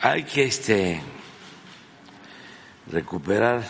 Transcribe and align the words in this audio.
hay 0.00 0.24
que 0.24 0.44
este 0.44 1.00
recuperar 2.90 3.62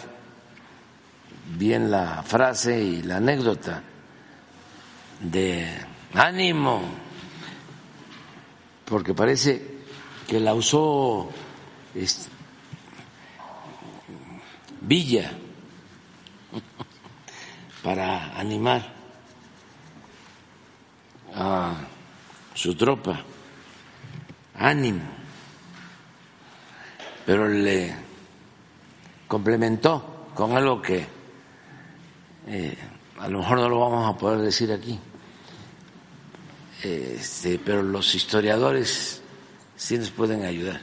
bien 1.56 1.90
la 1.90 2.22
frase 2.22 2.80
y 2.80 3.02
la 3.02 3.16
anécdota 3.16 3.82
de 5.20 5.66
ánimo, 6.14 6.82
porque 8.84 9.12
parece 9.12 9.80
que 10.28 10.38
la 10.38 10.54
usó 10.54 11.30
Villa 14.82 15.32
para 17.82 18.38
animar 18.38 18.94
a 21.34 21.74
su 22.54 22.74
tropa, 22.76 23.20
ánimo, 24.54 25.19
pero 27.30 27.46
le 27.46 27.94
complementó 29.28 30.32
con 30.34 30.56
algo 30.56 30.82
que 30.82 31.06
eh, 32.48 32.76
a 33.20 33.28
lo 33.28 33.38
mejor 33.38 33.60
no 33.60 33.68
lo 33.68 33.78
vamos 33.78 34.12
a 34.12 34.18
poder 34.18 34.40
decir 34.40 34.72
aquí, 34.72 34.98
este, 36.82 37.60
pero 37.64 37.84
los 37.84 38.16
historiadores 38.16 39.22
sí 39.76 39.96
nos 39.96 40.10
pueden 40.10 40.44
ayudar. 40.44 40.80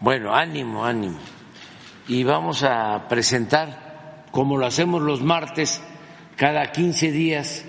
Bueno, 0.00 0.34
ánimo, 0.34 0.86
ánimo. 0.86 1.18
Y 2.08 2.24
vamos 2.24 2.62
a 2.62 3.06
presentar, 3.06 4.24
como 4.30 4.56
lo 4.56 4.64
hacemos 4.64 5.02
los 5.02 5.20
martes, 5.20 5.82
cada 6.34 6.72
15 6.72 7.12
días, 7.12 7.66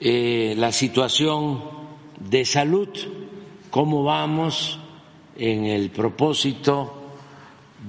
eh, 0.00 0.54
la 0.56 0.72
situación 0.72 1.62
de 2.18 2.44
salud, 2.44 2.88
cómo 3.70 4.02
vamos 4.02 4.80
en 5.38 5.64
el 5.66 5.90
propósito 5.90 7.12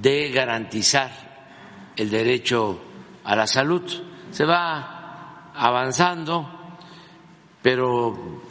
de 0.02 0.30
garantizar 0.32 1.12
el 1.96 2.10
derecho 2.10 2.80
a 3.24 3.36
la 3.36 3.48
salud. 3.48 3.84
Se 4.32 4.46
va 4.46 5.52
avanzando, 5.56 6.78
pero 7.62 8.42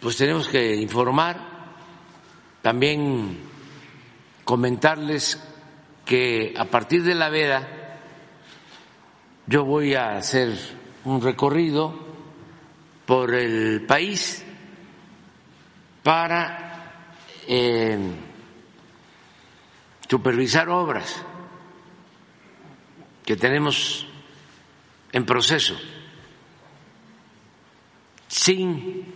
pues 0.00 0.16
tenemos 0.16 0.48
que 0.48 0.74
informar, 0.76 1.38
también 2.62 3.38
comentarles 4.44 5.42
que 6.04 6.54
a 6.56 6.64
partir 6.64 7.04
de 7.04 7.14
la 7.14 7.28
veda 7.28 7.98
yo 9.46 9.64
voy 9.64 9.94
a 9.94 10.16
hacer 10.16 10.56
un 11.04 11.20
recorrido 11.20 11.94
por 13.06 13.34
el 13.34 13.84
país 13.86 14.44
para 16.02 16.70
eh, 17.46 17.98
supervisar 20.10 20.68
obras 20.68 21.22
que 23.24 23.36
tenemos 23.36 24.08
en 25.12 25.24
proceso 25.24 25.78
sin 28.26 29.06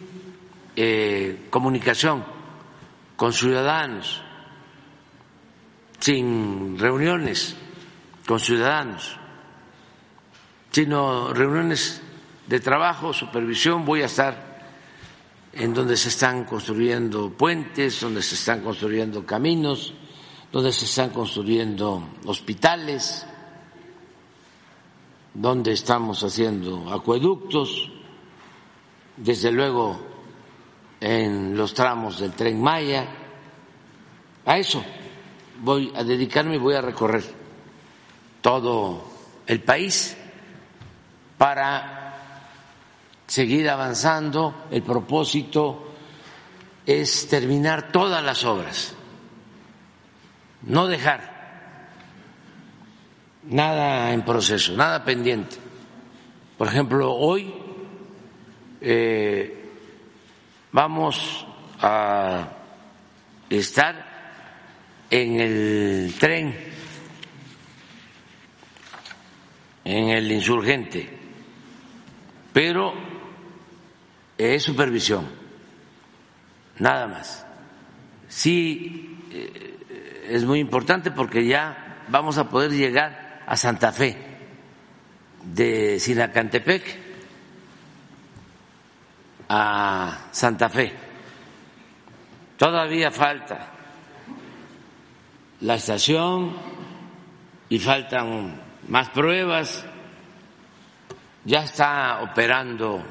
eh, 0.76 1.48
comunicación 1.50 2.24
con 3.16 3.32
ciudadanos, 3.32 4.22
sin 5.98 6.78
reuniones 6.78 7.56
con 8.24 8.38
ciudadanos, 8.38 9.18
sino 10.70 11.34
reuniones 11.34 12.02
de 12.46 12.60
trabajo, 12.60 13.12
supervisión, 13.12 13.84
voy 13.84 14.02
a 14.02 14.06
estar 14.06 14.62
en 15.54 15.74
donde 15.74 15.96
se 15.96 16.10
están 16.10 16.44
construyendo 16.44 17.30
puentes, 17.30 18.00
donde 18.00 18.22
se 18.22 18.36
están 18.36 18.60
construyendo 18.62 19.26
caminos, 19.26 19.92
donde 20.54 20.70
se 20.70 20.84
están 20.84 21.10
construyendo 21.10 22.10
hospitales, 22.26 23.26
donde 25.34 25.72
estamos 25.72 26.22
haciendo 26.22 26.94
acueductos, 26.94 27.90
desde 29.16 29.50
luego 29.50 29.98
en 31.00 31.56
los 31.56 31.74
tramos 31.74 32.20
del 32.20 32.34
tren 32.34 32.62
Maya. 32.62 33.04
A 34.46 34.56
eso 34.56 34.80
voy 35.60 35.92
a 35.92 36.04
dedicarme 36.04 36.54
y 36.54 36.58
voy 36.58 36.76
a 36.76 36.82
recorrer 36.82 37.24
todo 38.40 39.02
el 39.48 39.60
país 39.60 40.16
para 41.36 42.14
seguir 43.26 43.68
avanzando. 43.68 44.66
El 44.70 44.84
propósito 44.84 45.94
es 46.86 47.26
terminar 47.26 47.90
todas 47.90 48.22
las 48.22 48.44
obras, 48.44 48.94
no 50.66 50.86
dejar 50.86 51.34
nada 53.44 54.12
en 54.12 54.22
proceso, 54.22 54.72
nada 54.74 55.04
pendiente. 55.04 55.56
Por 56.56 56.68
ejemplo, 56.68 57.12
hoy 57.12 57.52
eh, 58.80 59.70
vamos 60.72 61.46
a 61.80 62.48
estar 63.50 64.14
en 65.10 65.40
el 65.40 66.14
tren, 66.18 66.56
en 69.84 70.08
el 70.08 70.32
insurgente, 70.32 71.08
pero 72.52 72.94
es 74.38 74.62
supervisión, 74.62 75.28
nada 76.78 77.06
más. 77.06 77.46
Sí, 78.28 79.18
eh, 79.30 79.73
es 80.28 80.44
muy 80.44 80.60
importante 80.60 81.10
porque 81.10 81.46
ya 81.46 82.02
vamos 82.08 82.38
a 82.38 82.48
poder 82.48 82.70
llegar 82.72 83.42
a 83.46 83.56
Santa 83.56 83.92
Fe 83.92 84.16
de 85.44 85.98
Sinacantepec 86.00 87.04
a 89.48 90.28
Santa 90.30 90.68
Fe. 90.68 90.92
Todavía 92.56 93.10
falta 93.10 93.68
la 95.60 95.74
estación 95.74 96.56
y 97.68 97.78
faltan 97.78 98.60
más 98.88 99.10
pruebas. 99.10 99.84
Ya 101.44 101.64
está 101.64 102.22
operando 102.22 103.04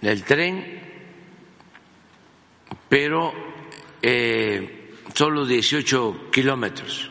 del 0.00 0.24
tren, 0.24 0.80
pero 2.88 3.32
eh, 4.02 4.81
solo 5.14 5.46
18 5.46 6.30
kilómetros. 6.30 7.10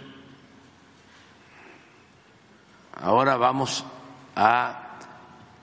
Ahora 2.94 3.38
vamos 3.38 3.86
a 4.36 5.00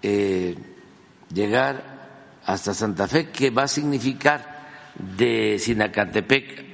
eh, 0.02 0.56
llegar 1.32 1.98
hasta 2.44 2.74
Santa 2.74 3.06
Fe, 3.06 3.30
que 3.30 3.50
va 3.50 3.64
a 3.64 3.68
significar 3.68 4.58
de 4.94 5.58
Sinacantepec 5.58 6.66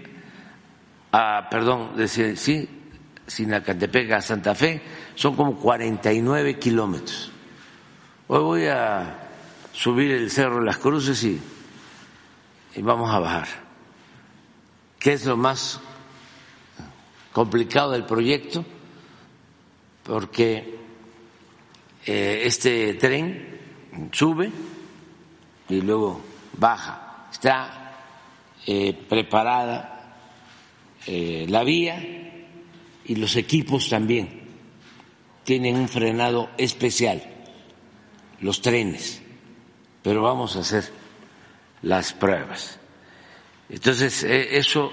a, 1.13 1.49
perdón, 1.51 1.97
de 1.97 2.09
sí, 2.09 2.69
Sinacantepec 3.27 4.13
a 4.13 4.21
Santa 4.21 4.55
Fe, 4.55 4.81
son 5.15 5.37
como 5.37 5.57
49 5.57 6.59
kilómetros. 6.59 7.31
Hoy 8.29 8.43
voy 8.43 8.67
a 8.67 9.29
subir 9.73 10.13
el 10.13 10.31
Cerro 10.31 10.61
de 10.61 10.67
las 10.67 10.79
Cruces 10.79 11.23
y, 11.25 11.41
y 12.75 12.83
vamos 12.83 13.13
a 13.13 13.19
bajar. 13.19 13.64
¿Qué 15.05 15.13
es 15.13 15.27
lo 15.27 15.37
más 15.37 15.79
complicado 17.31 17.91
del 17.91 18.07
proyecto? 18.07 18.65
Porque 20.03 20.79
eh, 22.07 22.43
este 22.47 22.95
tren 22.95 23.61
sube 24.13 24.51
y 25.69 25.83
luego 25.83 26.23
baja. 26.57 27.29
Está 27.31 27.99
eh, 28.67 28.95
preparada 29.07 30.17
eh, 31.07 31.45
la 31.51 31.65
vía 31.65 32.03
y 33.05 33.17
los 33.17 33.37
equipos 33.37 33.91
también 33.91 34.41
tienen 35.45 35.77
un 35.77 35.91
frenado 35.91 36.49
especial, 36.57 37.23
los 38.41 38.63
trenes 38.63 39.21
pero 40.03 40.23
vamos 40.23 40.57
a 40.57 40.61
hacer 40.61 40.91
las 41.83 42.15
pruebas. 42.15 42.79
Entonces, 43.75 44.23
e, 44.23 44.57
eso 44.57 44.93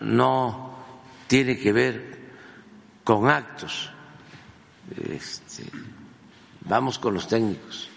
no 0.00 0.74
tiene 1.28 1.56
que 1.56 1.72
ver 1.72 2.18
con 3.04 3.28
actos. 3.28 3.88
Este, 5.08 5.62
vamos 6.62 6.98
con 6.98 7.14
los 7.14 7.28
técnicos, 7.28 7.88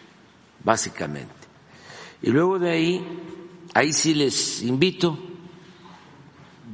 básicamente. 0.64 1.34
Y 2.22 2.30
luego 2.30 2.60
de 2.60 2.70
ahí, 2.70 3.04
ahí 3.74 3.92
sí 3.92 4.14
les 4.14 4.62
invito, 4.62 5.18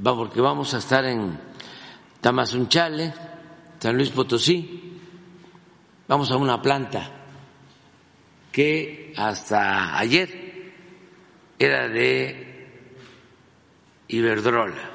porque 0.04 0.42
vamos 0.42 0.74
a 0.74 0.80
estar 0.80 1.06
en 1.06 1.40
Tamazunchale, 2.20 3.14
San 3.80 3.96
Luis 3.96 4.10
Potosí, 4.10 5.00
vamos 6.10 6.30
a 6.30 6.36
una 6.36 6.62
planta 6.62 7.10
que 8.52 9.14
hasta 9.16 9.98
ayer 9.98 10.74
era 11.58 11.88
de 11.88 12.51
Iberdrola. 14.12 14.90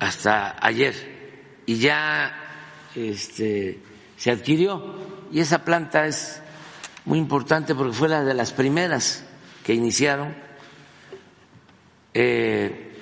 Hasta 0.00 0.56
ayer. 0.64 0.94
Y 1.66 1.76
ya 1.76 2.34
este, 2.94 3.78
se 4.16 4.30
adquirió. 4.30 4.96
Y 5.30 5.40
esa 5.40 5.64
planta 5.64 6.06
es 6.06 6.42
muy 7.04 7.18
importante 7.18 7.74
porque 7.74 7.92
fue 7.92 8.08
la 8.08 8.24
de 8.24 8.34
las 8.34 8.52
primeras 8.52 9.24
que 9.62 9.74
iniciaron 9.74 10.34
eh, 12.12 12.92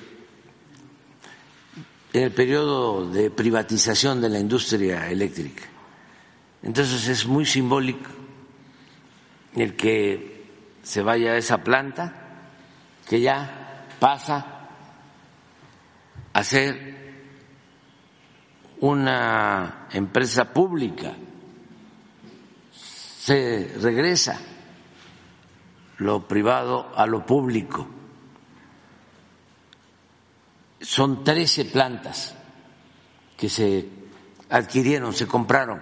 en 2.12 2.22
el 2.22 2.32
periodo 2.32 3.10
de 3.10 3.30
privatización 3.30 4.20
de 4.20 4.28
la 4.28 4.38
industria 4.38 5.10
eléctrica. 5.10 5.64
Entonces 6.62 7.08
es 7.08 7.26
muy 7.26 7.44
simbólico 7.44 8.10
el 9.54 9.74
que 9.76 10.42
se 10.82 11.02
vaya 11.02 11.32
a 11.32 11.36
esa 11.36 11.62
planta, 11.62 12.21
que 13.08 13.20
ya 13.20 13.86
pasa 13.98 14.68
a 16.32 16.44
ser 16.44 17.02
una 18.80 19.86
empresa 19.92 20.52
pública, 20.52 21.12
se 22.72 23.76
regresa 23.80 24.40
lo 25.98 26.26
privado 26.26 26.92
a 26.96 27.06
lo 27.06 27.24
público. 27.24 27.88
Son 30.80 31.22
trece 31.22 31.66
plantas 31.66 32.34
que 33.36 33.48
se 33.48 33.88
adquirieron, 34.50 35.12
se 35.12 35.28
compraron. 35.28 35.80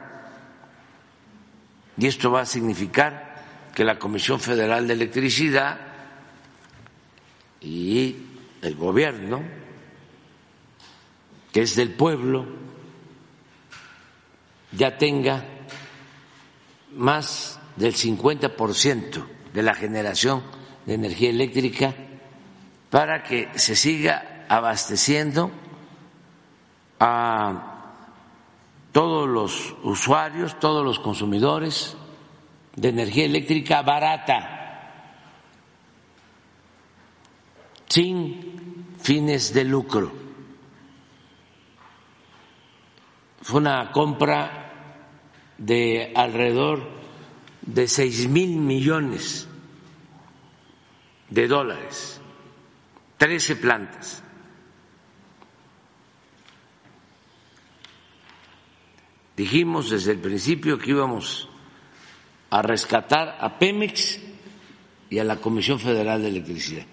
Y 1.96 2.06
esto 2.06 2.31
va 2.31 2.43
a 2.43 2.46
significar 2.46 3.70
que 3.75 3.84
la 3.84 3.99
Comisión 3.99 4.40
Federal 4.40 4.87
de 4.87 4.93
Electricidad 4.93 5.89
y 7.61 8.17
el 8.62 8.75
gobierno, 8.77 9.43
que 11.53 11.62
es 11.62 11.77
del 11.77 11.95
pueblo, 11.95 12.47
ya 14.73 14.97
tenga 14.97 15.45
más 16.95 17.61
del 17.77 17.95
50% 17.95 19.25
de 19.53 19.62
la 19.62 19.75
generación 19.75 20.43
de 20.87 20.95
energía 20.95 21.31
eléctrica 21.31 21.95
para 22.91 23.23
que 23.23 23.49
se 23.55 23.77
siga 23.77 24.47
abasteciendo 24.49 25.51
a 26.99 27.71
todos 28.93 29.29
los 29.29 29.75
usuarios, 29.83 30.59
todos 30.59 30.85
los 30.85 30.99
consumidores 30.99 31.97
de 32.75 32.89
energía 32.89 33.25
eléctrica 33.25 33.83
barata, 33.83 34.60
sin 37.90 38.94
fines 39.02 39.52
de 39.52 39.64
lucro. 39.64 40.12
Fue 43.42 43.60
una 43.60 43.90
compra 43.90 44.72
de 45.58 46.12
alrededor 46.14 46.88
de 47.62 47.88
seis 47.88 48.28
mil 48.28 48.56
millones 48.56 49.48
de 51.28 51.48
dólares, 51.48 52.20
trece 53.19 53.56
plantas. 53.56 54.22
Dijimos 59.37 59.90
desde 59.90 60.12
el 60.12 60.19
principio 60.19 60.78
que 60.78 60.90
íbamos 60.90 61.48
a 62.50 62.62
rescatar 62.62 63.37
a 63.40 63.58
Pemex 63.58 64.20
y 65.08 65.19
a 65.19 65.25
la 65.25 65.37
Comisión 65.37 65.81
Federal 65.81 66.22
de 66.22 66.28
Electricidad, 66.28 66.84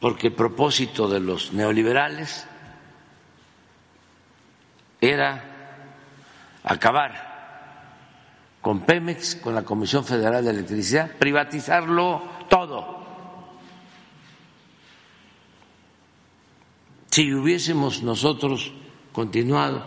porque 0.00 0.28
el 0.28 0.32
propósito 0.32 1.08
de 1.08 1.20
los 1.20 1.52
neoliberales 1.52 2.46
era 5.00 5.44
acabar 6.64 7.30
con 8.62 8.80
Pemex, 8.80 9.36
con 9.36 9.54
la 9.54 9.62
Comisión 9.62 10.04
Federal 10.04 10.44
de 10.44 10.50
Electricidad, 10.50 11.16
privatizarlo 11.18 12.22
todo. 12.48 13.00
Si 17.10 17.32
hubiésemos 17.34 18.02
nosotros 18.02 18.72
continuado 19.12 19.84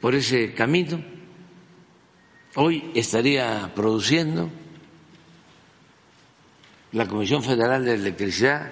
por 0.00 0.14
ese 0.14 0.54
camino, 0.54 1.02
hoy 2.54 2.90
estaría 2.94 3.72
produciendo 3.74 4.50
la 6.92 7.06
Comisión 7.06 7.42
Federal 7.42 7.84
de 7.84 7.94
Electricidad 7.94 8.70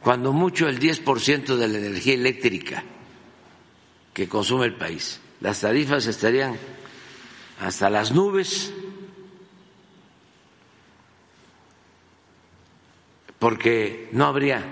cuando 0.00 0.32
mucho 0.32 0.68
el 0.68 0.78
10% 0.78 1.56
de 1.56 1.68
la 1.68 1.78
energía 1.78 2.14
eléctrica 2.14 2.84
que 4.12 4.28
consume 4.28 4.66
el 4.66 4.76
país. 4.76 5.20
Las 5.40 5.60
tarifas 5.60 6.06
estarían 6.06 6.56
hasta 7.60 7.88
las 7.88 8.12
nubes 8.12 8.72
porque 13.38 14.08
no 14.12 14.26
habría 14.26 14.62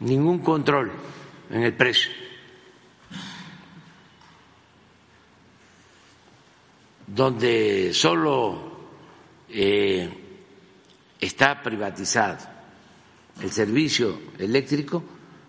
ningún 0.00 0.38
control 0.40 0.92
en 1.50 1.62
el 1.62 1.74
precio. 1.74 2.10
donde 7.14 7.92
solo 7.92 8.72
eh, 9.50 10.21
está 11.22 11.62
privatizado 11.62 12.38
el 13.40 13.50
servicio 13.50 14.20
eléctrico, 14.38 15.02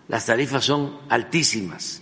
las 0.08 0.24
tarifas 0.24 0.64
son 0.64 1.00
altísimas. 1.08 2.00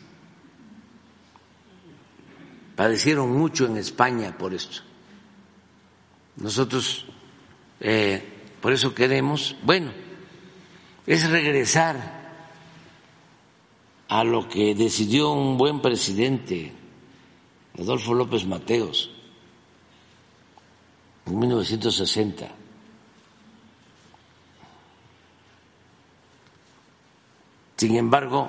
Padecieron 2.76 3.32
mucho 3.32 3.66
en 3.66 3.78
España 3.78 4.36
por 4.36 4.54
esto. 4.54 4.82
Nosotros, 6.36 7.06
eh, 7.80 8.22
por 8.60 8.72
eso 8.72 8.94
queremos, 8.94 9.56
bueno, 9.62 9.90
es 11.06 11.28
regresar 11.30 12.22
a 14.08 14.24
lo 14.24 14.48
que 14.48 14.74
decidió 14.74 15.32
un 15.32 15.56
buen 15.56 15.80
presidente, 15.80 16.72
Adolfo 17.78 18.12
López 18.12 18.44
Mateos, 18.44 19.10
en 21.26 21.38
1960. 21.38 22.61
Sin 27.82 27.96
embargo, 27.96 28.48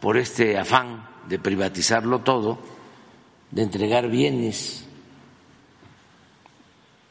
por 0.00 0.16
este 0.16 0.56
afán 0.56 1.06
de 1.28 1.38
privatizarlo 1.38 2.20
todo, 2.20 2.58
de 3.50 3.60
entregar 3.60 4.08
bienes 4.08 4.86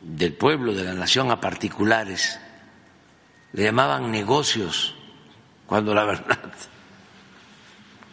del 0.02 0.34
pueblo, 0.34 0.74
de 0.74 0.84
la 0.84 0.96
nación 0.96 1.30
a 1.30 1.40
particulares, 1.40 2.40
le 3.54 3.66
llamaban 3.66 4.10
negocios, 4.10 4.96
cuando 5.68 5.94
la 5.94 6.06
verdad 6.06 6.52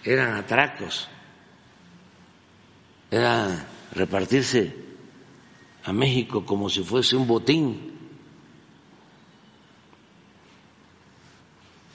eran 0.05 0.35
atracos, 0.35 1.09
era 3.11 3.67
repartirse 3.93 4.77
a 5.83 5.95
México 5.95 6.45
como 6.45 6.69
si 6.69 6.85
fuese 6.85 7.17
un 7.17 7.27
botín 7.27 7.94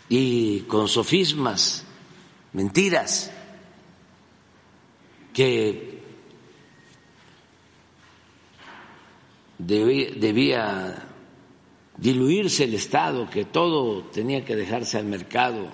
y 0.10 0.62
con 0.62 0.88
sofismas, 0.88 1.86
mentiras, 2.54 3.32
que 5.34 6.02
debía, 9.60 11.08
diluirse 11.96 12.64
el 12.66 12.74
Estado, 12.74 13.30
que 13.30 13.46
todo 13.46 14.04
tenía 14.06 14.44
que 14.44 14.56
dejarse 14.56 14.98
al 14.98 15.06
mercado. 15.06 15.70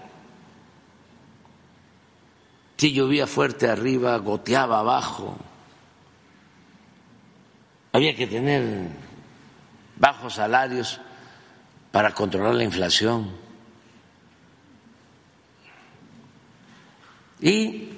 Si 2.77 2.91
llovía 2.91 3.25
fuerte 3.25 3.69
arriba, 3.69 4.17
goteaba 4.17 4.79
abajo 4.79 5.37
había 7.95 8.13
que 8.13 8.27
tener 8.27 8.89
bajos 9.95 10.33
salarios 10.33 10.99
para 11.93 12.13
controlar 12.13 12.53
la 12.53 12.65
inflación. 12.65 13.44
Y 17.45 17.89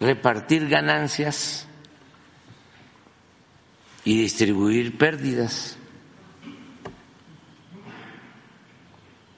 repartir 0.00 0.68
ganancias 0.68 1.68
y 4.02 4.22
distribuir 4.22 4.98
pérdidas, 4.98 5.78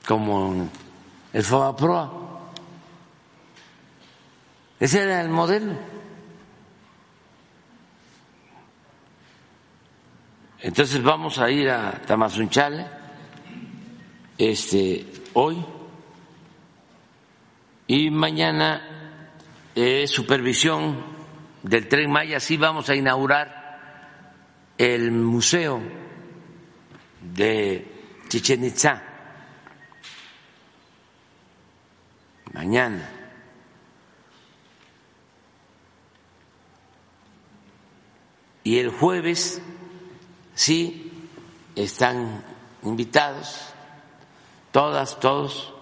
como 0.09 0.71
el 1.35 1.45
FOBAPROA. 1.45 2.41
Ese 4.81 5.03
era 5.03 5.21
el 5.21 5.29
modelo. 5.29 5.75
Entonces 10.61 11.03
vamos 11.03 11.39
a 11.39 11.51
ir 11.51 11.69
a 11.69 12.01
Tamazunchale 12.01 12.87
este, 14.39 15.07
hoy 15.35 15.63
y 17.91 18.09
mañana 18.09 18.81
eh, 19.75 20.07
supervisión 20.07 21.05
del 21.65 21.89
tren 21.89 22.09
Maya. 22.09 22.39
Sí 22.39 22.57
vamos 22.57 22.89
a 22.89 22.95
inaugurar 22.95 24.71
el 24.79 25.11
museo 25.11 25.83
de 27.21 27.85
Chichen 28.29 28.65
Itza 28.65 29.03
mañana. 32.53 33.11
Y 38.63 38.79
el 38.79 38.91
jueves 38.91 39.61
sí 40.55 41.29
están 41.75 42.45
invitados, 42.85 43.75
todas, 44.71 45.19
todos, 45.19 45.75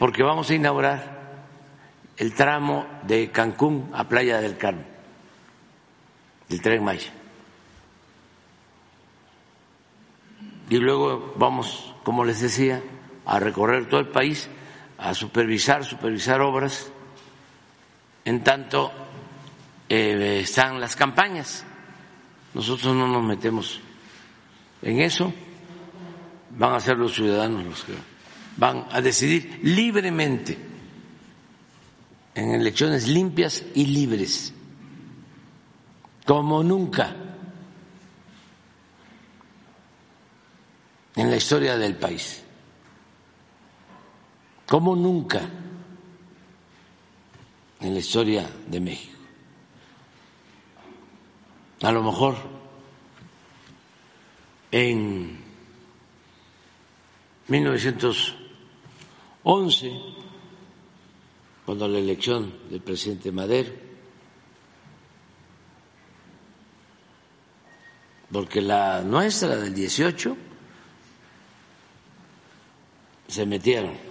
porque 0.00 0.22
vamos 0.22 0.48
a 0.48 0.54
inaugurar 0.54 1.20
el 2.16 2.32
tramo 2.32 2.86
de 3.02 3.30
Cancún 3.30 3.90
a 3.92 4.08
Playa 4.08 4.40
del 4.40 4.56
Carmen, 4.56 4.86
del 6.48 6.62
tren 6.62 6.82
Maya. 6.82 7.12
Y 10.70 10.78
luego 10.78 11.34
vamos, 11.36 11.94
como 12.02 12.24
les 12.24 12.40
decía, 12.40 12.82
a 13.26 13.38
recorrer 13.38 13.90
todo 13.90 14.00
el 14.00 14.08
país, 14.08 14.48
a 14.96 15.12
supervisar, 15.12 15.84
supervisar 15.84 16.40
obras, 16.40 16.90
en 18.24 18.42
tanto 18.42 18.90
eh, 19.86 20.40
están 20.42 20.80
las 20.80 20.96
campañas 20.96 21.66
nosotros 22.54 22.96
no 22.96 23.06
nos 23.06 23.22
metemos 23.22 23.80
en 24.80 25.00
eso, 25.00 25.30
van 26.56 26.72
a 26.72 26.80
ser 26.80 26.96
los 26.96 27.14
ciudadanos 27.14 27.64
los 27.64 27.84
que 27.84 27.92
van 28.56 28.86
a 28.90 29.00
decidir 29.00 29.60
libremente 29.62 30.56
en 32.34 32.50
elecciones 32.54 33.08
limpias 33.08 33.64
y 33.74 33.86
libres, 33.86 34.52
como 36.24 36.62
nunca 36.62 37.14
en 41.16 41.30
la 41.30 41.36
historia 41.36 41.76
del 41.76 41.96
país, 41.96 42.42
como 44.66 44.94
nunca 44.94 45.48
en 47.80 47.94
la 47.94 47.98
historia 47.98 48.48
de 48.68 48.80
México. 48.80 49.18
A 51.82 51.92
lo 51.92 52.02
mejor 52.02 52.36
en 54.70 55.38
1911, 59.44 60.00
cuando 61.64 61.88
la 61.88 61.98
elección 61.98 62.52
del 62.68 62.80
presidente 62.80 63.32
Madero, 63.32 63.72
porque 68.32 68.60
la 68.60 69.02
nuestra 69.02 69.56
del 69.56 69.74
18 69.74 70.36
se 73.28 73.46
metieron 73.46 74.10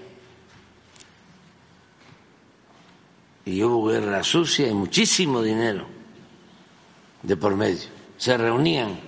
y 3.46 3.64
hubo 3.64 3.88
guerra 3.88 4.24
sucia 4.24 4.68
y 4.68 4.74
muchísimo 4.74 5.42
dinero 5.42 5.88
de 7.24 7.36
por 7.36 7.56
medio. 7.56 7.88
Se 8.18 8.38
reunían 8.38 9.00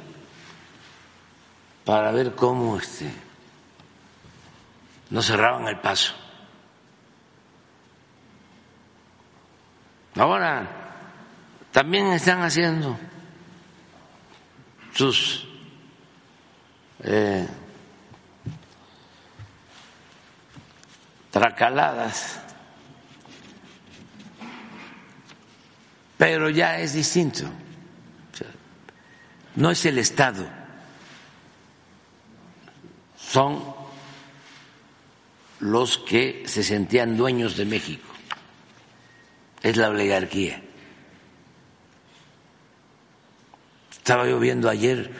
para 1.85 2.11
ver 2.11 2.33
cómo 2.35 2.77
este, 2.77 3.11
no 5.11 5.21
cerraban 5.21 5.67
el 5.67 5.79
paso. 5.79 6.13
Ahora 10.15 10.67
también 11.71 12.07
están 12.07 12.41
haciendo 12.41 12.97
sus 14.93 15.47
eh, 17.03 17.47
tracaladas, 21.29 22.39
pero 26.17 26.49
ya 26.49 26.79
es 26.79 26.93
distinto. 26.93 27.45
No 29.53 29.69
es 29.69 29.85
el 29.85 29.97
Estado, 29.97 30.47
son 33.17 33.80
los 35.61 35.97
que 35.97 36.43
se 36.45 36.63
sentían 36.63 37.15
dueños 37.15 37.55
de 37.55 37.65
México, 37.65 38.07
es 39.63 39.77
la 39.77 39.89
oligarquía. 39.89 40.61
Estaba 43.91 44.27
yo 44.27 44.39
viendo 44.39 44.69
ayer 44.69 45.11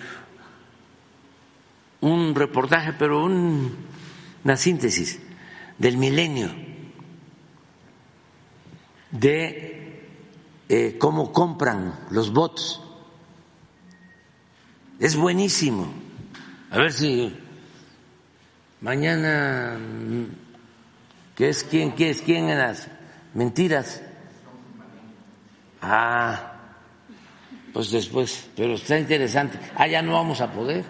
un 2.01 2.33
reportaje, 2.35 2.93
pero 2.93 3.23
una 3.23 4.57
síntesis 4.57 5.19
del 5.77 5.97
milenio 5.97 6.49
de 9.11 10.07
eh, 10.67 10.97
cómo 10.97 11.31
compran 11.31 12.07
los 12.09 12.31
votos 12.31 12.81
es 14.99 15.15
buenísimo. 15.15 15.91
A 16.69 16.77
ver 16.77 16.93
si 16.93 17.35
mañana, 18.81 19.77
¿qué 21.35 21.49
es 21.49 21.63
quién? 21.63 21.93
¿Qué 21.93 22.09
es 22.09 22.21
quién 22.21 22.49
en 22.49 22.57
las 22.57 22.87
mentiras? 23.33 24.01
Ah, 25.81 26.53
pues 27.73 27.91
después, 27.91 28.49
pero 28.55 28.73
está 28.73 28.99
interesante. 28.99 29.57
Ah, 29.75 29.87
ya 29.87 30.01
no 30.01 30.13
vamos 30.13 30.41
a 30.41 30.51
poder. 30.51 30.83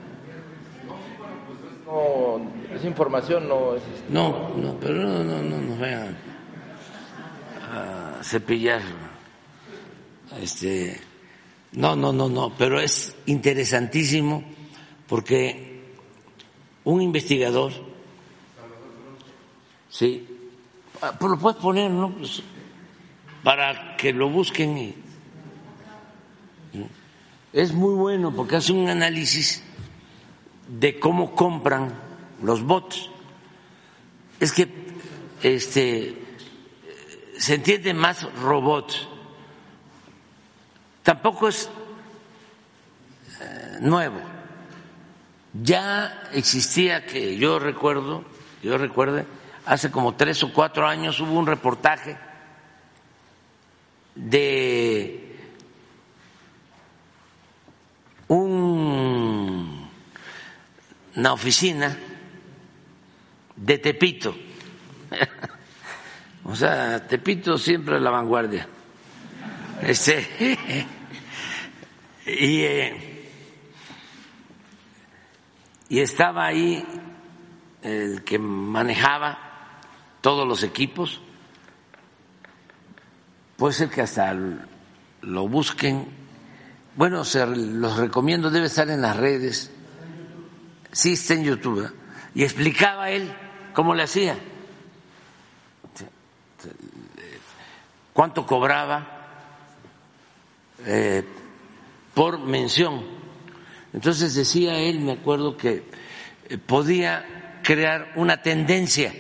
No, 1.86 2.42
esa 2.74 2.88
información 2.88 3.48
no 3.48 3.76
es. 3.76 3.84
Este, 3.84 4.12
no, 4.12 4.50
no, 4.56 4.80
pero 4.80 4.96
no, 4.96 5.24
no, 5.24 5.42
no 5.42 5.58
nos 5.58 5.80
vayan 5.80 6.18
a 7.72 8.24
cepillar 8.24 8.82
este 10.40 11.00
no, 11.74 11.96
no, 11.96 12.12
no, 12.12 12.30
no, 12.30 12.54
pero 12.58 12.80
es 12.80 13.16
interesantísimo 13.26 14.44
porque 15.08 15.71
un 16.84 17.02
investigador, 17.02 17.72
sí, 19.90 20.28
ah, 21.02 21.14
pues 21.20 21.32
lo 21.32 21.40
puedes 21.40 21.60
poner, 21.60 21.92
¿no? 21.92 22.12
Pues, 22.12 22.42
para 23.44 23.96
que 23.98 24.14
lo 24.14 24.30
busquen. 24.30 24.78
Y, 24.78 24.96
es 27.54 27.74
muy 27.74 27.94
bueno 27.96 28.34
porque 28.34 28.56
hace 28.56 28.72
un 28.72 28.88
análisis 28.88 29.62
de 30.68 31.00
cómo 31.00 31.36
compran 31.36 31.94
los 32.42 32.64
bots. 32.64 33.10
Es 34.40 34.54
que 34.54 34.70
este 35.44 36.18
se 37.38 37.56
entiende 37.56 37.94
más 37.94 38.24
robots 38.36 39.08
tampoco 41.04 41.48
es 41.48 41.70
eh, 43.42 43.78
nuevo. 43.82 44.20
Ya 45.54 46.30
existía 46.34 47.06
que 47.06 47.38
yo 47.38 47.60
recuerdo, 47.60 48.24
yo 48.64 48.78
recuerdo, 48.78 49.26
hace 49.66 49.92
como 49.92 50.16
tres 50.16 50.44
o 50.44 50.54
cuatro 50.54 50.88
años 50.88 51.20
hubo 51.20 51.38
un 51.38 51.48
reportaje 51.48 52.18
de 54.16 55.38
un, 58.28 59.90
una 61.16 61.34
oficina 61.34 61.98
de 63.56 63.78
Tepito. 63.78 64.36
o 66.46 66.56
sea, 66.56 67.06
Tepito 67.06 67.58
siempre 67.58 67.98
a 67.98 68.00
la 68.00 68.10
vanguardia 68.10 68.68
este, 69.82 70.28
y, 72.26 72.62
eh, 72.62 73.11
y 75.92 76.00
estaba 76.00 76.46
ahí 76.46 76.86
el 77.82 78.24
que 78.24 78.40
manejaba 78.40 79.38
todos 80.22 80.48
los 80.48 80.64
equipos, 80.64 81.20
puede 83.58 83.74
ser 83.74 83.90
que 83.90 84.00
hasta 84.00 84.34
lo 84.34 85.50
busquen. 85.50 86.08
Bueno, 86.96 87.26
se 87.26 87.46
los 87.46 87.98
recomiendo, 87.98 88.50
debe 88.50 88.68
estar 88.68 88.90
en 88.90 89.02
las 89.02 89.18
redes. 89.18 89.70
Sí, 90.94 91.12
está 91.12 91.34
en 91.34 91.44
YouTube. 91.44 91.86
¿eh? 91.86 91.90
Y 92.36 92.44
explicaba 92.44 93.10
él 93.10 93.30
cómo 93.74 93.94
le 93.94 94.04
hacía, 94.04 94.38
cuánto 98.14 98.46
cobraba 98.46 99.08
eh, 100.86 101.26
por 102.14 102.40
mención 102.40 103.21
Entonces 103.94 104.36
decía 104.36 104.78
él, 104.78 105.00
me 105.00 105.14
acuerdo 105.14 105.58
que 105.58 105.84
eh, 106.50 106.58
podía 106.58 107.60
crear 107.64 108.14
una 108.16 108.42
tendencia 108.42 109.14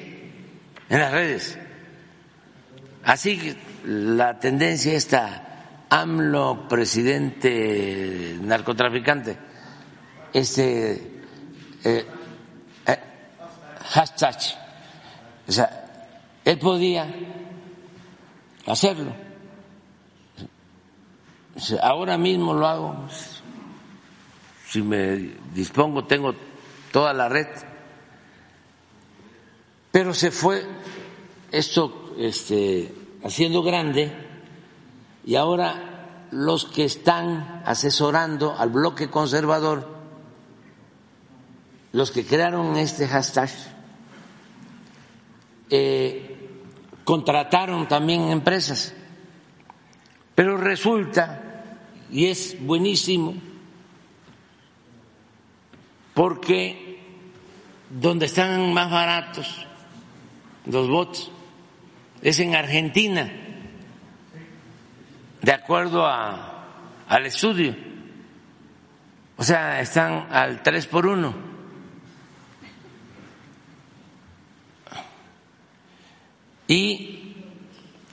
en 0.89 0.99
las 0.99 1.11
redes. 1.11 1.57
Así 3.03 3.37
que 3.37 3.55
la 3.85 4.39
tendencia 4.39 4.93
está 4.93 5.85
AMLO 5.89 6.67
presidente 6.69 8.37
narcotraficante, 8.41 9.37
este 10.31 10.91
eh, 11.83 12.05
eh, 12.85 12.99
hashtag, 13.89 14.37
o 15.47 15.51
sea, 15.51 15.85
él 16.45 16.57
podía 16.59 17.13
hacerlo. 18.65 19.13
Ahora 21.81 22.17
mismo 22.17 22.53
lo 22.53 22.67
hago 22.67 23.07
si 24.71 24.81
me 24.81 25.17
dispongo, 25.53 26.05
tengo 26.05 26.33
toda 26.93 27.13
la 27.13 27.27
red. 27.27 27.47
Pero 29.91 30.13
se 30.13 30.31
fue 30.31 30.65
esto 31.51 32.15
este, 32.17 32.95
haciendo 33.21 33.63
grande 33.63 34.13
y 35.25 35.35
ahora 35.35 36.27
los 36.31 36.63
que 36.63 36.85
están 36.85 37.63
asesorando 37.65 38.55
al 38.57 38.69
bloque 38.69 39.09
conservador, 39.09 39.89
los 41.91 42.11
que 42.11 42.25
crearon 42.25 42.77
este 42.77 43.09
hashtag, 43.09 43.49
eh, 45.69 46.49
contrataron 47.03 47.89
también 47.89 48.29
empresas. 48.29 48.93
Pero 50.33 50.55
resulta, 50.55 51.65
y 52.09 52.27
es 52.27 52.55
buenísimo, 52.61 53.50
porque 56.13 56.99
donde 57.89 58.25
están 58.25 58.73
más 58.73 58.89
baratos 58.89 59.65
los 60.65 60.87
bots 60.87 61.31
es 62.21 62.39
en 62.39 62.55
Argentina, 62.55 63.31
de 65.41 65.51
acuerdo 65.51 66.05
a, 66.05 67.03
al 67.07 67.25
estudio. 67.25 67.75
O 69.37 69.43
sea, 69.43 69.81
están 69.81 70.27
al 70.31 70.61
3 70.61 70.85
por 70.85 71.07
1. 71.07 71.51
Y 76.67 77.35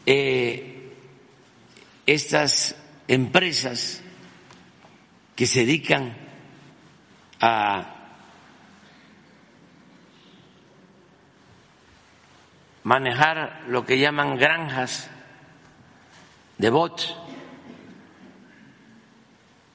eh, 0.07 0.95
estas 2.07 2.75
empresas 3.07 4.03
que 5.37 5.47
se 5.47 5.61
dedican 5.61 6.28
a 7.41 7.95
manejar 12.83 13.65
lo 13.69 13.85
que 13.85 13.99
llaman 13.99 14.37
granjas 14.39 15.11
de 16.57 16.71
bots 16.71 17.15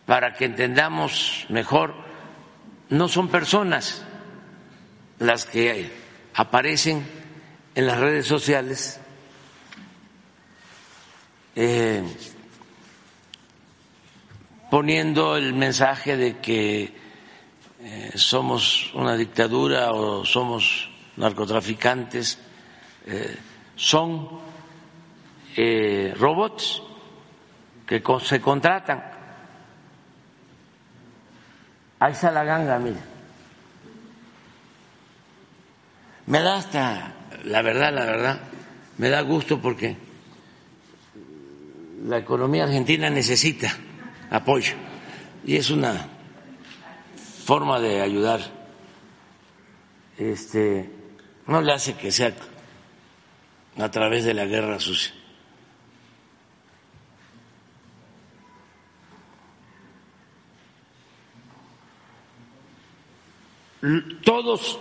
para 0.05 0.33
que 0.33 0.45
entendamos 0.45 1.45
mejor, 1.49 1.95
no 2.89 3.07
son 3.07 3.29
personas 3.29 4.03
las 5.19 5.45
que 5.45 5.91
aparecen 6.33 7.05
en 7.75 7.87
las 7.87 7.99
redes 7.99 8.27
sociales. 8.27 8.99
Eh, 11.55 12.03
poniendo 14.69 15.37
el 15.37 15.53
mensaje 15.53 16.17
de 16.17 16.39
que 16.39 17.02
eh, 17.85 18.11
somos 18.15 18.93
una 18.93 19.17
dictadura 19.17 19.91
o 19.91 20.23
somos 20.23 20.89
narcotraficantes, 21.17 22.39
eh, 23.05 23.35
son 23.75 24.39
eh, 25.57 26.13
robots 26.17 26.81
que 27.85 28.01
se 28.23 28.39
contratan. 28.39 29.03
Ahí 31.99 32.13
está 32.13 32.31
la 32.31 32.45
ganga, 32.45 32.79
mire. 32.79 32.99
Me 36.27 36.39
da 36.39 36.55
hasta, 36.55 37.13
la 37.43 37.61
verdad, 37.61 37.93
la 37.93 38.05
verdad, 38.05 38.39
me 38.97 39.09
da 39.09 39.19
gusto 39.21 39.59
porque 39.59 39.97
la 42.05 42.17
economía 42.17 42.63
argentina 42.63 43.09
necesita 43.09 43.75
apoyo 44.29 44.75
y 45.45 45.57
es 45.57 45.69
una 45.69 46.12
forma 47.43 47.79
de 47.79 48.01
ayudar. 48.01 48.41
Este, 50.17 50.89
no 51.47 51.61
le 51.61 51.73
hace 51.73 51.95
que 51.95 52.11
sea 52.11 52.33
a 53.77 53.91
través 53.91 54.23
de 54.23 54.33
la 54.33 54.45
guerra 54.45 54.79
sucia. 54.79 55.13
Todos, 64.23 64.79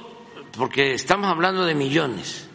porque 0.57 0.95
estamos 0.95 1.29
hablando 1.29 1.65
de 1.65 1.75
millones, 1.75 2.49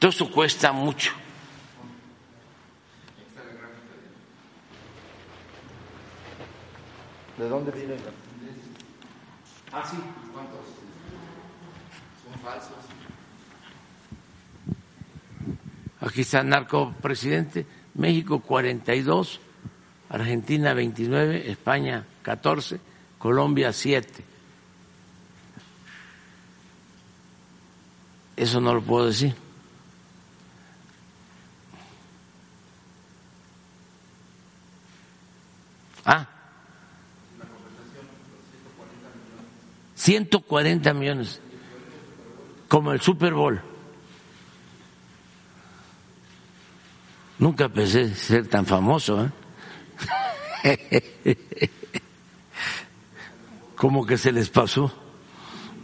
todo 0.00 0.10
eso 0.10 0.28
cuesta 0.32 0.72
mucho. 0.72 1.21
¿De 7.38 7.48
dónde 7.48 7.72
viene? 7.72 7.96
Ah, 9.72 9.82
sí, 9.90 9.96
¿cuántos? 10.32 10.60
Son 12.24 12.40
falsos. 12.42 12.76
Aquí 16.00 16.22
está 16.22 16.42
narco 16.42 16.92
presidente, 17.00 17.64
México 17.94 18.40
42, 18.40 19.40
Argentina 20.10 20.74
29, 20.74 21.50
España 21.50 22.04
14, 22.22 22.80
Colombia 23.18 23.72
7. 23.72 24.24
Eso 28.36 28.60
no 28.60 28.74
lo 28.74 28.82
puedo 28.82 29.06
decir. 29.06 29.34
Ah. 36.04 36.41
140 40.02 40.94
millones, 40.94 41.40
como 42.66 42.92
el 42.92 43.00
Super 43.00 43.34
Bowl. 43.34 43.62
Nunca 47.38 47.68
pensé 47.68 48.12
ser 48.16 48.48
tan 48.48 48.66
famoso. 48.66 49.30
¿eh? 50.64 51.70
Como 53.76 54.04
que 54.04 54.18
se 54.18 54.32
les 54.32 54.48
pasó 54.48 54.92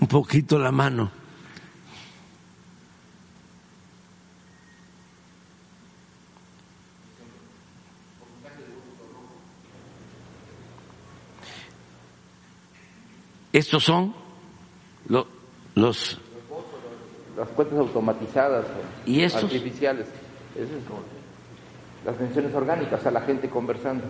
un 0.01 0.09
poquito 0.09 0.59
la 0.59 0.73
mano. 0.73 1.13
Estos 13.59 13.83
son 13.85 14.15
los, 15.09 15.27
los 15.75 16.19
las 17.37 17.49
cuentas 17.51 17.79
automatizadas 17.79 18.67
¿Y 19.07 19.23
estos? 19.23 19.45
artificiales. 19.45 20.07
Es 20.57 20.69
las 22.05 22.19
menciones 22.21 22.55
orgánicas, 22.55 23.05
a 23.07 23.11
la 23.11 23.21
gente 23.23 23.49
conversando. 23.49 24.05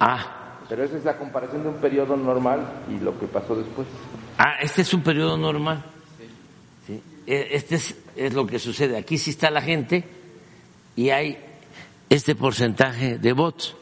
Ah, 0.00 0.58
Pero 0.68 0.84
esa 0.84 0.96
es 0.96 1.04
la 1.04 1.16
comparación 1.18 1.62
de 1.64 1.68
un 1.70 1.74
periodo 1.76 2.16
normal 2.16 2.60
y 2.88 2.98
lo 3.02 3.18
que 3.18 3.26
pasó 3.26 3.56
después. 3.56 3.86
ah, 4.38 4.54
este 4.62 4.82
es 4.82 4.94
un 4.94 5.02
periodo 5.02 5.36
normal. 5.36 5.84
Sí. 6.86 7.00
Eh, 7.26 7.48
Este 7.52 7.74
es, 7.76 7.96
es 8.16 8.32
lo 8.32 8.46
que 8.46 8.58
sucede. 8.60 8.96
Aquí 8.96 9.18
sí 9.18 9.30
está 9.30 9.50
la 9.50 9.60
gente 9.60 10.04
y 10.94 11.10
hay 11.10 11.36
este 12.08 12.34
porcentaje 12.36 13.18
de 13.18 13.32
votos. 13.32 13.76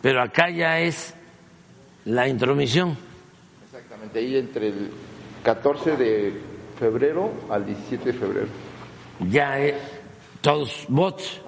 Pero 0.00 0.22
acá 0.22 0.48
ya 0.50 0.80
es 0.80 1.14
la 2.06 2.28
intromisión. 2.28 2.96
Exactamente, 3.96 4.18
ahí 4.18 4.36
entre 4.36 4.68
el 4.68 4.90
14 5.42 5.96
de 5.96 6.40
febrero 6.78 7.32
al 7.48 7.64
17 7.64 8.12
de 8.12 8.18
febrero. 8.18 8.48
Ya 9.30 9.58
es 9.58 9.74
todos 10.42 10.84
votos. 10.88 11.40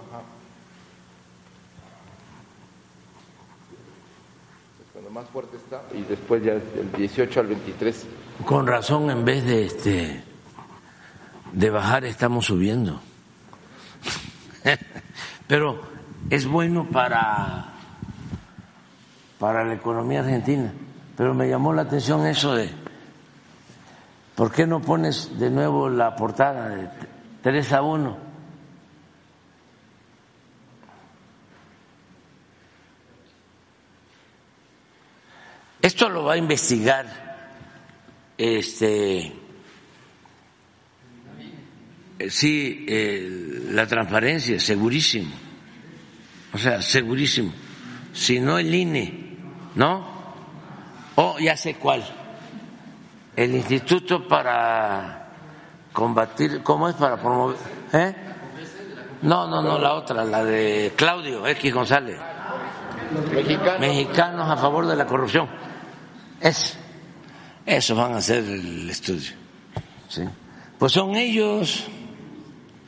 Es 4.81 4.93
cuando 4.93 5.11
más 5.11 5.29
fuerte 5.29 5.57
está 5.59 5.83
y 5.95 6.03
después 6.03 6.43
ya 6.43 6.55
del 6.55 6.91
18 6.97 7.41
al 7.41 7.47
23. 7.49 8.07
Con 8.47 8.67
razón, 8.67 9.11
en 9.11 9.25
vez 9.25 9.45
de 9.45 9.67
este 9.67 10.23
de 11.53 11.71
bajar, 11.71 12.05
estamos 12.05 12.47
subiendo. 12.47 13.01
Pero 15.47 15.81
es 16.31 16.47
bueno 16.47 16.89
para 16.91 17.75
para 19.39 19.65
la 19.65 19.75
economía 19.75 20.21
argentina. 20.21 20.73
Pero 21.19 21.35
me 21.35 21.49
llamó 21.49 21.73
la 21.73 21.83
atención 21.83 22.25
eso 22.29 22.55
de, 22.55 22.71
¿por 24.37 24.53
qué 24.53 24.69
no 24.69 24.81
pones 24.81 25.37
de 25.37 25.51
nuevo 25.51 25.89
la 25.89 26.15
portada 26.15 26.69
de 26.69 26.89
3 27.43 27.73
a 27.73 27.83
1? 27.83 28.19
Esto 35.83 36.09
lo 36.09 36.23
va 36.23 36.35
a 36.35 36.37
investigar 36.37 37.07
este 38.37 39.35
sí 42.29 42.87
la 43.71 43.89
transparencia, 43.89 44.61
segurísimo. 44.61 45.35
O 46.53 46.59
sea, 46.59 46.81
segurísimo. 46.81 47.53
Si 48.13 48.39
no 48.39 48.57
el 48.57 48.73
INE, 48.73 49.37
¿no? 49.75 50.18
O 51.21 51.37
ya 51.41 51.57
sé 51.57 51.75
cuál. 51.75 52.05
El 53.35 53.53
Instituto 53.57 54.29
para 54.29 55.31
combatir, 55.93 56.63
¿cómo 56.63 56.89
es? 56.89 56.95
Para 56.95 57.17
promover. 57.17 57.57
¿Eh? 57.93 58.15
No, 59.23 59.49
no, 59.49 59.61
no, 59.61 59.81
la 59.81 59.95
otra, 59.95 60.23
la 60.23 60.45
de 60.45 60.93
Claudio 60.95 61.45
X 61.45 61.75
González. 61.75 62.21
Mexicanos. 63.33 63.81
Mexicanos 63.81 64.49
a 64.49 64.57
favor 64.57 64.87
de 64.87 64.95
la 64.95 65.07
corrupción. 65.07 65.49
Es, 66.41 66.79
eso 67.67 67.97
van 67.97 68.13
a 68.13 68.19
hacer 68.19 68.45
el 68.45 68.89
estudio. 68.89 69.33
¿sí? 70.09 70.23
Pues 70.79 70.93
son 70.93 71.17
ellos, 71.17 71.85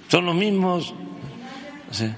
son 0.07 0.27
los 0.27 0.37
mismos. 0.37 0.95
¿sí? 1.91 2.15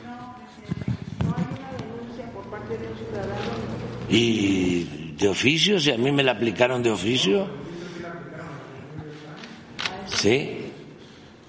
Y 4.11 5.02
de 5.23 5.29
oficio, 5.29 5.79
si 5.79 5.93
a 5.93 5.97
mí 5.97 6.11
me 6.11 6.25
la 6.25 6.33
aplicaron 6.33 6.83
de 6.83 6.91
oficio. 6.91 7.47
Sí, 10.07 10.73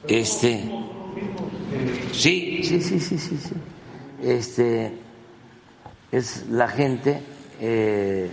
este, 0.08 0.64
sí, 2.12 2.62
sí, 2.64 2.82
sí, 2.82 3.00
sí, 3.00 3.18
sí, 3.18 3.38
sí. 3.38 3.54
Este 4.22 4.94
es 6.12 6.46
la 6.50 6.68
gente. 6.68 7.20
Eh, 7.60 8.32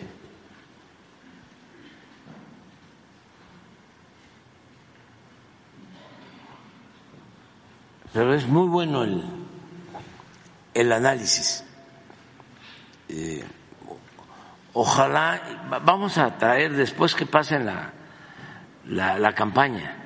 pero 8.12 8.34
es 8.34 8.46
muy 8.46 8.68
bueno 8.68 9.04
el, 9.04 9.24
el 10.74 10.92
análisis. 10.92 11.64
Eh, 13.08 13.42
ojalá, 14.72 15.68
vamos 15.84 16.18
a 16.18 16.38
traer 16.38 16.72
después 16.74 17.14
que 17.14 17.26
pase 17.26 17.58
la, 17.58 17.92
la, 18.86 19.34
campaña, 19.34 19.96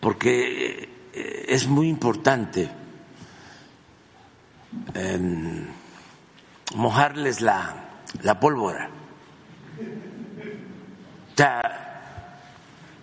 porque 0.00 0.88
eh, 1.12 1.44
es 1.48 1.66
muy 1.66 1.88
importante 1.88 2.68
eh, 4.94 5.66
mojarles 6.74 7.40
la, 7.40 7.74
la 8.22 8.38
pólvora. 8.40 8.90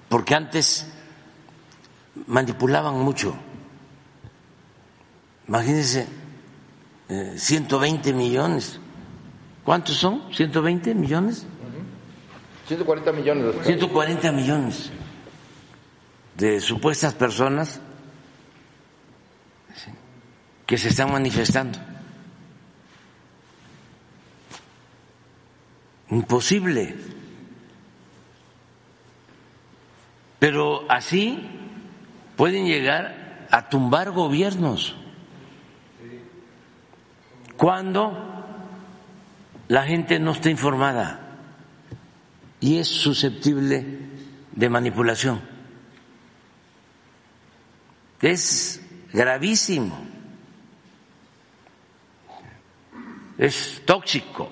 Porque 0.10 0.36
antes 0.36 0.88
manipulaban 2.28 3.00
mucho. 3.00 3.36
Imagínense, 5.48 6.08
120 7.08 8.14
millones 8.14 8.80
¿Cuántos 9.66 9.98
son? 9.98 10.30
¿120 10.30 10.94
millones? 10.94 11.48
140 12.68 13.12
millones. 13.12 13.56
140 13.66 14.32
millones 14.32 14.92
de 16.38 16.62
supuestas 16.62 17.16
personas 17.16 17.82
que 20.68 20.78
se 20.78 20.90
están 20.90 21.12
manifestando. 21.12 21.80
Imposible. 26.12 26.96
Pero 30.38 30.86
así 30.90 31.40
pueden 32.36 32.68
llegar 32.68 33.48
a 33.50 33.68
tumbar 33.68 34.12
gobiernos. 34.12 34.96
Cuando 37.58 38.35
la 39.68 39.84
gente 39.84 40.20
no 40.20 40.32
está 40.32 40.50
informada 40.50 41.38
y 42.60 42.78
es 42.78 42.88
susceptible 42.88 43.86
de 44.52 44.70
manipulación. 44.70 45.42
Es 48.22 48.82
gravísimo, 49.12 49.98
es 53.38 53.82
tóxico. 53.86 54.50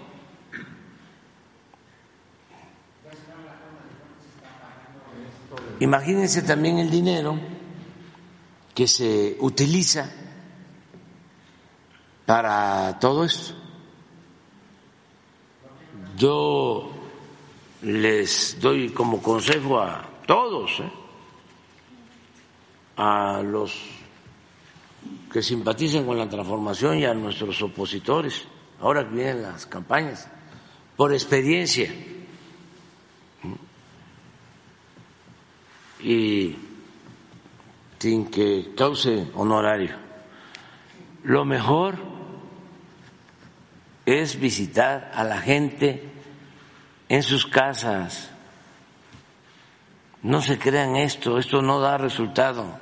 Imagínense 5.80 6.44
también 6.44 6.80
el 6.80 6.90
dinero 6.90 7.40
que 8.74 8.88
se 8.88 9.38
utiliza 9.40 10.10
para 12.26 13.00
todo 13.00 13.26
esto. 13.26 13.63
Yo 16.24 16.90
les 17.82 18.58
doy 18.62 18.92
como 18.92 19.22
consejo 19.22 19.82
a 19.82 20.08
todos, 20.26 20.80
¿eh? 20.80 20.90
a 22.96 23.42
los 23.44 23.78
que 25.30 25.44
simpatizan 25.44 26.06
con 26.06 26.18
la 26.18 26.30
transformación 26.30 27.00
y 27.00 27.04
a 27.04 27.14
nuestros 27.14 27.62
opositores, 27.62 28.48
ahora 28.80 29.04
que 29.04 29.16
vienen 29.16 29.42
las 29.42 29.66
campañas, 29.66 30.30
por 30.96 31.12
experiencia. 31.12 31.94
Y 36.00 36.56
sin 38.00 38.28
que 38.32 38.72
cause 38.78 39.28
honorario. 39.34 39.98
Lo 41.26 41.44
mejor 41.44 41.98
es 44.06 44.40
visitar 44.40 45.12
a 45.14 45.26
la 45.26 45.40
gente 45.40 46.13
en 47.10 47.24
sus 47.24 47.46
casas. 47.46 48.30
No 50.22 50.42
se 50.42 50.58
crean 50.58 50.96
esto, 50.96 51.38
esto 51.38 51.62
no 51.62 51.80
da 51.80 51.98
resultado. 51.98 52.80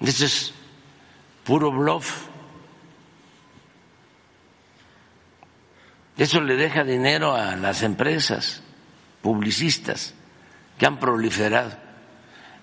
Esto 0.00 0.24
es 0.24 0.54
puro 1.44 1.72
bluff. 1.72 2.26
Eso 6.16 6.40
le 6.40 6.56
deja 6.56 6.84
dinero 6.84 7.34
a 7.34 7.56
las 7.56 7.82
empresas 7.82 8.62
publicistas 9.22 10.14
que 10.78 10.86
han 10.86 10.98
proliferado. 10.98 11.72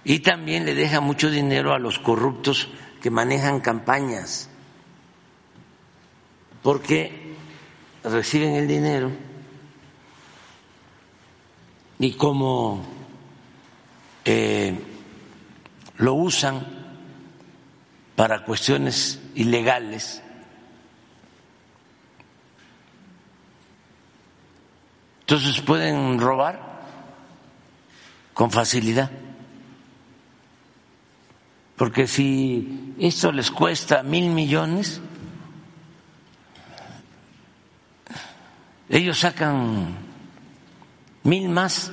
Y 0.04 0.20
también 0.20 0.66
le 0.66 0.76
deja 0.76 1.02
mucho 1.02 1.32
dinero 1.32 1.74
a 1.74 1.80
los 1.80 1.98
corruptos 1.98 2.70
que 3.02 3.10
manejan 3.10 3.60
campañas 3.60 4.50
porque 6.68 7.36
reciben 8.04 8.56
el 8.56 8.68
dinero 8.68 9.12
y 12.00 12.14
como 12.14 12.86
eh, 14.26 14.80
lo 15.98 16.14
usan 16.14 16.66
para 18.16 18.44
cuestiones 18.44 19.20
ilegales, 19.36 20.22
entonces 25.22 25.62
pueden 25.62 26.20
robar 26.20 26.60
con 28.34 28.52
facilidad. 28.52 29.10
Porque 31.76 32.08
si 32.08 32.96
esto 33.00 33.32
les 33.32 33.52
cuesta 33.52 34.02
mil 34.02 34.30
millones, 34.32 35.00
ellos 38.90 39.20
sacan 39.20 40.07
mil 41.24 41.50
más. 41.50 41.92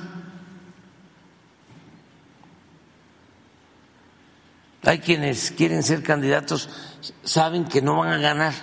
Hay 4.83 4.99
quienes 4.99 5.51
quieren 5.51 5.81
ser 5.81 6.03
candidatos, 6.03 6.69
saben 7.23 7.65
que 7.65 7.81
no 7.81 7.97
van 7.97 8.13
a 8.13 8.17
ganar, 8.17 8.53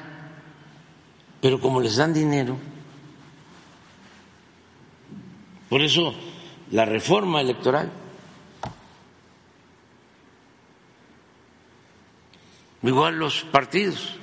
pero 1.41 1.61
como 1.61 1.81
les 1.81 1.97
dan 1.97 2.15
dinero, 2.15 2.57
por 5.69 5.83
eso 5.83 6.15
la 6.71 6.85
reforma 6.85 7.41
electoral, 7.41 7.91
igual 12.83 13.17
los 13.17 13.43
partidos 13.43 14.17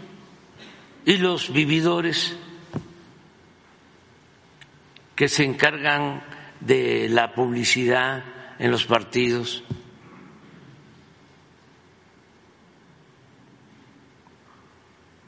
y 1.06 1.18
los 1.18 1.52
vividores 1.52 2.36
que 5.16 5.28
se 5.28 5.44
encargan 5.44 6.24
de 6.60 7.08
la 7.10 7.34
publicidad 7.34 8.24
en 8.58 8.72
los 8.72 8.86
partidos. 8.86 9.64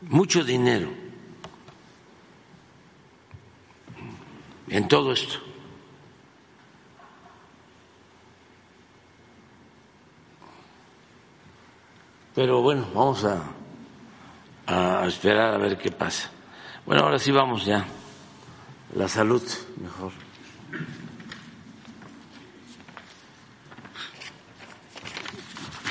Mucho 0.01 0.43
dinero 0.43 0.89
en 4.67 4.87
todo 4.87 5.11
esto. 5.13 5.39
Pero 12.33 12.61
bueno, 12.61 12.87
vamos 12.93 13.25
a, 13.25 13.43
a 14.65 15.05
esperar 15.05 15.53
a 15.53 15.57
ver 15.57 15.77
qué 15.77 15.91
pasa. 15.91 16.31
Bueno, 16.85 17.03
ahora 17.03 17.19
sí 17.19 17.31
vamos 17.31 17.65
ya. 17.65 17.85
La 18.95 19.07
salud, 19.07 19.43
mejor. 19.81 20.30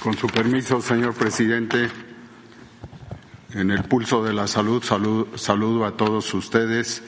Con 0.03 0.17
su 0.17 0.29
permiso, 0.29 0.81
señor 0.81 1.13
presidente, 1.13 1.91
en 3.53 3.71
el 3.71 3.85
pulso 3.85 4.25
de 4.25 4.33
la 4.33 4.47
salud 4.47 4.83
saludo 4.83 5.85
a 5.85 5.97
todos 5.99 6.33
ustedes 6.33 7.03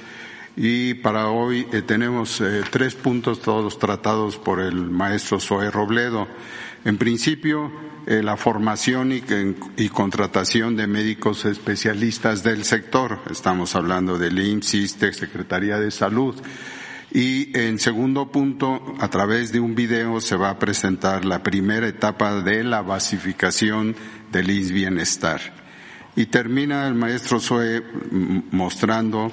y 0.56 0.92
para 0.94 1.28
hoy 1.28 1.66
eh, 1.72 1.80
tenemos 1.80 2.42
eh, 2.42 2.60
tres 2.70 2.94
puntos 2.94 3.40
todos 3.40 3.78
tratados 3.78 4.36
por 4.36 4.60
el 4.60 4.90
maestro 4.90 5.40
Zoe 5.40 5.70
Robledo. 5.70 6.28
En 6.84 6.98
principio, 6.98 7.72
eh, 8.06 8.22
la 8.22 8.36
formación 8.36 9.12
y, 9.12 9.88
contratación 9.88 10.76
de 10.76 10.86
médicos 10.86 11.46
especialistas 11.46 12.42
del 12.42 12.64
sector. 12.64 13.20
Estamos 13.30 13.74
hablando 13.74 14.18
del 14.18 14.38
IMSS, 14.38 15.00
de 15.00 15.12
Secretaría 15.14 15.78
de 15.78 15.90
Salud. 15.90 16.34
Y 17.14 17.56
en 17.58 17.78
segundo 17.78 18.30
punto, 18.30 18.94
a 18.98 19.08
través 19.08 19.52
de 19.52 19.60
un 19.60 19.74
video 19.74 20.18
se 20.20 20.34
va 20.34 20.48
a 20.48 20.58
presentar 20.58 21.26
la 21.26 21.42
primera 21.42 21.86
etapa 21.86 22.40
de 22.40 22.64
la 22.64 22.80
basificación 22.80 23.94
del 24.30 24.50
IMSS 24.50 24.72
Bienestar. 24.72 25.40
Y 26.16 26.26
termina 26.26 26.88
el 26.88 26.94
maestro 26.94 27.38
Zoe 27.38 27.82
mostrando 28.50 29.30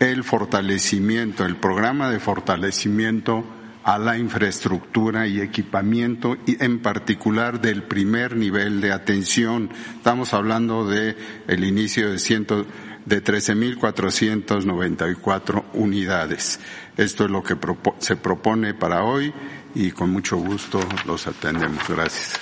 el 0.00 0.24
fortalecimiento, 0.24 1.44
el 1.44 1.56
programa 1.56 2.10
de 2.10 2.18
fortalecimiento 2.18 3.44
a 3.84 3.98
la 3.98 4.18
infraestructura 4.18 5.28
y 5.28 5.40
equipamiento 5.40 6.36
y 6.46 6.62
en 6.62 6.80
particular 6.80 7.60
del 7.60 7.84
primer 7.84 8.36
nivel 8.36 8.80
de 8.80 8.92
atención. 8.92 9.70
Estamos 9.96 10.34
hablando 10.34 10.86
de 10.86 11.16
el 11.46 11.64
inicio 11.64 12.10
de 12.10 12.18
ciento, 12.18 12.66
de 13.06 13.24
13.494 13.24 15.64
unidades. 15.74 16.58
Esto 16.96 17.24
es 17.24 17.30
lo 17.30 17.42
que 17.42 17.56
se 17.98 18.16
propone 18.16 18.74
para 18.74 19.04
hoy 19.04 19.32
y 19.74 19.90
con 19.92 20.10
mucho 20.10 20.36
gusto 20.36 20.80
los 21.06 21.26
atendemos. 21.26 21.88
Gracias. 21.88 22.34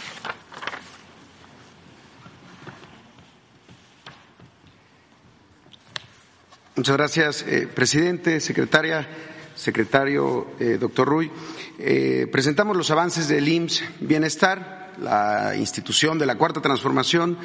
Muchas 6.77 6.97
gracias, 6.97 7.43
eh, 7.43 7.67
presidente, 7.67 8.41
secretaria 8.41 9.09
secretario 9.59 10.47
eh, 10.61 10.79
doctor 10.81 11.09
Ruy, 11.09 11.31
eh, 11.79 12.29
presentamos 12.31 12.77
los 12.77 12.91
avances 12.93 13.27
del 13.27 13.49
IMSS 13.49 13.83
Bienestar, 14.01 14.93
la 15.01 15.55
institución 15.57 16.19
de 16.19 16.27
la 16.27 16.37
Cuarta 16.37 16.61
Transformación 16.61 17.37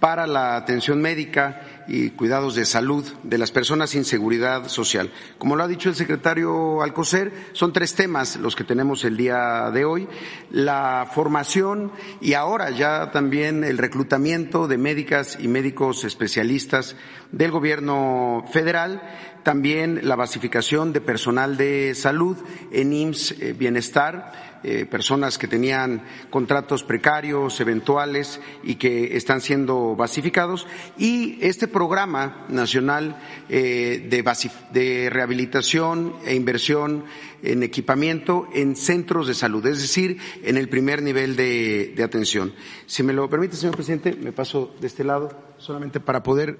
para 0.00 0.26
la 0.26 0.56
atención 0.56 1.00
médica 1.00 1.60
y 1.88 2.10
cuidados 2.10 2.54
de 2.54 2.64
salud 2.64 3.04
de 3.22 3.38
las 3.38 3.50
personas 3.50 3.90
sin 3.90 4.04
seguridad 4.04 4.68
social. 4.68 5.10
Como 5.38 5.56
lo 5.56 5.64
ha 5.64 5.68
dicho 5.68 5.88
el 5.88 5.94
secretario 5.94 6.82
Alcocer, 6.82 7.32
son 7.52 7.72
tres 7.72 7.94
temas 7.94 8.36
los 8.36 8.54
que 8.54 8.64
tenemos 8.64 9.04
el 9.04 9.16
día 9.16 9.70
de 9.72 9.84
hoy. 9.84 10.08
La 10.50 11.08
formación 11.12 11.90
y 12.20 12.34
ahora 12.34 12.70
ya 12.70 13.10
también 13.10 13.64
el 13.64 13.78
reclutamiento 13.78 14.68
de 14.68 14.78
médicas 14.78 15.38
y 15.40 15.48
médicos 15.48 16.04
especialistas 16.04 16.94
del 17.32 17.50
gobierno 17.50 18.44
federal 18.52 19.02
también 19.48 20.00
la 20.02 20.14
basificación 20.14 20.92
de 20.92 21.00
personal 21.00 21.56
de 21.56 21.94
salud 21.94 22.36
en 22.70 22.92
IMSS 22.92 23.32
eh, 23.40 23.54
Bienestar, 23.54 24.47
eh, 24.62 24.86
personas 24.86 25.38
que 25.38 25.48
tenían 25.48 26.02
contratos 26.30 26.82
precarios, 26.82 27.60
eventuales 27.60 28.40
y 28.62 28.76
que 28.76 29.16
están 29.16 29.40
siendo 29.40 29.94
basificados, 29.96 30.66
y 30.96 31.38
este 31.40 31.68
programa 31.68 32.46
nacional 32.48 33.20
eh, 33.48 34.06
de, 34.08 34.24
de 34.72 35.10
rehabilitación 35.10 36.14
e 36.24 36.34
inversión 36.34 37.04
en 37.42 37.62
equipamiento 37.62 38.48
en 38.52 38.74
centros 38.74 39.28
de 39.28 39.34
salud, 39.34 39.64
es 39.66 39.80
decir, 39.80 40.18
en 40.42 40.56
el 40.56 40.68
primer 40.68 41.02
nivel 41.02 41.36
de, 41.36 41.92
de 41.94 42.02
atención. 42.02 42.52
Si 42.86 43.02
me 43.02 43.12
lo 43.12 43.28
permite, 43.30 43.56
señor 43.56 43.76
presidente, 43.76 44.14
me 44.14 44.32
paso 44.32 44.74
de 44.80 44.86
este 44.86 45.04
lado 45.04 45.54
solamente 45.58 46.00
para 46.00 46.22
poder 46.22 46.58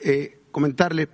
eh, 0.00 0.40
comentarle. 0.50 1.08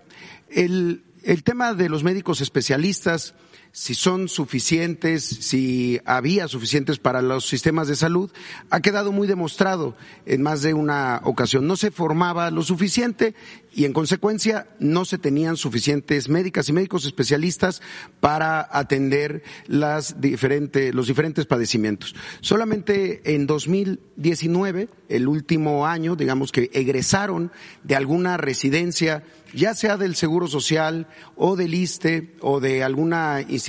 El, 0.49 1.05
el 1.23 1.43
tema 1.43 1.75
de 1.75 1.89
los 1.89 2.05
médicos 2.05 2.41
especialistas, 2.41 3.35
si 3.73 3.95
son 3.95 4.29
suficientes, 4.29 5.25
si 5.25 5.99
había 6.05 6.47
suficientes 6.47 6.99
para 6.99 7.23
los 7.23 7.47
sistemas 7.47 7.89
de 7.89 7.97
salud, 7.97 8.31
ha 8.69 8.81
quedado 8.81 9.13
muy 9.13 9.27
demostrado 9.27 9.97
en 10.27 10.43
más 10.43 10.61
de 10.61 10.75
una 10.75 11.23
ocasión. 11.25 11.67
No 11.67 11.77
se 11.77 11.91
formaba 11.91 12.51
lo 12.51 12.63
suficiente 12.63 13.35
y 13.73 13.87
en 13.87 13.95
consecuencia 13.95 14.69
no 14.79 15.07
se 15.07 15.17
tenían 15.17 15.57
suficientes 15.57 16.29
médicas 16.29 16.69
y 16.69 16.75
médicos 16.75 17.07
especialistas 17.07 17.81
para 18.21 18.69
atender 18.71 19.43
las 19.67 20.21
diferentes, 20.21 20.95
los 20.95 21.07
diferentes 21.07 21.47
padecimientos. 21.47 22.15
Solamente 22.43 23.23
en 23.35 23.47
2019, 23.47 24.91
el 25.09 25.29
último 25.29 25.87
año, 25.87 26.15
digamos 26.15 26.53
que 26.53 26.71
egresaron 26.75 27.51
de 27.85 27.97
alguna 27.97 28.37
residencia 28.37 29.25
ya 29.55 29.75
sea 29.75 29.97
del 29.97 30.15
Seguro 30.15 30.49
Social 30.49 31.07
o 31.37 31.57
del 31.57 31.75
ISTE 31.75 32.37
o 32.41 32.61
de 32.61 32.83
alguna 32.83 33.41
institución 33.41 33.62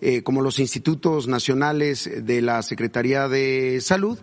eh, 0.00 0.22
como 0.22 0.42
los 0.42 0.58
institutos 0.58 1.28
nacionales 1.28 2.10
de 2.24 2.42
la 2.42 2.62
Secretaría 2.62 3.28
de 3.28 3.80
Salud, 3.80 4.18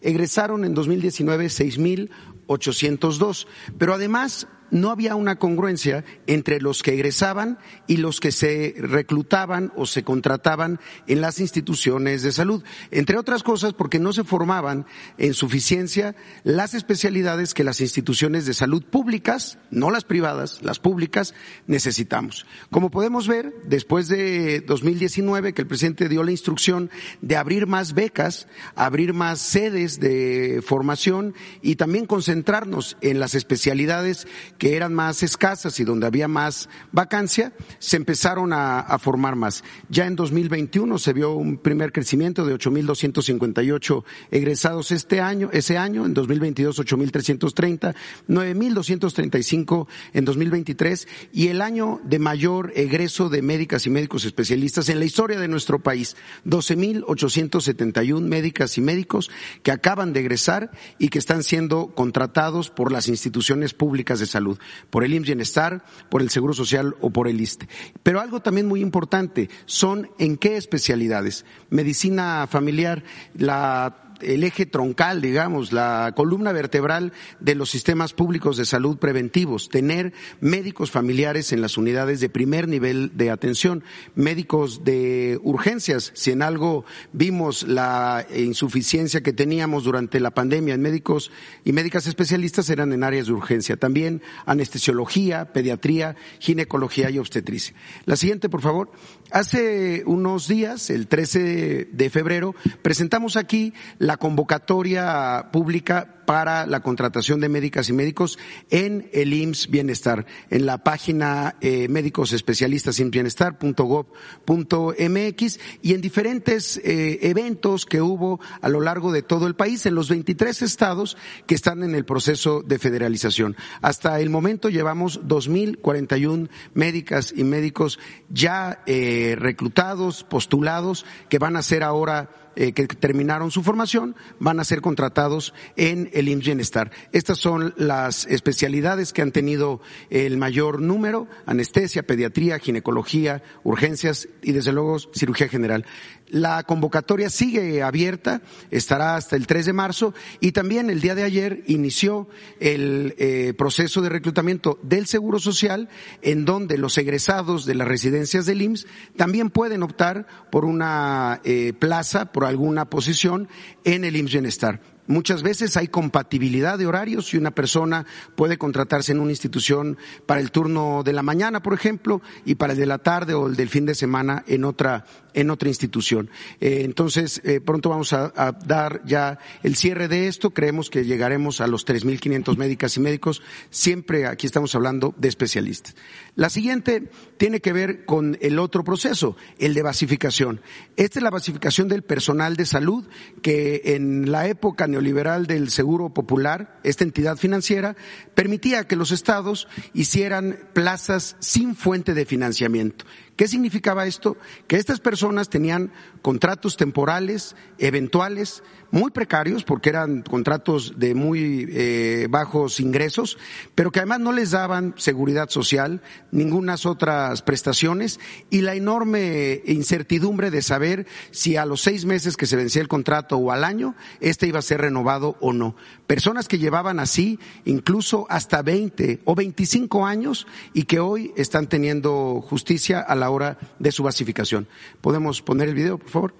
egresaron 0.00 0.64
en 0.64 0.74
2019 0.74 1.46
6.802. 1.46 3.46
Pero 3.78 3.94
además 3.94 4.48
no 4.70 4.90
había 4.90 5.14
una 5.14 5.36
congruencia 5.36 6.04
entre 6.26 6.60
los 6.60 6.82
que 6.82 6.94
egresaban 6.94 7.58
y 7.86 7.98
los 7.98 8.20
que 8.20 8.32
se 8.32 8.74
reclutaban 8.78 9.72
o 9.76 9.86
se 9.86 10.02
contrataban 10.02 10.80
en 11.06 11.20
las 11.20 11.40
instituciones 11.40 12.22
de 12.22 12.32
salud. 12.32 12.62
Entre 12.90 13.18
otras 13.18 13.42
cosas 13.42 13.72
porque 13.72 13.98
no 13.98 14.12
se 14.12 14.24
formaban 14.24 14.86
en 15.16 15.34
suficiencia 15.34 16.14
las 16.44 16.74
especialidades 16.74 17.54
que 17.54 17.64
las 17.64 17.80
instituciones 17.80 18.46
de 18.46 18.54
salud 18.54 18.82
públicas, 18.82 19.58
no 19.70 19.90
las 19.90 20.04
privadas, 20.04 20.60
las 20.62 20.78
públicas, 20.78 21.34
necesitamos. 21.66 22.46
Como 22.70 22.90
podemos 22.90 23.28
ver, 23.28 23.54
después 23.64 24.08
de 24.08 24.60
2019 24.60 25.52
que 25.52 25.62
el 25.62 25.68
presidente 25.68 26.08
dio 26.08 26.22
la 26.22 26.30
instrucción 26.30 26.90
de 27.20 27.36
abrir 27.36 27.66
más 27.66 27.94
becas, 27.94 28.48
abrir 28.74 29.14
más 29.14 29.38
sedes 29.40 30.00
de 30.00 30.62
formación 30.64 31.34
y 31.62 31.76
también 31.76 32.06
concentrarnos 32.06 32.96
en 33.00 33.20
las 33.20 33.34
especialidades 33.34 34.26
que 34.58 34.76
eran 34.76 34.92
más 34.92 35.22
escasas 35.22 35.78
y 35.80 35.84
donde 35.84 36.06
había 36.06 36.28
más 36.28 36.68
vacancia, 36.92 37.52
se 37.78 37.96
empezaron 37.96 38.52
a, 38.52 38.98
formar 38.98 39.36
más. 39.36 39.62
Ya 39.88 40.06
en 40.06 40.16
2021 40.16 40.98
se 40.98 41.12
vio 41.12 41.32
un 41.32 41.58
primer 41.58 41.92
crecimiento 41.92 42.44
de 42.44 42.54
8.258 42.54 44.04
egresados 44.32 44.90
este 44.90 45.20
año, 45.20 45.50
ese 45.52 45.78
año, 45.78 46.04
en 46.04 46.14
2022 46.14 46.80
8.330, 46.80 47.94
9.235 48.28 49.86
en 50.12 50.24
2023 50.24 51.08
y 51.32 51.48
el 51.48 51.62
año 51.62 52.00
de 52.02 52.18
mayor 52.18 52.72
egreso 52.74 53.28
de 53.28 53.42
médicas 53.42 53.86
y 53.86 53.90
médicos 53.90 54.24
especialistas 54.24 54.88
en 54.88 54.98
la 54.98 55.04
historia 55.04 55.38
de 55.38 55.46
nuestro 55.46 55.78
país, 55.78 56.16
12.871 56.44 58.20
médicas 58.20 58.76
y 58.78 58.80
médicos 58.80 59.30
que 59.62 59.70
acaban 59.70 60.12
de 60.12 60.20
egresar 60.20 60.72
y 60.98 61.08
que 61.08 61.18
están 61.20 61.44
siendo 61.44 61.94
contratados 61.94 62.70
por 62.70 62.90
las 62.90 63.08
instituciones 63.08 63.74
públicas 63.74 64.18
de 64.18 64.26
salud 64.26 64.47
por 64.90 65.04
el 65.04 65.14
IMSS 65.14 65.26
Bienestar, 65.26 65.84
por 66.08 66.22
el 66.22 66.30
Seguro 66.30 66.54
Social 66.54 66.96
o 67.00 67.10
por 67.10 67.28
el 67.28 67.40
ISTE. 67.40 67.68
Pero 68.02 68.20
algo 68.20 68.40
también 68.40 68.66
muy 68.66 68.80
importante 68.80 69.50
son 69.66 70.10
en 70.18 70.36
qué 70.36 70.56
especialidades. 70.56 71.44
Medicina 71.70 72.46
familiar, 72.48 73.02
la 73.34 74.07
el 74.20 74.44
eje 74.44 74.66
troncal, 74.66 75.20
digamos, 75.20 75.72
la 75.72 76.12
columna 76.16 76.52
vertebral 76.52 77.12
de 77.40 77.54
los 77.54 77.70
sistemas 77.70 78.12
públicos 78.12 78.56
de 78.56 78.64
salud 78.64 78.98
preventivos, 78.98 79.68
tener 79.68 80.12
médicos 80.40 80.90
familiares 80.90 81.52
en 81.52 81.60
las 81.60 81.76
unidades 81.76 82.20
de 82.20 82.28
primer 82.28 82.68
nivel 82.68 83.12
de 83.14 83.30
atención, 83.30 83.84
médicos 84.14 84.84
de 84.84 85.38
urgencias, 85.42 86.12
si 86.14 86.30
en 86.30 86.42
algo 86.42 86.84
vimos 87.12 87.66
la 87.66 88.26
insuficiencia 88.34 89.22
que 89.22 89.32
teníamos 89.32 89.84
durante 89.84 90.20
la 90.20 90.30
pandemia 90.30 90.74
en 90.74 90.82
médicos 90.82 91.30
y 91.64 91.72
médicas 91.72 92.06
especialistas 92.06 92.70
eran 92.70 92.92
en 92.92 93.04
áreas 93.04 93.26
de 93.26 93.32
urgencia, 93.32 93.76
también 93.76 94.22
anestesiología, 94.46 95.52
pediatría, 95.52 96.16
ginecología 96.38 97.10
y 97.10 97.18
obstetricia. 97.18 97.74
La 98.04 98.16
siguiente, 98.16 98.48
por 98.48 98.62
favor. 98.62 98.90
Hace 99.30 100.04
unos 100.06 100.48
días, 100.48 100.88
el 100.90 101.06
13 101.06 101.88
de 101.92 102.10
febrero, 102.10 102.54
presentamos 102.82 103.36
aquí 103.36 103.74
la 103.98 104.16
convocatoria 104.16 105.48
pública 105.52 106.17
para 106.28 106.66
la 106.66 106.80
contratación 106.80 107.40
de 107.40 107.48
médicas 107.48 107.88
y 107.88 107.94
médicos 107.94 108.38
en 108.68 109.08
el 109.14 109.32
IMSS 109.32 109.70
Bienestar, 109.70 110.26
en 110.50 110.66
la 110.66 110.84
página 110.84 111.56
eh, 111.62 111.88
médicos 111.88 112.34
especialistas 112.34 113.02
bienestar.gov.mx 113.02 115.60
y 115.80 115.94
en 115.94 116.02
diferentes 116.02 116.76
eh, 116.84 117.20
eventos 117.22 117.86
que 117.86 118.02
hubo 118.02 118.40
a 118.60 118.68
lo 118.68 118.82
largo 118.82 119.10
de 119.10 119.22
todo 119.22 119.46
el 119.46 119.54
país, 119.54 119.86
en 119.86 119.94
los 119.94 120.10
23 120.10 120.60
estados 120.60 121.16
que 121.46 121.54
están 121.54 121.82
en 121.82 121.94
el 121.94 122.04
proceso 122.04 122.60
de 122.60 122.78
federalización. 122.78 123.56
Hasta 123.80 124.20
el 124.20 124.28
momento 124.28 124.68
llevamos 124.68 125.22
2.041 125.22 126.50
médicas 126.74 127.32
y 127.34 127.44
médicos 127.44 127.98
ya 128.28 128.82
eh, 128.84 129.34
reclutados, 129.38 130.24
postulados, 130.24 131.06
que 131.30 131.38
van 131.38 131.56
a 131.56 131.62
ser 131.62 131.82
ahora 131.82 132.28
eh, 132.60 132.72
que 132.72 132.88
terminaron 132.88 133.52
su 133.52 133.62
formación 133.62 134.16
van 134.40 134.58
a 134.58 134.64
ser 134.64 134.80
contratados 134.80 135.54
en 135.76 136.10
el 136.12 136.28
IMSS 136.28 136.44
Bienestar. 136.44 136.90
Estas 137.12 137.38
son 137.38 137.72
las 137.76 138.26
especialidades 138.26 139.12
que 139.12 139.22
han 139.22 139.30
tenido 139.30 139.80
el 140.10 140.38
mayor 140.38 140.82
número, 140.82 141.28
anestesia, 141.46 142.02
pediatría, 142.02 142.58
ginecología, 142.58 143.44
urgencias 143.62 144.28
y 144.42 144.50
desde 144.50 144.72
luego 144.72 144.98
cirugía 144.98 145.46
general. 145.46 145.86
La 146.30 146.62
convocatoria 146.64 147.30
sigue 147.30 147.82
abierta, 147.82 148.42
estará 148.70 149.16
hasta 149.16 149.36
el 149.36 149.46
3 149.46 149.66
de 149.66 149.72
marzo 149.72 150.14
y 150.40 150.52
también 150.52 150.90
el 150.90 151.00
día 151.00 151.14
de 151.14 151.22
ayer 151.22 151.62
inició 151.66 152.28
el 152.60 153.14
eh, 153.18 153.54
proceso 153.56 154.02
de 154.02 154.08
reclutamiento 154.08 154.78
del 154.82 155.06
Seguro 155.06 155.38
Social 155.38 155.88
en 156.22 156.44
donde 156.44 156.78
los 156.78 156.98
egresados 156.98 157.66
de 157.66 157.74
las 157.74 157.88
residencias 157.88 158.46
del 158.46 158.62
IMSS 158.62 158.86
también 159.16 159.50
pueden 159.50 159.82
optar 159.82 160.26
por 160.50 160.64
una 160.64 161.40
eh, 161.44 161.72
plaza, 161.78 162.32
por 162.32 162.44
alguna 162.44 162.90
posición 162.90 163.48
en 163.84 164.04
el 164.04 164.16
IMSS 164.16 164.32
Bienestar. 164.32 164.97
Muchas 165.08 165.42
veces 165.42 165.76
hay 165.76 165.88
compatibilidad 165.88 166.78
de 166.78 166.86
horarios 166.86 167.32
y 167.34 167.38
una 167.38 167.50
persona 167.50 168.06
puede 168.36 168.58
contratarse 168.58 169.12
en 169.12 169.20
una 169.20 169.32
institución 169.32 169.96
para 170.26 170.40
el 170.40 170.50
turno 170.50 171.02
de 171.02 171.14
la 171.14 171.22
mañana, 171.22 171.62
por 171.62 171.72
ejemplo, 171.74 172.20
y 172.44 172.54
para 172.54 172.74
el 172.74 172.78
de 172.78 172.86
la 172.86 172.98
tarde 172.98 173.34
o 173.34 173.46
el 173.46 173.56
del 173.56 173.70
fin 173.70 173.86
de 173.86 173.94
semana 173.94 174.44
en 174.46 174.64
otra 174.64 175.06
en 175.34 175.50
otra 175.50 175.68
institución. 175.68 176.30
Eh, 176.60 176.82
entonces, 176.84 177.40
eh, 177.44 177.60
pronto 177.60 177.90
vamos 177.90 178.12
a, 178.12 178.32
a, 178.36 178.52
dar 178.52 179.02
ya 179.04 179.38
el 179.62 179.76
cierre 179.76 180.08
de 180.08 180.26
esto. 180.26 180.50
Creemos 180.50 180.90
que 180.90 181.04
llegaremos 181.04 181.60
a 181.60 181.66
los 181.68 181.86
3.500 181.86 182.56
médicas 182.56 182.96
y 182.96 183.00
médicos. 183.00 183.42
Siempre 183.70 184.26
aquí 184.26 184.46
estamos 184.46 184.74
hablando 184.74 185.14
de 185.16 185.28
especialistas. 185.28 185.94
La 186.34 186.50
siguiente 186.50 187.10
tiene 187.38 187.60
que 187.60 187.72
ver 187.72 188.04
con 188.04 188.36
el 188.40 188.58
otro 188.58 188.84
proceso, 188.84 189.36
el 189.58 189.74
de 189.74 189.82
basificación. 189.82 190.60
Esta 190.96 191.18
es 191.18 191.22
la 191.22 191.30
basificación 191.30 191.88
del 191.88 192.02
personal 192.02 192.56
de 192.56 192.66
salud 192.66 193.06
que 193.42 193.82
en 193.84 194.30
la 194.30 194.46
época 194.48 194.86
neoliberal 194.86 195.46
del 195.46 195.70
Seguro 195.70 196.12
Popular, 196.12 196.78
esta 196.82 197.04
entidad 197.04 197.36
financiera, 197.36 197.96
permitía 198.34 198.86
que 198.86 198.96
los 198.96 199.12
estados 199.12 199.68
hicieran 199.94 200.58
plazas 200.74 201.36
sin 201.38 201.74
fuente 201.74 202.14
de 202.14 202.26
financiamiento. 202.26 203.04
¿Qué 203.38 203.46
significaba 203.46 204.04
esto? 204.08 204.36
Que 204.66 204.78
estas 204.78 204.98
personas 204.98 205.48
tenían 205.48 205.92
contratos 206.22 206.76
temporales, 206.76 207.54
eventuales, 207.78 208.64
muy 208.90 209.12
precarios, 209.12 209.62
porque 209.62 209.90
eran 209.90 210.22
contratos 210.22 210.94
de 210.96 211.14
muy 211.14 211.68
eh, 211.70 212.26
bajos 212.28 212.80
ingresos, 212.80 213.38
pero 213.76 213.92
que 213.92 214.00
además 214.00 214.18
no 214.18 214.32
les 214.32 214.50
daban 214.50 214.92
seguridad 214.96 215.50
social, 215.50 216.02
ningunas 216.32 216.84
otras 216.84 217.42
prestaciones 217.42 218.18
y 218.50 218.62
la 218.62 218.74
enorme 218.74 219.62
incertidumbre 219.66 220.50
de 220.50 220.62
saber 220.62 221.06
si 221.30 221.56
a 221.56 221.64
los 221.64 221.82
seis 221.82 222.06
meses 222.06 222.36
que 222.36 222.46
se 222.46 222.56
vencía 222.56 222.82
el 222.82 222.88
contrato 222.88 223.36
o 223.36 223.52
al 223.52 223.62
año, 223.62 223.94
este 224.20 224.48
iba 224.48 224.58
a 224.58 224.62
ser 224.62 224.80
renovado 224.80 225.36
o 225.40 225.52
no. 225.52 225.76
Personas 226.08 226.48
que 226.48 226.58
llevaban 226.58 226.98
así 226.98 227.38
incluso 227.66 228.26
hasta 228.30 228.62
20 228.62 229.20
o 229.24 229.36
25 229.36 230.06
años 230.06 230.48
y 230.72 230.84
que 230.84 230.98
hoy 230.98 231.32
están 231.36 231.68
teniendo 231.68 232.40
justicia 232.40 232.98
a 233.00 233.14
la 233.14 233.27
hora 233.30 233.58
de 233.78 233.92
su 233.92 234.02
basificación. 234.02 234.68
¿Podemos 235.00 235.42
poner 235.42 235.68
el 235.68 235.74
video, 235.74 235.98
por 235.98 236.10
favor? 236.10 236.34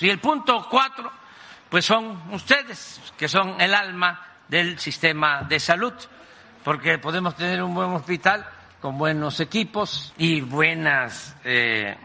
Y 0.00 0.08
el 0.08 0.18
punto 0.18 0.66
cuatro, 0.70 1.10
pues 1.68 1.84
son 1.84 2.32
ustedes, 2.32 3.00
que 3.16 3.28
son 3.28 3.60
el 3.60 3.74
alma 3.74 4.20
del 4.48 4.78
sistema 4.78 5.42
de 5.42 5.60
salud, 5.60 5.92
porque 6.62 6.98
podemos 6.98 7.36
tener 7.36 7.62
un 7.62 7.74
buen 7.74 7.90
hospital 7.90 8.46
con 8.80 8.98
buenos 8.98 9.40
equipos 9.40 10.12
y 10.18 10.40
buenas 10.40 11.36
eh, 11.44 11.96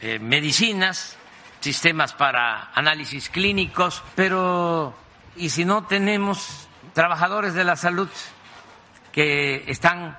eh, 0.00 0.18
medicinas, 0.18 1.16
sistemas 1.60 2.12
para 2.14 2.70
análisis 2.74 3.28
clínicos, 3.28 4.02
pero 4.14 4.94
¿y 5.36 5.50
si 5.50 5.64
no 5.64 5.84
tenemos 5.84 6.68
trabajadores 6.94 7.54
de 7.54 7.64
la 7.64 7.76
salud 7.76 8.08
que 9.12 9.64
están 9.66 10.16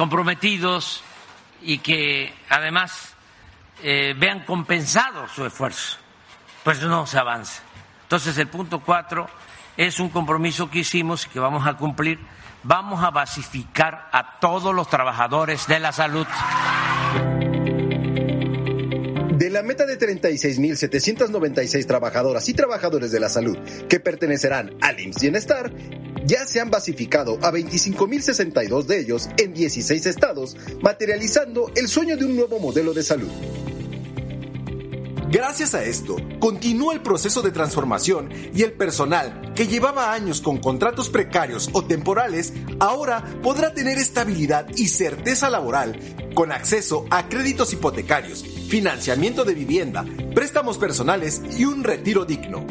comprometidos 0.00 1.02
y 1.60 1.76
que 1.76 2.34
además 2.48 3.14
eh, 3.82 4.14
vean 4.16 4.46
compensado 4.46 5.28
su 5.28 5.44
esfuerzo? 5.44 5.98
pues 6.62 6.80
no 6.80 7.06
se 7.06 7.18
avanza. 7.18 7.60
Entonces 8.04 8.38
el 8.38 8.48
punto 8.48 8.80
cuatro 8.80 9.28
es 9.76 10.00
un 10.00 10.08
compromiso 10.08 10.70
que 10.70 10.78
hicimos 10.78 11.26
y 11.26 11.28
que 11.28 11.38
vamos 11.38 11.66
a 11.66 11.74
cumplir. 11.74 12.18
Vamos 12.62 13.04
a 13.04 13.10
basificar 13.10 14.08
a 14.10 14.38
todos 14.40 14.74
los 14.74 14.88
trabajadores 14.88 15.66
de 15.66 15.80
la 15.80 15.92
salud. 15.92 16.26
La 19.60 19.66
meta 19.66 19.84
de 19.84 19.98
36.796 19.98 21.84
trabajadoras 21.86 22.48
y 22.48 22.54
trabajadores 22.54 23.12
de 23.12 23.20
la 23.20 23.28
salud 23.28 23.58
que 23.90 24.00
pertenecerán 24.00 24.74
al 24.80 24.98
IMSS 24.98 25.20
Bienestar, 25.20 25.70
ya 26.24 26.46
se 26.46 26.60
han 26.60 26.70
basificado 26.70 27.34
a 27.42 27.52
25.062 27.52 28.84
de 28.84 29.00
ellos 29.00 29.28
en 29.36 29.52
16 29.52 30.06
estados, 30.06 30.56
materializando 30.80 31.70
el 31.76 31.88
sueño 31.88 32.16
de 32.16 32.24
un 32.24 32.36
nuevo 32.36 32.58
modelo 32.58 32.94
de 32.94 33.02
salud. 33.02 33.28
Gracias 35.30 35.76
a 35.76 35.84
esto, 35.84 36.16
continúa 36.40 36.92
el 36.92 37.02
proceso 37.02 37.40
de 37.40 37.52
transformación 37.52 38.30
y 38.52 38.62
el 38.62 38.72
personal 38.72 39.52
que 39.54 39.68
llevaba 39.68 40.12
años 40.12 40.40
con 40.40 40.58
contratos 40.58 41.08
precarios 41.08 41.70
o 41.72 41.84
temporales 41.84 42.52
ahora 42.80 43.24
podrá 43.40 43.72
tener 43.72 43.96
estabilidad 43.96 44.66
y 44.74 44.88
certeza 44.88 45.48
laboral 45.48 46.00
con 46.34 46.50
acceso 46.50 47.06
a 47.10 47.28
créditos 47.28 47.72
hipotecarios, 47.72 48.44
financiamiento 48.68 49.44
de 49.44 49.54
vivienda, 49.54 50.04
préstamos 50.34 50.78
personales 50.78 51.40
y 51.56 51.64
un 51.64 51.84
retiro 51.84 52.24
digno. 52.24 52.66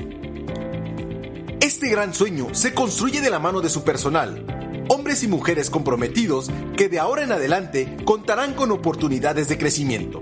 Este 1.62 1.88
gran 1.88 2.14
sueño 2.14 2.54
se 2.54 2.74
construye 2.74 3.22
de 3.22 3.30
la 3.30 3.40
mano 3.40 3.62
de 3.62 3.70
su 3.70 3.86
personal, 3.86 4.86
hombres 4.90 5.24
y 5.24 5.30
mujeres 5.30 5.70
comprometidos 5.70 6.52
que 6.76 6.90
de 6.90 7.00
ahora 7.00 7.24
en 7.24 7.32
adelante 7.32 7.96
contarán 8.04 8.54
con 8.54 8.72
oportunidades 8.72 9.48
de 9.48 9.58
crecimiento. 9.58 10.22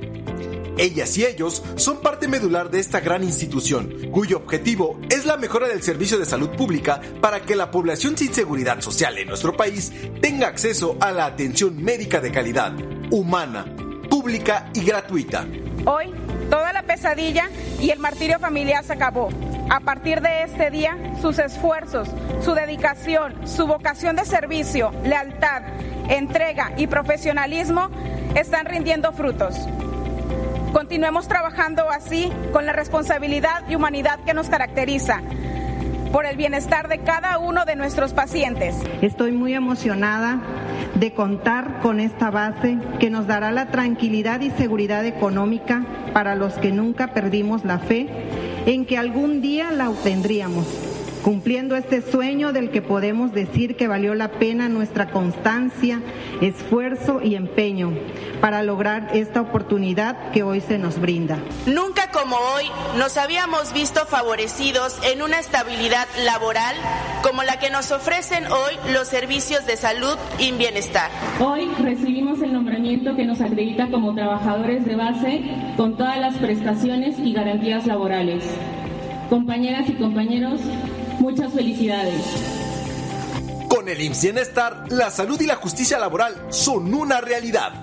Ellas 0.78 1.18
y 1.18 1.26
ellos 1.26 1.64
son 1.76 2.02
parte 2.02 2.28
medular 2.28 2.70
de 2.70 2.80
esta 2.80 3.00
gran 3.00 3.24
institución, 3.24 4.12
cuyo 4.12 4.38
objetivo 4.38 5.00
es 5.10 5.26
la 5.26 5.36
mejora 5.36 5.68
del 5.68 5.82
servicio 5.82 6.20
de 6.20 6.26
salud 6.26 6.50
pública 6.52 7.02
para 7.20 7.42
que 7.42 7.56
la 7.56 7.72
población 7.72 8.16
sin 8.16 8.32
seguridad 8.32 8.80
social 8.82 9.18
en 9.18 9.28
nuestro 9.28 9.58
país 9.58 9.92
tenga 10.22 10.48
acceso 10.48 10.96
a 11.00 11.12
la 11.12 11.26
atención 11.26 11.82
médica 11.84 12.22
de 12.22 12.32
calidad, 12.32 12.74
humana, 13.10 13.66
pública 14.08 14.70
y 14.76 14.84
gratuita. 14.84 15.48
Hoy, 15.86 16.14
toda 16.52 16.72
la 16.74 16.84
pesadilla 16.84 17.50
y 17.80 17.90
el 17.90 17.98
martirio 17.98 18.38
familiar 18.38 18.84
se 18.84 18.94
acabó. 18.94 19.30
A 19.70 19.80
partir 19.80 20.22
de 20.22 20.44
este 20.44 20.70
día, 20.70 20.96
sus 21.22 21.40
esfuerzos, 21.40 22.08
su 22.44 22.54
dedicación, 22.54 23.48
su 23.48 23.66
vocación 23.66 24.16
de 24.16 24.26
servicio, 24.26 24.92
lealtad, 25.04 25.64
entrega 26.10 26.74
y 26.78 26.86
profesionalismo 26.86 27.90
están 28.36 28.68
rindiendo 28.68 29.12
frutos. 29.12 29.56
Continuemos 30.78 31.28
trabajando 31.28 31.90
así 31.90 32.32
con 32.54 32.68
la 32.68 32.72
responsabilidad 32.72 33.68
y 33.68 33.74
humanidad 33.74 34.20
que 34.24 34.36
nos 34.36 34.48
caracteriza 34.48 35.24
por 36.12 36.28
el 36.28 36.38
bienestar 36.38 36.88
de 36.88 37.00
cada 37.00 37.40
uno 37.40 37.66
de 37.66 37.76
nuestros 37.76 38.14
pacientes. 38.14 38.76
Estoy 39.02 39.32
muy 39.32 39.56
emocionada 39.56 40.40
de 40.94 41.16
contar 41.16 41.80
con 41.82 42.00
esta 42.00 42.30
base 42.30 42.78
que 43.00 43.10
nos 43.10 43.26
dará 43.26 43.50
la 43.50 43.72
tranquilidad 43.72 44.42
y 44.42 44.52
seguridad 44.52 45.04
económica 45.04 45.84
para 46.14 46.36
los 46.36 46.54
que 46.60 46.72
nunca 46.72 47.08
perdimos 47.08 47.66
la 47.66 47.80
fe 47.80 48.08
en 48.68 48.86
que 48.86 49.00
algún 49.00 49.42
día 49.42 49.72
la 49.72 49.90
obtendríamos 49.90 50.87
cumpliendo 51.28 51.76
este 51.76 52.02
sueño 52.02 52.54
del 52.54 52.72
que 52.72 52.82
podemos 52.82 53.34
decir 53.34 53.76
que 53.76 53.90
valió 53.90 54.16
la 54.16 54.32
pena 54.40 54.70
nuestra 54.70 55.12
constancia, 55.12 56.00
esfuerzo 56.40 57.20
y 57.22 57.36
empeño 57.36 57.92
para 58.40 58.64
lograr 58.64 59.10
esta 59.14 59.42
oportunidad 59.42 60.32
que 60.32 60.44
hoy 60.44 60.62
se 60.62 60.78
nos 60.78 61.02
brinda. 61.02 61.38
Nunca 61.66 62.12
como 62.12 62.38
hoy 62.38 62.64
nos 62.98 63.18
habíamos 63.18 63.74
visto 63.74 64.06
favorecidos 64.06 64.98
en 65.04 65.22
una 65.22 65.38
estabilidad 65.40 66.08
laboral 66.24 66.78
como 67.24 67.44
la 67.44 67.60
que 67.60 67.72
nos 67.72 67.92
ofrecen 67.92 68.46
hoy 68.46 68.94
los 68.94 69.10
servicios 69.10 69.66
de 69.66 69.76
salud 69.76 70.16
y 70.40 70.54
bienestar. 70.54 71.12
Hoy 71.42 71.70
recibimos 71.84 72.42
el 72.42 72.54
nombramiento 72.54 73.18
que 73.18 73.26
nos 73.26 73.42
acredita 73.42 73.90
como 73.90 74.16
trabajadores 74.16 74.86
de 74.86 74.96
base 74.96 75.42
con 75.76 75.98
todas 75.98 76.18
las 76.20 76.38
prestaciones 76.38 77.20
y 77.20 77.34
garantías 77.34 77.86
laborales. 77.86 78.46
Compañeras 79.30 79.90
y 79.90 79.94
compañeros, 79.96 80.62
Muchas 81.20 81.54
felicidades. 81.54 82.22
Con 83.70 83.90
el 83.90 84.02
IMSS 84.02 84.22
Bienestar, 84.22 84.92
la 84.92 85.10
salud 85.10 85.40
y 85.42 85.46
la 85.46 85.56
justicia 85.56 86.00
laboral 86.00 86.36
son 86.50 86.94
una 86.94 87.22
realidad. 87.22 87.74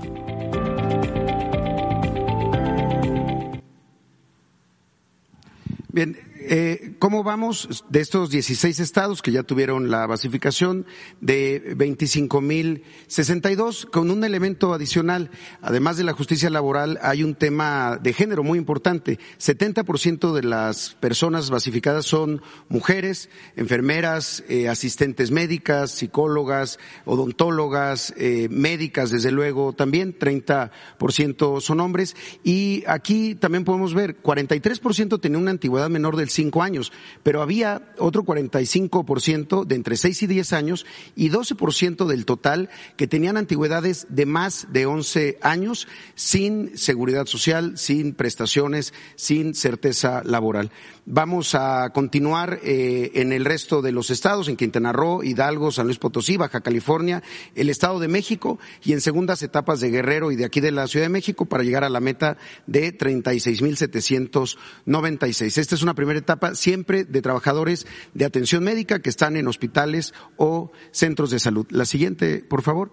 Bien, 5.95 6.16
eh, 6.49 6.95
¿Cómo 6.99 7.22
vamos 7.22 7.84
de 7.88 8.01
estos 8.01 8.30
16 8.30 8.80
estados 8.80 9.22
que 9.22 9.32
ya 9.32 9.42
tuvieron 9.42 9.90
la 9.90 10.07
basificación 10.07 10.84
de 11.20 11.74
25.062 11.76 13.90
con 13.90 14.11
un 14.11 14.24
elemento 14.24 14.74
adicional? 14.74 15.30
Además 15.62 15.97
de 15.97 16.05
la 16.05 16.12
justicia 16.12 16.51
laboral, 16.51 16.99
hay 17.03 17.22
un 17.22 17.34
tema 17.34 17.99
de 18.03 18.12
género 18.12 18.42
muy 18.42 18.59
importante. 18.59 19.18
70% 19.38 20.34
de 20.34 20.42
las 20.42 20.97
personas 21.01 21.49
basificadas 21.51 22.05
son 22.05 22.42
mujeres, 22.68 23.30
enfermeras, 23.57 24.45
eh, 24.49 24.68
asistentes 24.68 25.30
médicas, 25.30 25.92
psicólogas, 25.92 26.78
odontólogas, 27.07 28.12
eh, 28.16 28.49
médicas, 28.51 29.11
desde 29.11 29.30
luego 29.30 29.72
también. 29.72 30.18
30% 30.18 31.61
son 31.61 31.80
hombres. 31.80 32.16
Y 32.42 32.84
aquí 32.86 33.34
también 33.34 33.64
podemos 33.64 33.95
ver, 33.95 34.20
43% 34.22 35.20
tenía 35.20 35.38
una 35.38 35.51
antigüedad 35.51 35.88
menor 35.88 36.16
del 36.16 36.28
cinco 36.35 36.62
años, 36.62 36.93
pero 37.22 37.43
había 37.43 37.82
otro 37.99 38.24
45% 38.24 39.64
de 39.64 39.74
entre 39.74 39.97
6 39.97 40.22
y 40.24 40.26
10 40.26 40.53
años 40.53 40.87
y 41.16 41.30
12% 41.30 42.07
del 42.07 42.26
total 42.26 42.68
que 42.97 43.07
tenían 43.07 43.37
antigüedades 43.37 44.07
de 44.11 44.26
más 44.26 44.66
de 44.72 44.87
11 44.87 45.39
años 45.41 45.89
sin 46.14 46.76
seguridad 46.76 47.26
social, 47.26 47.78
sin 47.78 48.14
prestaciones, 48.14 48.93
sin 49.16 49.55
certeza 49.55 50.22
laboral. 50.24 50.70
Vamos 51.07 51.55
a 51.55 51.90
continuar 51.90 52.61
eh, 52.62 53.11
en 53.16 53.34
el 53.34 53.44
resto 53.44 53.82
de 53.82 53.92
los 53.92 54.09
estados, 54.09 54.48
en 54.48 54.57
Quintana 54.57 54.90
Roo, 54.90 55.22
Hidalgo, 55.22 55.70
San 55.70 55.84
Luis 55.84 55.98
Potosí, 55.98 56.38
Baja 56.38 56.62
California, 56.62 57.22
el 57.55 57.68
Estado 57.68 57.98
de 57.98 58.09
México 58.09 58.59
y 58.82 58.94
en 58.94 59.02
segundas 59.02 59.42
etapas 59.42 59.80
de 59.80 59.90
Guerrero 59.90 60.32
y 60.32 60.36
de 60.36 60.46
aquí 60.46 60.61
de 60.61 60.72
la 60.72 60.86
Ciudad 60.86 61.05
de 61.05 61.11
México 61.11 61.44
para 61.44 61.62
llegar 61.62 61.84
a 61.84 61.90
la 61.90 62.00
meta 62.00 62.38
de 62.66 62.96
36.796. 62.96 65.59
Esta 65.59 65.74
es 65.74 65.82
una 65.82 65.92
primera 65.92 66.18
etapa 66.18 66.55
siempre 66.55 67.05
de 67.05 67.20
trabajadores 67.20 67.86
de 68.14 68.24
atención 68.24 68.64
médica 68.64 69.02
que 69.02 69.11
están 69.11 69.36
en 69.36 69.46
hospitales 69.46 70.14
o 70.38 70.72
centros 70.90 71.30
de 71.30 71.38
salud. 71.38 71.66
La 71.68 71.84
siguiente, 71.84 72.38
por 72.38 72.62
favor. 72.62 72.92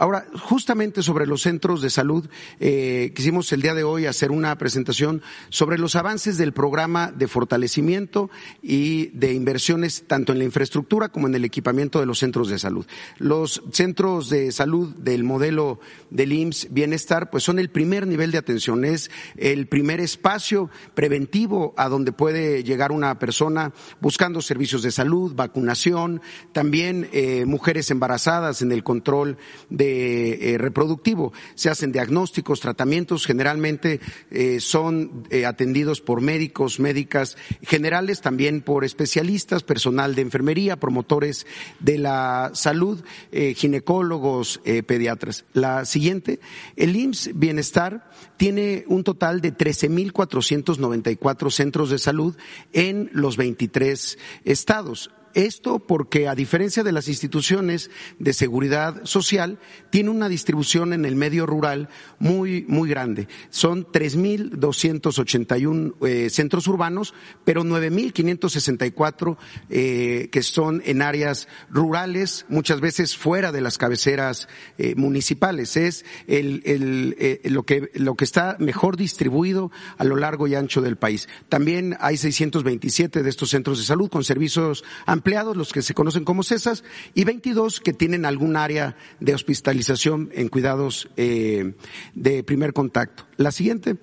Ahora, 0.00 0.24
justamente 0.48 1.02
sobre 1.02 1.26
los 1.26 1.42
centros 1.42 1.82
de 1.82 1.90
salud, 1.90 2.26
eh, 2.58 3.12
quisimos 3.14 3.52
el 3.52 3.60
día 3.60 3.74
de 3.74 3.84
hoy 3.84 4.06
hacer 4.06 4.30
una 4.30 4.56
presentación 4.56 5.20
sobre 5.50 5.76
los 5.76 5.94
avances 5.94 6.38
del 6.38 6.54
programa 6.54 7.12
de 7.12 7.28
fortalecimiento 7.28 8.30
y 8.62 9.08
de 9.08 9.34
inversiones 9.34 10.04
tanto 10.06 10.32
en 10.32 10.38
la 10.38 10.46
infraestructura 10.46 11.10
como 11.10 11.26
en 11.26 11.34
el 11.34 11.44
equipamiento 11.44 12.00
de 12.00 12.06
los 12.06 12.18
centros 12.18 12.48
de 12.48 12.58
salud. 12.58 12.86
Los 13.18 13.62
centros 13.72 14.30
de 14.30 14.52
salud 14.52 14.88
del 14.96 15.22
modelo 15.22 15.80
del 16.08 16.32
IMSS 16.32 16.68
Bienestar, 16.70 17.28
pues 17.28 17.44
son 17.44 17.58
el 17.58 17.68
primer 17.68 18.06
nivel 18.06 18.30
de 18.30 18.38
atención, 18.38 18.86
es 18.86 19.10
el 19.36 19.66
primer 19.66 20.00
espacio 20.00 20.70
preventivo 20.94 21.74
a 21.76 21.90
donde 21.90 22.12
puede 22.12 22.64
llegar 22.64 22.90
una 22.90 23.18
persona 23.18 23.74
buscando 24.00 24.40
servicios 24.40 24.80
de 24.80 24.92
salud, 24.92 25.34
vacunación, 25.34 26.22
también 26.52 27.10
eh, 27.12 27.44
mujeres 27.44 27.90
embarazadas 27.90 28.62
en 28.62 28.72
el 28.72 28.82
control 28.82 29.36
de 29.68 29.89
eh, 29.90 30.58
reproductivo. 30.58 31.32
Se 31.54 31.70
hacen 31.70 31.92
diagnósticos, 31.92 32.60
tratamientos, 32.60 33.26
generalmente 33.26 34.00
eh, 34.30 34.60
son 34.60 35.24
eh, 35.30 35.46
atendidos 35.46 36.00
por 36.00 36.20
médicos, 36.20 36.80
médicas 36.80 37.36
generales, 37.62 38.20
también 38.20 38.60
por 38.60 38.84
especialistas, 38.84 39.62
personal 39.62 40.14
de 40.14 40.22
enfermería, 40.22 40.78
promotores 40.78 41.46
de 41.78 41.98
la 41.98 42.50
salud, 42.54 43.02
ginecólogos, 43.30 44.60
pediatras. 44.86 45.44
La 45.52 45.84
siguiente, 45.84 46.40
el 46.76 46.96
IMSS 46.96 47.30
Bienestar 47.34 48.10
tiene 48.36 48.84
un 48.88 49.04
total 49.04 49.40
de 49.40 49.54
13.494 49.54 51.50
centros 51.50 51.90
de 51.90 51.98
salud 51.98 52.36
en 52.72 53.10
los 53.12 53.36
23 53.36 54.18
estados. 54.44 55.10
Esto 55.34 55.78
porque, 55.78 56.28
a 56.28 56.34
diferencia 56.34 56.82
de 56.82 56.92
las 56.92 57.08
instituciones 57.08 57.90
de 58.18 58.32
seguridad 58.32 59.04
social, 59.04 59.58
tiene 59.90 60.10
una 60.10 60.28
distribución 60.28 60.92
en 60.92 61.04
el 61.04 61.16
medio 61.16 61.46
rural 61.46 61.88
muy, 62.18 62.64
muy 62.68 62.88
grande. 62.88 63.28
Son 63.50 63.86
3.281 63.86 66.06
eh, 66.06 66.30
centros 66.30 66.66
urbanos, 66.66 67.14
pero 67.44 67.64
9.564 67.64 69.36
eh, 69.68 70.28
que 70.32 70.42
son 70.42 70.82
en 70.84 71.02
áreas 71.02 71.48
rurales, 71.70 72.46
muchas 72.48 72.80
veces 72.80 73.16
fuera 73.16 73.52
de 73.52 73.60
las 73.60 73.78
cabeceras 73.78 74.48
eh, 74.78 74.94
municipales. 74.96 75.76
Es 75.76 76.04
el, 76.26 76.62
el, 76.64 77.16
eh, 77.18 77.40
lo, 77.44 77.64
que, 77.64 77.90
lo 77.94 78.14
que 78.14 78.24
está 78.24 78.56
mejor 78.58 78.96
distribuido 78.96 79.70
a 79.98 80.04
lo 80.04 80.16
largo 80.16 80.46
y 80.46 80.54
ancho 80.54 80.80
del 80.80 80.96
país. 80.96 81.28
También 81.48 81.96
hay 82.00 82.16
627 82.16 83.22
de 83.22 83.30
estos 83.30 83.50
centros 83.50 83.78
de 83.78 83.84
salud 83.84 84.10
con 84.10 84.24
servicios 84.24 84.84
ampliados, 85.20 85.54
los 85.54 85.72
que 85.72 85.82
se 85.82 85.92
conocen 85.92 86.24
como 86.24 86.42
CESAS, 86.42 86.82
y 87.14 87.24
22 87.24 87.80
que 87.80 87.92
tienen 87.92 88.24
algún 88.24 88.56
área 88.56 88.96
de 89.20 89.34
hospitalización 89.34 90.30
en 90.32 90.48
cuidados 90.48 91.10
eh, 91.18 91.74
de 92.14 92.42
primer 92.42 92.72
contacto. 92.72 93.26
La 93.36 93.52
siguiente. 93.52 93.98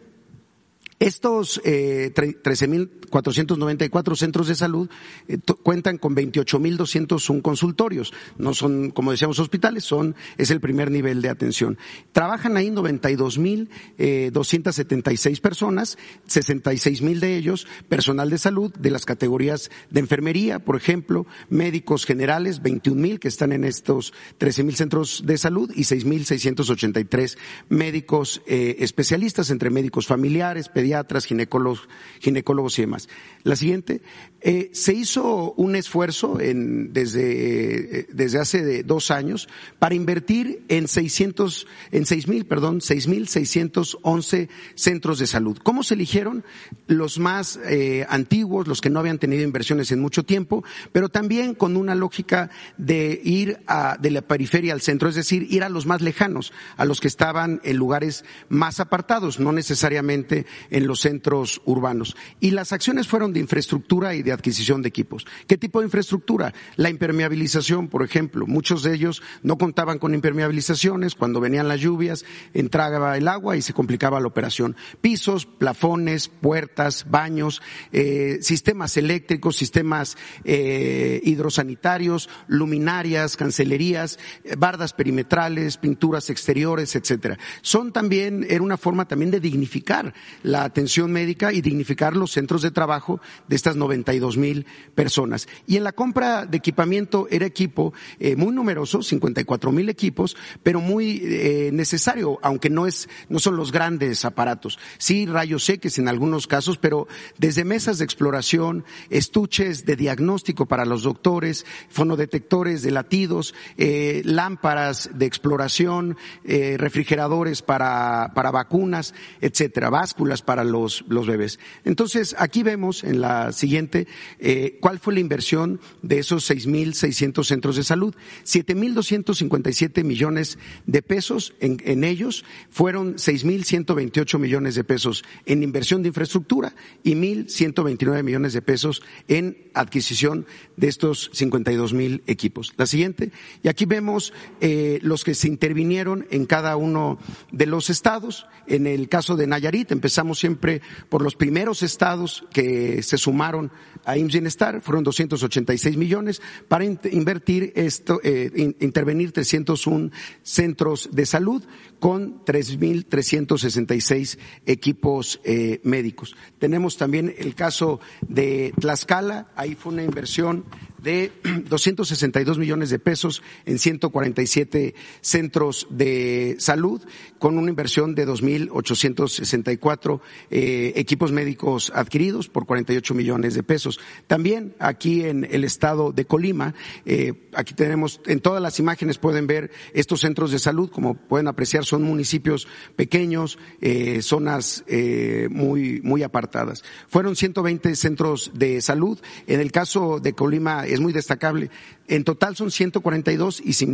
Estos 1.00 1.62
eh, 1.64 2.12
13.494 2.16 4.16
centros 4.16 4.48
de 4.48 4.56
salud 4.56 4.90
eh, 5.28 5.38
cuentan 5.62 6.00
con 6.00 6.16
28.201 6.16 7.44
consultorios. 7.44 8.12
No 8.40 8.56
son, 8.56 8.90
como 8.90 9.12
decíamos, 9.12 9.38
hospitales, 9.38 9.84
son, 9.84 10.16
es 10.40 10.50
el 10.50 10.60
primer 10.60 10.90
nivel 10.90 11.22
de 11.22 11.30
atención. 11.30 11.78
Trabajan 12.14 12.58
ahí 12.58 12.72
92.276 12.72 15.38
eh, 15.38 15.40
personas, 15.40 16.00
66.000 16.28 17.20
de 17.20 17.38
ellos 17.38 17.68
personal 17.90 18.32
de 18.32 18.40
salud 18.40 18.74
de 18.74 18.90
las 18.90 19.06
categorías 19.06 19.70
de 19.92 20.00
enfermería, 20.00 20.58
por 20.58 20.78
ejemplo, 20.78 21.28
médicos 21.50 22.08
generales, 22.08 22.64
21.000 22.64 23.20
que 23.20 23.28
están 23.28 23.52
en 23.52 23.66
estos 23.66 24.16
13.000 24.40 24.74
centros 24.74 25.22
de 25.28 25.38
salud 25.38 25.72
y 25.76 25.84
6.683 25.84 27.38
médicos 27.70 28.42
eh, 28.48 28.78
especialistas 28.80 29.52
entre 29.52 29.70
médicos 29.70 30.08
familiares, 30.08 30.70
pediatras, 30.70 30.87
ginecólogos, 31.26 31.88
ginecólogos 32.20 32.78
y 32.80 32.82
demás. 32.84 33.10
La 33.44 33.56
siguiente, 33.56 34.02
eh, 34.42 34.70
se 34.74 34.94
hizo 34.94 35.54
un 35.54 35.76
esfuerzo 35.76 36.40
en, 36.40 36.94
desde, 36.94 38.02
eh, 38.02 38.08
desde 38.12 38.40
hace 38.40 38.84
dos 38.84 39.10
años 39.10 39.50
para 39.80 39.96
invertir 39.96 40.64
en 40.68 40.88
600, 40.88 41.66
en 41.92 42.04
6.000, 42.04 42.46
perdón, 42.46 42.80
6.611 42.80 44.50
centros 44.76 45.20
de 45.20 45.28
salud. 45.28 45.58
¿Cómo 45.64 45.84
se 45.84 45.96
eligieron? 45.96 46.44
Los 46.88 47.20
más 47.20 47.60
eh, 47.66 48.06
antiguos, 48.10 48.68
los 48.68 48.82
que 48.82 48.90
no 48.90 49.00
habían 49.00 49.18
tenido 49.18 49.44
inversiones 49.44 49.92
en 49.92 50.02
mucho 50.02 50.24
tiempo, 50.24 50.64
pero 50.92 51.10
también 51.10 51.56
con 51.56 51.76
una 51.76 51.96
lógica 51.96 52.52
de 52.78 53.20
ir 53.24 53.60
a, 53.66 53.98
de 54.00 54.12
la 54.12 54.22
periferia 54.22 54.74
al 54.74 54.82
centro, 54.82 55.10
es 55.10 55.16
decir, 55.16 55.48
ir 55.50 55.64
a 55.64 55.70
los 55.70 55.86
más 55.86 56.02
lejanos, 56.02 56.54
a 56.76 56.86
los 56.86 57.02
que 57.02 57.08
estaban 57.08 57.60
en 57.64 57.78
lugares 57.78 58.24
más 58.50 58.80
apartados, 58.80 59.40
no 59.40 59.52
necesariamente 59.52 60.46
en 60.70 60.77
los 60.86 61.00
centros 61.00 61.62
urbanos. 61.66 62.16
Y 62.40 62.52
las 62.52 62.74
acciones 62.74 63.08
fueron 63.08 63.34
de 63.34 63.40
infraestructura 63.40 64.14
y 64.14 64.22
de 64.22 64.32
adquisición 64.32 64.82
de 64.82 64.90
equipos. 64.90 65.26
¿Qué 65.48 65.58
tipo 65.58 65.80
de 65.80 65.86
infraestructura? 65.86 66.54
La 66.76 66.90
impermeabilización, 66.90 67.88
por 67.88 68.04
ejemplo. 68.04 68.46
Muchos 68.46 68.84
de 68.84 68.94
ellos 68.94 69.24
no 69.42 69.58
contaban 69.58 69.98
con 69.98 70.14
impermeabilizaciones. 70.14 71.16
Cuando 71.16 71.40
venían 71.40 71.68
las 71.68 71.80
lluvias, 71.80 72.26
entraba 72.54 73.18
el 73.18 73.28
agua 73.28 73.58
y 73.58 73.62
se 73.62 73.74
complicaba 73.74 74.20
la 74.20 74.28
operación. 74.28 74.76
Pisos, 75.02 75.46
plafones, 75.46 76.28
puertas, 76.28 77.08
baños, 77.10 77.62
eh, 77.92 78.40
sistemas 78.42 78.98
eléctricos, 78.98 79.56
sistemas 79.56 80.18
eh, 80.44 81.22
hidrosanitarios, 81.24 82.30
luminarias, 82.48 83.38
cancelerías, 83.38 84.20
eh, 84.44 84.56
bardas 84.58 84.94
perimetrales, 84.94 85.78
pinturas 85.78 86.30
exteriores, 86.30 86.96
etcétera. 86.96 87.38
Son 87.62 87.92
también, 87.92 88.46
era 88.50 88.62
una 88.62 88.78
forma 88.78 89.08
también 89.08 89.32
de 89.32 89.40
dignificar 89.40 90.14
la 90.44 90.67
atención 90.68 91.12
médica 91.12 91.52
y 91.52 91.62
dignificar 91.62 92.16
los 92.16 92.32
centros 92.32 92.62
de 92.62 92.72
trabajo 92.72 93.20
de 93.48 93.56
estas 93.56 93.76
92 93.76 94.38
mil 94.38 94.66
personas. 94.96 95.48
Y 95.66 95.78
en 95.78 95.84
la 95.84 95.92
compra 95.92 96.46
de 96.46 96.58
equipamiento 96.58 97.28
era 97.30 97.46
equipo 97.46 97.94
eh, 98.20 98.36
muy 98.36 98.54
numeroso, 98.54 99.02
54 99.02 99.72
mil 99.72 99.90
equipos, 99.90 100.38
pero 100.64 100.80
muy 100.80 101.22
eh, 101.24 101.70
necesario, 101.74 102.40
aunque 102.42 102.70
no 102.70 102.88
es, 102.88 103.10
no 103.30 103.40
son 103.40 103.58
los 103.58 103.72
grandes 103.72 104.26
aparatos. 104.26 104.80
Sí, 104.98 105.26
rayos 105.26 105.68
X 105.70 105.98
en 105.98 106.08
algunos 106.08 106.48
casos, 106.48 106.78
pero 106.78 107.08
desde 107.38 107.66
mesas 107.66 107.98
de 107.98 108.06
exploración, 108.06 108.86
estuches 109.10 109.86
de 109.86 109.96
diagnóstico 109.96 110.66
para 110.68 110.86
los 110.86 111.04
doctores, 111.04 111.66
fonodetectores 111.90 112.82
de 112.82 112.92
latidos, 112.92 113.54
eh, 113.78 114.22
lámparas 114.24 115.10
de 115.14 115.26
exploración, 115.26 116.18
refrigeradores 116.44 117.62
para, 117.62 118.32
para 118.34 118.52
vacunas, 118.52 119.14
etcétera, 119.42 119.90
básculas 119.90 120.42
para 120.42 120.57
los, 120.64 121.04
bebés. 121.08 121.60
Entonces, 121.86 122.36
aquí 122.38 122.64
vemos 122.64 123.04
en 123.04 123.22
la 123.22 123.52
siguiente 123.52 124.08
eh, 124.40 124.78
cuál 124.82 125.00
fue 125.00 125.14
la 125.14 125.20
inversión 125.20 125.80
de 126.02 126.20
esos 126.20 126.50
6.600 126.50 127.44
centros 127.46 127.76
de 127.76 127.84
salud. 127.84 128.16
7.257 128.46 130.04
millones 130.04 130.58
de 130.86 131.02
pesos 131.02 131.54
en, 131.60 131.82
en 131.86 132.04
ellos 132.04 132.46
fueron 132.70 133.16
6.128 133.16 134.40
millones 134.40 134.76
de 134.76 134.84
pesos 134.84 135.24
en 135.46 135.64
inversión 135.64 136.02
de 136.02 136.10
infraestructura 136.10 136.74
y 137.04 137.14
1.129 137.14 138.24
millones 138.24 138.54
de 138.54 138.62
pesos 138.62 139.02
en 139.28 139.58
adquisición 139.74 140.46
de 140.76 140.88
estos 140.88 141.32
52.000 141.32 142.22
equipos. 142.28 142.74
La 142.78 142.86
siguiente, 142.86 143.32
y 143.64 143.68
aquí 143.68 143.86
vemos 143.86 144.34
eh, 144.62 145.00
los 145.02 145.24
que 145.24 145.34
se 145.34 145.48
intervinieron 145.48 146.28
en 146.32 146.46
cada 146.46 146.76
uno 146.76 147.20
de 147.52 147.66
los 147.66 147.90
estados. 147.90 148.48
En 148.68 148.88
el 148.88 149.10
caso 149.10 149.36
de 149.36 149.48
Nayarit, 149.48 149.92
empezamos 149.92 150.44
siempre 150.48 150.82
por 151.10 151.22
los 151.22 151.36
primeros 151.36 151.84
estados 151.84 152.46
que 152.54 153.04
se 153.04 153.18
sumaron 153.18 153.70
a 154.06 154.18
IMSS 154.18 154.32
Bienestar, 154.32 154.82
fueron 154.82 155.04
286 155.04 155.98
millones 155.98 156.42
para 156.70 156.86
invertir 156.86 157.74
esto, 157.76 158.22
eh, 158.24 158.74
intervenir 158.80 159.34
301 159.34 160.12
centros 160.44 161.10
de 161.12 161.26
salud 161.26 161.64
con 162.00 162.46
3.366 162.46 164.38
equipos 164.66 165.42
eh, 165.44 165.82
médicos. 165.84 166.34
Tenemos 166.60 166.96
también 166.96 167.36
el 167.38 167.54
caso 167.54 168.00
de 168.22 168.74
Tlaxcala, 168.80 169.52
ahí 169.58 169.76
fue 169.76 169.92
una 169.92 170.04
inversión 170.04 170.64
de 171.02 171.32
262 171.70 172.58
millones 172.58 172.90
de 172.90 173.00
pesos 173.00 173.42
en 173.66 173.80
147 173.80 174.96
centros 175.22 175.88
de 175.90 176.56
salud, 176.60 177.02
con 177.40 177.58
una 177.58 177.70
inversión 177.70 178.16
de 178.16 178.28
2.864 178.28 180.22
eh, 180.50 180.94
equipos 180.96 181.32
médicos 181.32 181.92
adquiridos 181.94 182.50
por 182.50 182.66
48 182.66 183.14
millones 183.14 183.54
de 183.54 183.64
pesos. 183.64 184.00
También 184.28 184.76
aquí 184.80 185.24
en 185.24 185.48
el 185.50 185.64
estado 185.64 186.12
de 186.12 186.26
Colima, 186.26 186.74
eh, 187.06 187.34
aquí 187.54 187.74
tenemos, 187.74 188.22
en 188.26 188.40
todas 188.40 188.62
las 188.62 188.80
imágenes 188.80 189.18
pueden 189.18 189.48
ver 189.48 189.72
estos 189.94 190.22
centros 190.22 190.52
de 190.52 190.60
salud, 190.60 190.90
como 190.90 191.16
pueden 191.16 191.48
apreciar, 191.48 191.86
son 191.86 192.04
municipios 192.04 192.68
pequeños, 192.96 193.58
eh, 193.82 194.22
zonas 194.22 194.84
eh, 194.88 195.48
muy, 195.52 196.02
muy 196.02 196.24
apartadas. 196.24 196.84
Fueron 197.08 197.36
120 197.36 197.96
centros 197.96 198.52
de 198.54 198.82
salud. 198.82 199.20
En 199.48 199.60
el 199.60 199.72
caso 199.72 200.20
de 200.20 200.34
Colima, 200.34 200.87
es 200.94 201.00
muy 201.00 201.14
destacable. 201.14 201.70
En 202.08 202.24
total 202.24 202.56
son 202.56 202.72
142 202.72 203.62
y 203.64 203.74
se, 203.74 203.86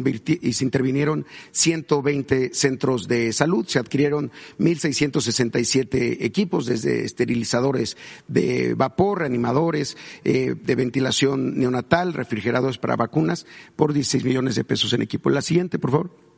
y 0.42 0.54
se 0.54 0.64
intervinieron 0.64 1.26
120 1.52 2.54
centros 2.54 3.08
de 3.08 3.34
salud. 3.34 3.66
Se 3.68 3.80
adquirieron 3.80 4.32
1.667 4.60 6.18
equipos, 6.22 6.66
desde 6.66 7.06
esterilizadores 7.06 7.98
de 8.28 8.74
vapor, 8.76 9.20
reanimadores, 9.20 9.98
eh, 10.24 10.56
de 10.62 10.76
ventilación 10.76 11.58
neonatal, 11.58 12.14
refrigeradores 12.14 12.78
para 12.78 12.96
vacunas, 12.96 13.46
por 13.76 13.94
16 13.94 14.24
millones 14.24 14.56
de 14.56 14.64
pesos 14.64 14.94
en 14.94 15.02
equipo. 15.02 15.30
La 15.30 15.42
siguiente, 15.42 15.80
por 15.80 15.92
favor. 15.92 16.33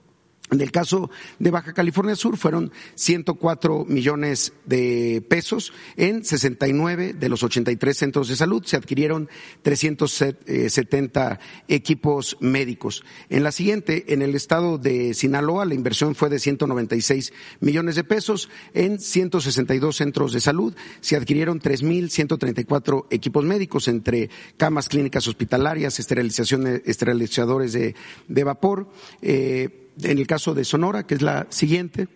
En 0.51 0.61
el 0.61 0.71
caso 0.71 1.09
de 1.39 1.49
Baja 1.49 1.73
California 1.73 2.15
Sur 2.15 2.37
fueron 2.37 2.71
104 2.93 3.85
millones 3.85 4.53
de 4.65 5.25
pesos 5.27 5.73
en 5.97 6.23
69 6.23 7.13
de 7.13 7.29
los 7.29 7.41
83 7.41 7.97
centros 7.97 8.27
de 8.27 8.35
salud. 8.35 8.63
Se 8.63 8.77
adquirieron 8.77 9.27
370 9.63 11.39
equipos 11.67 12.37
médicos. 12.41 13.03
En 13.29 13.41
la 13.41 13.51
siguiente, 13.51 14.13
en 14.13 14.21
el 14.21 14.35
estado 14.35 14.77
de 14.77 15.15
Sinaloa, 15.15 15.65
la 15.65 15.73
inversión 15.73 16.13
fue 16.13 16.29
de 16.29 16.37
196 16.37 17.33
millones 17.59 17.95
de 17.95 18.03
pesos 18.03 18.49
en 18.75 18.99
162 18.99 19.95
centros 19.95 20.31
de 20.31 20.41
salud. 20.41 20.75
Se 21.01 21.15
adquirieron 21.15 21.59
3.134 21.59 23.07
equipos 23.09 23.43
médicos 23.43 23.87
entre 23.87 24.29
camas 24.57 24.89
clínicas 24.89 25.27
hospitalarias, 25.27 25.97
esterilización, 25.97 26.81
esterilizadores 26.85 27.73
de, 27.73 27.95
de 28.27 28.43
vapor. 28.43 28.91
Eh, 29.23 29.81
en 30.01 30.17
el 30.17 30.27
caso 30.27 30.53
de 30.53 30.65
Sonora, 30.65 31.05
que 31.05 31.15
es 31.15 31.21
la 31.21 31.47
siguiente, 31.49 32.07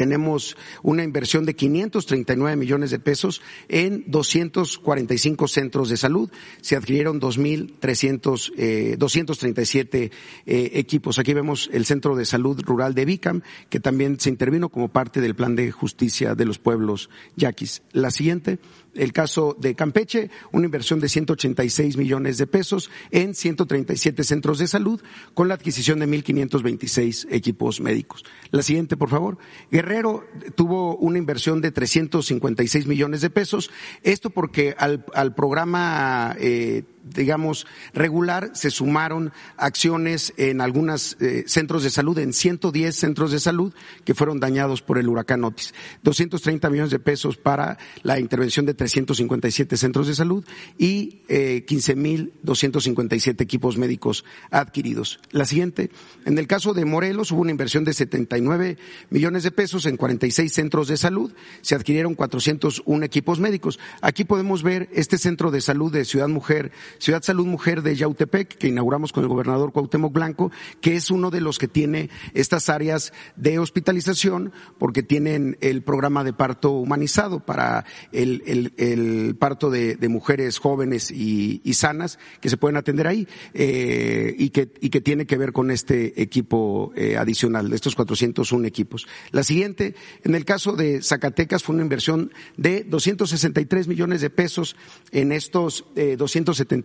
tenemos 0.00 0.56
una 0.82 1.04
inversión 1.04 1.44
de 1.44 1.54
539 1.54 2.56
millones 2.56 2.90
de 2.90 2.98
pesos 2.98 3.42
en 3.68 4.04
245 4.06 5.46
centros 5.46 5.90
de 5.90 5.98
salud. 5.98 6.30
Se 6.62 6.74
adquirieron 6.74 7.20
2.300, 7.20 8.52
eh, 8.56 8.96
237 8.98 10.10
eh, 10.46 10.70
equipos. 10.72 11.18
Aquí 11.18 11.34
vemos 11.34 11.68
el 11.74 11.84
Centro 11.84 12.16
de 12.16 12.24
Salud 12.24 12.58
Rural 12.64 12.94
de 12.94 13.04
Vicam, 13.04 13.42
que 13.68 13.78
también 13.78 14.18
se 14.18 14.30
intervino 14.30 14.70
como 14.70 14.88
parte 14.88 15.20
del 15.20 15.34
Plan 15.34 15.54
de 15.54 15.70
Justicia 15.70 16.34
de 16.34 16.46
los 16.46 16.58
Pueblos 16.58 17.10
Yaquis. 17.36 17.82
La 17.92 18.10
siguiente 18.10 18.58
el 18.94 19.12
caso 19.12 19.56
de 19.58 19.74
Campeche, 19.74 20.30
una 20.52 20.66
inversión 20.66 21.00
de 21.00 21.08
186 21.08 21.96
millones 21.96 22.38
de 22.38 22.46
pesos 22.46 22.90
en 23.10 23.34
137 23.34 24.24
centros 24.24 24.58
de 24.58 24.66
salud 24.66 25.00
con 25.34 25.48
la 25.48 25.54
adquisición 25.54 25.98
de 26.00 26.08
1.526 26.08 27.26
equipos 27.30 27.80
médicos. 27.80 28.24
La 28.50 28.62
siguiente, 28.62 28.96
por 28.96 29.08
favor. 29.08 29.38
Guerrero 29.70 30.24
tuvo 30.54 30.96
una 30.96 31.18
inversión 31.18 31.60
de 31.60 31.72
356 31.72 32.86
millones 32.86 33.20
de 33.20 33.30
pesos. 33.30 33.70
Esto 34.02 34.30
porque 34.30 34.74
al, 34.78 35.04
al 35.14 35.34
programa 35.34 36.36
eh, 36.38 36.84
digamos, 37.04 37.66
regular, 37.92 38.50
se 38.54 38.70
sumaron 38.70 39.32
acciones 39.56 40.32
en 40.36 40.60
algunos 40.60 41.16
eh, 41.20 41.44
centros 41.46 41.82
de 41.82 41.90
salud, 41.90 42.18
en 42.18 42.32
110 42.32 42.94
centros 42.94 43.32
de 43.32 43.40
salud 43.40 43.72
que 44.04 44.14
fueron 44.14 44.40
dañados 44.40 44.82
por 44.82 44.98
el 44.98 45.08
huracán 45.08 45.44
Otis. 45.44 45.74
230 46.02 46.70
millones 46.70 46.90
de 46.90 46.98
pesos 46.98 47.36
para 47.36 47.78
la 48.02 48.18
intervención 48.20 48.66
de 48.66 48.74
357 48.74 49.76
centros 49.76 50.06
de 50.06 50.14
salud 50.14 50.44
y 50.78 51.22
eh, 51.28 51.64
15.257 51.66 53.40
equipos 53.40 53.78
médicos 53.78 54.24
adquiridos. 54.50 55.20
La 55.30 55.44
siguiente, 55.44 55.90
en 56.24 56.38
el 56.38 56.46
caso 56.46 56.74
de 56.74 56.84
Morelos 56.84 57.32
hubo 57.32 57.40
una 57.40 57.50
inversión 57.50 57.84
de 57.84 57.92
79 57.92 58.78
millones 59.10 59.42
de 59.42 59.50
pesos 59.50 59.86
en 59.86 59.96
46 59.96 60.52
centros 60.52 60.88
de 60.88 60.96
salud, 60.96 61.32
se 61.62 61.74
adquirieron 61.74 62.14
401 62.14 63.04
equipos 63.04 63.40
médicos. 63.40 63.78
Aquí 64.00 64.24
podemos 64.24 64.62
ver 64.62 64.88
este 64.92 65.18
centro 65.18 65.50
de 65.50 65.60
salud 65.60 65.92
de 65.92 66.04
Ciudad 66.04 66.28
Mujer 66.28 66.72
Ciudad 66.98 67.22
Salud 67.22 67.46
Mujer 67.46 67.82
de 67.82 67.96
Yautepec, 67.96 68.56
que 68.56 68.68
inauguramos 68.68 69.12
con 69.12 69.22
el 69.22 69.28
gobernador 69.28 69.72
Cuauhtémoc 69.72 70.12
Blanco, 70.12 70.50
que 70.80 70.96
es 70.96 71.10
uno 71.10 71.30
de 71.30 71.40
los 71.40 71.58
que 71.58 71.68
tiene 71.68 72.10
estas 72.34 72.68
áreas 72.68 73.12
de 73.36 73.58
hospitalización, 73.58 74.52
porque 74.78 75.02
tienen 75.02 75.56
el 75.60 75.82
programa 75.82 76.24
de 76.24 76.32
parto 76.32 76.70
humanizado 76.72 77.40
para 77.40 77.84
el, 78.12 79.36
parto 79.38 79.70
de, 79.70 79.96
mujeres 80.08 80.58
jóvenes 80.58 81.10
y, 81.10 81.60
sanas 81.74 82.18
que 82.42 82.50
se 82.50 82.58
pueden 82.58 82.76
atender 82.76 83.06
ahí, 83.06 83.26
eh, 83.54 84.34
y, 84.36 84.50
que, 84.50 84.70
y 84.80 84.90
que 84.90 85.00
tiene 85.00 85.24
que 85.24 85.38
ver 85.38 85.52
con 85.52 85.70
este 85.70 86.20
equipo 86.20 86.92
eh, 86.94 87.16
adicional, 87.16 87.70
de 87.70 87.76
estos 87.76 87.94
401 87.94 88.66
equipos. 88.66 89.06
La 89.30 89.42
siguiente, 89.42 89.94
en 90.24 90.34
el 90.34 90.44
caso 90.44 90.72
de 90.72 91.02
Zacatecas, 91.02 91.62
fue 91.62 91.74
una 91.74 91.84
inversión 91.84 92.32
de 92.56 92.84
263 92.84 93.88
millones 93.88 94.20
de 94.20 94.30
pesos 94.30 94.76
en 95.12 95.32
estos 95.32 95.84
eh, 95.96 96.16
270 96.16 96.79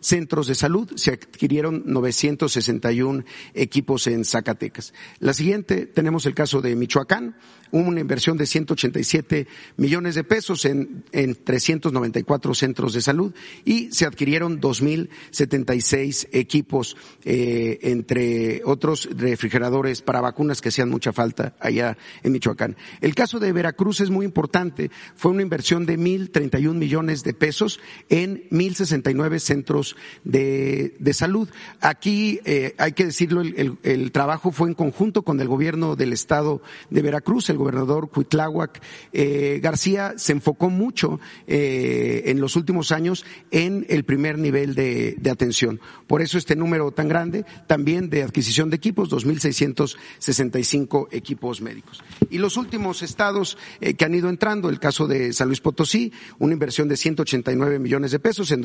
centros 0.00 0.46
de 0.46 0.54
salud, 0.54 0.90
se 0.96 1.12
adquirieron 1.12 1.82
961 1.86 3.24
equipos 3.54 4.06
en 4.06 4.24
Zacatecas. 4.24 4.92
La 5.18 5.34
siguiente, 5.34 5.86
tenemos 5.86 6.26
el 6.26 6.34
caso 6.34 6.60
de 6.60 6.76
Michoacán, 6.76 7.36
una 7.72 8.00
inversión 8.00 8.36
de 8.36 8.46
187 8.46 9.46
millones 9.76 10.14
de 10.14 10.24
pesos 10.24 10.64
en, 10.64 11.04
en 11.12 11.34
394 11.34 12.54
centros 12.54 12.92
de 12.92 13.00
salud 13.00 13.32
y 13.64 13.92
se 13.92 14.06
adquirieron 14.06 14.60
2.076 14.60 16.28
equipos, 16.32 16.96
eh, 17.24 17.78
entre 17.82 18.62
otros 18.64 19.08
refrigeradores 19.12 20.02
para 20.02 20.20
vacunas 20.20 20.60
que 20.60 20.70
hacían 20.70 20.90
mucha 20.90 21.12
falta 21.12 21.54
allá 21.60 21.96
en 22.22 22.32
Michoacán. 22.32 22.76
El 23.00 23.14
caso 23.14 23.38
de 23.38 23.52
Veracruz 23.52 24.00
es 24.00 24.10
muy 24.10 24.24
importante. 24.26 24.90
Fue 25.14 25.32
una 25.32 25.42
inversión 25.42 25.86
de 25.86 25.98
1.031 25.98 26.74
millones 26.74 27.22
de 27.22 27.34
pesos 27.34 27.80
en 28.08 28.48
1.069 28.50 29.19
centros 29.40 29.96
de, 30.24 30.94
de 30.98 31.12
salud. 31.12 31.48
Aquí, 31.80 32.40
eh, 32.44 32.74
hay 32.78 32.92
que 32.92 33.04
decirlo, 33.06 33.40
el, 33.40 33.76
el, 33.82 34.12
trabajo 34.12 34.52
fue 34.52 34.68
en 34.68 34.74
conjunto 34.74 35.22
con 35.22 35.40
el 35.40 35.48
gobierno 35.48 35.96
del 35.96 36.12
estado 36.12 36.62
de 36.90 37.02
Veracruz. 37.02 37.50
El 37.50 37.58
gobernador 37.58 38.08
Cuitláhuac 38.08 38.80
eh, 39.12 39.60
García 39.62 40.14
se 40.16 40.32
enfocó 40.32 40.70
mucho 40.70 41.20
eh, 41.46 42.22
en 42.26 42.40
los 42.40 42.56
últimos 42.56 42.92
años 42.92 43.24
en 43.50 43.86
el 43.88 44.04
primer 44.04 44.38
nivel 44.38 44.74
de, 44.74 45.16
de 45.18 45.30
atención. 45.30 45.80
Por 46.06 46.22
eso 46.22 46.38
este 46.38 46.56
número 46.56 46.92
tan 46.92 47.08
grande 47.08 47.44
también 47.66 48.08
de 48.10 48.22
adquisición 48.22 48.70
de 48.70 48.76
equipos, 48.76 49.10
2.665 49.10 51.08
equipos 51.10 51.60
médicos. 51.60 52.02
Y 52.30 52.38
los 52.38 52.56
últimos 52.56 53.02
estados 53.02 53.58
que 53.80 54.04
han 54.04 54.14
ido 54.14 54.28
entrando, 54.28 54.68
el 54.68 54.78
caso 54.78 55.06
de 55.06 55.32
San 55.32 55.48
Luis 55.48 55.60
Potosí, 55.60 56.12
una 56.38 56.52
inversión 56.52 56.88
de 56.88 56.96
189 56.96 57.78
millones 57.78 58.12
de 58.12 58.18
pesos 58.18 58.50
en 58.52 58.60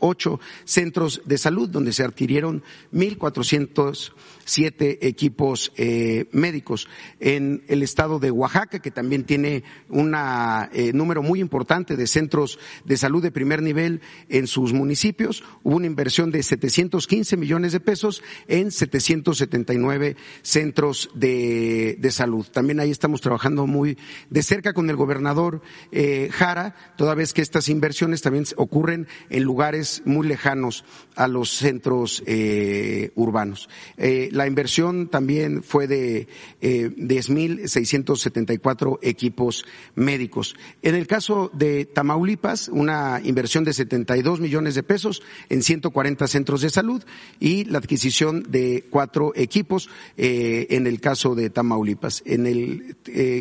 208 0.00 0.40
centros 0.64 1.22
de 1.24 1.38
salud, 1.38 1.68
donde 1.68 1.92
se 1.92 2.04
adquirieron 2.04 2.62
1.407 2.92 4.98
equipos 5.00 5.72
eh, 5.76 6.26
médicos. 6.32 6.88
En 7.20 7.62
el 7.68 7.82
estado 7.82 8.18
de 8.18 8.30
Oaxaca, 8.30 8.80
que 8.80 8.90
también 8.90 9.24
tiene 9.24 9.64
un 9.88 10.14
eh, 10.14 10.92
número 10.92 11.22
muy 11.22 11.40
importante 11.40 11.96
de 11.96 12.06
centros 12.06 12.58
de 12.84 12.96
salud 12.96 13.22
de 13.22 13.30
primer 13.30 13.62
nivel 13.62 14.00
en 14.28 14.46
sus 14.46 14.72
municipios, 14.72 15.44
hubo 15.62 15.76
una 15.76 15.86
inversión 15.86 16.30
de 16.30 16.42
715 16.42 17.36
millones 17.36 17.72
de 17.72 17.80
pesos 17.80 18.22
en 18.48 18.70
779 18.70 20.16
centros 20.42 21.10
de, 21.14 21.96
de 21.98 22.10
salud. 22.10 22.46
También 22.46 22.80
ahí 22.80 22.90
estamos 22.90 23.20
trabajando 23.20 23.66
muy 23.66 23.98
de 24.30 24.42
cerca 24.42 24.72
con 24.72 24.90
el 24.90 24.96
gobernador 24.96 25.62
eh, 25.92 26.30
Jara, 26.32 26.74
toda 26.96 27.14
vez 27.14 27.32
que 27.32 27.42
estas 27.42 27.68
inversiones 27.68 28.22
también 28.22 28.44
ocurren 28.56 29.06
en 29.30 29.42
lugares 29.42 29.85
muy 30.04 30.26
lejanos 30.26 30.84
a 31.16 31.26
los 31.28 31.50
centros 31.50 32.22
eh, 32.26 33.10
urbanos. 33.14 33.68
Eh, 33.96 34.28
la 34.32 34.46
inversión 34.46 35.08
también 35.08 35.62
fue 35.62 35.86
de 35.86 36.28
eh, 36.60 36.90
10.674 36.96 38.98
equipos 39.02 39.64
médicos. 39.94 40.54
En 40.82 40.94
el 40.94 41.06
caso 41.06 41.50
de 41.54 41.86
Tamaulipas, 41.86 42.68
una 42.68 43.20
inversión 43.24 43.64
de 43.64 43.72
72 43.72 44.40
millones 44.40 44.74
de 44.74 44.82
pesos 44.82 45.22
en 45.48 45.62
140 45.62 46.26
centros 46.26 46.60
de 46.60 46.70
salud 46.70 47.02
y 47.40 47.64
la 47.64 47.78
adquisición 47.78 48.44
de 48.48 48.84
cuatro 48.90 49.32
equipos 49.34 49.88
eh, 50.16 50.66
en 50.70 50.86
el 50.86 51.00
caso 51.00 51.34
de 51.34 51.50
Tamaulipas. 51.50 52.22
En 52.26 52.46
el 52.46 52.96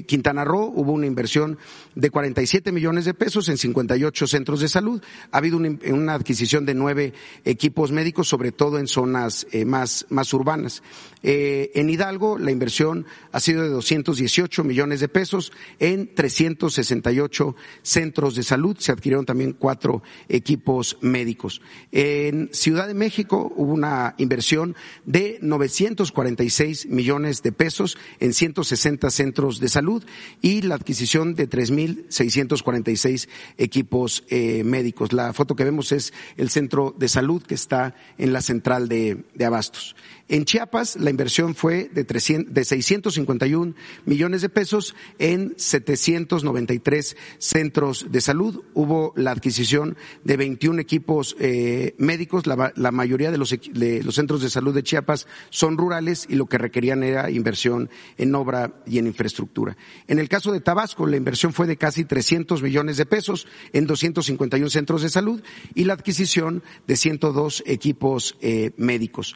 Quintana 0.08 0.46
Roo 0.46 0.72
hubo 0.76 0.94
una 0.94 1.08
inversión 1.08 1.58
de 1.96 2.10
47 2.10 2.72
millones 2.72 3.06
de 3.06 3.14
pesos 3.14 3.50
en 3.50 3.58
58 3.58 4.28
centros 4.28 4.62
de 4.62 4.70
salud. 4.70 5.02
Ha 5.32 5.38
habido 5.38 5.58
una, 5.58 5.78
una 5.92 6.14
adquisición 6.14 6.35
de 6.36 6.74
nueve 6.74 7.14
equipos 7.44 7.92
médicos, 7.92 8.28
sobre 8.28 8.52
todo 8.52 8.78
en 8.78 8.88
zonas 8.88 9.48
eh, 9.52 9.66
más, 9.66 10.06
más 10.10 10.34
urbanas. 10.34 10.84
Eh, 11.24 11.72
en 11.74 11.90
Hidalgo, 11.90 12.38
la 12.38 12.52
inversión 12.52 13.06
ha 13.32 13.40
sido 13.40 13.64
de 13.64 13.70
218 13.70 14.64
millones 14.64 15.00
de 15.00 15.08
pesos 15.08 15.52
en 15.80 16.14
368 16.14 17.56
centros 17.82 18.36
de 18.36 18.44
salud. 18.44 18.78
Se 18.78 18.92
adquirieron 18.92 19.26
también 19.26 19.54
cuatro 19.54 20.04
equipos 20.30 20.98
médicos. 21.02 21.62
En 21.92 22.50
Ciudad 22.52 22.88
de 22.88 22.94
México 22.94 23.52
hubo 23.56 23.74
una 23.74 24.14
inversión 24.18 24.76
de 25.06 25.40
946 25.42 26.88
millones 26.88 27.42
de 27.42 27.52
pesos 27.52 27.98
en 28.20 28.34
160 28.34 29.10
centros 29.10 29.60
de 29.60 29.70
salud 29.70 30.04
y 30.42 30.62
la 30.62 30.76
adquisición 30.76 31.34
de 31.34 31.50
3.646 31.50 33.28
equipos 33.58 34.24
eh, 34.30 34.64
médicos. 34.64 35.12
La 35.12 35.34
foto 35.34 35.56
que 35.56 35.64
vemos 35.64 35.92
es 35.92 36.14
el 36.38 36.50
centro 36.50 36.94
de 36.98 37.08
salud 37.08 37.44
que 37.44 37.56
está 37.56 37.96
en 38.18 38.34
la 38.34 38.42
central 38.42 38.88
de, 38.88 39.24
de 39.34 39.46
Abastos. 39.46 39.96
En 40.28 40.46
Chiapas, 40.46 40.96
la 40.96 41.12
inversión 41.12 41.54
fue 41.54 41.88
de, 41.94 42.04
300, 42.04 42.52
de 42.52 42.66
651 42.66 43.76
millones 44.06 44.42
de 44.42 44.50
pesos 44.50 44.96
en 45.20 45.54
793 45.56 47.16
centros 47.38 48.08
de 48.10 48.22
salud. 48.22 48.64
Hubo 48.74 49.14
la 49.16 49.30
adquisición 49.30 49.96
de 50.24 50.38
21 50.38 50.82
equipos 50.82 51.36
eh, 51.40 51.94
médicos. 52.00 52.48
La, 52.48 52.92
mayoría 52.92 53.30
de 53.30 53.38
los, 53.38 53.52
de 53.52 54.02
los, 54.04 54.16
centros 54.16 54.42
de 54.42 54.50
salud 54.50 54.74
de 54.74 54.82
Chiapas 54.82 55.28
son 55.52 55.78
rurales 55.78 56.26
y 56.28 56.34
lo 56.34 56.48
que 56.48 56.58
requerían 56.58 57.04
era 57.04 57.30
inversión 57.30 57.92
en 58.18 58.34
obra 58.34 58.82
y 58.88 58.98
en 58.98 59.06
infraestructura. 59.06 59.78
En 60.08 60.18
el 60.18 60.28
caso 60.28 60.52
de 60.52 60.60
Tabasco, 60.60 61.06
la 61.06 61.18
inversión 61.18 61.54
fue 61.54 61.68
de 61.68 61.78
casi 61.78 62.04
300 62.04 62.64
millones 62.64 62.98
de 62.98 63.06
pesos 63.06 63.46
en 63.74 63.86
251 63.86 64.72
centros 64.72 65.04
de 65.04 65.10
salud 65.10 65.44
y 65.76 65.84
la 65.84 65.94
adquisición 65.94 66.64
de 66.88 66.96
102 66.96 67.62
equipos 67.68 68.38
eh, 68.42 68.72
médicos. 68.78 69.36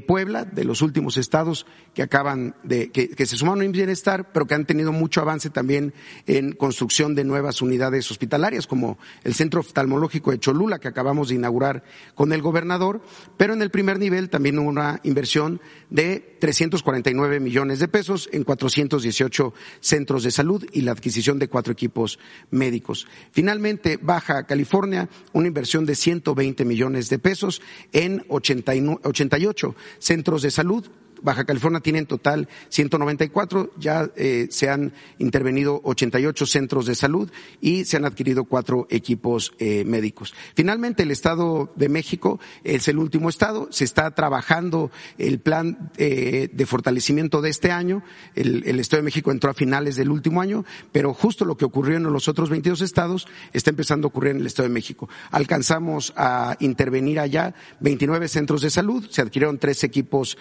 Puebla, 0.00 0.44
de 0.44 0.64
los 0.64 0.82
últimos 0.82 1.16
estados 1.16 1.66
que 1.94 2.02
acaban 2.02 2.54
de, 2.62 2.90
que, 2.90 3.08
que 3.10 3.26
se 3.26 3.36
sumaron 3.36 3.62
en 3.62 3.72
bienestar, 3.72 4.32
pero 4.32 4.46
que 4.46 4.54
han 4.54 4.66
tenido 4.66 4.92
mucho 4.92 5.20
avance 5.20 5.50
también 5.50 5.94
en 6.26 6.52
construcción 6.52 7.14
de 7.14 7.24
nuevas 7.24 7.62
unidades 7.62 8.10
hospitalarias, 8.10 8.66
como 8.66 8.98
el 9.24 9.34
Centro 9.34 9.60
Oftalmológico 9.60 10.30
de 10.30 10.38
Cholula, 10.38 10.78
que 10.78 10.88
acabamos 10.88 11.28
de 11.28 11.36
inaugurar 11.36 11.84
con 12.14 12.32
el 12.32 12.42
gobernador, 12.42 13.02
pero 13.36 13.54
en 13.54 13.62
el 13.62 13.70
primer 13.70 13.98
nivel 13.98 14.30
también 14.30 14.58
hubo 14.58 14.68
una 14.68 15.00
inversión 15.02 15.60
de 15.90 16.36
349 16.40 17.40
millones 17.40 17.78
de 17.78 17.88
pesos 17.88 18.28
en 18.32 18.44
418 18.44 19.54
centros 19.80 20.22
de 20.22 20.30
salud 20.30 20.64
y 20.72 20.82
la 20.82 20.92
adquisición 20.92 21.38
de 21.38 21.48
cuatro 21.48 21.72
equipos 21.72 22.18
médicos. 22.50 23.06
Finalmente, 23.32 23.98
Baja 24.00 24.44
California, 24.44 25.08
una 25.32 25.48
inversión 25.48 25.86
de 25.86 25.94
120 25.94 26.64
millones 26.64 27.08
de 27.08 27.18
pesos 27.18 27.62
en 27.92 28.24
89, 28.28 29.00
88 29.04 29.74
centros 29.98 30.42
de 30.42 30.50
salud 30.50 30.84
Baja 31.22 31.44
California 31.44 31.80
tiene 31.80 32.00
en 32.00 32.06
total 32.06 32.48
194, 32.68 33.72
ya 33.78 34.10
eh, 34.16 34.48
se 34.50 34.68
han 34.68 34.92
intervenido 35.18 35.80
88 35.84 36.46
centros 36.46 36.86
de 36.86 36.94
salud 36.94 37.30
y 37.60 37.84
se 37.84 37.96
han 37.96 38.04
adquirido 38.04 38.44
cuatro 38.44 38.86
equipos 38.90 39.52
eh, 39.58 39.84
médicos. 39.84 40.34
Finalmente, 40.54 41.02
el 41.02 41.10
Estado 41.10 41.72
de 41.76 41.88
México 41.88 42.40
es 42.64 42.88
el 42.88 42.98
último 42.98 43.28
estado, 43.28 43.68
se 43.70 43.84
está 43.84 44.10
trabajando 44.12 44.90
el 45.18 45.40
plan 45.40 45.90
eh, 45.96 46.48
de 46.52 46.66
fortalecimiento 46.66 47.40
de 47.40 47.50
este 47.50 47.70
año, 47.70 48.02
el, 48.34 48.78
Estado 48.78 49.02
de 49.02 49.06
México 49.06 49.32
entró 49.32 49.50
a 49.50 49.54
finales 49.54 49.96
del 49.96 50.10
último 50.10 50.40
año, 50.40 50.64
pero 50.92 51.12
justo 51.14 51.44
lo 51.44 51.56
que 51.56 51.64
ocurrió 51.64 51.96
en 51.96 52.04
los 52.04 52.28
otros 52.28 52.48
22 52.48 52.80
estados 52.80 53.26
está 53.52 53.70
empezando 53.70 54.06
a 54.06 54.08
ocurrir 54.08 54.32
en 54.32 54.40
el 54.40 54.46
Estado 54.46 54.68
de 54.68 54.74
México. 54.74 55.08
Alcanzamos 55.30 56.12
a 56.16 56.56
intervenir 56.60 57.20
allá 57.20 57.54
29 57.80 58.28
centros 58.28 58.62
de 58.62 58.70
salud, 58.70 59.06
se 59.10 59.22
adquirieron 59.22 59.58
tres 59.58 59.84
equipos 59.84 60.38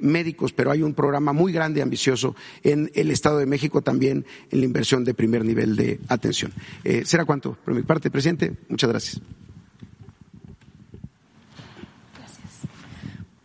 médicos, 0.00 0.52
pero 0.52 0.70
hay 0.70 0.82
un 0.82 0.94
programa 0.94 1.32
muy 1.32 1.52
grande 1.52 1.80
y 1.80 1.82
ambicioso 1.82 2.34
en 2.62 2.90
el 2.94 3.10
Estado 3.10 3.38
de 3.38 3.46
México 3.46 3.82
también 3.82 4.24
en 4.50 4.60
la 4.60 4.64
inversión 4.66 5.04
de 5.04 5.14
primer 5.14 5.44
nivel 5.44 5.76
de 5.76 6.00
atención. 6.08 6.52
Eh, 6.84 7.04
¿Será 7.04 7.24
cuánto? 7.24 7.56
Por 7.64 7.74
mi 7.74 7.82
parte, 7.82 8.10
presidente, 8.10 8.52
muchas 8.68 8.90
gracias. 8.90 9.20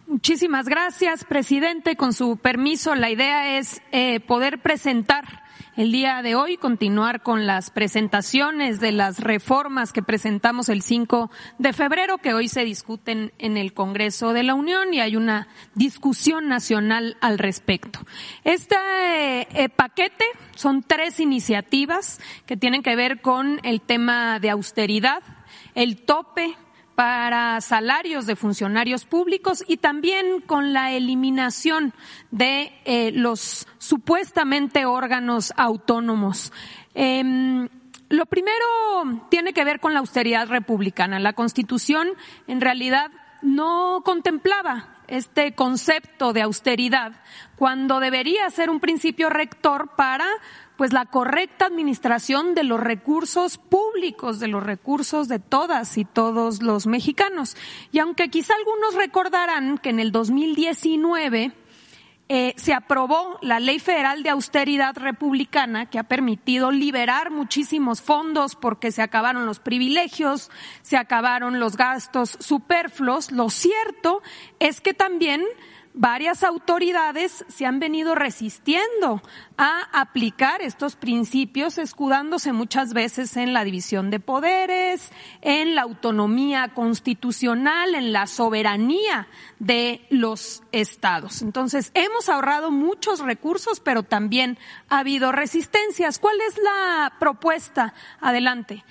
Muchísimas 0.08 0.66
gracias, 0.66 1.24
presidente. 1.24 1.96
Con 1.96 2.14
su 2.14 2.38
permiso, 2.38 2.96
la 2.96 3.10
idea 3.10 3.58
es 3.58 3.82
eh, 3.92 4.20
poder 4.20 4.62
presentar 4.62 5.44
el 5.80 5.94
día 5.94 6.22
de 6.22 6.36
hoy, 6.36 6.58
continuar 6.58 7.24
con 7.24 7.48
las 7.48 7.70
presentaciones 7.70 8.82
de 8.82 8.92
las 8.92 9.22
reformas 9.22 9.94
que 9.94 10.04
presentamos 10.04 10.68
el 10.68 10.82
5 10.82 11.32
de 11.58 11.72
febrero, 11.72 12.18
que 12.18 12.34
hoy 12.34 12.50
se 12.50 12.66
discuten 12.66 13.32
en 13.38 13.56
el 13.56 13.74
Congreso 13.74 14.34
de 14.34 14.44
la 14.44 14.56
Unión 14.56 14.94
y 14.94 15.00
hay 15.00 15.16
una 15.16 15.48
discusión 15.76 16.50
nacional 16.50 17.16
al 17.22 17.38
respecto. 17.38 18.02
Este 18.44 18.76
eh, 19.54 19.70
paquete 19.70 20.26
son 20.54 20.84
tres 20.84 21.22
iniciativas 21.22 22.20
que 22.46 22.58
tienen 22.58 22.84
que 22.84 22.98
ver 22.98 23.22
con 23.22 23.62
el 23.64 23.80
tema 23.80 24.42
de 24.42 24.50
austeridad, 24.50 25.24
el 25.76 26.02
tope 26.02 26.58
para 27.00 27.62
salarios 27.62 28.26
de 28.26 28.36
funcionarios 28.36 29.06
públicos 29.06 29.64
y 29.66 29.78
también 29.78 30.42
con 30.42 30.74
la 30.74 30.92
eliminación 30.92 31.94
de 32.30 32.74
eh, 32.84 33.14
los 33.14 33.70
supuestamente 33.78 34.84
órganos 34.84 35.54
autónomos. 35.56 36.52
Eh, 36.96 37.70
lo 38.10 38.26
primero 38.26 38.66
tiene 39.30 39.54
que 39.54 39.64
ver 39.64 39.80
con 39.80 39.94
la 39.94 40.00
austeridad 40.00 40.50
republicana. 40.50 41.20
La 41.20 41.32
Constitución 41.32 42.10
en 42.48 42.60
realidad 42.60 43.12
no 43.42 44.02
contemplaba 44.04 44.98
este 45.08 45.56
concepto 45.56 46.34
de 46.34 46.42
austeridad 46.42 47.14
cuando 47.56 48.02
debería 48.02 48.50
ser 48.50 48.70
un 48.70 48.82
principio 48.82 49.30
rector 49.30 49.96
para 49.96 50.28
pues 50.80 50.94
la 50.94 51.08
correcta 51.08 51.66
administración 51.66 52.56
de 52.56 52.64
los 52.64 52.80
recursos 52.80 53.58
públicos, 53.58 54.40
de 54.40 54.48
los 54.48 54.64
recursos 54.64 55.28
de 55.28 55.38
todas 55.38 55.98
y 55.98 56.06
todos 56.06 56.62
los 56.62 56.88
mexicanos. 56.88 57.58
Y 57.92 58.00
aunque 58.00 58.30
quizá 58.30 58.54
algunos 58.54 58.96
recordarán 58.96 59.78
que 59.78 59.90
en 59.90 60.00
el 60.00 60.14
2019 60.14 61.52
eh, 62.30 62.54
se 62.56 62.74
aprobó 62.74 63.40
la 63.42 63.60
Ley 63.60 63.80
Federal 63.80 64.24
de 64.24 64.30
Austeridad 64.30 64.96
Republicana, 64.96 65.90
que 65.90 66.00
ha 66.00 66.04
permitido 66.04 66.72
liberar 66.72 67.30
muchísimos 67.30 68.02
fondos 68.02 68.56
porque 68.56 68.94
se 68.94 69.02
acabaron 69.02 69.46
los 69.46 69.60
privilegios, 69.60 70.50
se 70.82 70.96
acabaron 70.96 71.60
los 71.60 71.76
gastos 71.76 72.38
superfluos. 72.40 73.34
Lo 73.34 73.50
cierto 73.50 74.22
es 74.60 74.80
que 74.80 74.94
también 74.94 75.44
varias 75.94 76.44
autoridades 76.44 77.46
se 77.48 77.66
han 77.66 77.80
venido 77.80 78.16
resistiendo 78.16 79.22
a 79.58 79.82
aplicar 79.92 80.62
estos 80.62 80.96
principios, 80.96 81.78
escudándose 81.78 82.54
muchas 82.54 82.94
veces 82.94 83.36
en 83.38 83.54
la 83.54 83.64
división 83.64 84.10
de 84.10 84.20
poderes, 84.20 85.12
en 85.42 85.76
la 85.76 85.82
autonomía 85.82 86.70
constitucional, 86.74 87.96
en 87.96 88.14
la 88.14 88.28
soberanía 88.28 89.28
de 89.60 90.06
los 90.10 90.64
estados. 90.72 91.42
Entonces, 91.42 91.92
hemos 91.94 92.30
ahorrado 92.30 92.72
muchos 92.72 93.20
recursos, 93.20 93.80
pero 93.80 94.04
también 94.04 94.58
ha 94.90 95.00
habido 95.00 95.32
resistencias. 95.32 96.20
¿Cuál 96.20 96.40
es 96.48 96.58
la 96.58 97.14
propuesta? 97.20 97.94
Adelante. 98.22 98.84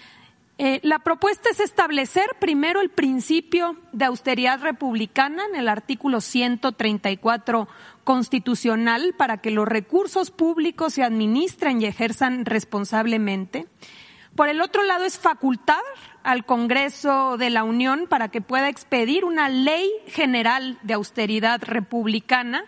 Eh, 0.61 0.81
la 0.83 0.99
propuesta 0.99 1.51
es 1.51 1.61
establecer 1.61 2.27
primero 2.41 2.81
el 2.81 2.91
principio 2.91 3.77
de 3.93 4.07
austeridad 4.07 4.61
republicana 4.61 5.45
en 5.49 5.55
el 5.55 5.69
artículo 5.69 6.21
134 6.21 7.69
constitucional 8.03 9.15
para 9.17 9.37
que 9.37 9.53
los 9.53 9.69
recursos 9.69 10.33
públicos 10.33 10.95
se 10.95 11.05
administren 11.05 11.81
y 11.81 11.85
ejerzan 11.85 12.45
responsablemente. 12.45 13.69
Por 14.35 14.49
el 14.49 14.61
otro 14.61 14.83
lado, 14.83 15.05
es 15.05 15.19
facultar 15.19 15.83
al 16.23 16.45
Congreso 16.45 17.37
de 17.39 17.51
la 17.51 17.65
Unión 17.65 18.07
para 18.09 18.29
que 18.29 18.41
pueda 18.41 18.69
expedir 18.69 19.25
una 19.25 19.49
ley 19.49 19.91
general 20.09 20.79
de 20.83 20.95
austeridad 20.95 21.63
republicana 21.63 22.65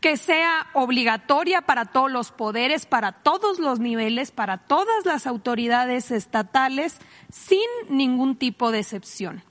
que 0.00 0.16
sea 0.16 0.66
obligatoria 0.72 1.62
para 1.62 1.84
todos 1.84 2.10
los 2.10 2.32
poderes, 2.32 2.86
para 2.86 3.12
todos 3.12 3.58
los 3.58 3.80
niveles, 3.80 4.30
para 4.30 4.58
todas 4.58 5.04
las 5.04 5.26
autoridades 5.26 6.10
estatales, 6.10 6.98
sin 7.30 7.60
ningún 7.88 8.36
tipo 8.36 8.72
de 8.72 8.80
excepción 8.80 9.44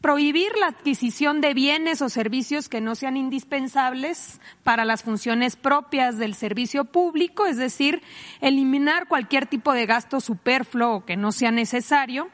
prohibir 0.00 0.52
la 0.58 0.68
adquisición 0.68 1.40
de 1.40 1.54
bienes 1.54 2.02
o 2.02 2.08
servicios 2.08 2.68
que 2.68 2.80
no 2.80 2.94
sean 2.94 3.16
indispensables 3.16 4.40
para 4.62 4.84
las 4.84 5.02
funciones 5.02 5.56
propias 5.56 6.18
del 6.18 6.34
servicio 6.34 6.84
público, 6.84 7.46
es 7.46 7.56
decir, 7.56 8.02
eliminar 8.40 9.08
cualquier 9.08 9.46
tipo 9.46 9.72
de 9.72 9.86
gasto 9.86 10.20
superfluo 10.20 11.04
que 11.04 11.16
no 11.16 11.32
sea 11.32 11.50
necesario, 11.50 12.28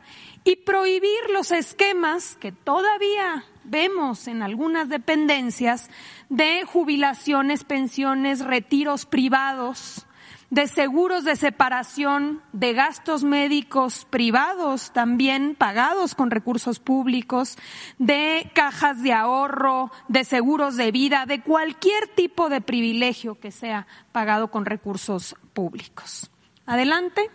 y 0.44 0.56
prohibir 0.56 1.30
los 1.32 1.52
esquemas 1.52 2.36
que 2.40 2.50
todavía 2.50 3.44
vemos 3.64 4.26
en 4.26 4.42
algunas 4.42 4.88
dependencias 4.88 5.88
de 6.28 6.64
jubilaciones, 6.64 7.62
pensiones, 7.62 8.44
retiros 8.44 9.06
privados, 9.06 10.06
de 10.52 10.66
seguros 10.66 11.24
de 11.24 11.34
separación, 11.34 12.42
de 12.52 12.74
gastos 12.74 13.24
médicos 13.24 14.06
privados 14.10 14.92
también 14.92 15.54
pagados 15.54 16.14
con 16.14 16.30
recursos 16.30 16.78
públicos, 16.78 17.56
de 17.96 18.50
cajas 18.54 19.02
de 19.02 19.14
ahorro, 19.14 19.90
de 20.08 20.24
seguros 20.24 20.76
de 20.76 20.92
vida, 20.92 21.24
de 21.24 21.40
cualquier 21.40 22.06
tipo 22.08 22.50
de 22.50 22.60
privilegio 22.60 23.40
que 23.40 23.50
sea 23.50 23.86
pagado 24.12 24.50
con 24.50 24.66
recursos 24.66 25.36
públicos. 25.54 26.30
Adelante. 26.66 27.30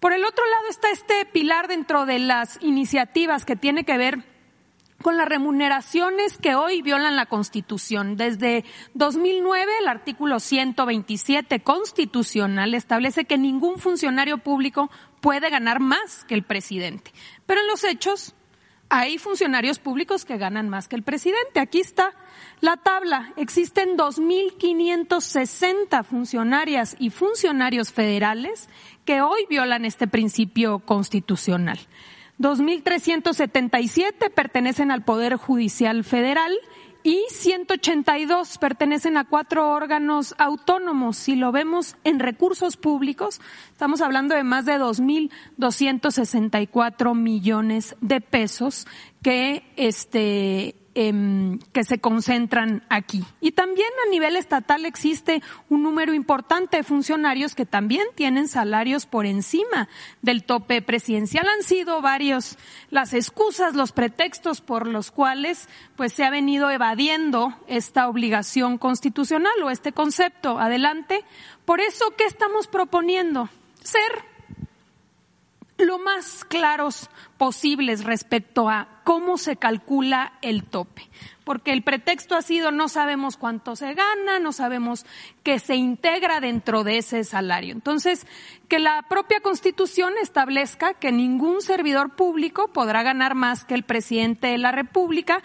Por 0.00 0.14
el 0.14 0.24
otro 0.24 0.46
lado 0.46 0.68
está 0.70 0.90
este 0.90 1.26
pilar 1.26 1.68
dentro 1.68 2.06
de 2.06 2.20
las 2.20 2.56
iniciativas 2.62 3.44
que 3.44 3.56
tiene 3.56 3.84
que 3.84 3.98
ver 3.98 4.33
con 5.04 5.16
las 5.18 5.28
remuneraciones 5.28 6.38
que 6.38 6.54
hoy 6.54 6.80
violan 6.80 7.14
la 7.14 7.26
Constitución. 7.26 8.16
Desde 8.16 8.64
2009, 8.94 9.70
el 9.82 9.88
artículo 9.88 10.40
127 10.40 11.60
constitucional 11.60 12.72
establece 12.72 13.26
que 13.26 13.36
ningún 13.36 13.78
funcionario 13.78 14.38
público 14.38 14.90
puede 15.20 15.50
ganar 15.50 15.78
más 15.78 16.24
que 16.24 16.32
el 16.32 16.42
presidente. 16.42 17.12
Pero 17.44 17.60
en 17.60 17.66
los 17.66 17.84
hechos, 17.84 18.34
hay 18.88 19.18
funcionarios 19.18 19.78
públicos 19.78 20.24
que 20.24 20.38
ganan 20.38 20.70
más 20.70 20.88
que 20.88 20.96
el 20.96 21.02
presidente. 21.02 21.60
Aquí 21.60 21.80
está 21.80 22.14
la 22.62 22.78
tabla. 22.78 23.34
Existen 23.36 23.98
2.560 23.98 26.02
funcionarias 26.04 26.96
y 26.98 27.10
funcionarios 27.10 27.92
federales 27.92 28.70
que 29.04 29.20
hoy 29.20 29.44
violan 29.50 29.84
este 29.84 30.06
principio 30.06 30.78
constitucional. 30.78 31.78
2.377 32.38 34.32
pertenecen 34.32 34.90
al 34.90 35.04
Poder 35.04 35.36
Judicial 35.36 36.04
Federal 36.04 36.52
y 37.04 37.22
182 37.28 38.58
pertenecen 38.58 39.16
a 39.18 39.28
cuatro 39.28 39.70
órganos 39.70 40.34
autónomos. 40.38 41.18
Si 41.18 41.36
lo 41.36 41.52
vemos 41.52 41.96
en 42.02 42.18
recursos 42.18 42.78
públicos, 42.78 43.42
estamos 43.70 44.00
hablando 44.00 44.34
de 44.34 44.42
más 44.42 44.64
de 44.64 44.78
2.264 44.78 47.14
millones 47.14 47.94
de 48.00 48.22
pesos 48.22 48.86
que 49.22 49.70
este 49.76 50.74
Em, 50.96 51.58
que 51.72 51.82
se 51.82 51.98
concentran 51.98 52.84
aquí. 52.88 53.24
Y 53.40 53.50
también 53.50 53.88
a 54.06 54.10
nivel 54.10 54.36
estatal 54.36 54.86
existe 54.86 55.42
un 55.68 55.82
número 55.82 56.14
importante 56.14 56.76
de 56.76 56.84
funcionarios 56.84 57.56
que 57.56 57.66
también 57.66 58.06
tienen 58.14 58.46
salarios 58.46 59.04
por 59.04 59.26
encima 59.26 59.88
del 60.22 60.44
tope 60.44 60.82
presidencial. 60.82 61.48
Han 61.48 61.64
sido 61.64 62.00
varios 62.00 62.58
las 62.90 63.12
excusas, 63.12 63.74
los 63.74 63.90
pretextos 63.90 64.60
por 64.60 64.86
los 64.86 65.10
cuales 65.10 65.68
pues 65.96 66.12
se 66.12 66.22
ha 66.22 66.30
venido 66.30 66.70
evadiendo 66.70 67.52
esta 67.66 68.06
obligación 68.06 68.78
constitucional 68.78 69.64
o 69.64 69.70
este 69.70 69.90
concepto. 69.90 70.60
Adelante. 70.60 71.24
Por 71.64 71.80
eso, 71.80 72.04
¿qué 72.16 72.24
estamos 72.24 72.68
proponiendo? 72.68 73.48
Ser 73.82 74.24
lo 75.78 75.98
más 75.98 76.44
claros 76.44 77.10
posibles 77.36 78.04
respecto 78.04 78.68
a 78.68 78.93
cómo 79.04 79.36
se 79.38 79.56
calcula 79.56 80.32
el 80.42 80.64
tope. 80.64 81.08
Porque 81.44 81.72
el 81.72 81.82
pretexto 81.82 82.36
ha 82.36 82.42
sido 82.42 82.70
no 82.70 82.88
sabemos 82.88 83.36
cuánto 83.36 83.76
se 83.76 83.92
gana, 83.92 84.38
no 84.40 84.52
sabemos 84.52 85.04
qué 85.42 85.58
se 85.58 85.76
integra 85.76 86.40
dentro 86.40 86.84
de 86.84 86.98
ese 86.98 87.22
salario. 87.22 87.74
Entonces, 87.74 88.26
que 88.68 88.78
la 88.78 89.02
propia 89.08 89.40
Constitución 89.40 90.14
establezca 90.20 90.94
que 90.94 91.12
ningún 91.12 91.60
servidor 91.60 92.16
público 92.16 92.68
podrá 92.68 93.02
ganar 93.02 93.34
más 93.34 93.66
que 93.66 93.74
el 93.74 93.82
presidente 93.82 94.48
de 94.48 94.58
la 94.58 94.72
República, 94.72 95.42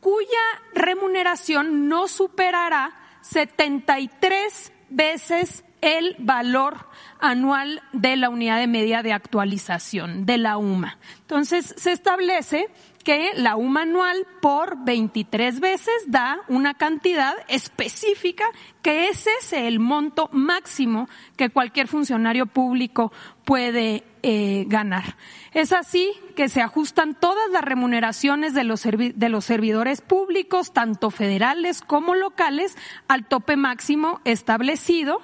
cuya 0.00 0.26
remuneración 0.74 1.88
no 1.88 2.08
superará 2.08 2.94
73 3.20 4.72
veces 4.88 5.64
el 5.82 6.14
valor 6.18 6.86
anual 7.18 7.82
de 7.92 8.16
la 8.16 8.30
unidad 8.30 8.58
de 8.58 8.68
medida 8.68 9.02
de 9.02 9.12
actualización 9.12 10.24
de 10.24 10.38
la 10.38 10.56
UMA. 10.56 10.96
Entonces, 11.20 11.74
se 11.76 11.92
establece 11.92 12.68
que 13.04 13.30
la 13.36 13.56
UMA 13.56 13.82
anual 13.82 14.26
por 14.40 14.84
23 14.84 15.60
veces 15.60 15.94
da 16.06 16.40
una 16.48 16.74
cantidad 16.74 17.34
específica 17.48 18.44
que 18.82 19.08
ese 19.08 19.30
es 19.40 19.52
el 19.52 19.80
monto 19.80 20.28
máximo 20.32 21.08
que 21.36 21.50
cualquier 21.50 21.88
funcionario 21.88 22.46
público 22.46 23.12
puede 23.44 24.04
eh, 24.22 24.64
ganar. 24.68 25.16
Es 25.52 25.72
así 25.72 26.12
que 26.36 26.48
se 26.48 26.62
ajustan 26.62 27.14
todas 27.14 27.50
las 27.50 27.62
remuneraciones 27.62 28.54
de 28.54 28.64
los, 28.64 28.82
de 28.82 29.28
los 29.28 29.44
servidores 29.44 30.00
públicos, 30.00 30.72
tanto 30.72 31.10
federales 31.10 31.82
como 31.82 32.14
locales, 32.14 32.76
al 33.08 33.26
tope 33.26 33.56
máximo 33.56 34.20
establecido 34.24 35.20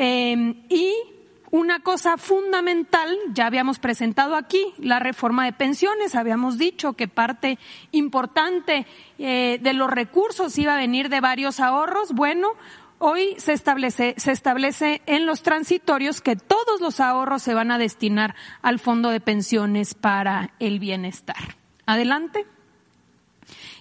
Em, 0.00 0.54
y 0.68 0.94
una 1.50 1.80
cosa 1.80 2.18
fundamental, 2.18 3.16
ya 3.32 3.46
habíamos 3.46 3.78
presentado 3.78 4.36
aquí 4.36 4.74
la 4.78 4.98
reforma 4.98 5.44
de 5.44 5.52
pensiones, 5.52 6.14
habíamos 6.14 6.58
dicho 6.58 6.92
que 6.92 7.08
parte 7.08 7.58
importante 7.90 8.86
eh, 9.18 9.58
de 9.60 9.72
los 9.72 9.90
recursos 9.90 10.58
iba 10.58 10.74
a 10.74 10.78
venir 10.78 11.08
de 11.08 11.20
varios 11.20 11.60
ahorros. 11.60 12.12
Bueno, 12.12 12.52
hoy 12.98 13.34
se 13.38 13.52
establece, 13.52 14.14
se 14.18 14.32
establece 14.32 15.02
en 15.06 15.26
los 15.26 15.42
transitorios 15.42 16.20
que 16.20 16.36
todos 16.36 16.80
los 16.80 17.00
ahorros 17.00 17.42
se 17.42 17.54
van 17.54 17.70
a 17.70 17.78
destinar 17.78 18.34
al 18.60 18.78
fondo 18.78 19.10
de 19.10 19.20
pensiones 19.20 19.94
para 19.94 20.52
el 20.58 20.78
bienestar. 20.78 21.56
Adelante. 21.86 22.46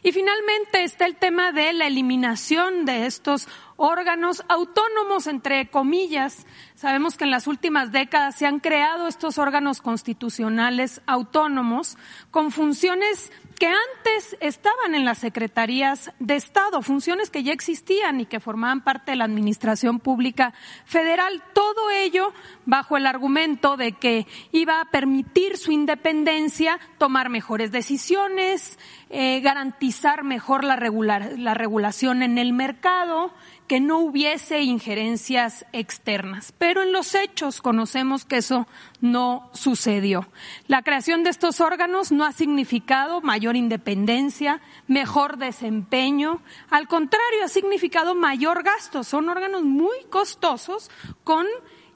Y 0.03 0.13
finalmente 0.13 0.83
está 0.83 1.05
el 1.05 1.17
tema 1.17 1.51
de 1.51 1.73
la 1.73 1.87
eliminación 1.87 2.85
de 2.85 3.07
estos 3.07 3.49
órganos 3.77 4.43
autónomos, 4.49 5.27
entre 5.27 5.69
comillas. 5.69 6.45
Sabemos 6.75 7.15
que 7.15 7.23
en 7.23 7.31
las 7.31 7.47
últimas 7.47 7.91
décadas 7.91 8.35
se 8.35 8.45
han 8.45 8.59
creado 8.59 9.07
estos 9.07 9.37
órganos 9.37 9.81
constitucionales 9.81 11.01
autónomos 11.05 11.97
con 12.31 12.51
funciones 12.51 13.31
que 13.57 13.67
antes 13.67 14.37
estaban 14.39 14.93
en 14.93 15.03
las 15.03 15.17
secretarías 15.17 16.11
de 16.19 16.35
Estado, 16.35 16.81
funciones 16.81 17.29
que 17.29 17.43
ya 17.43 17.53
existían 17.53 18.21
y 18.21 18.25
que 18.25 18.39
formaban 18.39 18.83
parte 18.83 19.11
de 19.11 19.17
la 19.17 19.25
Administración 19.25 19.99
Pública 19.99 20.53
Federal. 20.85 21.43
Todo 21.53 21.89
ello 21.89 22.33
bajo 22.65 22.97
el 22.97 23.07
argumento 23.07 23.75
de 23.75 23.93
que 23.93 24.27
iba 24.51 24.79
a 24.79 24.85
permitir 24.85 25.57
su 25.57 25.71
independencia, 25.71 26.79
tomar 26.97 27.29
mejores 27.29 27.71
decisiones, 27.71 28.77
eh, 29.09 29.39
garantizar 29.41 30.23
mejor 30.23 30.63
la, 30.63 30.75
regular, 30.75 31.33
la 31.37 31.53
regulación 31.53 32.21
en 32.21 32.37
el 32.37 32.53
mercado, 32.53 33.33
que 33.67 33.79
no 33.79 33.99
hubiese 33.99 34.61
injerencias 34.61 35.65
externas. 35.73 36.53
Pero 36.57 36.81
en 36.83 36.91
los 36.91 37.13
hechos 37.15 37.61
conocemos 37.61 38.25
que 38.25 38.37
eso 38.37 38.67
no 39.01 39.49
sucedió. 39.53 40.27
La 40.67 40.81
creación 40.81 41.23
de 41.23 41.29
estos 41.29 41.59
órganos 41.59 42.11
no 42.11 42.25
ha 42.25 42.31
significado 42.31 43.21
mayor 43.21 43.55
independencia, 43.55 44.61
mejor 44.87 45.37
desempeño. 45.37 46.41
Al 46.69 46.87
contrario, 46.87 47.43
ha 47.43 47.49
significado 47.49 48.15
mayor 48.15 48.63
gasto. 48.63 49.03
Son 49.03 49.27
órganos 49.29 49.63
muy 49.63 49.97
costosos 50.09 50.89
con 51.23 51.45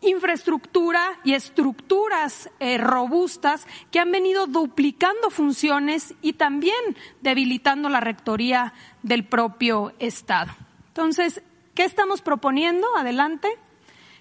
infraestructura 0.02 1.20
y 1.24 1.34
estructuras 1.34 2.50
eh, 2.60 2.78
robustas 2.78 3.68
que 3.92 4.00
han 4.00 4.12
venido 4.12 4.48
duplicando 4.48 5.30
funciones 5.30 6.16
y 6.22 6.34
también 6.34 6.98
debilitando 7.22 7.88
la 7.88 8.00
rectoría 8.00 8.74
del 9.04 9.24
propio 9.24 9.94
Estado. 10.00 10.52
Entonces, 10.88 11.42
¿qué 11.76 11.84
estamos 11.84 12.22
proponiendo? 12.22 12.88
Adelante. 12.98 13.50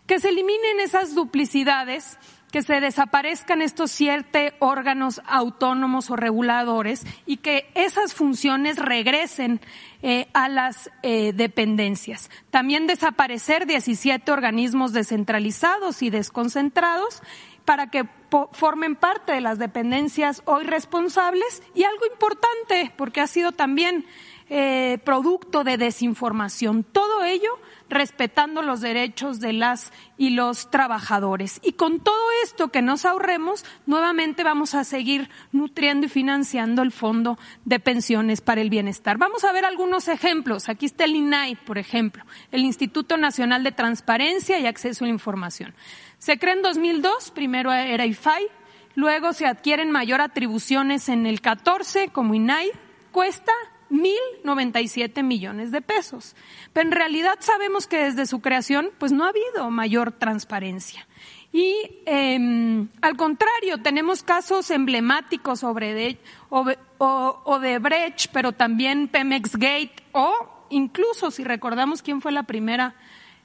Que 0.06 0.18
se 0.18 0.30
eliminen 0.30 0.80
esas 0.80 1.14
duplicidades 1.14 2.18
que 2.50 2.62
se 2.62 2.80
desaparezcan 2.80 3.62
estos 3.62 3.90
siete 3.90 4.54
órganos 4.58 5.20
autónomos 5.26 6.10
o 6.10 6.16
reguladores 6.16 7.06
y 7.26 7.38
que 7.38 7.70
esas 7.74 8.14
funciones 8.14 8.76
regresen 8.76 9.60
eh, 10.02 10.28
a 10.32 10.48
las 10.48 10.90
eh, 11.02 11.32
dependencias. 11.32 12.30
También 12.50 12.86
desaparecer 12.86 13.66
17 13.66 14.30
organismos 14.32 14.92
descentralizados 14.92 16.02
y 16.02 16.10
desconcentrados 16.10 17.22
para 17.64 17.88
que 17.88 18.04
formen 18.52 18.96
parte 18.96 19.32
de 19.32 19.40
las 19.40 19.58
dependencias 19.58 20.42
hoy 20.44 20.64
responsables 20.64 21.62
y 21.74 21.84
algo 21.84 22.06
importante, 22.10 22.92
porque 22.96 23.20
ha 23.20 23.26
sido 23.26 23.52
también 23.52 24.06
eh, 24.52 24.98
producto 25.04 25.62
de 25.62 25.78
desinformación. 25.78 26.82
Todo 26.82 27.22
ello 27.22 27.50
respetando 27.88 28.62
los 28.62 28.80
derechos 28.80 29.38
de 29.38 29.52
las 29.52 29.92
y 30.18 30.30
los 30.30 30.72
trabajadores. 30.72 31.60
Y 31.62 31.74
con 31.74 32.00
todo 32.00 32.20
esto 32.42 32.68
que 32.68 32.82
nos 32.82 33.04
ahorremos, 33.04 33.64
nuevamente 33.86 34.42
vamos 34.42 34.74
a 34.74 34.82
seguir 34.82 35.30
nutriendo 35.52 36.06
y 36.06 36.08
financiando 36.08 36.82
el 36.82 36.90
Fondo 36.90 37.38
de 37.64 37.78
Pensiones 37.78 38.40
para 38.40 38.60
el 38.60 38.70
Bienestar. 38.70 39.18
Vamos 39.18 39.44
a 39.44 39.52
ver 39.52 39.64
algunos 39.64 40.08
ejemplos. 40.08 40.68
Aquí 40.68 40.86
está 40.86 41.04
el 41.04 41.14
INAI, 41.14 41.54
por 41.54 41.78
ejemplo, 41.78 42.24
el 42.50 42.64
Instituto 42.64 43.16
Nacional 43.16 43.62
de 43.62 43.70
Transparencia 43.70 44.58
y 44.58 44.66
Acceso 44.66 45.04
a 45.04 45.06
la 45.06 45.14
Información. 45.14 45.74
Se 46.18 46.40
crea 46.40 46.54
en 46.54 46.62
2002, 46.62 47.30
primero 47.30 47.72
era 47.72 48.04
IFAI, 48.04 48.48
luego 48.96 49.32
se 49.32 49.46
adquieren 49.46 49.92
mayor 49.92 50.20
atribuciones 50.20 51.08
en 51.08 51.26
el 51.26 51.40
14 51.40 52.08
como 52.08 52.34
INAI, 52.34 52.68
cuesta 53.12 53.52
1.097 53.90 55.22
millones 55.22 55.70
de 55.70 55.82
pesos. 55.82 56.34
Pero 56.72 56.88
en 56.88 56.92
realidad 56.92 57.34
sabemos 57.40 57.86
que 57.86 58.04
desde 58.04 58.26
su 58.26 58.40
creación 58.40 58.90
pues 58.98 59.12
no 59.12 59.24
ha 59.24 59.30
habido 59.30 59.70
mayor 59.70 60.12
transparencia. 60.12 61.06
Y 61.52 61.74
eh, 62.06 62.86
al 63.00 63.16
contrario, 63.16 63.82
tenemos 63.82 64.22
casos 64.22 64.70
emblemáticos 64.70 65.60
sobre 65.60 65.94
de, 65.94 66.18
o, 66.48 66.64
o, 66.98 67.58
de 67.58 67.78
Brecht, 67.78 68.26
pero 68.32 68.52
también 68.52 69.08
Pemex 69.08 69.56
Gate, 69.56 69.96
o 70.12 70.32
incluso 70.70 71.30
si 71.32 71.42
recordamos 71.42 72.02
quién 72.02 72.20
fue 72.20 72.30
la 72.30 72.44
primera 72.44 72.94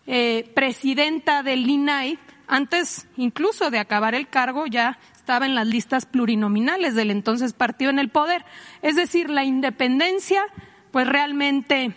eh, 0.06 0.52
presidenta 0.54 1.42
del 1.42 1.68
INAI, 1.68 2.20
antes 2.48 3.08
incluso 3.18 3.72
de 3.72 3.80
acabar 3.80 4.14
el 4.14 4.28
cargo 4.28 4.68
ya 4.68 5.00
estaba 5.26 5.48
en 5.48 5.56
las 5.56 5.66
listas 5.66 6.06
plurinominales 6.06 6.94
del 6.94 7.10
entonces 7.10 7.54
partido 7.54 7.90
en 7.90 7.98
el 7.98 8.10
poder. 8.10 8.46
Es 8.84 8.96
decir, 8.96 9.32
la 9.32 9.44
independencia, 9.44 10.44
pues 10.92 11.08
realmente 11.08 11.96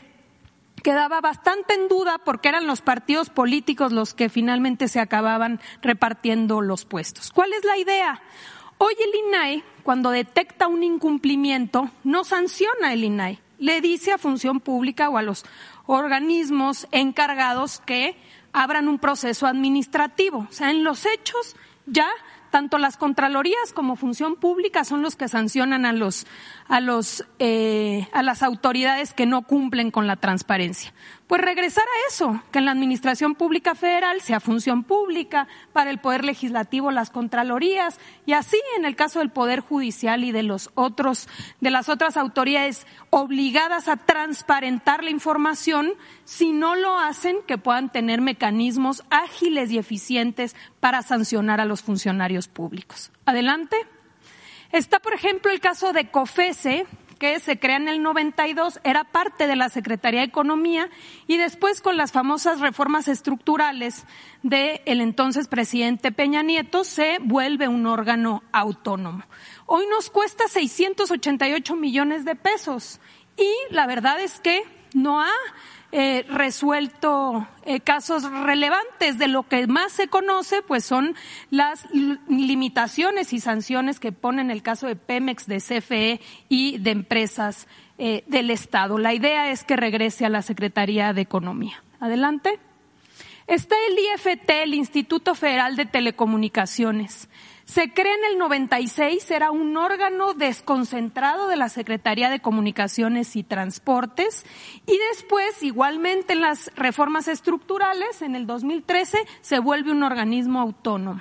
quedaba 0.83 1.21
bastante 1.21 1.75
en 1.75 1.89
duda 1.89 2.17
porque 2.25 2.49
eran 2.49 2.67
los 2.67 2.81
partidos 2.81 3.29
políticos 3.29 3.93
los 3.93 4.15
que 4.15 4.31
finalmente 4.31 4.89
se 4.89 4.99
acababan 4.99 5.61
repartiendo 5.83 6.63
los 6.63 6.87
puestos. 6.87 7.31
¿Cuál 7.31 7.53
es 7.53 7.67
la 7.67 7.77
idea? 7.77 8.23
Hoy 8.79 8.95
el 8.99 9.27
INAI, 9.27 9.63
cuando 9.83 10.09
detecta 10.09 10.67
un 10.67 10.83
incumplimiento, 10.83 11.91
no 12.05 12.25
sanciona 12.25 12.95
el 12.95 13.05
INAI, 13.05 13.41
le 13.59 13.83
dice 13.83 14.13
a 14.13 14.17
Función 14.17 14.61
Pública 14.61 15.11
o 15.11 15.19
a 15.19 15.23
los 15.23 15.45
organismos 15.85 16.89
encargados 16.93 17.83
que 17.85 18.17
abran 18.55 18.89
un 18.89 18.99
proceso 18.99 19.47
administrativo. 19.47 20.47
O 20.49 20.53
sea, 20.53 20.71
en 20.71 20.83
los 20.83 21.05
hechos 21.05 21.57
ya 21.85 22.09
tanto 22.51 22.79
las 22.79 22.97
contralorías 22.97 23.73
como 23.75 23.97
función 23.97 24.37
pública 24.37 24.85
son 24.85 25.03
los 25.03 25.17
que 25.17 25.29
sancionan 25.29 25.85
a 25.85 25.93
los 25.93 26.27
a 26.69 26.81
los 26.81 27.25
eh, 27.39 28.09
a 28.13 28.23
las 28.23 28.43
autoridades 28.43 29.13
que 29.13 29.27
no 29.27 29.43
cumplen 29.43 29.91
con 29.91 30.07
la 30.07 30.17
transparencia 30.17 30.93
pues 31.29 31.43
regresar 31.43 31.85
a 31.85 32.09
eso, 32.09 32.43
que 32.51 32.59
en 32.59 32.65
la 32.65 32.73
Administración 32.73 33.35
Pública 33.35 33.75
Federal 33.75 34.23
sea 34.23 34.41
función 34.41 34.83
pública, 34.83 35.47
para 35.75 35.91
el 35.91 35.99
Poder 35.99 36.25
Legislativo 36.25 36.91
las 36.91 37.11
Contralorías, 37.11 38.01
y 38.25 38.33
así 38.33 38.57
en 38.77 38.87
el 38.87 38.97
caso 38.97 39.19
del 39.19 39.31
Poder 39.31 39.61
Judicial 39.61 40.25
y 40.25 40.33
de 40.33 40.43
los 40.43 40.71
otros, 40.75 41.29
de 41.61 41.71
las 41.71 41.91
otras 41.91 42.17
autoridades 42.17 42.87
obligadas 43.11 43.89
a 43.89 43.99
transparentar 43.99 45.05
la 45.05 45.11
información, 45.11 45.93
si 46.25 46.53
no 46.53 46.75
lo 46.75 46.99
hacen, 46.99 47.37
que 47.47 47.59
puedan 47.59 47.93
tener 47.93 48.23
mecanismos 48.23 49.05
ágiles 49.11 49.71
y 49.71 49.79
eficientes 49.79 50.57
para 50.81 51.03
sancionar 51.03 51.61
a 51.61 51.67
los 51.67 51.83
funcionarios 51.83 52.49
públicos. 52.49 53.13
Adelante. 53.27 53.77
Está, 54.73 54.99
por 54.99 55.15
ejemplo, 55.15 55.51
el 55.51 55.61
caso 55.61 55.93
de 55.93 56.11
COFESE, 56.11 56.87
que 57.19 57.41
se 57.41 57.59
crea 57.59 57.77
en 57.77 57.89
el 57.89 58.03
92, 58.03 58.81
era 58.85 59.05
parte 59.05 59.47
de 59.47 59.57
la 59.57 59.69
Secretaría 59.69 60.21
de 60.21 60.27
Economía 60.27 60.89
y 61.27 61.37
después 61.37 61.81
con 61.81 61.97
las 61.97 62.13
famosas 62.13 62.61
reformas 62.61 63.09
estructurales 63.09 64.05
del 64.43 65.01
entonces 65.01 65.49
presidente 65.49 66.13
Peña 66.13 66.43
Nieto 66.43 66.85
se 66.85 67.19
vuelve 67.21 67.69
un 67.69 67.87
órgano 67.87 68.43
autónomo. 68.53 69.25
Hoy 69.67 69.85
nos 69.91 70.11
cuesta 70.11 70.49
688 70.49 71.77
millones 71.77 72.25
de 72.25 72.37
pesos 72.37 73.01
y 73.37 73.51
la 73.71 73.87
verdad 73.87 74.21
es 74.21 74.41
que 74.41 74.63
no 74.95 75.21
ha 75.21 75.31
eh, 75.91 76.27
resuelto 76.29 77.49
eh, 77.65 77.81
casos 77.81 78.23
relevantes. 78.23 79.19
De 79.19 79.29
lo 79.29 79.45
que 79.45 79.67
más 79.67 79.93
se 79.93 80.09
conoce, 80.09 80.63
pues 80.63 80.85
son 80.85 81.15
las 81.51 81.87
limitaciones 82.29 83.33
y 83.33 83.41
sanciones 83.41 83.99
que 83.99 84.13
pone 84.13 84.43
en 84.43 84.51
el 84.51 84.63
caso 84.63 84.87
de 84.87 84.97
Pemex, 84.97 85.47
de 85.47 85.59
CFE 85.59 86.21
y 86.49 86.79
de 86.79 86.91
empresas 86.91 87.69
eh, 87.97 88.23
del 88.27 88.51
Estado. 88.51 88.99
La 88.99 89.15
idea 89.15 89.51
es 89.51 89.65
que 89.65 89.77
regrese 89.77 90.27
a 90.27 90.29
la 90.29 90.43
Secretaría 90.43 91.13
de 91.13 91.23
Economía. 91.23 91.83
Adelante. 92.01 92.59
Está 93.47 93.75
el 93.89 93.99
IFT, 93.99 94.51
el 94.63 94.75
Instituto 94.75 95.35
Federal 95.35 95.75
de 95.75 95.87
Telecomunicaciones. 95.87 97.31
Se 97.69 97.93
cree 97.93 98.15
en 98.15 98.25
el 98.33 98.39
96, 98.39 99.31
era 99.31 99.51
un 99.51 99.77
órgano 99.77 100.33
desconcentrado 100.33 101.49
de 101.49 101.57
la 101.57 101.69
Secretaría 101.69 102.31
de 102.31 102.41
Comunicaciones 102.41 103.37
y 103.37 103.43
Transportes 103.43 104.47
y 104.87 104.99
después, 105.13 105.63
igualmente 105.63 106.33
en 106.33 106.41
las 106.41 106.73
reformas 106.77 107.29
estructurales, 107.29 108.23
en 108.23 108.37
el 108.37 108.47
2013, 108.47 109.19
se 109.43 109.59
vuelve 109.59 109.93
un 109.93 110.03
organismo 110.03 110.61
autónomo. 110.63 111.21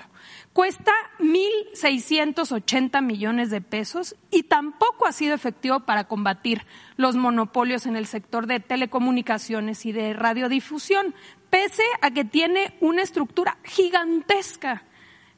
Cuesta 0.54 0.94
1.680 1.20 3.04
millones 3.04 3.50
de 3.50 3.60
pesos 3.60 4.16
y 4.32 4.44
tampoco 4.44 5.06
ha 5.06 5.12
sido 5.12 5.36
efectivo 5.36 5.82
para 5.82 6.06
combatir 6.06 6.66
los 6.96 7.18
monopolios 7.18 7.86
en 7.88 7.98
el 7.98 8.06
sector 8.06 8.48
de 8.48 8.62
telecomunicaciones 8.62 9.86
y 9.86 9.92
de 9.92 10.14
radiodifusión, 10.14 11.14
pese 11.50 11.84
a 12.02 12.12
que 12.12 12.24
tiene 12.24 12.74
una 12.80 13.02
estructura 13.02 13.58
gigantesca 13.66 14.86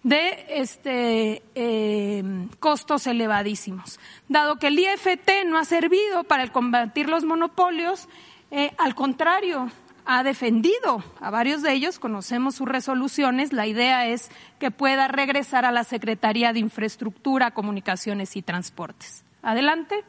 de 0.03 0.45
este, 0.49 1.43
eh, 1.55 2.23
costos 2.59 3.07
elevadísimos. 3.07 3.99
Dado 4.27 4.57
que 4.57 4.67
el 4.67 4.79
IFT 4.79 5.45
no 5.45 5.57
ha 5.57 5.65
servido 5.65 6.23
para 6.23 6.47
combatir 6.47 7.09
los 7.09 7.25
monopolios, 7.25 8.07
eh, 8.51 8.71
al 8.77 8.95
contrario, 8.95 9.69
ha 10.05 10.23
defendido 10.23 11.03
a 11.19 11.29
varios 11.29 11.61
de 11.61 11.73
ellos, 11.73 11.99
conocemos 11.99 12.55
sus 12.55 12.67
resoluciones, 12.67 13.53
la 13.53 13.67
idea 13.67 14.07
es 14.07 14.31
que 14.57 14.71
pueda 14.71 15.07
regresar 15.07 15.65
a 15.65 15.71
la 15.71 15.83
Secretaría 15.83 16.51
de 16.51 16.59
Infraestructura, 16.59 17.51
Comunicaciones 17.51 18.35
y 18.35 18.41
Transportes. 18.41 19.23
Adelante. 19.43 20.03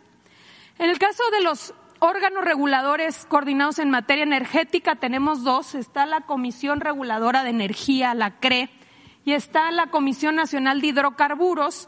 En 0.79 0.89
el 0.89 0.99
caso 0.99 1.23
de 1.33 1.43
los 1.43 1.75
órganos 1.99 2.45
reguladores 2.45 3.27
coordinados 3.27 3.79
en 3.79 3.91
materia 3.91 4.23
energética, 4.23 4.97
tenemos 4.97 5.45
dos. 5.45 5.75
Está 5.75 6.07
la 6.07 6.23
Comisión 6.23 6.81
Reguladora 6.81 7.45
de 7.45 7.51
Energía, 7.51 8.15
la 8.15 8.39
CRE, 8.41 8.71
y 9.31 9.33
está 9.33 9.71
la 9.71 9.87
Comisión 9.87 10.35
Nacional 10.35 10.81
de 10.81 10.89
Hidrocarburos, 10.89 11.87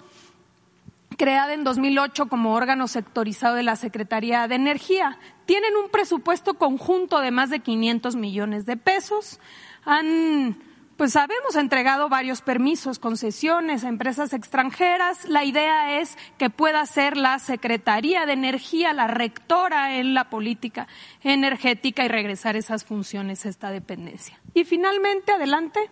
creada 1.19 1.55
en 1.55 1.65
2008 1.65 2.27
como 2.27 2.55
órgano 2.55 2.87
sectorizado 2.87 3.57
de 3.57 3.65
la 3.65 3.75
Secretaría 3.75 4.47
de 4.47 4.55
Energía. 4.55 5.19
Tienen 5.45 5.75
un 5.75 5.91
presupuesto 5.91 6.55
conjunto 6.55 7.19
de 7.19 7.33
más 7.33 7.51
de 7.51 7.59
500 7.59 8.15
millones 8.15 8.65
de 8.65 8.77
pesos. 8.77 9.41
Han 9.85 10.57
pues 10.97 11.17
habemos 11.17 11.57
entregado 11.57 12.09
varios 12.09 12.43
permisos, 12.43 13.01
concesiones 13.01 13.83
a 13.83 13.89
empresas 13.89 14.33
extranjeras. 14.35 15.29
La 15.29 15.45
idea 15.45 15.99
es 15.99 16.17
que 16.39 16.49
pueda 16.49 16.87
ser 16.87 17.17
la 17.17 17.41
Secretaría 17.41 18.25
de 18.25 18.35
Energía 18.35 18.93
la 18.93 19.09
rectora 19.09 19.97
en 19.97 20.15
la 20.15 20.31
política 20.31 20.87
energética 21.25 22.05
y 22.05 22.09
regresar 22.09 22.55
esas 22.55 22.85
funciones 22.85 23.47
a 23.47 23.49
esta 23.49 23.73
dependencia. 23.73 24.39
Y 24.55 24.63
finalmente, 24.63 25.33
adelante. 25.33 25.91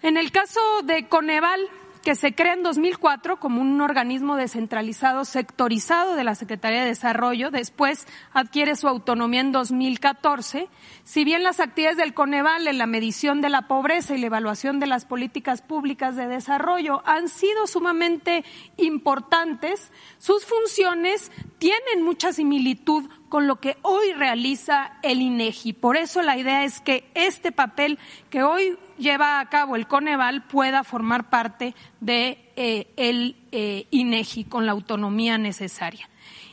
En 0.00 0.16
el 0.16 0.30
caso 0.30 0.60
de 0.84 1.08
Coneval, 1.08 1.60
que 2.04 2.14
se 2.14 2.32
crea 2.32 2.52
en 2.52 2.62
2004 2.62 3.40
como 3.40 3.60
un 3.60 3.80
organismo 3.80 4.36
descentralizado 4.36 5.24
sectorizado 5.24 6.14
de 6.14 6.22
la 6.22 6.36
Secretaría 6.36 6.82
de 6.82 6.86
Desarrollo, 6.86 7.50
después 7.50 8.06
adquiere 8.32 8.76
su 8.76 8.86
autonomía 8.86 9.40
en 9.40 9.50
2014. 9.50 10.68
Si 11.02 11.24
bien 11.24 11.42
las 11.42 11.58
actividades 11.58 11.98
del 11.98 12.14
Coneval 12.14 12.68
en 12.68 12.78
la 12.78 12.86
medición 12.86 13.40
de 13.40 13.48
la 13.48 13.62
pobreza 13.62 14.14
y 14.14 14.20
la 14.20 14.26
evaluación 14.26 14.78
de 14.78 14.86
las 14.86 15.04
políticas 15.04 15.62
públicas 15.62 16.14
de 16.14 16.28
desarrollo 16.28 17.02
han 17.04 17.28
sido 17.28 17.66
sumamente 17.66 18.44
importantes, 18.76 19.90
sus 20.18 20.46
funciones 20.46 21.32
tienen 21.58 22.04
mucha 22.04 22.32
similitud 22.32 23.10
con 23.28 23.48
lo 23.48 23.56
que 23.56 23.76
hoy 23.82 24.12
realiza 24.12 24.92
el 25.02 25.20
INEGI. 25.20 25.72
Por 25.72 25.96
eso 25.96 26.22
la 26.22 26.38
idea 26.38 26.62
es 26.62 26.80
que 26.80 27.10
este 27.14 27.50
papel 27.50 27.98
que 28.30 28.44
hoy 28.44 28.78
lleva 28.98 29.40
a 29.40 29.48
cabo 29.48 29.76
el 29.76 29.86
Coneval 29.86 30.42
pueda 30.42 30.84
formar 30.84 31.30
parte 31.30 31.74
de 32.00 32.52
eh, 32.56 32.88
el 32.96 33.36
eh, 33.52 33.86
INEGI 33.90 34.44
con 34.44 34.66
la 34.66 34.72
autonomía 34.72 35.38
necesaria. 35.38 36.08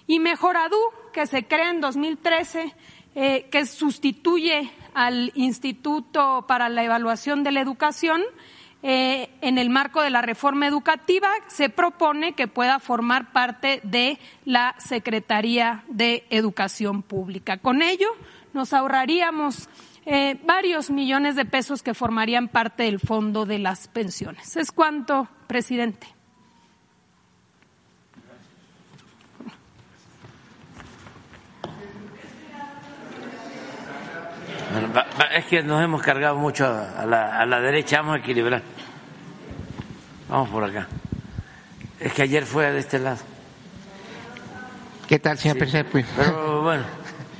Y 0.07 0.19
Mejoradu, 0.19 0.77
que 1.13 1.25
se 1.25 1.45
crea 1.45 1.71
en 1.71 1.81
2013, 1.81 2.73
eh, 3.15 3.47
que 3.51 3.65
sustituye 3.65 4.71
al 4.93 5.31
Instituto 5.35 6.45
para 6.47 6.69
la 6.69 6.83
Evaluación 6.83 7.43
de 7.43 7.51
la 7.51 7.61
Educación, 7.61 8.21
en 8.87 9.57
el 9.57 9.71
marco 9.71 10.03
de 10.03 10.11
la 10.11 10.21
reforma 10.21 10.67
educativa 10.67 11.29
se 11.47 11.69
propone 11.69 12.33
que 12.33 12.47
pueda 12.47 12.77
formar 12.77 13.31
parte 13.31 13.79
de 13.81 14.19
la 14.43 14.75
Secretaría 14.77 15.83
de 15.87 16.27
Educación 16.29 17.01
Pública. 17.01 17.57
Con 17.57 17.81
ello 17.81 18.09
nos 18.53 18.73
ahorraríamos 18.73 19.69
eh, 20.05 20.39
varios 20.45 20.89
millones 20.89 21.35
de 21.35 21.45
pesos 21.45 21.81
que 21.81 21.93
formarían 21.93 22.47
parte 22.47 22.83
del 22.83 22.99
fondo 22.99 23.45
de 23.45 23.59
las 23.59 23.87
pensiones. 23.87 24.55
¿Es 24.55 24.71
cuánto, 24.71 25.27
presidente? 25.47 26.07
es 35.35 35.45
que 35.45 35.63
nos 35.63 35.81
hemos 35.81 36.01
cargado 36.01 36.35
mucho 36.35 36.65
a 36.65 37.05
la, 37.05 37.39
a 37.39 37.45
la 37.45 37.59
derecha, 37.59 37.97
vamos 37.97 38.17
a 38.17 38.19
equilibrar. 38.19 38.61
Vamos 40.29 40.49
por 40.49 40.63
acá. 40.63 40.87
Es 41.99 42.13
que 42.13 42.23
ayer 42.23 42.45
fue 42.45 42.71
de 42.71 42.79
este 42.79 42.99
lado. 42.99 43.19
¿Qué 45.07 45.19
tal, 45.19 45.37
señor 45.37 45.57
presidente? 45.57 46.05
Pero 46.17 46.61
bueno, 46.63 46.83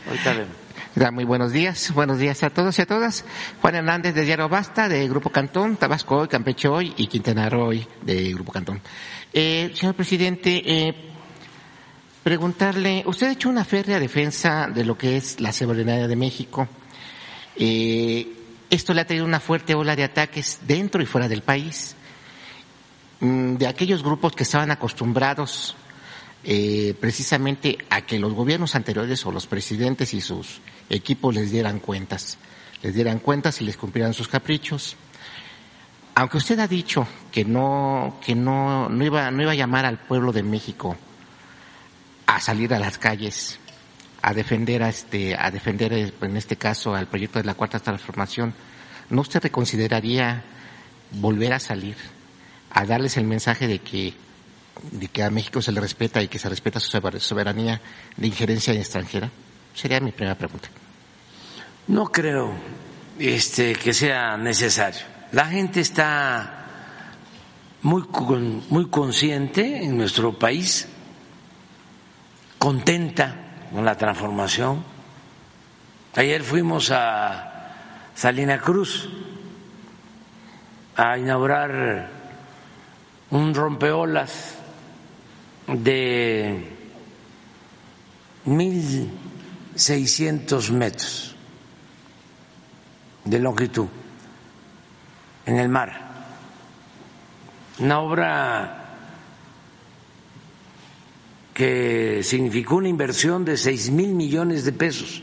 ahorita 0.07 0.33
vemos. 0.33 0.64
Muy 0.95 1.25
buenos 1.25 1.51
días, 1.51 1.93
buenos 1.93 2.19
días 2.19 2.41
a 2.43 2.49
todos 2.49 2.79
y 2.79 2.81
a 2.81 2.85
todas. 2.85 3.25
Juan 3.61 3.75
Hernández 3.75 4.15
de 4.15 4.23
Diario 4.23 4.47
Basta, 4.47 4.87
de 4.87 5.05
Grupo 5.09 5.29
Cantón, 5.29 5.75
Tabasco 5.75 6.19
Hoy, 6.19 6.29
Campeche 6.29 6.69
Hoy 6.69 6.93
y 6.95 7.07
Quintana 7.07 7.49
Roo 7.49 7.65
Hoy, 7.65 7.85
de 8.01 8.33
Grupo 8.33 8.53
Cantón. 8.53 8.79
Eh, 9.33 9.73
señor 9.75 9.95
presidente, 9.95 10.63
eh, 10.65 10.95
preguntarle, 12.23 13.03
usted 13.07 13.27
ha 13.27 13.31
hecho 13.33 13.49
una 13.49 13.65
férrea 13.65 13.99
defensa 13.99 14.67
de 14.73 14.85
lo 14.85 14.97
que 14.97 15.17
es 15.17 15.41
la 15.41 15.51
soberanía 15.51 16.07
de 16.07 16.15
México. 16.15 16.65
Eh, 17.57 18.31
esto 18.69 18.93
le 18.93 19.01
ha 19.01 19.05
traído 19.05 19.25
una 19.25 19.41
fuerte 19.41 19.75
ola 19.75 19.97
de 19.97 20.05
ataques 20.05 20.59
dentro 20.65 21.03
y 21.03 21.05
fuera 21.05 21.27
del 21.27 21.41
país, 21.41 21.93
mm, 23.19 23.55
de 23.55 23.67
aquellos 23.67 24.01
grupos 24.01 24.33
que 24.33 24.43
estaban 24.43 24.71
acostumbrados 24.71 25.75
eh, 26.47 26.93
precisamente 26.99 27.79
a 27.89 28.05
que 28.05 28.19
los 28.19 28.31
gobiernos 28.33 28.75
anteriores 28.75 29.25
o 29.25 29.31
los 29.31 29.47
presidentes 29.47 30.13
y 30.13 30.21
sus 30.21 30.61
equipos 30.89 31.33
les 31.33 31.51
dieran 31.51 31.79
cuentas, 31.79 32.37
les 32.81 32.93
dieran 32.93 33.19
cuentas 33.19 33.61
y 33.61 33.65
les 33.65 33.77
cumplieran 33.77 34.13
sus 34.13 34.27
caprichos. 34.27 34.95
Aunque 36.15 36.37
usted 36.37 36.59
ha 36.59 36.67
dicho 36.67 37.07
que 37.31 37.43
no, 37.43 38.17
que 38.25 38.35
no, 38.35 38.89
no 38.89 39.05
iba, 39.05 39.31
no 39.31 39.41
iba 39.41 39.51
a 39.51 39.55
llamar 39.55 39.85
al 39.85 39.99
pueblo 39.99 40.31
de 40.31 40.43
México 40.43 40.95
a 42.25 42.39
salir 42.39 42.73
a 42.73 42.79
las 42.79 42.97
calles, 42.97 43.59
a 44.21 44.33
defender 44.33 44.81
a 44.81 44.89
este, 44.89 45.35
a 45.35 45.51
defender 45.51 45.93
en 45.93 46.37
este 46.37 46.55
caso 46.55 46.95
al 46.95 47.07
proyecto 47.07 47.39
de 47.39 47.45
la 47.45 47.53
cuarta 47.53 47.79
transformación, 47.79 48.53
¿no 49.09 49.21
usted 49.21 49.43
reconsideraría 49.43 50.43
volver 51.11 51.53
a 51.53 51.59
salir, 51.59 51.95
a 52.71 52.85
darles 52.85 53.17
el 53.17 53.25
mensaje 53.25 53.67
de 53.67 53.79
que 53.79 54.13
de 54.91 55.07
que 55.07 55.23
a 55.23 55.29
México 55.29 55.61
se 55.61 55.71
le 55.71 55.79
respeta 55.79 56.21
y 56.21 56.27
que 56.27 56.39
se 56.39 56.49
respeta 56.49 56.79
su 56.79 56.89
soberanía 57.19 57.81
de 58.17 58.27
injerencia 58.27 58.73
extranjera? 58.73 59.31
Sería 59.75 59.99
mi 59.99 60.11
primera 60.11 60.35
pregunta. 60.37 60.69
No 61.87 62.05
creo 62.05 62.53
este, 63.19 63.75
que 63.75 63.93
sea 63.93 64.37
necesario. 64.37 65.01
La 65.33 65.45
gente 65.47 65.81
está 65.81 66.65
muy, 67.81 68.03
muy 68.69 68.89
consciente 68.89 69.83
en 69.83 69.97
nuestro 69.97 70.39
país, 70.39 70.87
contenta 72.57 73.67
con 73.71 73.83
la 73.83 73.97
transformación. 73.97 74.83
Ayer 76.15 76.41
fuimos 76.41 76.89
a 76.91 77.73
Salina 78.15 78.59
Cruz 78.59 79.09
a 80.95 81.17
inaugurar 81.17 82.09
un 83.31 83.53
rompeolas 83.53 84.55
de 85.67 86.71
mil 88.45 89.11
seiscientos 89.75 90.71
metros 90.71 91.35
de 93.25 93.39
longitud 93.39 93.87
en 95.45 95.57
el 95.57 95.69
mar. 95.69 96.05
Una 97.79 97.99
obra 97.99 98.81
que 101.53 102.21
significó 102.23 102.75
una 102.75 102.89
inversión 102.89 103.45
de 103.45 103.57
seis 103.57 103.89
mil 103.89 104.13
millones 104.13 104.65
de 104.65 104.73
pesos. 104.73 105.21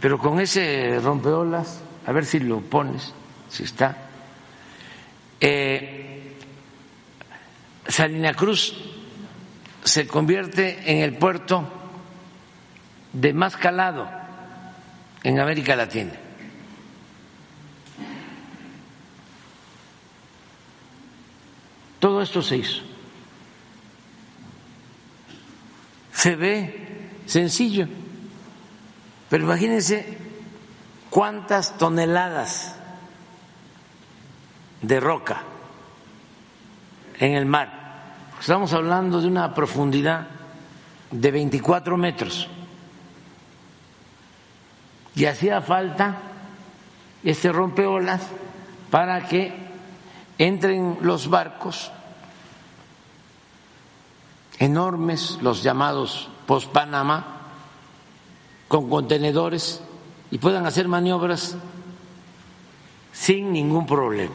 Pero 0.00 0.18
con 0.18 0.40
ese 0.40 1.00
rompeolas, 1.00 1.80
a 2.06 2.12
ver 2.12 2.26
si 2.26 2.38
lo 2.38 2.60
pones, 2.60 3.14
si 3.48 3.64
está, 3.64 3.96
eh, 5.40 6.36
Salina 7.86 8.34
Cruz 8.34 8.74
se 9.82 10.06
convierte 10.06 10.90
en 10.90 10.98
el 10.98 11.16
puerto 11.16 11.83
de 13.14 13.32
más 13.32 13.56
calado 13.56 14.08
en 15.22 15.40
América 15.40 15.74
Latina. 15.74 16.12
Todo 22.00 22.20
esto 22.20 22.42
se 22.42 22.58
hizo. 22.58 22.82
Se 26.12 26.36
ve 26.36 27.10
sencillo, 27.24 27.88
pero 29.30 29.44
imagínense 29.44 30.18
cuántas 31.08 31.78
toneladas 31.78 32.76
de 34.82 35.00
roca 35.00 35.42
en 37.18 37.34
el 37.34 37.46
mar. 37.46 37.84
Estamos 38.38 38.72
hablando 38.74 39.20
de 39.20 39.28
una 39.28 39.54
profundidad 39.54 40.28
de 41.10 41.30
24 41.30 41.96
metros. 41.96 42.48
Y 45.14 45.26
hacía 45.26 45.60
falta 45.60 46.16
este 47.22 47.52
rompeolas 47.52 48.22
para 48.90 49.28
que 49.28 49.52
entren 50.38 50.98
los 51.02 51.28
barcos 51.28 51.90
enormes, 54.58 55.38
los 55.40 55.62
llamados 55.62 56.28
post-Panamá, 56.46 57.24
con 58.68 58.88
contenedores 58.90 59.82
y 60.30 60.38
puedan 60.38 60.66
hacer 60.66 60.88
maniobras 60.88 61.56
sin 63.12 63.52
ningún 63.52 63.86
problema 63.86 64.34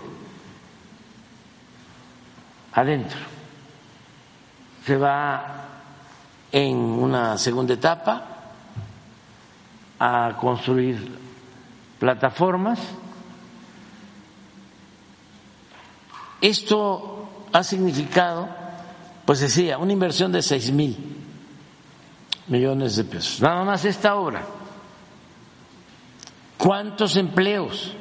adentro. 2.73 3.19
Se 4.85 4.97
va 4.97 5.65
en 6.51 6.77
una 6.77 7.37
segunda 7.37 7.73
etapa 7.73 8.38
a 9.99 10.37
construir 10.39 11.17
plataformas. 11.99 12.79
Esto 16.41 17.47
ha 17.51 17.63
significado, 17.63 18.47
pues 19.25 19.41
decía, 19.41 19.77
una 19.77 19.91
inversión 19.91 20.31
de 20.31 20.41
seis 20.41 20.71
mil 20.71 21.17
millones 22.47 22.95
de 22.95 23.03
pesos. 23.03 23.41
Nada 23.41 23.63
más 23.63 23.83
esta 23.85 24.15
obra. 24.15 24.43
¿Cuántos 26.57 27.15
empleos 27.15 27.93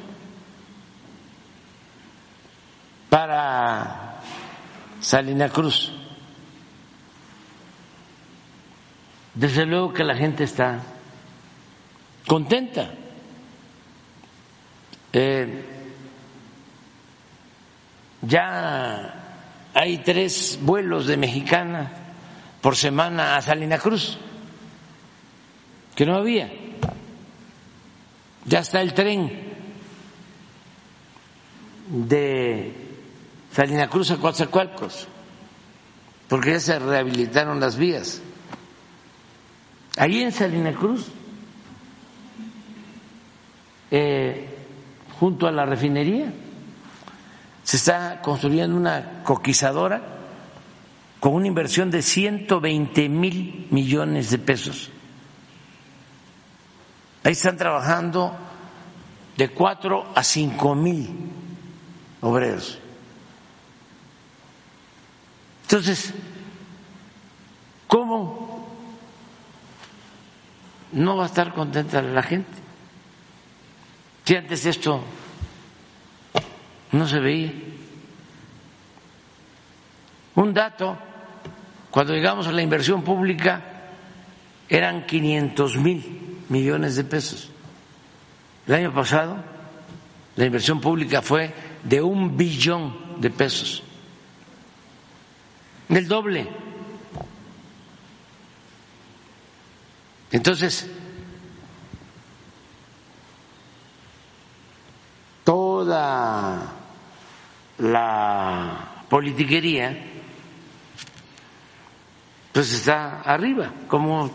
para 3.09 4.21
Salina 5.01 5.49
Cruz? 5.49 5.91
Desde 9.33 9.65
luego 9.65 9.93
que 9.93 10.03
la 10.03 10.15
gente 10.15 10.43
está 10.43 10.79
contenta. 12.27 12.93
Eh, 15.11 15.65
ya 18.21 19.39
hay 19.73 19.97
tres 19.99 20.59
vuelos 20.61 21.07
de 21.07 21.17
mexicana 21.17 21.91
por 22.61 22.75
semana 22.75 23.37
a 23.37 23.41
Salina 23.41 23.77
Cruz, 23.77 24.17
que 25.95 26.05
no 26.05 26.17
había. 26.17 26.51
Ya 28.45 28.59
está 28.59 28.81
el 28.81 28.93
tren 28.93 29.31
de 31.87 32.73
Salina 33.51 33.89
Cruz 33.89 34.11
a 34.11 34.17
Coatzacoalcos, 34.17 35.07
porque 36.27 36.51
ya 36.51 36.59
se 36.59 36.79
rehabilitaron 36.79 37.59
las 37.59 37.77
vías. 37.77 38.21
Allí 39.97 40.23
en 40.23 40.31
Salina 40.31 40.73
Cruz, 40.73 41.07
eh, 43.91 44.57
junto 45.19 45.47
a 45.47 45.51
la 45.51 45.65
refinería, 45.65 46.31
se 47.63 47.77
está 47.77 48.21
construyendo 48.21 48.75
una 48.75 49.23
coquizadora 49.23 50.01
con 51.19 51.33
una 51.33 51.47
inversión 51.47 51.91
de 51.91 52.01
120 52.01 53.09
mil 53.09 53.67
millones 53.71 54.31
de 54.31 54.37
pesos. 54.37 54.89
Ahí 57.23 57.33
están 57.33 57.57
trabajando 57.57 58.35
de 59.35 59.49
cuatro 59.49 60.05
a 60.15 60.23
cinco 60.23 60.73
mil 60.75 61.09
obreros. 62.21 62.79
Entonces, 65.63 66.13
¿cómo 67.87 68.67
no 70.93 71.17
va 71.17 71.23
a 71.23 71.27
estar 71.27 71.53
contenta 71.53 72.01
la 72.01 72.23
gente? 72.23 72.68
Si 74.29 74.35
antes 74.35 74.63
esto 74.63 75.03
no 76.91 77.07
se 77.07 77.19
veía. 77.19 77.51
Un 80.35 80.53
dato, 80.53 80.95
cuando 81.89 82.13
llegamos 82.13 82.45
a 82.45 82.51
la 82.51 82.61
inversión 82.61 83.01
pública 83.01 83.59
eran 84.69 85.07
500 85.07 85.77
mil 85.77 86.43
millones 86.47 86.95
de 86.95 87.05
pesos. 87.05 87.49
El 88.67 88.75
año 88.75 88.93
pasado 88.93 89.43
la 90.35 90.45
inversión 90.45 90.79
pública 90.79 91.23
fue 91.23 91.51
de 91.83 91.99
un 91.99 92.37
billón 92.37 93.19
de 93.19 93.31
pesos, 93.31 93.81
del 95.87 96.07
doble. 96.07 96.47
Entonces, 100.31 100.87
toda 105.49 106.75
la 107.79 109.03
politiquería 109.09 109.97
pues 112.51 112.71
está 112.71 113.21
arriba, 113.21 113.73
como 113.87 114.29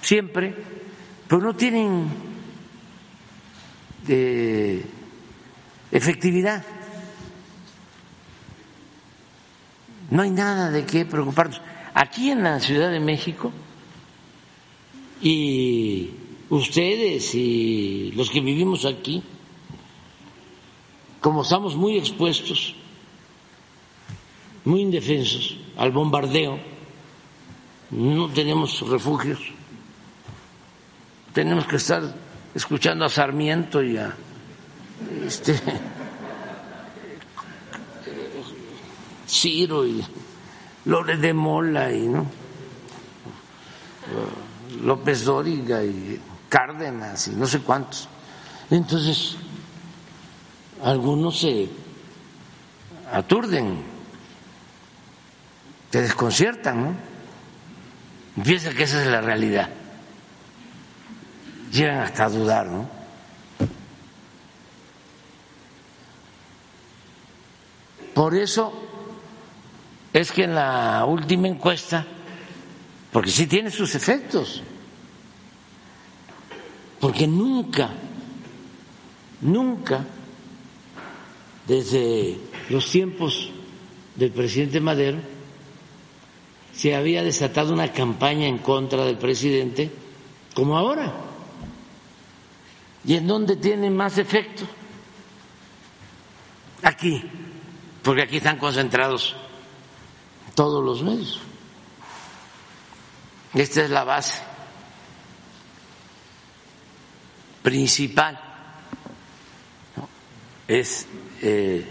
siempre, 0.00 0.52
pero 1.28 1.40
no 1.42 1.54
tienen 1.54 2.08
eh, 4.08 4.84
efectividad. 5.92 6.64
No 10.10 10.22
hay 10.22 10.30
nada 10.30 10.72
de 10.72 10.84
qué 10.84 11.04
preocuparnos. 11.04 11.60
Aquí 11.94 12.32
en 12.32 12.42
la 12.42 12.58
Ciudad 12.58 12.90
de 12.90 12.98
México, 12.98 13.52
y 15.22 16.10
ustedes 16.50 17.32
y 17.36 18.10
los 18.16 18.28
que 18.28 18.40
vivimos 18.40 18.86
aquí, 18.86 19.22
como 21.20 21.42
estamos 21.42 21.76
muy 21.76 21.96
expuestos, 21.98 22.74
muy 24.64 24.82
indefensos 24.82 25.56
al 25.76 25.92
bombardeo, 25.92 26.58
no 27.90 28.28
tenemos 28.28 28.80
refugios, 28.88 29.40
tenemos 31.32 31.66
que 31.66 31.76
estar 31.76 32.02
escuchando 32.54 33.04
a 33.04 33.08
Sarmiento 33.08 33.82
y 33.82 33.96
a 33.96 34.14
este 35.24 35.60
Ciro 39.26 39.86
y 39.86 40.04
López 40.84 41.20
de 41.20 41.32
Mola 41.32 41.92
y 41.92 42.08
no 42.08 42.26
López 44.82 45.24
Dóriga 45.24 45.82
y 45.84 46.20
Cárdenas 46.48 47.28
y 47.28 47.32
no 47.32 47.46
sé 47.46 47.60
cuántos. 47.60 48.08
Entonces, 48.70 49.36
algunos 50.82 51.40
se 51.40 51.68
aturden, 53.12 53.82
se 55.90 56.02
desconciertan, 56.02 56.82
¿no? 56.82 56.96
Piensan 58.42 58.74
que 58.74 58.84
esa 58.84 59.00
es 59.02 59.08
la 59.08 59.20
realidad. 59.20 59.68
Llegan 61.72 62.00
hasta 62.00 62.24
a 62.24 62.28
dudar, 62.28 62.66
¿no? 62.66 62.88
Por 68.14 68.34
eso 68.34 68.72
es 70.12 70.32
que 70.32 70.44
en 70.44 70.54
la 70.54 71.04
última 71.06 71.48
encuesta, 71.48 72.04
porque 73.12 73.30
sí 73.30 73.46
tiene 73.46 73.70
sus 73.70 73.94
efectos, 73.94 74.62
porque 77.00 77.26
nunca, 77.26 77.90
nunca 79.40 80.04
desde 81.68 82.38
los 82.70 82.90
tiempos 82.90 83.50
del 84.16 84.32
presidente 84.32 84.80
Madero, 84.80 85.18
se 86.72 86.96
había 86.96 87.22
desatado 87.22 87.72
una 87.72 87.92
campaña 87.92 88.46
en 88.46 88.58
contra 88.58 89.04
del 89.04 89.18
presidente 89.18 89.90
como 90.54 90.76
ahora. 90.78 91.12
¿Y 93.04 93.14
en 93.14 93.26
dónde 93.26 93.56
tiene 93.56 93.90
más 93.90 94.16
efecto? 94.18 94.64
Aquí, 96.82 97.22
porque 98.02 98.22
aquí 98.22 98.38
están 98.38 98.58
concentrados 98.58 99.36
todos 100.54 100.82
los 100.82 101.02
medios. 101.02 101.40
Esta 103.54 103.82
es 103.82 103.90
la 103.90 104.04
base 104.04 104.42
principal. 107.62 108.40
Es 110.66 111.06
eh, 111.42 111.86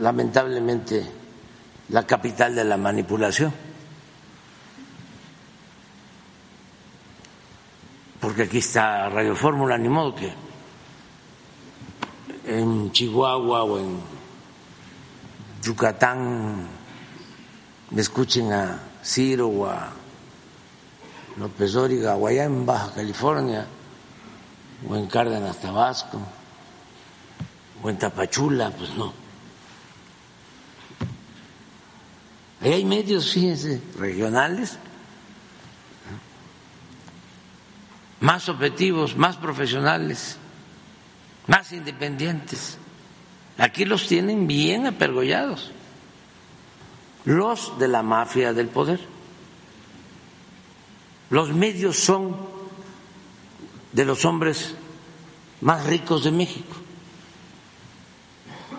lamentablemente 0.00 1.04
la 1.90 2.06
capital 2.06 2.54
de 2.54 2.64
la 2.64 2.76
manipulación. 2.76 3.52
Porque 8.20 8.42
aquí 8.42 8.58
está 8.58 9.08
Radio 9.08 9.34
Fórmula, 9.34 9.78
ni 9.78 9.88
modo 9.88 10.14
que 10.14 10.32
en 12.46 12.92
Chihuahua 12.92 13.64
o 13.64 13.78
en 13.78 13.98
Yucatán 15.62 16.66
me 17.90 18.00
escuchen 18.00 18.52
a 18.52 18.78
Ciro 19.02 19.48
o 19.48 19.66
a 19.66 19.90
López 21.38 21.72
Dóriga 21.72 22.16
o 22.16 22.28
en 22.28 22.66
Baja 22.66 22.92
California 22.94 23.66
o 24.88 24.96
en 24.96 25.06
Cárdenas, 25.06 25.60
Tabasco, 25.60 26.20
o 27.82 27.90
en 27.90 27.98
Tapachula, 27.98 28.70
pues 28.70 28.90
no. 28.94 29.12
Ahí 32.60 32.72
hay 32.74 32.84
medios, 32.84 33.32
fíjense, 33.32 33.80
regionales, 33.98 34.78
más 38.20 38.48
objetivos, 38.50 39.16
más 39.16 39.36
profesionales, 39.36 40.36
más 41.46 41.72
independientes. 41.72 42.76
Aquí 43.56 43.84
los 43.84 44.06
tienen 44.06 44.46
bien 44.46 44.86
apergollados, 44.86 45.70
los 47.24 47.78
de 47.78 47.88
la 47.88 48.02
mafia 48.02 48.52
del 48.52 48.68
poder. 48.68 49.00
Los 51.30 51.50
medios 51.50 51.98
son 51.98 52.49
de 53.92 54.04
los 54.04 54.24
hombres 54.24 54.74
más 55.60 55.84
ricos 55.86 56.24
de 56.24 56.30
México. 56.30 56.74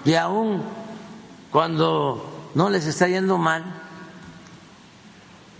Y 0.06 0.14
aún 0.16 0.64
cuando 1.52 2.52
no 2.56 2.70
les 2.70 2.86
está 2.86 3.08
yendo 3.08 3.38
mal, 3.38 3.64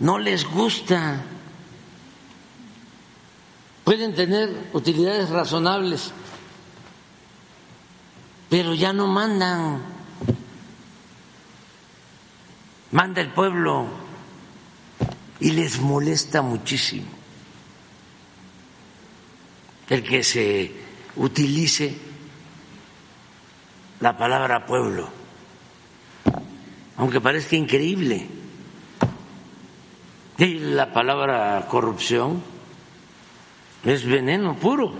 no 0.00 0.18
les 0.18 0.44
gusta 0.44 1.22
pueden 3.84 4.14
tener 4.14 4.70
utilidades 4.72 5.28
razonables, 5.30 6.12
pero 8.48 8.74
ya 8.74 8.92
no 8.92 9.06
mandan, 9.06 9.82
manda 12.90 13.20
el 13.20 13.32
pueblo 13.32 13.86
y 15.40 15.50
les 15.50 15.80
molesta 15.80 16.42
muchísimo 16.42 17.21
el 19.88 20.02
que 20.02 20.22
se 20.22 20.72
utilice 21.16 21.96
la 24.00 24.16
palabra 24.16 24.66
pueblo, 24.66 25.08
aunque 26.96 27.20
parezca 27.20 27.56
increíble. 27.56 28.26
Y 30.38 30.58
la 30.58 30.92
palabra 30.92 31.66
corrupción 31.68 32.42
es 33.84 34.04
veneno 34.04 34.56
puro. 34.56 34.92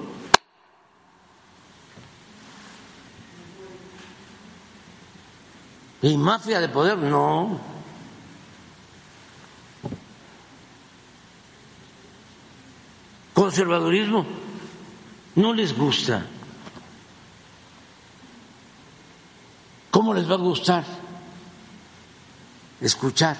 ¿Y 6.02 6.16
mafia 6.16 6.60
de 6.60 6.68
poder? 6.68 6.98
No. 6.98 7.60
Conservadurismo 13.34 14.41
no 15.36 15.52
les 15.54 15.76
gusta. 15.76 16.24
¿Cómo 19.90 20.14
les 20.14 20.28
va 20.28 20.34
a 20.34 20.38
gustar 20.38 20.84
escuchar 22.80 23.36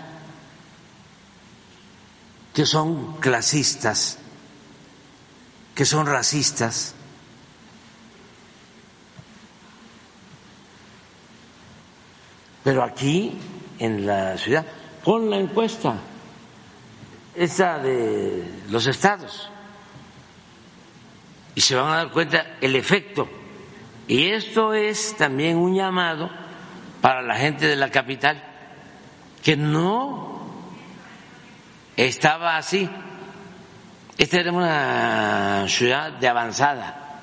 que 2.53 2.67
son 2.67 3.19
clasistas, 3.21 4.19
que 5.75 5.85
son 5.85 6.07
racistas? 6.07 6.95
Pero 12.65 12.85
aquí, 12.85 13.37
en 13.79 14.07
la 14.07 14.39
ciudad, 14.39 14.65
pon 15.03 15.29
la 15.31 15.39
encuesta, 15.39 15.97
esa 17.35 17.79
de 17.79 18.63
los 18.69 18.87
estados 18.87 19.52
y 21.55 21.61
se 21.61 21.75
van 21.75 21.93
a 21.93 21.97
dar 21.97 22.11
cuenta 22.11 22.57
el 22.61 22.77
efecto. 22.77 23.29
Y 24.09 24.31
esto 24.31 24.75
es 24.75 25.17
también 25.17 25.57
un 25.57 25.75
llamado 25.75 26.31
para 27.01 27.23
la 27.23 27.37
gente 27.37 27.67
de 27.67 27.77
la 27.77 27.91
capital, 27.91 28.43
que 29.43 29.57
no 29.57 30.51
estaba 31.97 32.57
así. 32.57 32.89
Esta 34.19 34.41
era 34.41 34.53
una 34.53 35.67
ciudad 35.69 36.13
de 36.13 36.29
avanzada, 36.29 37.23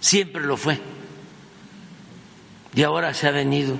siempre 0.00 0.42
lo 0.42 0.56
fue. 0.56 0.80
Y 2.74 2.82
ahora 2.82 3.12
se 3.12 3.26
ha 3.26 3.32
venido 3.32 3.76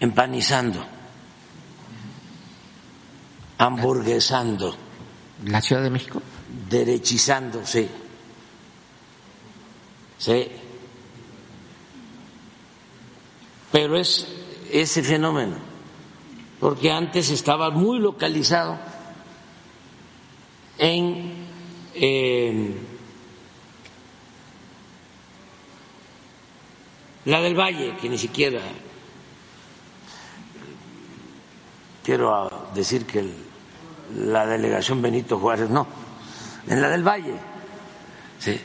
empanizando, 0.00 0.84
hamburguesando. 3.58 4.76
¿La 5.44 5.60
Ciudad 5.60 5.82
de 5.82 5.90
México? 5.90 6.22
Derechizándose. 6.68 7.88
Sí. 10.18 10.48
Pero 13.70 13.96
es 13.96 14.26
ese 14.70 15.02
fenómeno, 15.02 15.56
porque 16.60 16.90
antes 16.92 17.30
estaba 17.30 17.70
muy 17.70 17.98
localizado 17.98 18.78
en 20.78 21.32
eh, 21.94 22.74
la 27.24 27.40
del 27.40 27.58
Valle, 27.58 27.96
que 28.00 28.08
ni 28.08 28.18
siquiera 28.18 28.60
quiero 32.04 32.68
decir 32.74 33.06
que 33.06 33.24
la 34.16 34.44
delegación 34.46 35.00
Benito 35.00 35.38
Juárez 35.38 35.70
no 35.70 36.01
en 36.66 36.82
la 36.82 36.88
del 36.88 37.06
Valle. 37.06 37.34
Sí. 38.38 38.60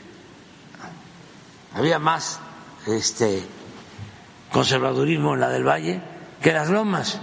Había 1.74 1.98
más 1.98 2.40
este 2.86 3.42
conservadurismo 4.52 5.34
en 5.34 5.40
la 5.40 5.50
del 5.50 5.64
Valle 5.64 6.00
que 6.42 6.52
las 6.52 6.68
lomas. 6.68 7.20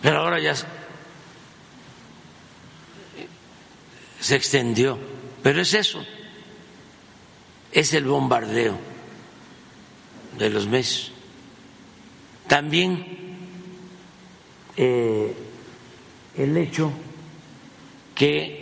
Pero 0.00 0.18
ahora 0.18 0.40
ya 0.40 0.54
se 4.20 4.36
extendió. 4.36 4.98
Pero 5.42 5.60
es 5.60 5.74
eso. 5.74 6.04
Es 7.70 7.92
el 7.94 8.04
bombardeo 8.04 8.76
de 10.38 10.50
los 10.50 10.66
meses. 10.66 11.10
También 12.46 13.36
eh, 14.76 15.34
el 16.36 16.56
hecho 16.56 16.92
que 18.14 18.61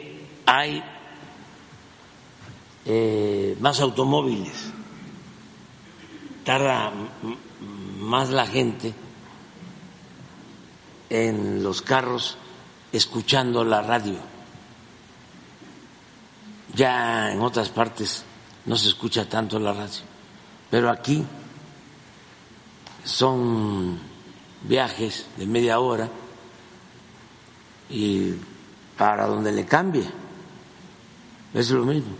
hay 0.52 0.82
eh, 2.84 3.56
más 3.60 3.78
automóviles, 3.78 4.72
tarda 6.44 6.90
más 8.00 8.30
la 8.30 8.48
gente 8.48 8.92
en 11.08 11.62
los 11.62 11.82
carros 11.82 12.36
escuchando 12.90 13.62
la 13.62 13.82
radio. 13.82 14.16
Ya 16.74 17.30
en 17.30 17.40
otras 17.42 17.68
partes 17.68 18.24
no 18.66 18.74
se 18.74 18.88
escucha 18.88 19.28
tanto 19.28 19.60
la 19.60 19.72
radio, 19.72 20.00
pero 20.68 20.90
aquí 20.90 21.24
son 23.04 24.00
viajes 24.62 25.28
de 25.36 25.46
media 25.46 25.78
hora 25.78 26.08
y 27.88 28.34
para 28.98 29.28
donde 29.28 29.52
le 29.52 29.64
cambie 29.64 30.19
es 31.54 31.70
lo 31.70 31.84
mismo. 31.84 32.14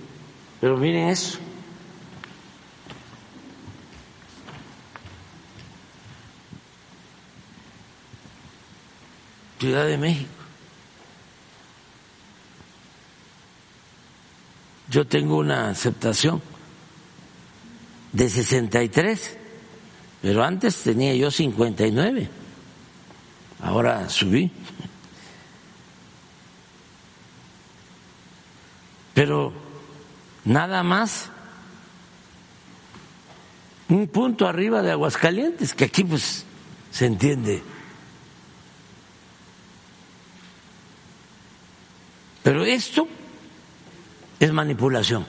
Pero 0.60 0.76
miren 0.76 1.08
eso. 1.08 1.38
Ciudad 9.58 9.86
de 9.86 9.98
México. 9.98 10.30
Yo 14.90 15.06
tengo 15.06 15.36
una 15.36 15.70
aceptación 15.70 16.42
de 18.12 18.28
63, 18.28 19.38
pero 20.20 20.42
antes 20.42 20.82
tenía 20.82 21.14
yo 21.14 21.30
59. 21.30 22.28
Ahora 23.62 24.08
subí. 24.08 24.50
Pero 29.20 29.52
nada 30.46 30.82
más 30.82 31.28
un 33.90 34.08
punto 34.08 34.48
arriba 34.48 34.80
de 34.80 34.92
Aguascalientes, 34.92 35.74
que 35.74 35.84
aquí 35.84 36.04
pues 36.04 36.46
se 36.90 37.04
entiende. 37.04 37.62
Pero 42.42 42.64
esto 42.64 43.06
es 44.38 44.50
manipulación. 44.52 45.26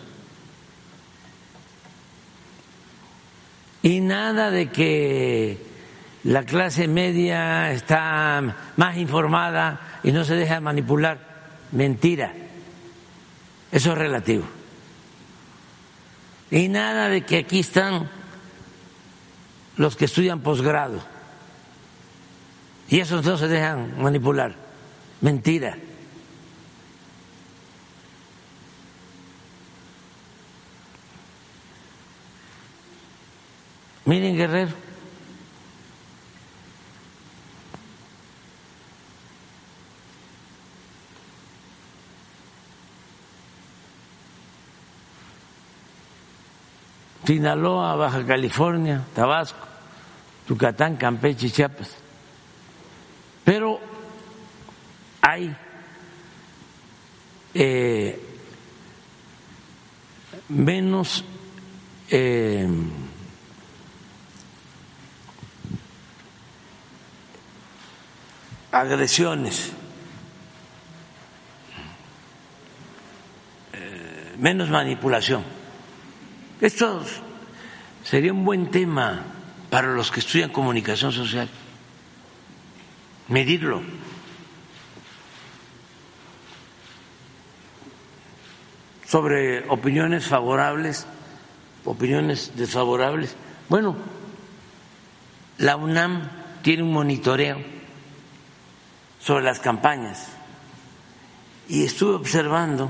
Y 3.84 4.00
nada 4.00 4.52
de 4.52 4.70
que 4.70 5.58
la 6.24 6.46
clase 6.46 6.88
media 6.88 7.74
está 7.74 8.56
más 8.78 8.96
informada 8.96 10.00
y 10.02 10.14
no 10.14 10.24
se 10.24 10.36
deja 10.36 10.62
manipular. 10.62 11.60
Mentira. 11.74 12.51
Eso 13.72 13.92
es 13.94 13.98
relativo. 13.98 14.46
Y 16.50 16.68
nada 16.68 17.08
de 17.08 17.22
que 17.24 17.38
aquí 17.38 17.60
están 17.60 18.10
los 19.78 19.96
que 19.96 20.06
estudian 20.06 20.42
posgrado. 20.42 21.02
Y 22.90 23.00
esos 23.00 23.24
no 23.26 23.38
se 23.38 23.48
dejan 23.48 24.02
manipular. 24.02 24.54
Mentira. 25.22 25.78
Miren, 34.04 34.36
Guerrero. 34.36 34.91
Sinaloa, 47.26 47.96
Baja 47.96 48.26
California, 48.26 49.06
Tabasco, 49.14 49.68
Yucatán, 50.48 50.98
Campeche 50.98 51.50
Chiapas. 51.50 51.96
Pero 53.44 53.80
hay 55.22 55.56
eh, 57.54 58.20
menos 60.50 61.24
eh, 62.10 62.68
agresiones, 68.72 69.72
eh, 73.74 74.36
menos 74.38 74.70
manipulación. 74.70 75.61
Esto 76.62 77.04
sería 78.04 78.32
un 78.32 78.46
buen 78.46 78.70
tema 78.70 79.24
para 79.72 79.94
los 79.94 80.12
que 80.12 80.20
estudian 80.20 80.52
comunicación 80.52 81.12
social, 81.12 81.50
medirlo. 83.28 83.82
sobre 89.12 89.68
opiniones 89.68 90.26
favorables, 90.26 91.06
opiniones 91.84 92.54
desfavorables. 92.56 93.36
Bueno, 93.68 93.98
la 95.58 95.76
UNAM 95.76 96.30
tiene 96.62 96.84
un 96.84 96.94
monitoreo 96.94 97.58
sobre 99.20 99.44
las 99.44 99.60
campañas 99.60 100.30
y 101.68 101.84
estuve 101.84 102.14
observando 102.14 102.90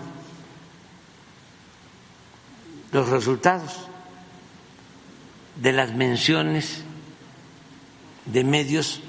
los 2.91 3.09
resultados 3.09 3.87
de 5.55 5.71
las 5.73 5.93
menciones 5.93 6.83
de 8.25 8.43
medios 8.43 9.01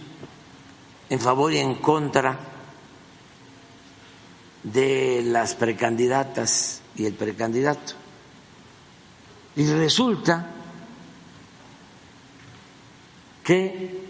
en 1.10 1.20
favor 1.20 1.52
y 1.52 1.59
en 1.59 1.74
contra 1.76 2.38
de 4.62 5.22
las 5.24 5.54
precandidatas 5.54 6.80
y 6.96 7.06
el 7.06 7.14
precandidato. 7.14 7.94
Y 9.56 9.66
resulta 9.66 10.48
que 13.44 14.00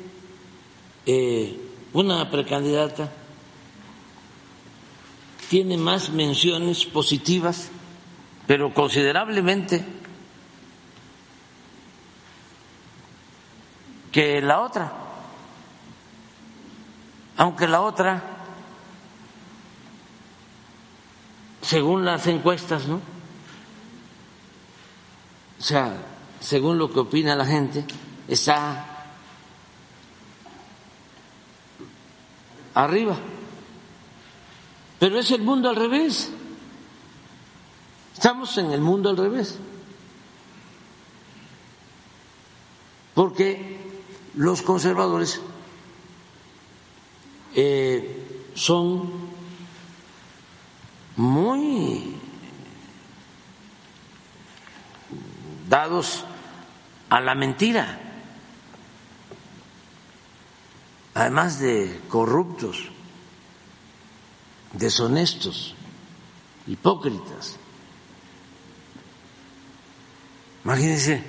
eh, 1.07 1.59
una 1.93 2.31
precandidata 2.31 3.11
tiene 5.49 5.77
más 5.77 6.11
menciones 6.11 6.85
positivas, 6.85 7.69
pero 8.47 8.73
considerablemente 8.75 9.85
que 14.11 14.43
la 14.43 14.61
otra, 14.61 14.93
aunque 17.37 17.67
la 17.67 17.81
otra, 17.81 18.23
según 21.63 22.05
las 22.05 22.27
encuestas, 22.27 22.87
¿no? 22.87 23.01
O 25.59 25.63
sea, 25.63 25.97
según 26.41 26.77
lo 26.77 26.93
que 26.93 26.99
opina 26.99 27.37
la 27.37 27.47
gente, 27.47 27.85
está 28.29 28.85
arriba. 32.75 33.17
Pero 34.99 35.19
es 35.19 35.31
el 35.31 35.43
mundo 35.43 35.69
al 35.71 35.77
revés. 35.77 36.33
Estamos 38.15 38.57
en 38.59 38.73
el 38.73 38.81
mundo 38.81 39.11
al 39.11 39.17
revés. 39.17 39.59
Porque 43.15 43.79
los 44.35 44.63
conservadores 44.63 45.41
eh, 47.55 48.49
son 48.55 49.11
muy 51.17 52.17
dados 55.69 56.25
a 57.11 57.21
la 57.21 57.35
mentira 57.35 58.03
además 61.15 61.59
de 61.59 62.01
corruptos, 62.09 62.89
deshonestos, 64.73 65.75
hipócritas. 66.67 67.59
Imagínense, 70.65 71.23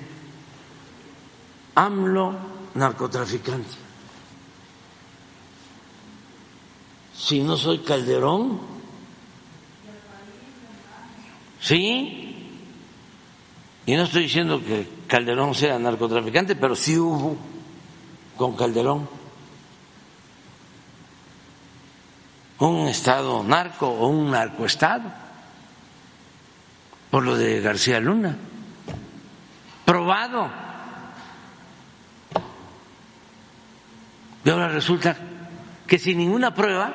AMLO 1.74 2.34
narcotraficante. 2.74 3.76
Si 7.16 7.42
no 7.42 7.56
soy 7.56 7.78
Calderón, 7.78 8.60
sí, 11.60 12.60
y 13.86 13.94
no 13.94 14.02
estoy 14.02 14.24
diciendo 14.24 14.62
que 14.62 14.88
Calderón 15.06 15.54
sea 15.54 15.78
narcotraficante, 15.78 16.56
pero 16.56 16.76
sí 16.76 16.98
hubo 16.98 17.36
con 18.36 18.56
Calderón. 18.56 19.08
Un 22.58 22.88
Estado 22.88 23.42
narco 23.42 23.88
o 23.88 24.08
un 24.08 24.30
narcoestado, 24.30 25.12
por 27.10 27.24
lo 27.24 27.36
de 27.36 27.60
García 27.60 28.00
Luna, 28.00 28.36
probado. 29.84 30.50
Y 34.44 34.50
ahora 34.50 34.68
resulta 34.68 35.16
que 35.86 35.98
sin 35.98 36.18
ninguna 36.18 36.54
prueba, 36.54 36.94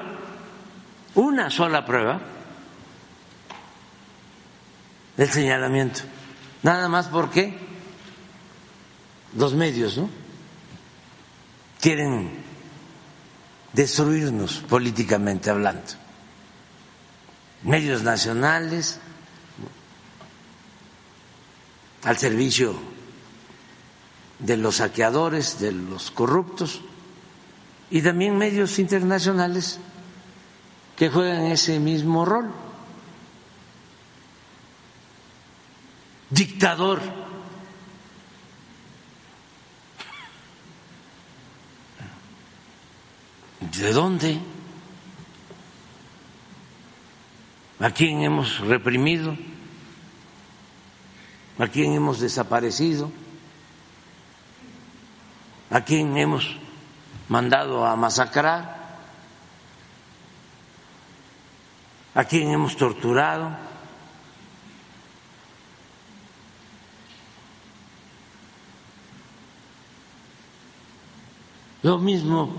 una 1.15 1.49
sola 1.49 1.85
prueba, 1.85 2.19
del 5.17 5.29
señalamiento, 5.29 6.01
nada 6.63 6.87
más 6.87 7.07
porque 7.07 7.57
los 9.35 9.53
medios, 9.53 9.97
¿no? 9.97 10.09
Quieren 11.81 12.31
destruirnos 13.73 14.59
políticamente 14.69 15.49
hablando. 15.49 15.91
Medios 17.63 18.03
nacionales 18.03 18.99
al 22.03 22.17
servicio 22.17 22.75
de 24.39 24.57
los 24.57 24.77
saqueadores, 24.77 25.59
de 25.59 25.71
los 25.71 26.11
corruptos, 26.11 26.81
y 27.91 28.01
también 28.01 28.37
medios 28.37 28.79
internacionales 28.79 29.79
que 30.95 31.09
juegan 31.09 31.45
ese 31.45 31.79
mismo 31.79 32.25
rol. 32.25 32.51
Dictador 36.29 37.01
¿De 43.79 43.93
dónde? 43.93 44.39
¿A 47.79 47.91
quién 47.91 48.23
hemos 48.23 48.59
reprimido? 48.59 49.37
¿A 51.59 51.67
quién 51.67 51.93
hemos 51.93 52.21
desaparecido? 52.21 53.11
¿A 55.69 55.81
quién 55.81 56.17
hemos 56.17 56.55
mandado 57.27 57.85
a 57.85 57.95
masacrar? 57.97 58.79
¿A 62.15 62.23
quién 62.23 62.49
hemos 62.51 62.77
torturado? 62.77 63.51
Lo 71.83 71.97
mismo 71.97 72.55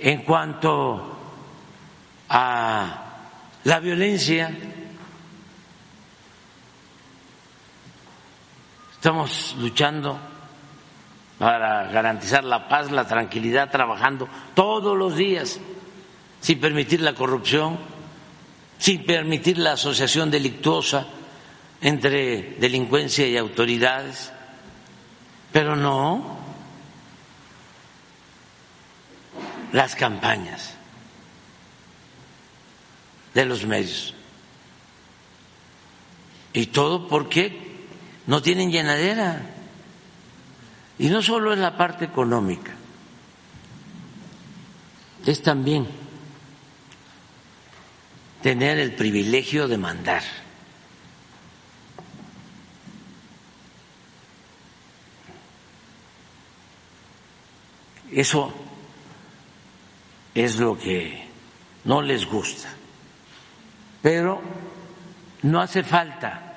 en 0.00 0.22
cuanto 0.22 1.16
a 2.28 3.26
la 3.64 3.80
violencia, 3.80 4.77
estamos 8.98 9.54
luchando 9.60 10.18
para 11.38 11.84
garantizar 11.84 12.42
la 12.42 12.68
paz, 12.68 12.90
la 12.90 13.06
tranquilidad, 13.06 13.70
trabajando 13.70 14.28
todos 14.54 14.98
los 14.98 15.16
días 15.16 15.60
sin 16.40 16.60
permitir 16.60 17.00
la 17.00 17.14
corrupción, 17.14 17.78
sin 18.78 19.04
permitir 19.04 19.56
la 19.58 19.72
asociación 19.72 20.32
delictuosa 20.32 21.06
entre 21.80 22.56
delincuencia 22.58 23.28
y 23.28 23.36
autoridades. 23.36 24.32
Pero 25.52 25.76
no, 25.76 26.36
las 29.72 29.94
campañas 29.94 30.74
de 33.32 33.44
los 33.44 33.64
medios. 33.64 34.12
Y 36.52 36.66
todo 36.66 37.06
porque 37.06 37.67
no 38.28 38.42
tienen 38.42 38.70
llenadera. 38.70 39.40
Y 40.98 41.08
no 41.08 41.22
solo 41.22 41.52
es 41.52 41.58
la 41.58 41.76
parte 41.76 42.04
económica, 42.04 42.72
es 45.24 45.42
también 45.42 45.86
tener 48.42 48.78
el 48.78 48.94
privilegio 48.94 49.66
de 49.66 49.78
mandar. 49.78 50.22
Eso 58.10 58.52
es 60.34 60.56
lo 60.56 60.76
que 60.76 61.28
no 61.84 62.02
les 62.02 62.26
gusta. 62.26 62.68
Pero 64.02 64.42
no 65.42 65.60
hace 65.60 65.82
falta 65.82 66.47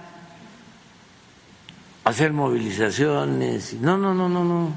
hacer 2.03 2.34
movilizaciones. 2.34 3.73
No, 3.73 3.98
no, 3.98 4.14
no, 4.14 4.30
no, 4.30 4.44
no. 4.44 4.73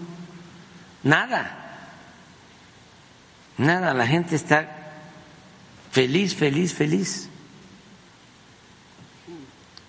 Nada. 1.02 1.90
Nada. 3.58 3.94
La 3.94 4.06
gente 4.06 4.36
está 4.36 4.92
feliz, 5.90 6.34
feliz, 6.34 6.74
feliz. 6.74 7.28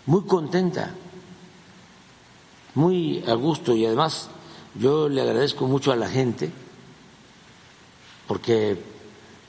Muy 0.06 0.24
contenta. 0.26 0.92
Muy 2.74 3.24
a 3.28 3.34
gusto. 3.34 3.76
Y 3.76 3.86
además 3.86 4.30
yo 4.76 5.10
le 5.10 5.22
agradezco 5.22 5.68
mucho 5.68 5.92
a 5.92 5.96
la 5.96 6.10
gente 6.10 6.52
porque 8.28 8.78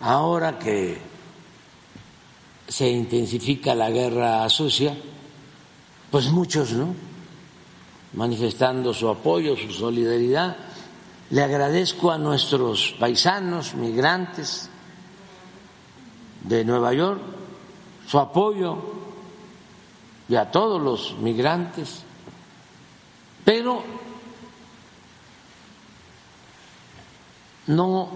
ahora 0.01 0.59
que 0.59 0.99
se 2.69 2.91
intensifica 2.91 3.75
la 3.75 3.91
guerra 3.91 4.49
sucia, 4.49 4.97
pues 6.11 6.31
muchos, 6.31 6.73
¿no? 6.73 6.95
Manifestando 8.17 8.93
su 8.93 9.09
apoyo, 9.09 9.57
su 9.57 9.71
solidaridad. 9.71 10.57
Le 11.31 11.43
agradezco 11.43 12.11
a 12.11 12.19
nuestros 12.19 12.95
paisanos 12.99 13.75
migrantes 13.75 14.69
de 16.43 16.65
Nueva 16.65 16.93
York 16.93 17.21
su 18.07 18.19
apoyo 18.19 18.79
y 20.29 20.37
a 20.37 20.51
todos 20.51 20.81
los 20.81 21.19
migrantes, 21.19 22.03
pero 23.45 23.83
no 27.67 28.09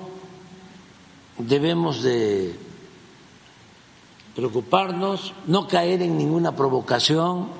debemos 1.39 2.03
de 2.03 2.57
preocuparnos, 4.35 5.35
no 5.47 5.67
caer 5.67 6.03
en 6.03 6.17
ninguna 6.17 6.55
provocación 6.55 7.60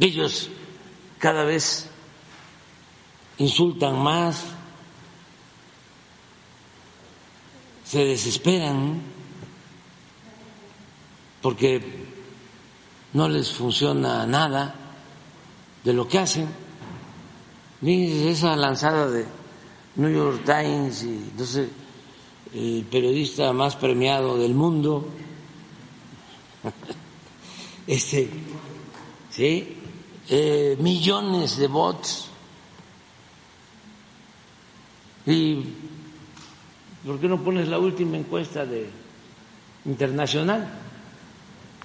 Ellos 0.00 0.50
cada 1.18 1.44
vez 1.44 1.88
insultan 3.38 3.98
más, 3.98 4.44
se 7.84 8.04
desesperan 8.04 9.00
porque 11.40 11.80
no 13.14 13.28
les 13.28 13.50
funciona 13.50 14.26
nada 14.26 14.74
de 15.84 15.92
lo 15.92 16.06
que 16.06 16.18
hacen. 16.18 16.48
Miren 17.80 18.28
esa 18.28 18.56
lanzada 18.56 19.08
de 19.08 19.24
New 19.96 20.10
York 20.10 20.42
Times 20.44 21.04
y 21.04 21.30
sé, 21.44 21.68
el 22.52 22.84
periodista 22.90 23.52
más 23.52 23.76
premiado 23.76 24.36
del 24.36 24.54
mundo, 24.54 25.08
este, 27.86 28.28
sí, 29.30 29.77
eh, 30.28 30.76
millones 30.80 31.56
de 31.56 31.66
bots. 31.66 32.28
¿Y 35.26 35.64
por 37.04 37.20
qué 37.20 37.28
no 37.28 37.42
pones 37.42 37.68
la 37.68 37.78
última 37.78 38.16
encuesta 38.16 38.64
de 38.64 38.90
internacional? 39.84 40.68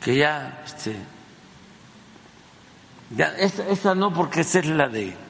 Que 0.01 0.17
ya, 0.17 0.63
este, 0.65 0.95
ya 3.15 3.35
esta, 3.37 3.67
esta 3.67 3.95
no 3.95 4.13
porque 4.13 4.41
esta 4.41 4.59
es 4.59 4.67
la 4.67 4.87
de 4.89 5.23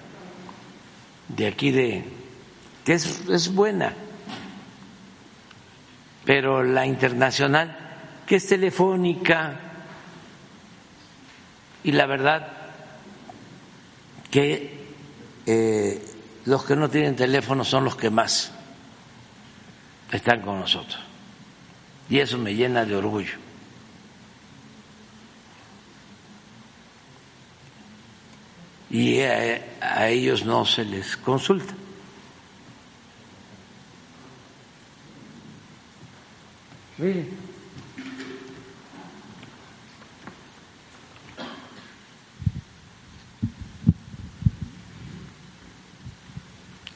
de 1.27 1.47
aquí 1.47 1.71
de 1.71 2.03
que 2.85 2.93
es, 2.93 3.27
es 3.29 3.53
buena, 3.53 3.93
pero 6.25 6.63
la 6.63 6.85
internacional 6.85 7.77
que 8.25 8.35
es 8.35 8.47
telefónica 8.47 9.59
y 11.83 11.91
la 11.91 12.05
verdad 12.05 12.62
que 14.33 14.73
eh, 15.45 16.03
los 16.45 16.65
que 16.65 16.75
no 16.75 16.89
tienen 16.89 17.15
teléfono 17.15 17.63
son 17.63 17.85
los 17.85 17.95
que 17.95 18.09
más 18.09 18.51
están 20.11 20.41
con 20.41 20.59
nosotros. 20.59 20.99
Y 22.09 22.17
eso 22.17 22.39
me 22.39 22.55
llena 22.55 22.83
de 22.83 22.95
orgullo. 22.95 23.35
Y 28.89 29.19
a, 29.19 30.09
ellos 30.09 30.43
no 30.43 30.65
se 30.65 30.83
les 30.83 31.15
consulta. 31.15 31.75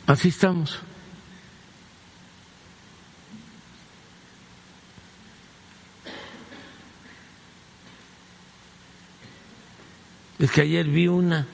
Así 0.08 0.30
estamos. 0.30 0.80
Es 10.40 10.50
que 10.50 10.62
ayer 10.62 10.86
vi 10.86 11.10
una 11.10 11.46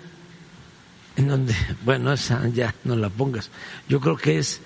en 1.16 1.28
donde, 1.28 1.56
bueno, 1.84 2.14
esa 2.14 2.48
ya 2.50 2.76
no 2.84 2.96
la 2.96 3.10
pongas. 3.10 3.50
Yo 3.90 4.00
creo 4.00 4.18
que 4.18 4.38
es, 4.38 4.62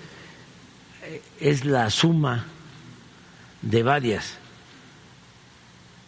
es 1.39 1.63
la 1.63 1.89
suma 1.89 2.45
de 3.61 3.83
varias, 3.83 4.37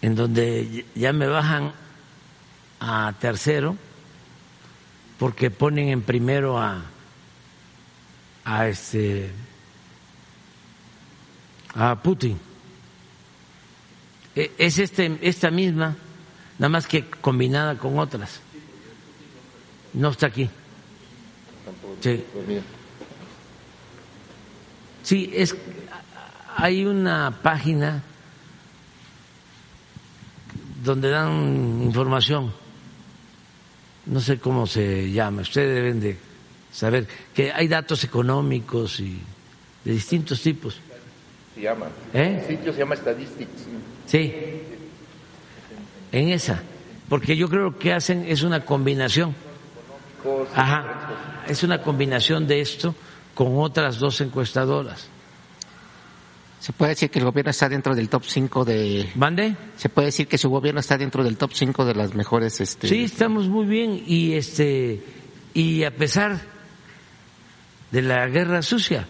en 0.01 0.15
donde 0.15 0.85
ya 0.95 1.13
me 1.13 1.27
bajan 1.27 1.71
a 2.81 3.13
tercero 3.21 3.77
porque 5.17 5.49
ponen 5.49 5.87
en 5.89 6.01
primero 6.01 6.59
a 6.59 6.83
a 8.49 8.67
este 8.67 9.29
a 11.75 11.95
Putin. 12.01 12.39
E, 14.35 14.51
es 14.57 14.79
este, 14.79 15.19
esta 15.21 15.51
misma, 15.51 15.95
nada 16.57 16.69
más 16.69 16.87
que 16.87 17.05
combinada 17.05 17.77
con 17.77 17.99
otras. 17.99 18.41
No 19.93 20.09
está 20.09 20.27
aquí. 20.27 20.49
Sí. 22.01 22.23
Sí, 25.03 25.31
es 25.33 25.55
hay 26.57 26.85
una 26.85 27.39
página 27.43 28.03
donde 30.83 31.09
dan 31.09 31.83
información. 31.83 32.51
No 34.07 34.19
sé 34.19 34.39
cómo 34.39 34.65
se 34.65 35.11
llama. 35.11 35.43
Ustedes 35.43 35.75
deben 35.75 35.99
de 35.99 36.28
saber 36.71 37.07
que 37.33 37.51
hay 37.51 37.67
datos 37.67 38.03
económicos 38.03 38.99
y 38.99 39.19
de 39.83 39.91
distintos 39.91 40.41
tipos. 40.41 40.79
Se 41.55 41.61
llama. 41.61 41.87
¿Eh? 42.13 42.45
El 42.47 42.57
sitio 42.57 42.73
se 42.73 42.79
llama 42.79 42.95
Statistics. 42.95 43.67
Sí. 44.05 44.33
En 46.11 46.29
esa. 46.29 46.61
Porque 47.07 47.35
yo 47.35 47.49
creo 47.49 47.77
que 47.77 47.93
hacen 47.93 48.25
es 48.27 48.43
una 48.43 48.65
combinación. 48.65 49.35
Ajá. 50.53 51.43
Es 51.47 51.63
una 51.63 51.81
combinación 51.81 52.47
de 52.47 52.61
esto 52.61 52.93
con 53.33 53.57
otras 53.57 53.99
dos 53.99 54.21
encuestadoras. 54.21 55.07
¿Se 56.59 56.73
puede 56.73 56.91
decir 56.91 57.09
que 57.09 57.19
el 57.19 57.25
gobierno 57.25 57.51
está 57.51 57.69
dentro 57.69 57.95
del 57.95 58.09
top 58.09 58.23
5 58.25 58.65
de... 58.65 59.09
¿Mande? 59.15 59.55
¿Se 59.77 59.87
puede 59.87 60.07
decir 60.07 60.27
que 60.27 60.37
su 60.37 60.49
gobierno 60.49 60.81
está 60.81 60.97
dentro 60.97 61.23
del 61.23 61.37
top 61.37 61.51
5 61.53 61.85
de 61.85 61.95
las 61.95 62.13
mejores... 62.13 62.59
Este... 62.59 62.89
Sí, 62.89 63.05
estamos 63.05 63.47
muy 63.47 63.65
bien 63.65 64.03
y 64.05 64.33
este 64.33 65.01
y 65.53 65.83
a 65.83 65.91
pesar 65.91 66.39
de 67.91 68.01
la 68.01 68.27
guerra 68.27 68.61
sucia. 68.61 69.07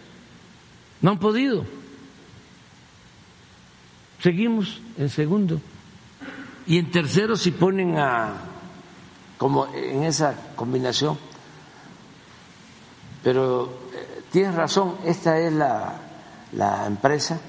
No 1.01 1.11
han 1.11 1.19
podido. 1.19 1.65
Seguimos 4.21 4.81
en 4.97 5.09
segundo. 5.09 5.61
Y 6.67 6.77
en 6.77 6.91
tercero 6.91 7.35
si 7.35 7.51
ponen 7.51 7.97
a, 7.97 8.33
como 9.37 9.73
en 9.73 10.03
esa 10.03 10.35
combinación. 10.55 11.17
Pero 13.23 13.73
eh, 13.93 14.23
tienes 14.31 14.55
razón, 14.55 14.95
esta 15.05 15.39
es 15.39 15.53
la, 15.53 15.95
la 16.53 16.85
empresa. 16.85 17.39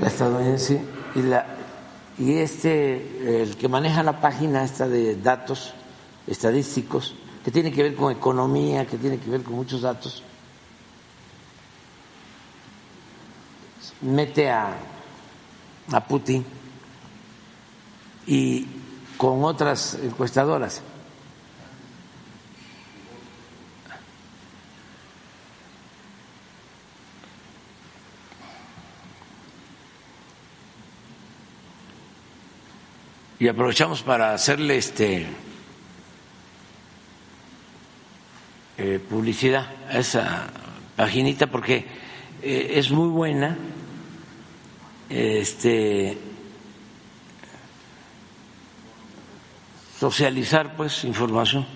La 0.00 0.06
estadounidense. 0.06 0.80
Y, 1.16 1.22
la, 1.22 1.46
y 2.18 2.34
este, 2.34 3.42
el 3.42 3.56
que 3.56 3.68
maneja 3.68 4.02
la 4.02 4.20
página 4.20 4.64
esta 4.64 4.88
de 4.88 5.16
datos 5.16 5.74
estadísticos, 6.26 7.14
que 7.48 7.52
tiene 7.52 7.72
que 7.72 7.82
ver 7.82 7.94
con 7.94 8.12
economía, 8.12 8.86
que 8.86 8.98
tiene 8.98 9.18
que 9.18 9.30
ver 9.30 9.42
con 9.42 9.54
muchos 9.54 9.80
datos, 9.80 10.22
mete 14.02 14.50
a, 14.50 14.76
a 15.90 16.04
Putin 16.04 16.44
y 18.26 18.66
con 19.16 19.42
otras 19.44 19.94
encuestadoras. 19.94 20.82
y 33.40 33.46
aprovechamos 33.48 34.02
para 34.02 34.34
hacerle 34.34 34.76
este 34.76 35.28
eh, 38.78 39.00
publicidad 39.00 39.68
a 39.90 39.98
esa 39.98 40.46
paginita 40.96 41.48
porque 41.48 41.84
eh, 42.42 42.72
es 42.74 42.90
muy 42.90 43.08
buena 43.08 43.58
este 45.10 46.16
socializar 49.98 50.76
pues 50.76 51.02
información 51.04 51.66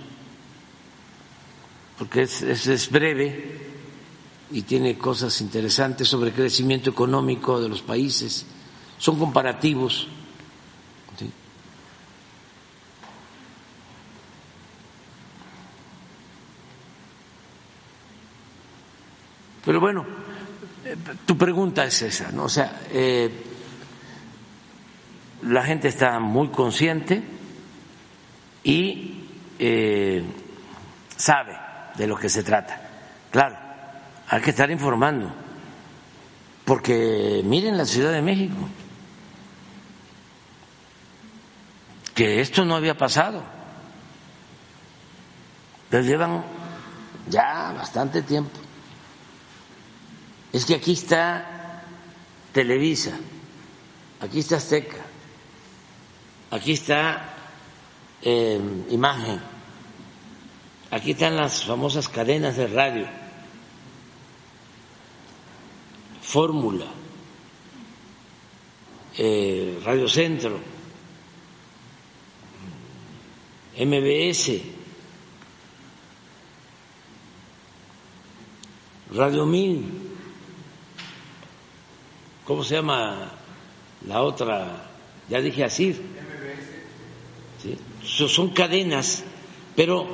porque 1.99 2.23
es, 2.23 2.43
es, 2.43 2.67
es 2.69 2.91
breve 2.91 3.61
y 4.53 4.63
tiene 4.63 4.97
cosas 4.97 5.41
interesantes 5.41 6.07
sobre 6.09 6.31
crecimiento 6.33 6.91
económico 6.91 7.61
de 7.61 7.69
los 7.69 7.83
países 7.83 8.47
son 8.99 9.19
comparativos 9.19 10.07
Pero 19.65 19.81
bueno, 19.81 20.05
tu 21.25 21.37
pregunta 21.37 21.85
es 21.85 22.03
esa, 22.03 22.31
¿no? 22.33 22.45
O 22.45 22.49
sea, 22.49 22.81
eh, 22.91 23.31
la 25.43 25.63
gente 25.63 25.89
está 25.89 26.19
muy 26.19 26.49
consciente 26.49 27.23
y 28.65 29.25
eh, 29.59 30.25
sabe 31.17 31.57
de 31.97 32.07
lo 32.07 32.17
que 32.17 32.29
se 32.29 32.43
trata. 32.43 32.81
Claro, 33.31 33.57
hay 34.29 34.41
que 34.41 34.51
estar 34.51 34.71
informando, 34.71 35.33
porque 36.65 37.43
miren 37.45 37.77
la 37.77 37.85
Ciudad 37.85 38.13
de 38.13 38.23
México, 38.23 38.57
que 42.15 42.41
esto 42.41 42.65
no 42.65 42.75
había 42.75 42.97
pasado, 42.97 43.43
pero 45.89 46.03
llevan 46.03 46.45
ya 47.29 47.73
bastante 47.73 48.23
tiempo 48.23 48.62
es 50.53 50.67
que 50.67 50.75
aquí 50.75 50.93
está 50.93 51.83
Televisa, 52.53 53.19
aquí 54.21 54.41
está 54.41 54.57
Azteca, 54.57 55.03
aquí 56.51 56.73
está 56.73 57.35
eh, 58.21 58.61
Imagen, 58.91 59.41
aquí 60.91 61.13
están 61.13 61.37
las 61.37 61.65
famosas 61.65 62.09
cadenas 62.09 62.57
de 62.57 62.67
radio, 62.67 63.07
Fórmula, 66.21 66.87
eh, 69.17 69.81
Radio 69.85 70.09
Centro, 70.09 70.61
MBS, 73.79 74.61
Radio 79.15 79.47
Mil. 79.47 80.02
¿Cómo 82.47 82.65
se 82.65 82.77
llama 82.77 83.31
la 84.07 84.23
otra? 84.23 84.89
Ya 85.29 85.41
dije 85.41 85.65
así. 85.65 85.97
¿Sí? 87.63 87.79
Son 88.29 88.51
cadenas, 88.51 89.25
pero 89.77 90.07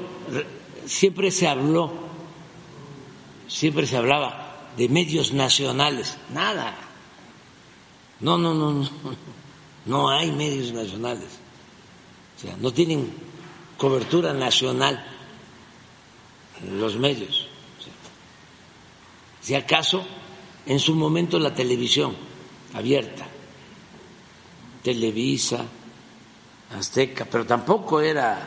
siempre 0.86 1.30
se 1.30 1.48
habló, 1.48 1.92
siempre 3.48 3.86
se 3.86 3.96
hablaba 3.96 4.70
de 4.76 4.88
medios 4.88 5.32
nacionales. 5.32 6.18
Nada. 6.32 6.76
No, 8.20 8.36
no, 8.36 8.54
no, 8.54 8.72
no. 8.72 8.88
No 9.86 10.10
hay 10.10 10.30
medios 10.32 10.74
nacionales. 10.74 11.38
O 12.36 12.40
sea, 12.40 12.54
no 12.58 12.70
tienen 12.72 13.10
cobertura 13.78 14.34
nacional 14.34 15.02
los 16.78 16.96
medios. 16.96 17.46
si 19.40 19.54
acaso 19.54 20.04
en 20.68 20.78
su 20.78 20.94
momento 20.94 21.38
la 21.38 21.54
televisión 21.54 22.14
abierta, 22.74 23.26
Televisa, 24.82 25.64
Azteca, 26.78 27.24
pero 27.24 27.46
tampoco 27.46 28.02
era 28.02 28.38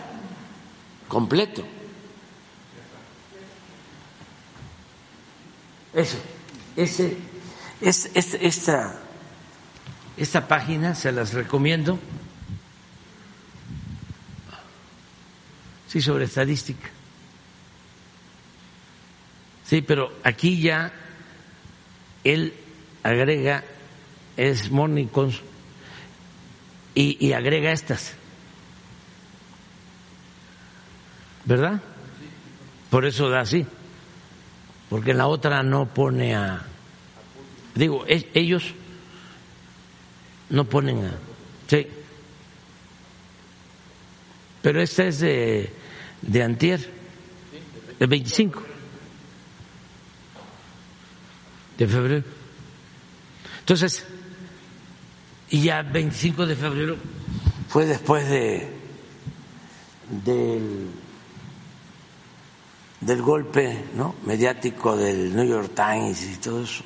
completo. 1.08 1.64
Eso, 5.94 6.18
ese, 6.76 7.18
es, 7.82 8.12
esta, 8.14 9.00
esta 10.16 10.48
página 10.48 10.94
se 10.94 11.12
las 11.12 11.34
recomiendo. 11.34 11.98
Sí, 15.88 16.02
sobre 16.02 16.26
estadística. 16.26 16.88
Sí, 19.66 19.82
pero 19.82 20.14
aquí 20.24 20.62
ya 20.62 21.01
él 22.24 22.54
agrega, 23.04 23.64
es 24.38 24.70
Morning 24.70 25.08
y, 26.96 27.26
y 27.26 27.34
agrega 27.34 27.72
estas. 27.72 28.14
¿Verdad? 31.46 31.82
Por 32.90 33.06
eso 33.06 33.30
da 33.30 33.42
así. 33.42 33.66
Porque 34.90 35.14
la 35.14 35.28
otra 35.28 35.64
no 35.64 35.88
pone 35.88 36.36
a. 36.36 36.66
Digo, 37.76 38.06
ellos 38.08 38.74
no 40.50 40.66
ponen 40.66 41.06
a. 41.06 41.14
Sí. 41.68 41.88
Pero 44.62 44.82
esta 44.82 45.06
es 45.06 45.20
de, 45.20 45.74
de 46.22 46.44
Antier, 46.44 46.88
el 48.00 48.08
25 48.08 48.71
de 51.82 51.88
febrero. 51.88 52.24
Entonces, 53.60 54.06
y 55.50 55.64
ya 55.64 55.82
25 55.82 56.46
de 56.46 56.56
febrero 56.56 56.96
fue 57.70 57.86
después 57.86 58.30
de 58.30 58.70
del, 60.24 60.88
del 63.00 63.22
golpe 63.22 63.86
¿no? 63.96 64.16
mediático 64.26 64.96
del 64.96 65.36
New 65.36 65.46
York 65.46 65.72
Times 65.76 66.24
y 66.24 66.36
todo 66.38 66.64
eso. 66.64 66.84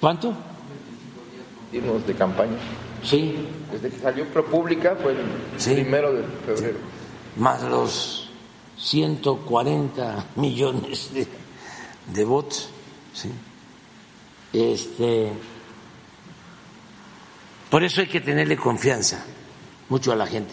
¿Cuánto? 0.00 0.34
días 1.70 2.06
de 2.06 2.14
campaña. 2.14 2.56
Sí. 3.02 3.36
Desde 3.70 3.90
que 3.90 3.98
salió 3.98 4.26
ProPública 4.26 4.96
fue 4.96 5.12
el 5.12 5.74
primero 5.74 6.12
de 6.12 6.22
febrero. 6.46 6.78
Más 7.36 7.62
los 7.62 8.30
140 8.76 10.26
millones 10.36 11.12
de 11.14 11.26
de 12.12 12.24
votos. 12.24 12.68
¿sí? 13.12 13.30
Este, 14.52 15.32
por 17.70 17.82
eso 17.82 18.00
hay 18.00 18.08
que 18.08 18.20
tenerle 18.20 18.56
confianza 18.56 19.24
mucho 19.88 20.12
a 20.12 20.16
la 20.16 20.26
gente 20.26 20.52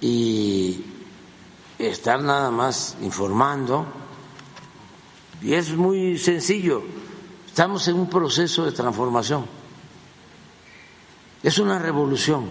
y 0.00 0.84
estar 1.78 2.20
nada 2.22 2.50
más 2.50 2.96
informando. 3.02 3.86
Y 5.40 5.54
es 5.54 5.74
muy 5.74 6.18
sencillo, 6.18 6.82
estamos 7.46 7.88
en 7.88 7.96
un 7.96 8.08
proceso 8.08 8.64
de 8.64 8.72
transformación. 8.72 9.46
Es 11.42 11.58
una 11.58 11.78
revolución 11.78 12.48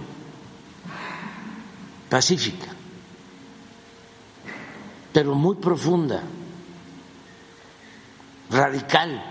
pacífica, 2.10 2.68
pero 5.14 5.34
muy 5.34 5.56
profunda 5.56 6.22
radical, 8.52 9.24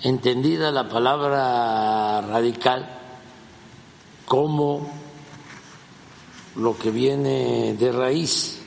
entendida 0.00 0.70
la 0.70 0.88
palabra 0.88 2.22
radical 2.22 2.88
como 4.24 4.90
lo 6.56 6.76
que 6.78 6.90
viene 6.90 7.74
de 7.74 7.92
raíz 7.92 8.62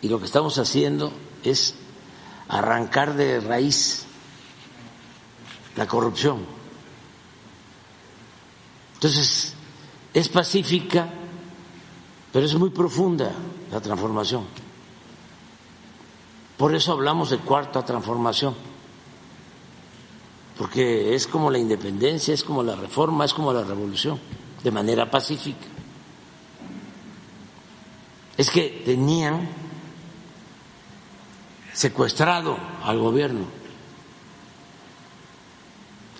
y 0.00 0.08
lo 0.08 0.18
que 0.18 0.24
estamos 0.24 0.58
haciendo 0.58 1.12
es 1.44 1.74
arrancar 2.48 3.14
de 3.14 3.40
raíz 3.40 4.06
la 5.76 5.86
corrupción. 5.86 6.44
Entonces, 8.94 9.54
es 10.12 10.28
pacífica, 10.28 11.08
pero 12.32 12.46
es 12.46 12.54
muy 12.54 12.70
profunda 12.70 13.32
la 13.70 13.80
transformación. 13.80 14.69
Por 16.60 16.74
eso 16.74 16.92
hablamos 16.92 17.30
de 17.30 17.38
cuarta 17.38 17.82
transformación, 17.86 18.54
porque 20.58 21.14
es 21.14 21.26
como 21.26 21.50
la 21.50 21.58
independencia, 21.58 22.34
es 22.34 22.44
como 22.44 22.62
la 22.62 22.76
reforma, 22.76 23.24
es 23.24 23.32
como 23.32 23.50
la 23.50 23.64
revolución, 23.64 24.20
de 24.62 24.70
manera 24.70 25.10
pacífica. 25.10 25.64
Es 28.36 28.50
que 28.50 28.82
tenían 28.84 29.48
secuestrado 31.72 32.58
al 32.84 32.98
gobierno. 32.98 33.46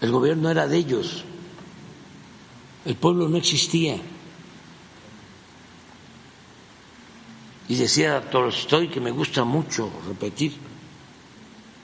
El 0.01 0.11
gobierno 0.11 0.49
era 0.49 0.67
de 0.67 0.77
ellos. 0.79 1.23
el 2.87 2.97
pueblo 2.97 3.29
no 3.29 3.37
existía. 3.37 3.99
Y 7.71 7.77
decía 7.77 8.29
Tolstoy, 8.29 8.89
que 8.89 8.99
me 8.99 9.13
gusta 9.13 9.45
mucho 9.45 9.93
repetir 10.09 10.59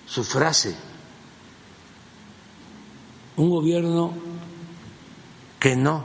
su 0.04 0.24
frase, 0.24 0.74
un 3.36 3.48
gobierno 3.48 4.12
que 5.60 5.76
no 5.76 6.04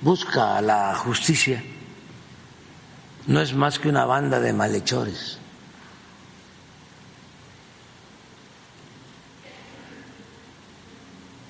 busca 0.00 0.60
la 0.60 0.94
justicia 0.94 1.60
no 3.26 3.40
es 3.40 3.52
más 3.52 3.80
que 3.80 3.88
una 3.88 4.04
banda 4.04 4.38
de 4.38 4.52
malhechores. 4.52 5.38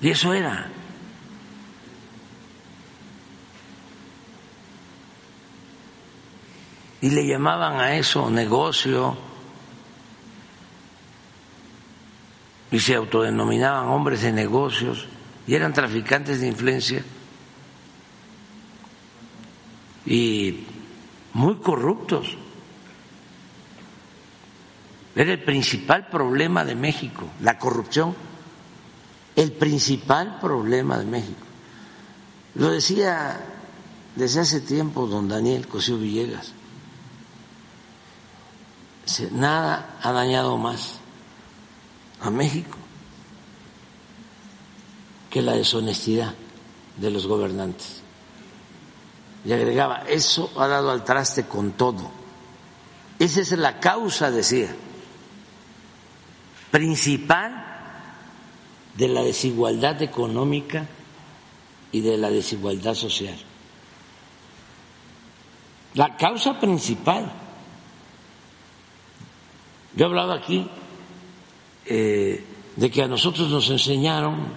Y 0.01 0.09
eso 0.09 0.33
era. 0.33 0.78
Y 7.01 7.11
le 7.11 7.25
llamaban 7.25 7.79
a 7.79 7.95
eso 7.95 8.29
negocio 8.29 9.17
y 12.71 12.79
se 12.79 12.95
autodenominaban 12.95 13.87
hombres 13.87 14.21
de 14.21 14.31
negocios 14.31 15.07
y 15.47 15.55
eran 15.55 15.73
traficantes 15.73 16.41
de 16.41 16.47
influencia 16.47 17.03
y 20.05 20.65
muy 21.33 21.55
corruptos. 21.55 22.37
Era 25.15 25.33
el 25.33 25.43
principal 25.43 26.07
problema 26.07 26.63
de 26.63 26.75
México, 26.75 27.27
la 27.41 27.57
corrupción, 27.57 28.15
el 29.35 29.51
principal 29.53 30.39
problema 30.39 30.97
de 30.97 31.05
México. 31.05 31.45
Lo 32.55 32.69
decía 32.69 33.39
desde 34.15 34.41
hace 34.41 34.61
tiempo 34.61 35.07
don 35.07 35.27
Daniel 35.27 35.67
Cosío 35.67 35.97
Villegas. 35.97 36.53
Nada 39.31 39.97
ha 40.01 40.11
dañado 40.11 40.57
más 40.57 40.99
a 42.21 42.29
México 42.29 42.77
que 45.29 45.41
la 45.41 45.53
deshonestidad 45.53 46.33
de 46.97 47.11
los 47.11 47.27
gobernantes. 47.27 48.01
Y 49.45 49.53
agregaba, 49.53 50.03
eso 50.07 50.51
ha 50.57 50.67
dado 50.67 50.91
al 50.91 51.03
traste 51.03 51.45
con 51.45 51.71
todo. 51.71 52.11
Esa 53.19 53.41
es 53.41 53.51
la 53.53 53.79
causa, 53.79 54.31
decía, 54.31 54.75
principal 56.71 57.65
de 58.95 59.07
la 59.07 59.21
desigualdad 59.21 60.01
económica 60.01 60.87
y 61.91 62.01
de 62.01 62.17
la 62.17 62.29
desigualdad 62.29 62.93
social. 62.93 63.37
La 65.93 66.15
causa 66.17 66.59
principal. 66.59 67.31
Yo 69.95 70.05
he 70.05 70.07
hablado 70.07 70.33
aquí 70.33 70.67
eh, 71.85 72.45
de 72.75 72.91
que 72.91 73.01
a 73.01 73.07
nosotros 73.07 73.49
nos 73.49 73.69
enseñaron, 73.69 74.47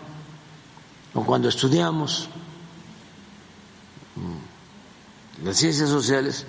o 1.15 1.25
cuando 1.25 1.49
estudiamos 1.49 2.29
mm, 4.17 5.45
las 5.45 5.57
ciencias 5.57 5.89
sociales, 5.89 6.47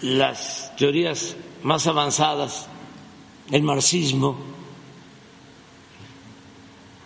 las 0.00 0.74
teorías 0.76 1.36
más 1.62 1.86
avanzadas, 1.86 2.66
el 3.50 3.62
marxismo, 3.62 4.36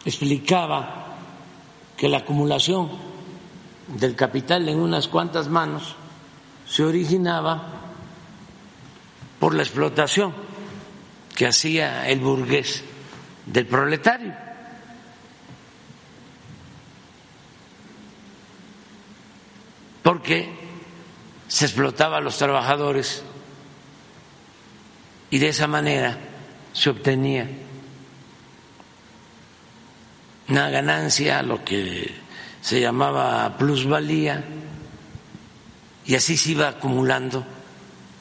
explicaba 0.05 1.17
que 1.97 2.09
la 2.09 2.19
acumulación 2.19 2.91
del 3.89 4.15
capital 4.15 4.69
en 4.69 4.79
unas 4.79 5.09
cuantas 5.09 5.49
manos 5.49 5.97
se 6.67 6.85
originaba 6.85 7.78
por 9.39 9.55
la 9.55 9.63
explotación 9.63 10.35
que 11.35 11.47
hacía 11.47 12.09
el 12.09 12.21
burgués 12.21 12.83
del 13.47 13.67
proletario. 13.67 14.35
Porque 20.03 20.51
se 21.47 21.67
explotaba 21.67 22.19
a 22.19 22.21
los 22.21 22.39
trabajadores 22.39 23.23
y 25.31 25.39
de 25.39 25.49
esa 25.49 25.67
manera 25.67 26.19
se 26.73 26.91
obtenía 26.91 27.49
una 30.49 30.71
ganancia, 30.71 31.43
lo 31.43 31.63
que 31.63 32.15
se 32.63 32.81
llamaba 32.81 33.57
plusvalía, 33.59 34.45
y 36.07 36.15
así 36.15 36.39
se 36.39 36.53
iba 36.53 36.69
acumulando 36.69 37.45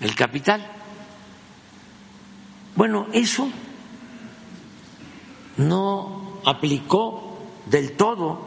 el 0.02 0.14
capital. 0.14 0.76
Bueno, 2.77 3.07
eso 3.11 3.49
no 5.57 6.39
aplicó 6.45 7.39
del 7.65 7.93
todo 7.93 8.39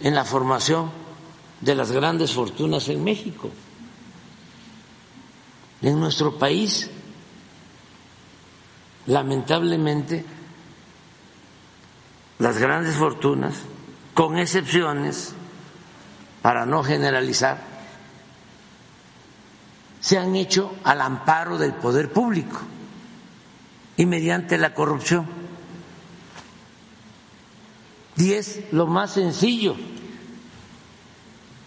en 0.00 0.14
la 0.14 0.24
formación 0.24 0.90
de 1.60 1.74
las 1.74 1.92
grandes 1.92 2.32
fortunas 2.32 2.88
en 2.88 3.04
México. 3.04 3.50
En 5.82 6.00
nuestro 6.00 6.38
país, 6.38 6.90
lamentablemente, 9.04 10.24
las 12.38 12.56
grandes 12.56 12.96
fortunas, 12.96 13.54
con 14.14 14.38
excepciones, 14.38 15.34
para 16.40 16.64
no 16.64 16.82
generalizar, 16.82 17.71
se 20.02 20.18
han 20.18 20.34
hecho 20.34 20.74
al 20.82 21.00
amparo 21.00 21.56
del 21.56 21.74
poder 21.74 22.12
público 22.12 22.60
y 23.96 24.04
mediante 24.04 24.58
la 24.58 24.74
corrupción. 24.74 25.28
Y 28.16 28.32
es 28.32 28.72
lo 28.72 28.88
más 28.88 29.12
sencillo 29.12 29.76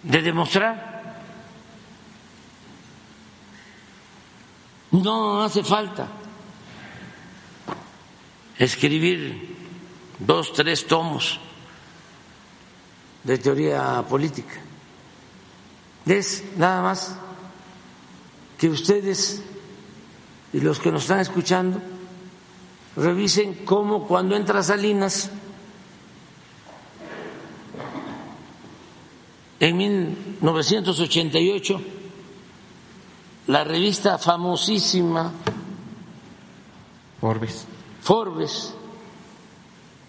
de 0.03 0.21
demostrar. 0.21 1.23
No 4.91 5.41
hace 5.41 5.63
falta 5.63 6.09
escribir 8.59 9.55
dos, 10.19 10.51
tres 10.51 10.85
tomos 10.85 11.39
de 13.23 13.37
teoría 13.37 14.03
política. 14.09 14.55
Es 16.05 16.43
nada 16.57 16.81
más 16.81 17.17
que 18.57 18.69
ustedes 18.69 19.41
y 20.53 20.61
los 20.61 20.79
que 20.79 20.91
nos 20.91 21.03
están 21.03 21.19
escuchando 21.19 21.79
revisen 22.95 23.65
cómo 23.65 24.07
cuando 24.07 24.35
entra 24.35 24.63
Salinas 24.63 25.29
en 29.59 29.77
1988 29.77 31.81
la 33.47 33.63
revista 33.63 34.17
famosísima 34.17 35.31
Forbes. 37.25 37.65
Forbes 38.01 38.73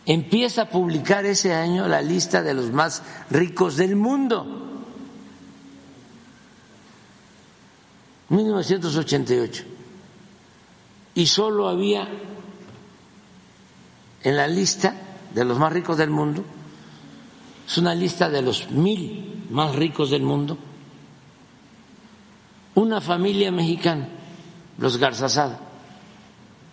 empieza 0.05 0.63
a 0.63 0.69
publicar 0.69 1.25
ese 1.25 1.55
año 1.55 1.89
la 1.89 2.03
lista 2.03 2.43
de 2.43 2.55
los 2.55 2.71
más 2.71 3.03
ricos 3.31 3.77
del 3.77 3.97
mundo. 3.97 4.66
1988. 8.29 9.65
Y 11.15 11.27
solo 11.27 11.69
había 11.69 12.09
en 14.23 14.37
la 14.37 14.47
lista 14.47 14.95
de 15.35 15.45
los 15.45 15.59
más 15.59 15.73
ricos 15.73 15.97
del 15.97 16.11
mundo, 16.11 16.45
es 17.67 17.79
una 17.79 17.95
lista 17.95 18.29
de 18.29 18.43
los 18.43 18.71
mil 18.71 19.47
más 19.51 19.75
ricos 19.75 20.11
del 20.11 20.23
mundo, 20.23 20.59
una 22.75 23.01
familia 23.01 23.51
mexicana, 23.51 24.09
los 24.79 24.99
Garzazada, 24.99 25.59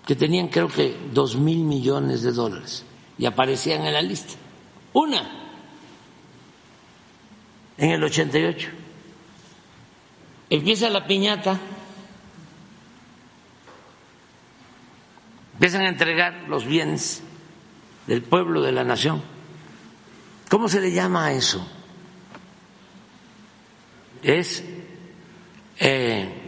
que 0.06 0.16
tenían 0.16 0.50
creo 0.50 0.68
que 0.68 0.98
dos 1.14 1.36
mil 1.36 1.60
millones 1.60 2.24
de 2.24 2.32
dólares 2.32 2.84
y 3.18 3.26
aparecían 3.26 3.86
en 3.86 3.94
la 3.94 4.02
lista. 4.02 4.34
Una 4.94 5.44
en 7.78 7.90
el 7.92 8.04
88 8.04 8.83
empieza 10.50 10.90
la 10.90 11.06
piñata, 11.08 11.60
empiezan 15.54 15.82
a 15.82 15.90
entregar 15.90 16.46
los 16.48 16.66
bienes 16.66 17.24
del 18.08 18.22
pueblo, 18.22 18.62
de 18.62 18.72
la 18.72 18.84
nación. 18.84 19.22
¿Cómo 20.50 20.68
se 20.70 20.82
le 20.82 20.92
llama 20.92 21.28
a 21.28 21.34
eso? 21.34 21.66
Es 24.22 24.64
eh, 25.80 26.44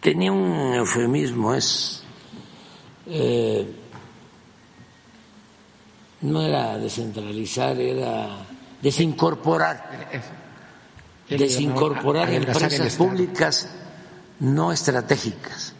tenía 0.00 0.30
un 0.30 0.74
eufemismo, 0.74 1.52
es 1.54 2.02
eh, 3.06 3.66
no 6.20 6.42
era 6.42 6.78
descentralizar, 6.78 7.76
era 7.80 8.28
desincorporar, 8.80 10.08
desincorporar 11.28 12.32
empresas 12.32 12.94
públicas 12.96 13.68
no 14.40 14.72
estratégicas. 14.72 15.74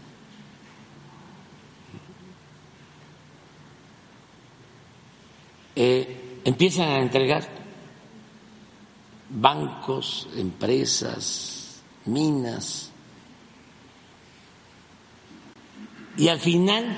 Eh, 5.79 6.41
empiezan 6.45 6.89
a 6.89 6.99
entregar 7.01 7.47
bancos, 9.29 10.29
empresas, 10.37 11.83
minas, 12.07 12.91
y 16.17 16.29
al 16.29 16.41
final 16.41 16.97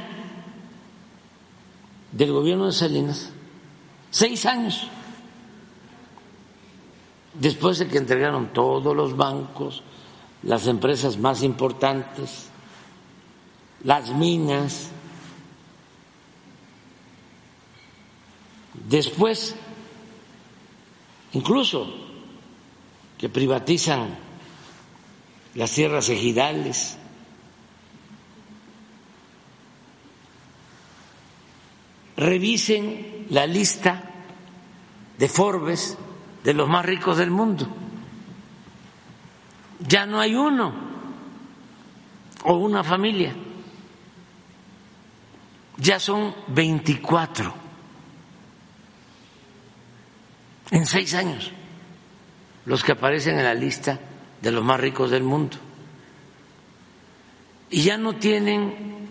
del 2.12 2.32
gobierno 2.32 2.66
de 2.66 2.72
Salinas, 2.72 3.30
seis 4.10 4.46
años, 4.46 4.88
después 7.38 7.78
de 7.78 7.88
que 7.88 7.98
entregaron 7.98 8.52
todos 8.52 8.94
los 8.94 9.16
bancos, 9.16 9.82
las 10.42 10.66
empresas 10.66 11.18
más 11.18 11.42
importantes, 11.42 12.48
las 13.84 14.10
minas, 14.10 14.90
después 18.88 19.54
incluso 21.32 21.86
que 23.16 23.28
privatizan 23.28 24.16
las 25.54 25.72
tierras 25.72 26.08
ejidales, 26.08 26.96
revisen 32.16 33.26
la 33.30 33.46
lista 33.46 34.10
de 35.18 35.28
Forbes 35.28 35.96
de 36.44 36.54
los 36.54 36.68
más 36.68 36.84
ricos 36.84 37.18
del 37.18 37.30
mundo. 37.30 37.66
Ya 39.80 40.06
no 40.06 40.20
hay 40.20 40.34
uno 40.34 40.72
o 42.44 42.54
una 42.54 42.82
familia, 42.82 43.34
ya 45.76 46.00
son 46.00 46.34
24 46.48 47.54
en 50.70 50.86
seis 50.86 51.14
años 51.14 51.52
los 52.66 52.84
que 52.84 52.92
aparecen 52.92 53.38
en 53.38 53.44
la 53.44 53.54
lista 53.54 53.98
de 54.42 54.52
los 54.52 54.62
más 54.62 54.78
ricos 54.78 55.10
del 55.10 55.22
mundo. 55.22 55.56
Y 57.70 57.82
ya 57.82 57.96
no 57.96 58.14
tienen 58.16 59.08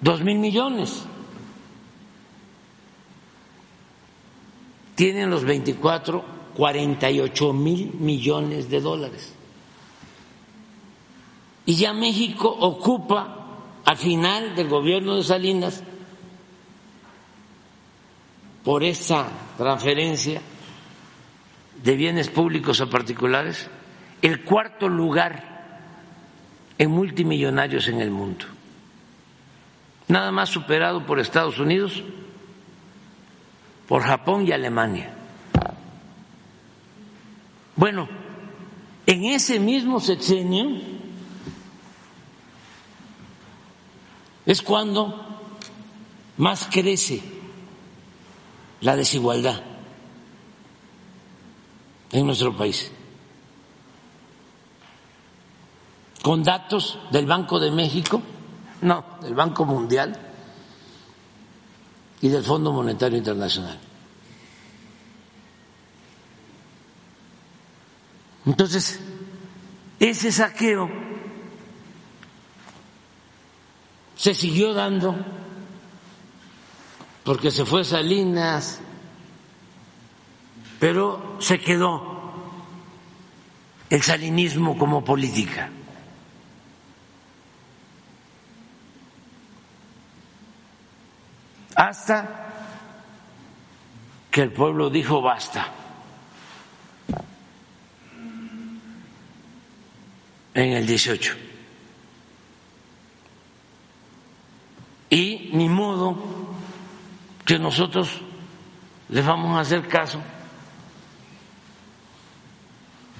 dos 0.00 0.22
mil 0.22 0.38
millones 0.38 1.04
tienen 4.98 5.30
los 5.30 5.44
24 5.44 6.24
48 6.56 7.52
mil 7.52 7.94
millones 8.00 8.68
de 8.68 8.80
dólares. 8.80 9.32
Y 11.66 11.76
ya 11.76 11.92
México 11.92 12.48
ocupa, 12.48 13.60
al 13.84 13.96
final 13.96 14.56
del 14.56 14.68
gobierno 14.68 15.14
de 15.14 15.22
Salinas, 15.22 15.84
por 18.64 18.82
esa 18.82 19.28
transferencia 19.56 20.42
de 21.80 21.94
bienes 21.94 22.28
públicos 22.28 22.80
a 22.80 22.90
particulares, 22.90 23.70
el 24.20 24.42
cuarto 24.42 24.88
lugar 24.88 25.78
en 26.76 26.90
multimillonarios 26.90 27.86
en 27.86 28.00
el 28.00 28.10
mundo. 28.10 28.46
Nada 30.08 30.32
más 30.32 30.48
superado 30.48 31.06
por 31.06 31.20
Estados 31.20 31.60
Unidos 31.60 32.02
por 33.88 34.02
Japón 34.02 34.46
y 34.46 34.52
Alemania. 34.52 35.10
Bueno, 37.74 38.06
en 39.06 39.24
ese 39.24 39.58
mismo 39.58 39.98
sexenio 39.98 40.78
es 44.44 44.60
cuando 44.60 45.40
más 46.36 46.68
crece 46.70 47.22
la 48.82 48.94
desigualdad 48.94 49.62
en 52.12 52.26
nuestro 52.26 52.54
país. 52.54 52.92
Con 56.22 56.42
datos 56.42 56.98
del 57.10 57.24
Banco 57.24 57.58
de 57.58 57.70
México, 57.70 58.20
no, 58.82 59.04
del 59.22 59.34
Banco 59.34 59.64
Mundial, 59.64 60.27
y 62.20 62.28
del 62.28 62.44
Fondo 62.44 62.72
Monetario 62.72 63.18
Internacional. 63.18 63.78
Entonces, 68.46 68.98
ese 70.00 70.32
saqueo 70.32 70.88
se 74.16 74.34
siguió 74.34 74.72
dando 74.72 75.14
porque 77.24 77.50
se 77.50 77.66
fue 77.66 77.84
Salinas, 77.84 78.80
pero 80.80 81.36
se 81.40 81.60
quedó 81.60 82.18
el 83.90 84.02
salinismo 84.02 84.78
como 84.78 85.04
política. 85.04 85.70
Hasta 91.78 92.26
que 94.32 94.42
el 94.42 94.52
pueblo 94.52 94.90
dijo 94.90 95.22
basta. 95.22 95.68
En 100.54 100.72
el 100.72 100.84
18. 100.84 101.36
Y 105.10 105.50
ni 105.52 105.68
modo 105.68 106.16
que 107.44 107.60
nosotros 107.60 108.22
les 109.08 109.24
vamos 109.24 109.56
a 109.56 109.60
hacer 109.60 109.86
caso 109.86 110.20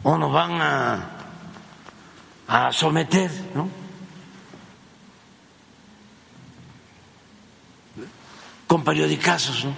o 0.02 0.18
nos 0.18 0.32
van 0.32 0.60
a, 0.60 1.10
a 2.48 2.72
someter, 2.72 3.30
¿no? 3.54 3.87
Con 8.68 8.84
periodicazos, 8.84 9.64
¿no? 9.64 9.74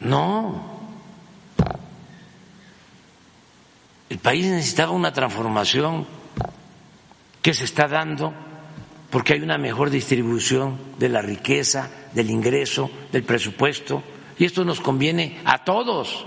No. 0.00 0.62
El 4.10 4.18
país 4.18 4.46
necesitaba 4.46 4.92
una 4.92 5.12
transformación 5.12 6.06
que 7.40 7.54
se 7.54 7.64
está 7.64 7.88
dando 7.88 8.34
porque 9.10 9.32
hay 9.32 9.40
una 9.40 9.56
mejor 9.58 9.90
distribución 9.90 10.78
de 10.98 11.08
la 11.08 11.22
riqueza, 11.22 11.90
del 12.12 12.30
ingreso, 12.30 12.90
del 13.12 13.24
presupuesto, 13.24 14.02
y 14.38 14.44
esto 14.44 14.64
nos 14.64 14.80
conviene 14.80 15.40
a 15.44 15.64
todos. 15.64 16.26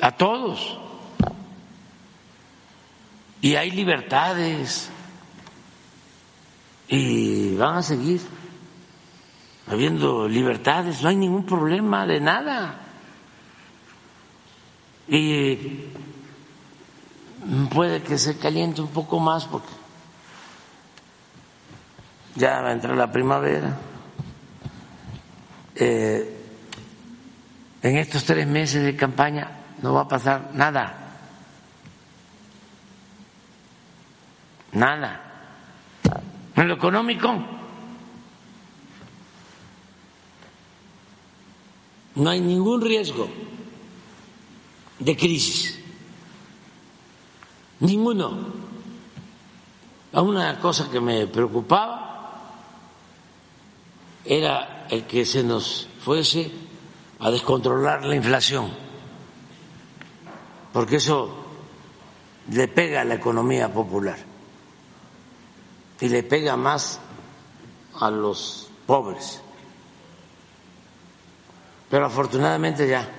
A 0.00 0.12
todos. 0.12 0.78
Y 3.40 3.54
hay 3.54 3.70
libertades 3.70 4.90
y 6.88 7.54
van 7.54 7.76
a 7.76 7.82
seguir 7.82 8.20
habiendo 9.70 10.28
libertades, 10.28 11.02
no 11.02 11.10
hay 11.10 11.16
ningún 11.16 11.44
problema 11.44 12.06
de 12.06 12.20
nada. 12.20 12.80
Y 15.06 15.84
puede 17.72 18.02
que 18.02 18.18
se 18.18 18.38
caliente 18.38 18.80
un 18.80 18.88
poco 18.88 19.20
más 19.20 19.44
porque 19.44 19.68
ya 22.34 22.60
va 22.60 22.70
a 22.70 22.72
entrar 22.72 22.96
la 22.96 23.12
primavera. 23.12 23.78
Eh, 25.74 26.34
en 27.82 27.96
estos 27.96 28.24
tres 28.24 28.46
meses 28.46 28.82
de 28.82 28.96
campaña 28.96 29.57
no 29.82 29.94
va 29.94 30.02
a 30.02 30.08
pasar 30.08 30.50
nada. 30.54 30.94
Nada. 34.72 35.20
En 36.54 36.68
lo 36.68 36.74
económico, 36.74 37.34
no 42.16 42.30
hay 42.30 42.40
ningún 42.40 42.80
riesgo 42.80 43.28
de 44.98 45.16
crisis. 45.16 45.78
Ninguno. 47.80 48.58
Una 50.12 50.58
cosa 50.58 50.90
que 50.90 51.00
me 51.00 51.26
preocupaba 51.26 52.08
era 54.24 54.86
el 54.90 55.04
que 55.04 55.24
se 55.24 55.44
nos 55.44 55.88
fuese 56.00 56.50
a 57.20 57.30
descontrolar 57.30 58.04
la 58.04 58.16
inflación, 58.16 58.70
porque 60.78 60.98
eso 60.98 61.28
le 62.52 62.68
pega 62.68 63.00
a 63.00 63.04
la 63.04 63.14
economía 63.14 63.72
popular 63.72 64.16
y 66.00 66.08
le 66.08 66.22
pega 66.22 66.56
más 66.56 67.00
a 67.98 68.08
los 68.12 68.70
pobres. 68.86 69.40
Pero 71.90 72.06
afortunadamente 72.06 72.86
ya 72.86 73.10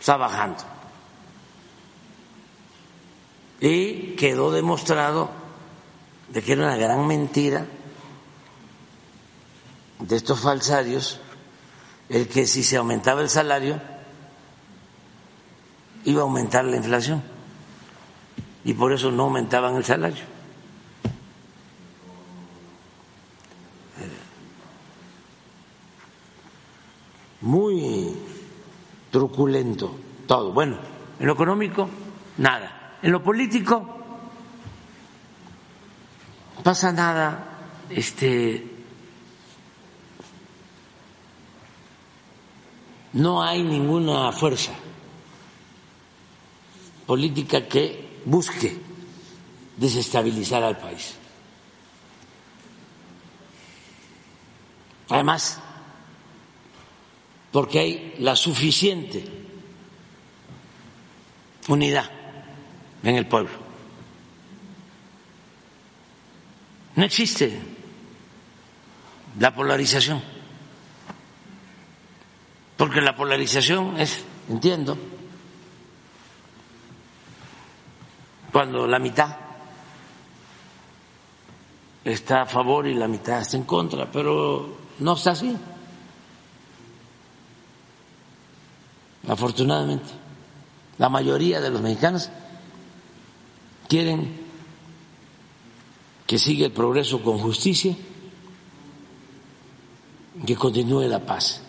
está 0.00 0.16
bajando. 0.16 0.64
Y 3.60 4.16
quedó 4.16 4.50
demostrado 4.50 5.30
de 6.30 6.42
que 6.42 6.54
era 6.54 6.64
una 6.64 6.76
gran 6.76 7.06
mentira 7.06 7.68
de 10.00 10.16
estos 10.16 10.40
falsarios 10.40 11.20
el 12.08 12.26
que 12.26 12.48
si 12.48 12.64
se 12.64 12.78
aumentaba 12.78 13.20
el 13.20 13.30
salario 13.30 13.93
iba 16.04 16.20
a 16.20 16.24
aumentar 16.24 16.64
la 16.64 16.76
inflación 16.76 17.22
y 18.64 18.72
por 18.74 18.92
eso 18.92 19.10
no 19.10 19.24
aumentaban 19.24 19.76
el 19.76 19.84
salario. 19.84 20.24
Muy 27.42 28.16
truculento 29.10 29.94
todo. 30.26 30.52
Bueno, 30.52 30.78
en 31.20 31.26
lo 31.26 31.34
económico, 31.34 31.88
nada. 32.38 32.96
En 33.02 33.12
lo 33.12 33.22
político, 33.22 33.84
pasa 36.62 36.90
nada. 36.90 37.50
Este, 37.90 38.66
no 43.12 43.42
hay 43.42 43.62
ninguna 43.62 44.32
fuerza 44.32 44.72
política 47.06 47.68
que 47.68 48.20
busque 48.24 48.76
desestabilizar 49.76 50.62
al 50.62 50.78
país. 50.78 51.14
Además, 55.08 55.60
porque 57.52 57.78
hay 57.78 58.14
la 58.18 58.34
suficiente 58.34 59.24
unidad 61.68 62.10
en 63.02 63.16
el 63.16 63.26
pueblo. 63.26 63.52
No 66.96 67.04
existe 67.04 67.60
la 69.38 69.54
polarización, 69.54 70.22
porque 72.76 73.00
la 73.00 73.16
polarización 73.16 74.00
es, 74.00 74.24
entiendo, 74.48 74.96
cuando 78.54 78.86
la 78.86 79.00
mitad 79.00 79.36
está 82.04 82.42
a 82.42 82.46
favor 82.46 82.86
y 82.86 82.94
la 82.94 83.08
mitad 83.08 83.40
está 83.40 83.56
en 83.56 83.64
contra, 83.64 84.08
pero 84.08 84.76
no 85.00 85.14
está 85.14 85.32
así. 85.32 85.56
Afortunadamente, 89.26 90.08
la 90.98 91.08
mayoría 91.08 91.60
de 91.60 91.68
los 91.68 91.80
mexicanos 91.80 92.30
quieren 93.88 94.40
que 96.24 96.38
siga 96.38 96.66
el 96.66 96.72
progreso 96.72 97.24
con 97.24 97.38
justicia, 97.38 97.96
que 100.46 100.54
continúe 100.54 101.08
la 101.08 101.26
paz. 101.26 101.60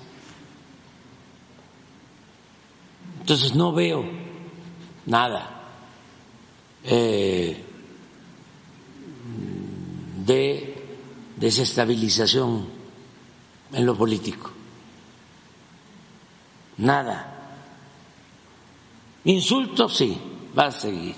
Entonces 3.21 3.55
no 3.55 3.73
veo 3.73 4.05
nada 5.07 5.54
eh, 6.87 7.63
de 10.25 10.85
desestabilización 11.37 12.67
en 13.73 13.85
lo 13.85 13.95
político. 13.97 14.51
Nada. 16.77 17.31
Insultos 19.23 19.97
sí, 19.97 20.17
va 20.57 20.67
a 20.67 20.71
seguir 20.71 21.15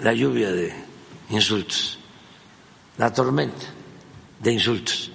la 0.00 0.12
lluvia 0.12 0.52
de 0.52 0.72
insultos, 1.30 1.98
la 2.96 3.12
tormenta 3.12 3.66
de 4.40 4.52
insultos. 4.52 5.10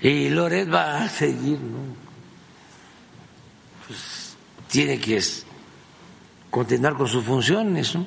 Y 0.00 0.28
Loret 0.30 0.72
va 0.72 1.04
a 1.04 1.08
seguir, 1.08 1.58
¿no? 1.60 1.78
Pues 3.86 4.36
tiene 4.68 4.98
que 4.98 5.16
continuar 6.54 6.94
con 6.94 7.08
sus 7.08 7.24
funciones, 7.24 7.96
¿no? 7.96 8.06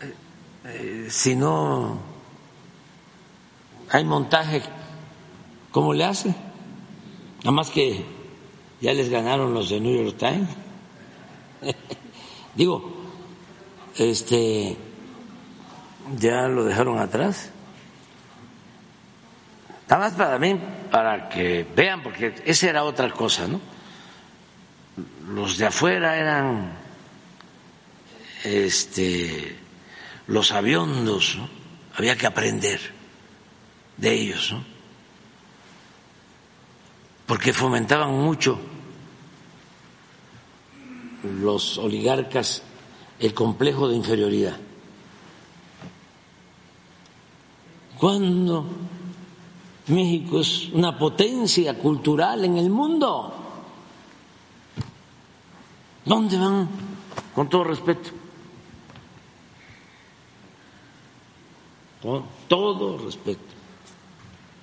Eh, 0.00 0.14
eh, 0.64 1.06
si 1.08 1.36
no 1.36 1.96
hay 3.88 4.02
montaje, 4.02 4.60
¿cómo 5.70 5.94
le 5.94 6.04
hace? 6.04 6.34
Nada 7.44 7.52
más 7.52 7.70
que 7.70 8.04
ya 8.80 8.92
les 8.92 9.08
ganaron 9.10 9.54
los 9.54 9.70
de 9.70 9.78
New 9.78 10.02
York 10.02 10.16
Times. 10.18 10.48
Digo, 12.56 12.96
este, 13.96 14.76
ya 16.18 16.48
lo 16.48 16.64
dejaron 16.64 16.98
atrás. 16.98 17.52
Nada 19.88 20.02
más 20.02 20.14
para 20.14 20.36
mí, 20.40 20.60
para 20.90 21.28
que 21.28 21.64
vean, 21.76 22.02
porque 22.02 22.34
esa 22.44 22.70
era 22.70 22.82
otra 22.82 23.08
cosa, 23.12 23.46
¿no? 23.46 23.60
Los 25.28 25.58
de 25.58 25.66
afuera 25.66 26.16
eran 26.16 26.72
este, 28.44 29.56
los 30.26 30.52
aviondos. 30.52 31.38
Había 31.96 32.16
que 32.16 32.26
aprender 32.26 32.80
de 33.96 34.12
ellos, 34.12 34.52
¿no? 34.52 34.64
porque 37.30 37.52
fomentaban 37.52 38.12
mucho 38.12 38.58
los 41.22 41.78
oligarcas 41.78 42.60
el 43.20 43.32
complejo 43.32 43.86
de 43.86 43.94
inferioridad. 43.94 44.56
Cuando 47.98 48.66
México 49.86 50.40
es 50.40 50.70
una 50.72 50.98
potencia 50.98 51.78
cultural 51.78 52.44
en 52.44 52.56
el 52.56 52.68
mundo, 52.68 53.39
¿dónde 56.04 56.38
van? 56.38 56.68
Con 57.34 57.48
todo 57.48 57.64
respeto. 57.64 58.10
Con 62.02 62.24
todo 62.48 62.98
respeto. 62.98 63.54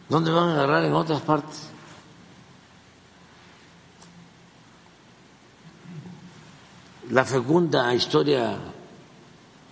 ¿Dónde 0.09 0.31
van 0.31 0.49
a 0.49 0.53
agarrar 0.53 0.85
en 0.85 0.93
otras 0.93 1.21
partes? 1.21 1.71
la 7.09 7.23
fecunda 7.23 7.93
historia 7.93 8.57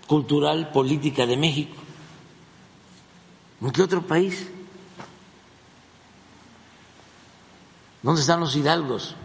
cultural, 0.08 0.72
política 0.72 1.26
de 1.26 1.38
México. 1.38 1.76
¿En 3.62 3.72
qué 3.72 3.82
otro 3.82 4.02
país? 4.02 4.48
¿Dónde 8.02 8.22
están 8.22 8.40
los 8.40 8.56
hidalgos? 8.56 9.16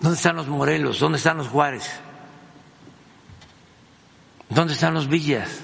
¿Dónde 0.00 0.16
están 0.16 0.36
los 0.36 0.48
Morelos? 0.48 0.98
¿Dónde 0.98 1.18
están 1.18 1.36
los 1.36 1.48
Juárez? 1.48 2.00
¿Dónde 4.48 4.72
están 4.72 4.94
los 4.94 5.08
Villas? 5.08 5.60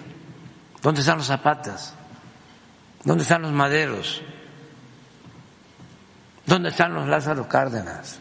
¿Dónde 0.82 1.00
están 1.00 1.18
los 1.18 1.26
Zapatas? 1.26 1.94
¿Dónde 3.02 3.22
están 3.22 3.42
los 3.42 3.52
Maderos? 3.52 4.22
¿Dónde 6.44 6.68
están 6.68 6.94
los 6.94 7.08
Lázaro 7.08 7.48
Cárdenas? 7.48 8.20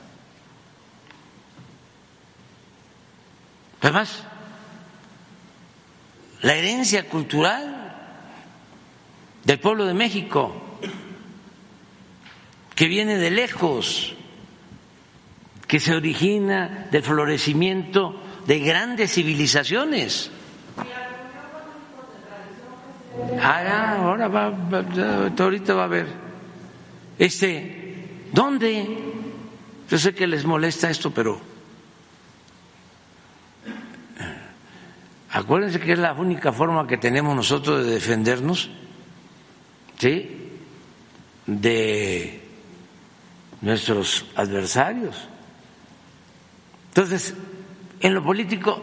Además, 3.81 4.23
la 6.41 6.55
herencia 6.55 7.07
cultural 7.07 7.93
del 9.43 9.59
pueblo 9.59 9.85
de 9.85 9.93
México, 9.93 10.79
que 12.73 12.87
viene 12.87 13.17
de 13.17 13.29
lejos, 13.29 14.15
que 15.67 15.79
se 15.79 15.95
origina 15.95 16.87
del 16.91 17.03
florecimiento 17.03 18.21
de 18.45 18.59
grandes 18.59 19.13
civilizaciones. 19.13 20.31
Ah, 23.41 23.97
ahora 23.99 24.27
va, 24.27 24.53
ahorita 25.39 25.73
va 25.73 25.83
a 25.83 25.87
ver. 25.87 26.07
Este, 27.17 28.27
¿dónde? 28.31 28.87
Yo 29.89 29.97
sé 29.97 30.13
que 30.13 30.27
les 30.27 30.45
molesta 30.45 30.89
esto, 30.89 31.11
pero 31.11 31.39
Acuérdense 35.35 35.81
que 35.81 35.91
es 35.91 35.99
la 35.99 36.13
única 36.13 36.53
forma 36.53 36.87
que 36.87 36.95
tenemos 36.95 37.35
nosotros 37.35 37.83
de 37.83 37.91
defendernos, 37.91 38.69
¿sí? 39.97 40.31
De 41.45 42.41
nuestros 43.59 44.27
adversarios. 44.37 45.27
Entonces, 46.95 47.33
en 47.99 48.13
lo 48.13 48.23
político, 48.23 48.81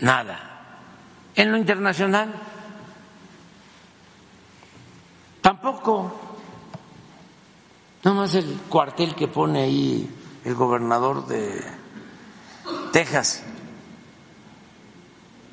nada. 0.00 0.78
En 1.34 1.52
lo 1.52 1.58
internacional, 1.58 2.32
tampoco. 5.42 6.10
más 8.02 8.34
el 8.34 8.46
cuartel 8.70 9.14
que 9.14 9.28
pone 9.28 9.60
ahí 9.64 10.10
el 10.42 10.54
gobernador 10.54 11.26
de 11.26 11.62
Texas 12.94 13.42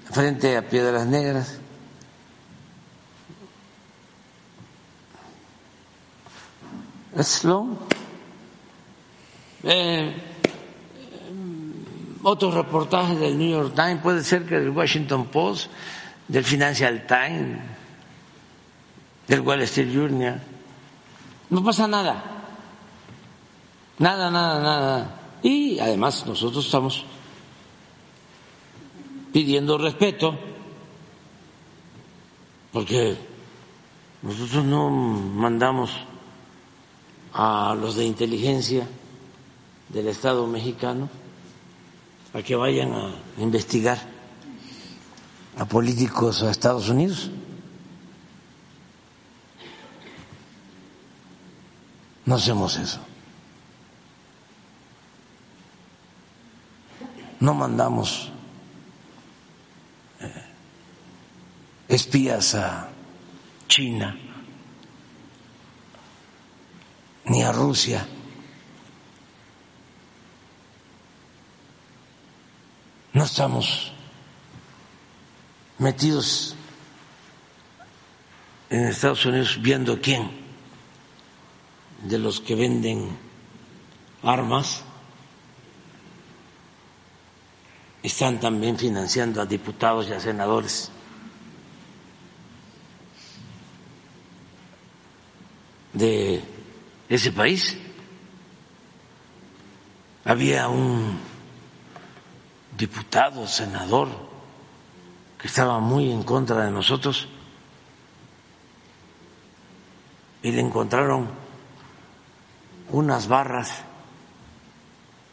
frente 0.09 0.55
a 0.55 0.61
Piedras 0.61 1.07
Negras. 1.07 1.59
Es 7.17 7.43
eh, 9.63 10.36
otros 12.23 12.53
reportajes 12.53 13.19
del 13.19 13.37
New 13.37 13.49
York 13.49 13.73
Times, 13.75 14.01
puede 14.01 14.23
ser 14.23 14.45
que 14.45 14.59
del 14.59 14.69
Washington 14.69 15.25
Post, 15.27 15.69
del 16.27 16.43
Financial 16.43 17.05
Times, 17.07 17.59
del 19.27 19.41
Wall 19.41 19.61
Street 19.63 19.91
Journal. 19.93 20.41
No 21.49 21.63
pasa 21.63 21.87
nada. 21.87 22.23
Nada, 23.99 24.29
nada, 24.29 24.61
nada. 24.61 25.19
Y 25.43 25.79
además 25.79 26.25
nosotros 26.25 26.65
estamos 26.65 27.05
pidiendo 29.31 29.77
respeto, 29.77 30.35
porque 32.71 33.17
nosotros 34.21 34.63
no 34.65 34.89
mandamos 34.89 35.91
a 37.33 37.75
los 37.79 37.95
de 37.95 38.05
inteligencia 38.05 38.87
del 39.89 40.07
Estado 40.07 40.45
mexicano 40.47 41.09
a 42.37 42.43
que 42.43 42.55
vayan 42.55 42.93
a 42.93 43.17
investigar 43.41 43.97
a 45.57 45.65
políticos 45.65 46.43
a 46.43 46.51
Estados 46.51 46.87
Unidos. 46.87 47.31
No 52.25 52.35
hacemos 52.35 52.77
eso. 52.77 52.99
No 57.39 57.55
mandamos 57.55 58.29
eh, 60.21 60.45
espías 61.89 62.53
a 62.53 62.89
China 63.67 64.15
ni 67.25 67.41
a 67.41 67.51
Rusia. 67.51 68.05
No 73.17 73.23
estamos 73.23 73.91
metidos 75.79 76.55
en 78.69 78.85
Estados 78.85 79.25
Unidos 79.25 79.57
viendo 79.59 79.99
quién 79.99 80.29
de 82.03 82.19
los 82.19 82.39
que 82.39 82.53
venden 82.53 83.17
armas 84.21 84.83
están 88.03 88.39
también 88.39 88.77
financiando 88.77 89.41
a 89.41 89.47
diputados 89.47 90.07
y 90.09 90.13
a 90.13 90.19
senadores. 90.19 90.91
de 95.93 96.43
ese 97.09 97.31
país. 97.31 97.75
Había 100.23 100.67
un 100.67 101.36
diputado, 102.77 103.47
senador, 103.47 104.07
que 105.39 105.47
estaba 105.47 105.79
muy 105.79 106.11
en 106.11 106.23
contra 106.23 106.65
de 106.65 106.71
nosotros 106.71 107.27
y 110.43 110.51
le 110.51 110.61
encontraron 110.61 111.27
unas 112.89 113.27
barras 113.27 113.81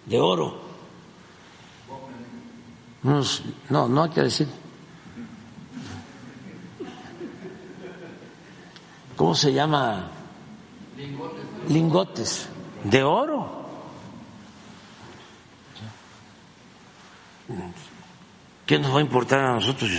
de 0.07 0.21
oro. 0.21 0.63
no, 3.03 3.89
no 3.89 4.03
hay 4.03 4.11
que 4.11 4.23
decir. 4.23 4.49
¿Cómo 9.17 9.35
se 9.35 9.53
llama? 9.53 10.11
lingotes 11.69 12.49
de 12.85 13.03
oro. 13.03 13.64
¿Qué 18.67 18.79
nos 18.79 18.95
va 18.95 18.99
a 18.99 19.03
importar 19.03 19.41
a 19.41 19.55
nosotros? 19.55 19.91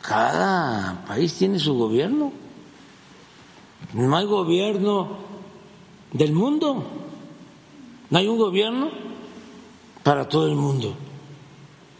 Cada 0.00 1.04
país 1.06 1.34
tiene 1.34 1.58
su 1.58 1.74
gobierno. 1.74 2.32
No 3.92 4.16
hay 4.16 4.24
gobierno 4.24 5.18
del 6.12 6.32
mundo. 6.32 6.84
No 8.10 8.18
hay 8.18 8.26
un 8.26 8.38
gobierno 8.38 8.90
para 10.02 10.28
todo 10.28 10.46
el 10.48 10.54
mundo. 10.54 10.94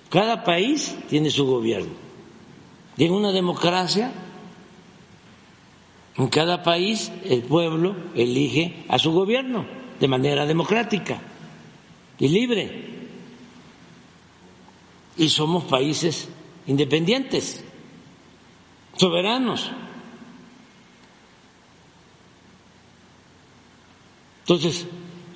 Cada 0.08 0.44
país 0.44 0.96
tiene 1.08 1.30
su 1.30 1.46
gobierno. 1.46 1.92
Y 2.96 3.04
en 3.04 3.12
una 3.12 3.32
democracia 3.32 4.12
en 6.16 6.28
cada 6.28 6.62
país 6.62 7.10
el 7.24 7.42
pueblo 7.42 7.96
elige 8.14 8.84
a 8.88 8.98
su 8.98 9.12
gobierno 9.12 9.64
de 9.98 10.08
manera 10.08 10.44
democrática 10.44 11.18
y 12.18 12.28
libre. 12.28 12.92
Y 15.16 15.28
somos 15.28 15.64
países 15.64 16.28
independientes, 16.66 17.64
soberanos. 18.96 19.70
Entonces, 24.40 24.86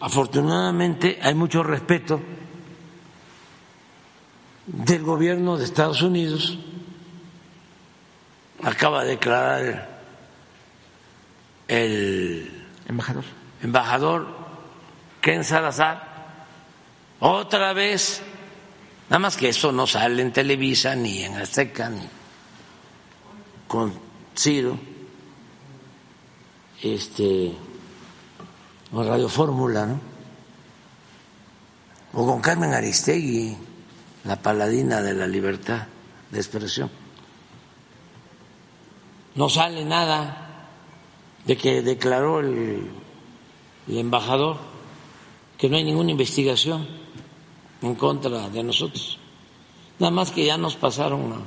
afortunadamente 0.01 1.19
hay 1.23 1.35
mucho 1.35 1.63
respeto 1.63 2.21
del 4.67 5.03
gobierno 5.03 5.57
de 5.57 5.65
Estados 5.65 6.03
Unidos. 6.03 6.59
Acaba 8.63 9.05
de 9.05 9.11
declarar 9.11 10.01
el 11.69 12.51
embajador, 12.89 13.25
embajador 13.63 14.37
Ken 15.21 15.45
Salazar, 15.45 16.16
otra 17.21 17.73
vez, 17.73 18.23
nada 19.09 19.19
más 19.19 19.37
que 19.37 19.49
eso 19.49 19.73
no 19.73 19.87
sale 19.87 20.23
en 20.23 20.33
Televisa 20.33 20.95
ni 20.95 21.23
en 21.23 21.37
Azteca 21.37 21.89
ni 21.89 22.07
con 23.67 23.93
Ciro, 24.37 24.79
este, 26.83 27.53
o 28.93 29.03
Radio 29.03 29.29
Fórmula, 29.29 29.87
¿no? 29.87 30.01
O 32.13 32.25
con 32.25 32.41
Carmen 32.41 32.73
Aristegui, 32.73 33.57
la 34.25 34.37
paladina 34.37 35.03
de 35.03 35.15
la 35.15 35.27
libertad 35.27 35.87
de 36.31 36.39
expresión. 36.39 36.91
No 39.35 39.49
sale 39.49 39.85
nada 39.85 40.69
de 41.45 41.57
que 41.57 41.83
declaró 41.83 42.41
el, 42.41 42.91
embajador 43.89 44.57
que 45.59 45.69
no 45.69 45.77
hay 45.77 45.85
ninguna 45.85 46.11
investigación 46.11 46.89
en 47.83 47.95
contra 47.95 48.49
de 48.49 48.63
nosotros. 48.63 49.19
Nada 49.99 50.11
más 50.11 50.31
que 50.31 50.45
ya 50.45 50.59
nos 50.59 50.77
pasaron 50.77 51.45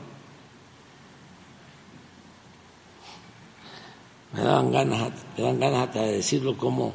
me 4.34 4.42
daban 4.42 4.72
ganas, 4.72 5.12
me 5.38 5.44
dan 5.44 5.60
ganas 5.60 5.88
hasta 5.88 6.02
de 6.02 6.14
decirlo 6.14 6.56
como 6.56 6.94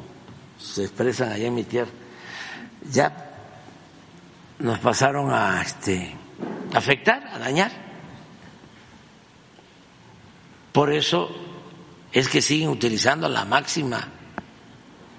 se 0.57 0.83
expresan 0.83 1.31
allá 1.31 1.47
en 1.47 1.55
mi 1.55 1.63
tierra. 1.63 1.91
Ya 2.91 3.33
nos 4.59 4.79
pasaron 4.79 5.31
a 5.31 5.61
este 5.61 6.15
afectar, 6.73 7.27
a 7.33 7.39
dañar. 7.39 7.71
Por 10.71 10.93
eso 10.93 11.29
es 12.11 12.29
que 12.29 12.41
siguen 12.41 12.69
utilizando 12.69 13.27
la 13.27 13.45
máxima 13.45 14.07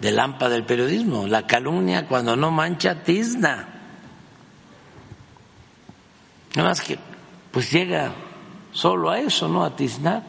del 0.01 0.19
AMPA 0.19 0.49
del 0.49 0.65
periodismo, 0.65 1.27
la 1.27 1.47
calumnia 1.47 2.07
cuando 2.07 2.37
no 2.37 2.51
mancha 2.51 3.03
tizna. 3.03 3.76
Nada 6.57 6.71
más 6.71 6.81
que 6.81 6.99
pues 7.53 7.71
llega 7.71 8.13
solo 8.73 9.11
a 9.11 9.21
eso, 9.21 9.47
¿no? 9.47 9.63
A 9.63 9.77
tiznar. 9.77 10.23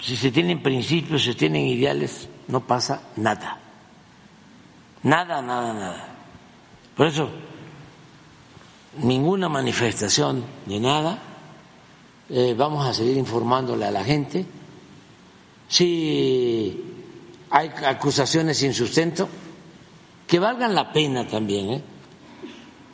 Si 0.00 0.16
se 0.16 0.30
tienen 0.30 0.62
principios, 0.62 1.24
se 1.24 1.34
tienen 1.34 1.66
ideales, 1.66 2.28
no 2.46 2.60
pasa 2.60 3.02
nada. 3.16 3.58
Nada, 5.02 5.42
nada, 5.42 5.74
nada. 5.74 6.08
Por 6.96 7.08
eso, 7.08 7.28
ninguna 9.02 9.48
manifestación 9.48 10.44
de 10.64 10.80
nada 10.80 11.18
eh, 12.30 12.54
vamos 12.56 12.86
a 12.86 12.94
seguir 12.94 13.16
informándole 13.16 13.84
a 13.86 13.90
la 13.90 14.04
gente 14.04 14.46
si 15.68 16.80
hay 17.50 17.70
acusaciones 17.86 18.58
sin 18.58 18.72
sustento, 18.72 19.28
que 20.28 20.38
valgan 20.38 20.74
la 20.74 20.92
pena 20.92 21.26
también, 21.26 21.70
¿eh? 21.70 21.82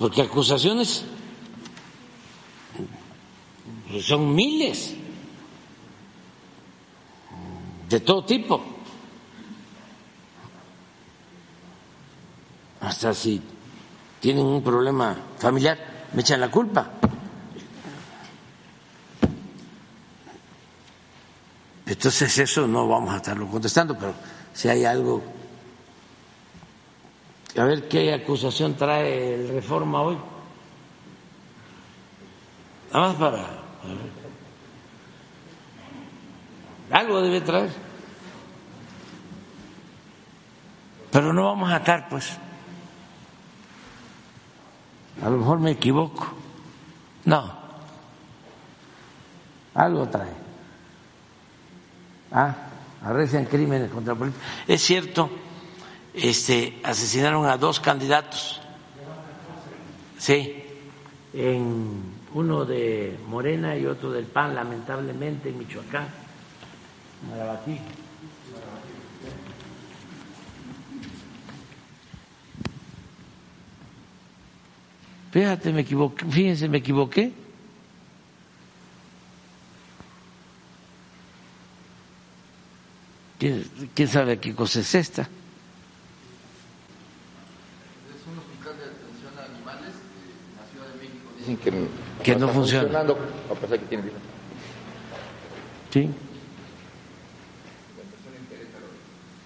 Porque 0.02 0.22
acusaciones 0.22 1.04
son 4.02 4.34
miles 4.34 4.96
de 7.88 8.00
todo 8.00 8.24
tipo. 8.24 8.60
Hasta 12.80 13.14
si 13.14 13.40
tienen 14.18 14.44
un 14.44 14.60
problema 14.60 15.16
familiar, 15.38 15.78
me 16.14 16.22
echan 16.22 16.40
la 16.40 16.50
culpa. 16.50 16.90
Entonces 21.86 22.38
eso 22.38 22.66
no 22.66 22.88
vamos 22.88 23.14
a 23.14 23.18
estarlo 23.18 23.46
contestando, 23.46 23.96
pero 23.96 24.14
si 24.52 24.68
hay 24.68 24.84
algo... 24.84 25.41
A 27.56 27.64
ver 27.64 27.88
qué 27.88 28.14
acusación 28.14 28.74
trae 28.74 29.34
el 29.34 29.48
reforma 29.48 30.02
hoy. 30.02 30.16
Nada 32.92 33.08
más 33.08 33.16
para... 33.16 33.62
Algo 36.90 37.22
debe 37.22 37.40
traer. 37.40 37.70
Pero 41.10 41.32
no 41.32 41.44
vamos 41.44 41.70
a 41.70 41.78
estar, 41.78 42.08
pues. 42.08 42.38
A 45.22 45.30
lo 45.30 45.38
mejor 45.38 45.58
me 45.58 45.72
equivoco. 45.72 46.26
No. 47.24 47.60
Algo 49.74 50.08
trae 50.08 50.42
ah, 52.32 52.54
arrestan 53.04 53.44
crímenes 53.44 53.90
contra 53.90 54.14
la 54.14 54.30
Es 54.66 54.82
cierto, 54.82 55.30
este, 56.14 56.78
asesinaron 56.82 57.46
a 57.46 57.56
dos 57.56 57.80
candidatos, 57.80 58.60
sí, 60.18 60.62
en 61.32 62.02
uno 62.34 62.64
de 62.64 63.18
Morena 63.28 63.76
y 63.76 63.86
otro 63.86 64.10
del 64.10 64.26
PAN, 64.26 64.54
lamentablemente 64.54 65.48
en 65.48 65.58
Michoacán, 65.58 66.06
Marabatí. 67.30 67.78
Fíjate, 75.32 75.72
me 75.72 75.80
equivoqué, 75.80 76.26
fíjense, 76.26 76.68
me 76.68 76.78
equivoqué. 76.78 77.32
¿Quién, 83.38 84.08
sabe 84.08 84.38
qué 84.38 84.54
cosa 84.54 84.80
es 84.80 84.94
esta? 84.94 85.22
Es 85.22 85.28
un 88.30 88.38
hospital 88.38 88.76
de 88.76 88.84
atención 88.84 89.36
a 89.36 89.44
animales 89.50 89.94
en 89.98 90.54
la 90.54 90.64
Ciudad 90.70 90.86
de 90.92 91.00
México. 91.00 91.31
Dicen 91.42 91.56
que, 91.56 91.72
que 92.22 92.36
no, 92.36 92.46
no 92.46 92.52
funciona. 92.52 92.82
Funcionando, 92.84 93.18
a 93.50 93.54
pesar 93.54 93.80
que 93.80 93.86
tiene 93.86 94.04
Sí. 95.90 96.08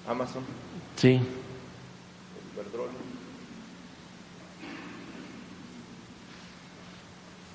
Amazon. 0.06 0.43
Sí. 0.97 1.20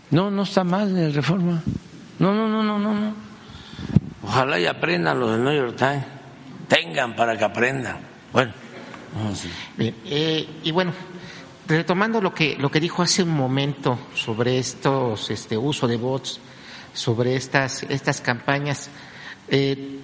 No, 0.10 0.32
no 0.32 0.42
está 0.42 0.64
mal 0.64 0.98
el 0.98 1.14
reforma. 1.14 1.62
No, 2.18 2.34
no, 2.34 2.50
no, 2.50 2.64
no, 2.64 2.80
no, 2.80 2.94
no. 2.94 3.14
Ojalá 4.24 4.60
y 4.60 4.66
aprendan 4.66 5.20
los 5.20 5.32
del 5.32 5.44
New 5.44 5.54
York 5.54 5.76
Times 5.78 6.04
tengan 6.68 7.16
para 7.16 7.38
que 7.38 7.44
aprendan. 7.44 7.98
Bueno, 8.34 8.54
eh, 9.78 10.48
y 10.64 10.72
bueno, 10.72 10.94
retomando 11.78 12.22
lo 12.22 12.34
que 12.34 12.56
lo 12.58 12.70
que 12.70 12.80
dijo 12.80 13.02
hace 13.02 13.24
un 13.24 13.32
momento 13.32 13.98
sobre 14.16 14.60
estos 14.60 15.30
este 15.30 15.58
uso 15.58 15.88
de 15.88 15.98
bots, 15.98 16.40
sobre 16.94 17.36
estas 17.36 17.84
estas 17.84 18.22
campañas. 18.22 18.90
Eh, 19.48 20.00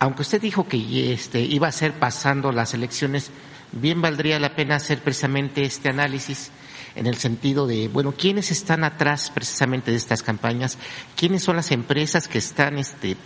aunque 0.00 0.22
usted 0.22 0.40
dijo 0.40 0.68
que 0.68 1.12
este, 1.12 1.40
iba 1.40 1.66
a 1.66 1.72
ser 1.72 1.92
pasando 1.92 2.52
las 2.52 2.72
elecciones, 2.72 3.30
bien 3.72 4.00
valdría 4.00 4.38
la 4.38 4.54
pena 4.54 4.76
hacer 4.76 5.00
precisamente 5.00 5.62
este 5.62 5.88
análisis 5.88 6.52
en 6.98 7.06
el 7.06 7.16
sentido 7.16 7.66
de, 7.66 7.88
bueno, 7.88 8.12
¿quiénes 8.12 8.50
están 8.50 8.82
atrás 8.84 9.30
precisamente 9.32 9.90
de 9.90 9.96
estas 9.96 10.22
campañas? 10.22 10.78
¿Quiénes 11.16 11.42
son 11.44 11.56
las 11.56 11.70
empresas 11.70 12.26
que 12.26 12.38
están, 12.38 12.76
este, 12.76 13.16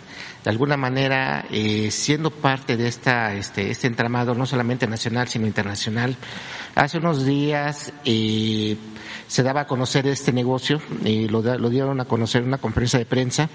de 0.43 0.49
alguna 0.49 0.77
manera, 0.77 1.45
eh, 1.49 1.89
siendo 1.89 2.29
parte 2.29 2.77
de 2.77 2.87
esta, 2.87 3.33
este, 3.33 3.71
este 3.71 3.87
entramado, 3.87 4.35
no 4.35 4.45
solamente 4.45 4.87
nacional, 4.87 5.27
sino 5.27 5.47
internacional? 5.47 6.15
Hace 6.75 6.99
unos 6.99 7.25
días 7.25 7.93
eh, 8.05 8.77
se 9.27 9.43
daba 9.43 9.61
a 9.61 9.67
conocer 9.67 10.05
este 10.07 10.31
negocio, 10.31 10.79
y 11.03 11.27
lo, 11.27 11.41
lo 11.41 11.69
dieron 11.69 11.99
a 11.99 12.05
conocer 12.05 12.41
en 12.43 12.49
una 12.49 12.59
conferencia 12.59 12.99
de 12.99 13.05
prensa, 13.05 13.49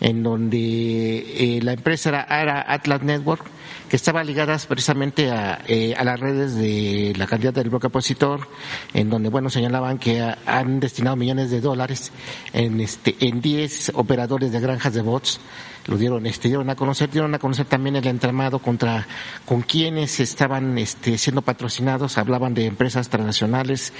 en 0.00 0.22
donde 0.22 0.58
eh, 0.58 1.60
la 1.62 1.72
empresa 1.72 2.26
era 2.28 2.64
Atlas 2.66 3.02
Network, 3.02 3.46
que 3.88 3.96
estaba 3.96 4.24
ligada 4.24 4.58
precisamente 4.68 5.30
a, 5.30 5.60
eh, 5.68 5.94
a, 5.96 6.04
las 6.04 6.18
redes 6.18 6.56
de 6.56 7.14
la 7.16 7.26
candidata 7.26 7.60
del 7.60 7.70
bloque 7.70 7.86
opositor, 7.86 8.48
en 8.92 9.08
donde, 9.10 9.28
bueno, 9.28 9.48
señalaban 9.48 9.98
que 9.98 10.20
han 10.44 10.80
destinado 10.80 11.16
millones 11.16 11.50
de 11.50 11.60
dólares 11.60 12.10
en 12.52 12.80
este, 12.80 13.16
en 13.20 13.40
10 13.40 13.92
operadores 13.94 14.50
de 14.52 14.60
granjas 14.60 14.92
de 14.92 15.02
bots, 15.02 15.40
lo 15.86 15.96
dieron, 15.96 16.26
este, 16.26 16.48
dieron 16.48 16.68
a 16.68 16.74
conocer, 16.74 17.10
dieron 17.10 17.32
a 17.34 17.38
conocer 17.38 17.66
también 17.66 17.94
el 17.94 18.06
entramado 18.06 18.58
contra, 18.58 19.06
con 19.44 19.62
quienes 19.62 20.18
estaban, 20.18 20.76
este, 20.78 21.16
siendo 21.16 21.42
patrocinados, 21.42 22.18
hablaban 22.18 22.54
de 22.54 22.66
empresas 22.66 23.08
transnacionales, 23.08 23.92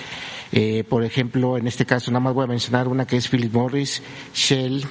eh, 0.50 0.84
por 0.88 1.04
ejemplo, 1.04 1.56
en 1.56 1.68
este 1.68 1.86
caso, 1.86 2.10
nada 2.10 2.20
más 2.20 2.34
voy 2.34 2.44
a 2.44 2.48
mencionar 2.48 2.88
una 2.88 3.06
que 3.06 3.16
es 3.16 3.28
Philip 3.28 3.52
Morris, 3.52 4.02
Shell, 4.34 4.84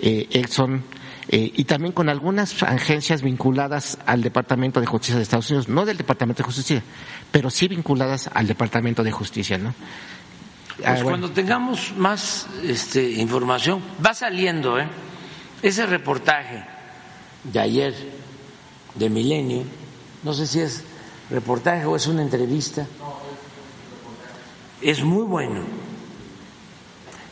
eh, 0.00 0.28
Exxon, 0.30 0.82
eh, 1.30 1.52
y 1.54 1.64
también 1.64 1.92
con 1.92 2.08
algunas 2.08 2.62
agencias 2.62 3.20
vinculadas 3.20 3.98
al 4.06 4.22
Departamento 4.22 4.80
de 4.80 4.86
Justicia 4.86 5.16
de 5.16 5.22
Estados 5.22 5.50
Unidos, 5.50 5.68
no 5.68 5.84
del 5.84 5.98
Departamento 5.98 6.42
de 6.42 6.46
Justicia, 6.46 6.82
pero 7.30 7.50
sí 7.50 7.68
vinculadas 7.68 8.30
al 8.32 8.46
Departamento 8.46 9.02
de 9.02 9.12
Justicia, 9.12 9.58
¿no? 9.58 9.74
Ah, 10.84 10.92
pues 10.92 11.02
cuando 11.02 11.30
tengamos 11.30 11.92
más 11.96 12.46
este, 12.62 13.10
información, 13.10 13.82
va 14.04 14.14
saliendo, 14.14 14.78
¿eh? 14.78 14.88
Ese 15.60 15.84
reportaje 15.86 16.64
de 17.44 17.60
ayer 17.60 17.94
de 18.94 19.10
Milenio, 19.10 19.64
no 20.22 20.32
sé 20.32 20.46
si 20.46 20.60
es 20.60 20.84
reportaje 21.30 21.84
o 21.84 21.96
es 21.96 22.06
una 22.06 22.22
entrevista, 22.22 22.86
es 24.80 25.02
muy 25.02 25.24
bueno 25.24 25.87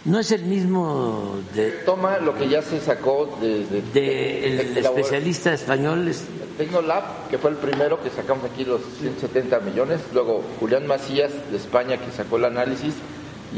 no 0.06 0.20
es 0.20 0.30
el 0.30 0.44
mismo 0.44 1.40
de... 1.54 1.70
Toma 1.84 2.18
lo 2.18 2.36
que 2.36 2.48
ya 2.48 2.62
se 2.62 2.80
sacó 2.80 3.38
desde... 3.40 3.82
De, 3.92 4.46
el, 4.46 4.78
especialista 4.78 5.52
español. 5.52 6.06
Es... 6.06 6.24
Tecnolab, 6.56 7.28
que 7.28 7.38
fue 7.38 7.50
el 7.50 7.56
primero 7.56 8.00
que 8.00 8.10
sacamos 8.10 8.44
aquí 8.44 8.64
los 8.64 8.80
170 9.00 9.60
millones. 9.60 10.00
Luego 10.14 10.42
Julián 10.60 10.86
Macías 10.86 11.32
de 11.50 11.56
España 11.56 11.98
que 11.98 12.12
sacó 12.12 12.36
el 12.36 12.44
análisis. 12.44 12.94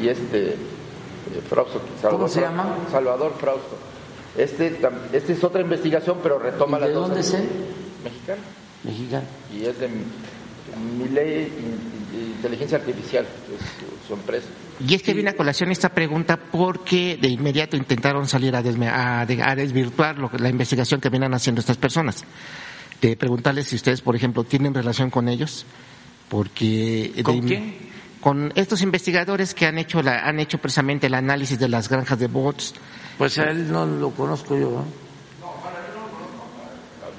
Y 0.00 0.08
este... 0.08 0.52
Eh, 0.52 0.56
Frausto, 1.48 1.80
Salvador, 2.00 2.10
¿Cómo 2.12 2.28
se 2.28 2.40
llama? 2.40 2.76
Salvador 2.90 3.34
Frausto. 3.38 3.76
Este, 4.36 4.78
este 5.12 5.32
es 5.34 5.44
otra 5.44 5.60
investigación, 5.60 6.18
pero 6.22 6.38
retoma 6.38 6.78
la... 6.78 6.86
¿De 6.86 6.94
dónde 6.94 7.20
es 7.20 7.34
él? 7.34 7.46
Mexicano. 8.02 8.40
Mexicano. 8.84 9.26
Y 9.54 9.66
es 9.66 9.78
de 9.78 9.88
mi 9.88 11.08
ley 11.08 11.52
inteligencia 12.12 12.78
artificial, 12.78 13.24
es 13.24 14.06
su 14.06 14.14
empresa. 14.14 14.48
Y 14.86 14.94
es 14.94 15.02
que 15.02 15.14
viene 15.14 15.30
a 15.30 15.36
colación 15.36 15.70
esta 15.70 15.90
pregunta 15.90 16.36
porque 16.36 17.18
de 17.20 17.28
inmediato 17.28 17.76
intentaron 17.76 18.28
salir 18.28 18.54
a, 18.54 18.62
desvirtuar 18.62 20.16
la 20.40 20.48
investigación 20.48 21.00
que 21.00 21.10
vienen 21.10 21.34
haciendo 21.34 21.60
estas 21.60 21.76
personas. 21.76 22.24
De 23.00 23.16
preguntarles 23.16 23.68
si 23.68 23.76
ustedes, 23.76 24.00
por 24.00 24.16
ejemplo, 24.16 24.44
tienen 24.44 24.74
relación 24.74 25.10
con 25.10 25.28
ellos, 25.28 25.66
porque... 26.28 27.12
¿Con 27.22 27.40
quién? 27.42 27.88
Con 28.20 28.52
estos 28.56 28.82
investigadores 28.82 29.54
que 29.54 29.66
han 29.66 29.78
hecho, 29.78 30.02
la, 30.02 30.26
han 30.26 30.40
hecho 30.40 30.58
precisamente 30.58 31.06
el 31.06 31.14
análisis 31.14 31.58
de 31.58 31.68
las 31.68 31.88
granjas 31.88 32.18
de 32.18 32.26
bots. 32.26 32.74
Pues 33.16 33.38
a 33.38 33.44
él 33.50 33.70
no 33.70 33.86
lo 33.86 34.10
conozco 34.10 34.58
yo. 34.58 34.84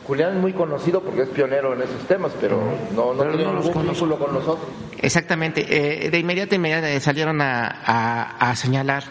Julián 0.10 0.38
es 0.38 0.41
muy 0.41 0.53
conocido 0.53 1.03
porque 1.03 1.22
es 1.22 1.30
pionero 1.30 1.76
en 1.76 1.84
esos 1.84 2.07
temas, 2.07 2.31
pero 2.41 2.60
no, 2.95 3.14
no 3.14 3.22
tiene 3.22 3.45
ningún 3.45 3.84
vínculo 3.86 4.18
con 4.18 4.34
nosotros. 4.34 4.68
Exactamente. 4.98 5.68
Eh, 5.69 6.10
de 6.10 6.18
inmediato, 6.18 6.56
inmediato 6.56 6.88
salieron 6.99 7.40
a, 7.41 8.52
señalar 8.56 9.03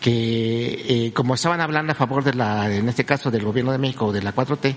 que 0.00 1.06
eh, 1.06 1.12
como 1.12 1.34
estaban 1.34 1.60
hablando 1.60 1.92
a 1.92 1.94
favor 1.94 2.24
de 2.24 2.34
la, 2.34 2.74
en 2.74 2.88
este 2.88 3.04
caso 3.04 3.30
del 3.30 3.44
gobierno 3.44 3.70
de 3.70 3.78
México 3.78 4.06
o 4.06 4.12
de 4.12 4.20
la 4.20 4.34
4T, 4.34 4.74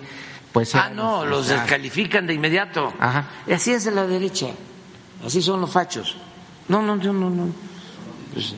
pues... 0.54 0.76
Ah, 0.76 0.92
no, 0.94 1.26
los 1.26 1.48
descalifican 1.48 2.28
de 2.28 2.36
inmediato. 2.36 2.94
Ajá. 3.00 3.28
Y 3.48 3.54
así 3.54 3.72
es 3.72 3.86
de 3.86 3.92
la 3.92 4.06
derecha, 4.06 4.50
así 5.26 5.42
son 5.42 5.62
los 5.62 5.72
fachos. 5.72 6.16
No, 6.68 6.84
no, 6.84 6.96
no, 6.96 7.12
no, 7.12 7.30
no. 7.32 7.48
Pues, 8.36 8.54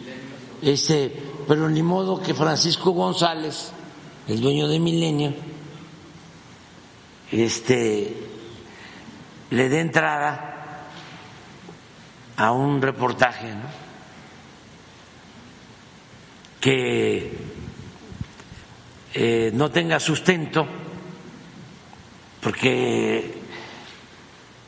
este, 0.61 1.13
pero 1.47 1.69
ni 1.69 1.83
modo 1.83 2.21
que 2.21 2.33
Francisco 2.33 2.91
González, 2.91 3.71
el 4.27 4.41
dueño 4.41 4.67
de 4.67 4.77
Milenio, 4.77 5.33
este, 7.31 8.15
le 9.49 9.69
dé 9.69 9.79
entrada 9.79 10.87
a 12.37 12.51
un 12.51 12.81
reportaje 12.81 13.53
que 16.59 17.37
eh, 19.13 19.51
no 19.53 19.71
tenga 19.71 19.99
sustento, 19.99 20.67
porque 22.41 23.33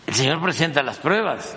el 0.08 0.14
señor 0.14 0.42
presenta 0.42 0.82
las 0.84 0.98
pruebas. 0.98 1.56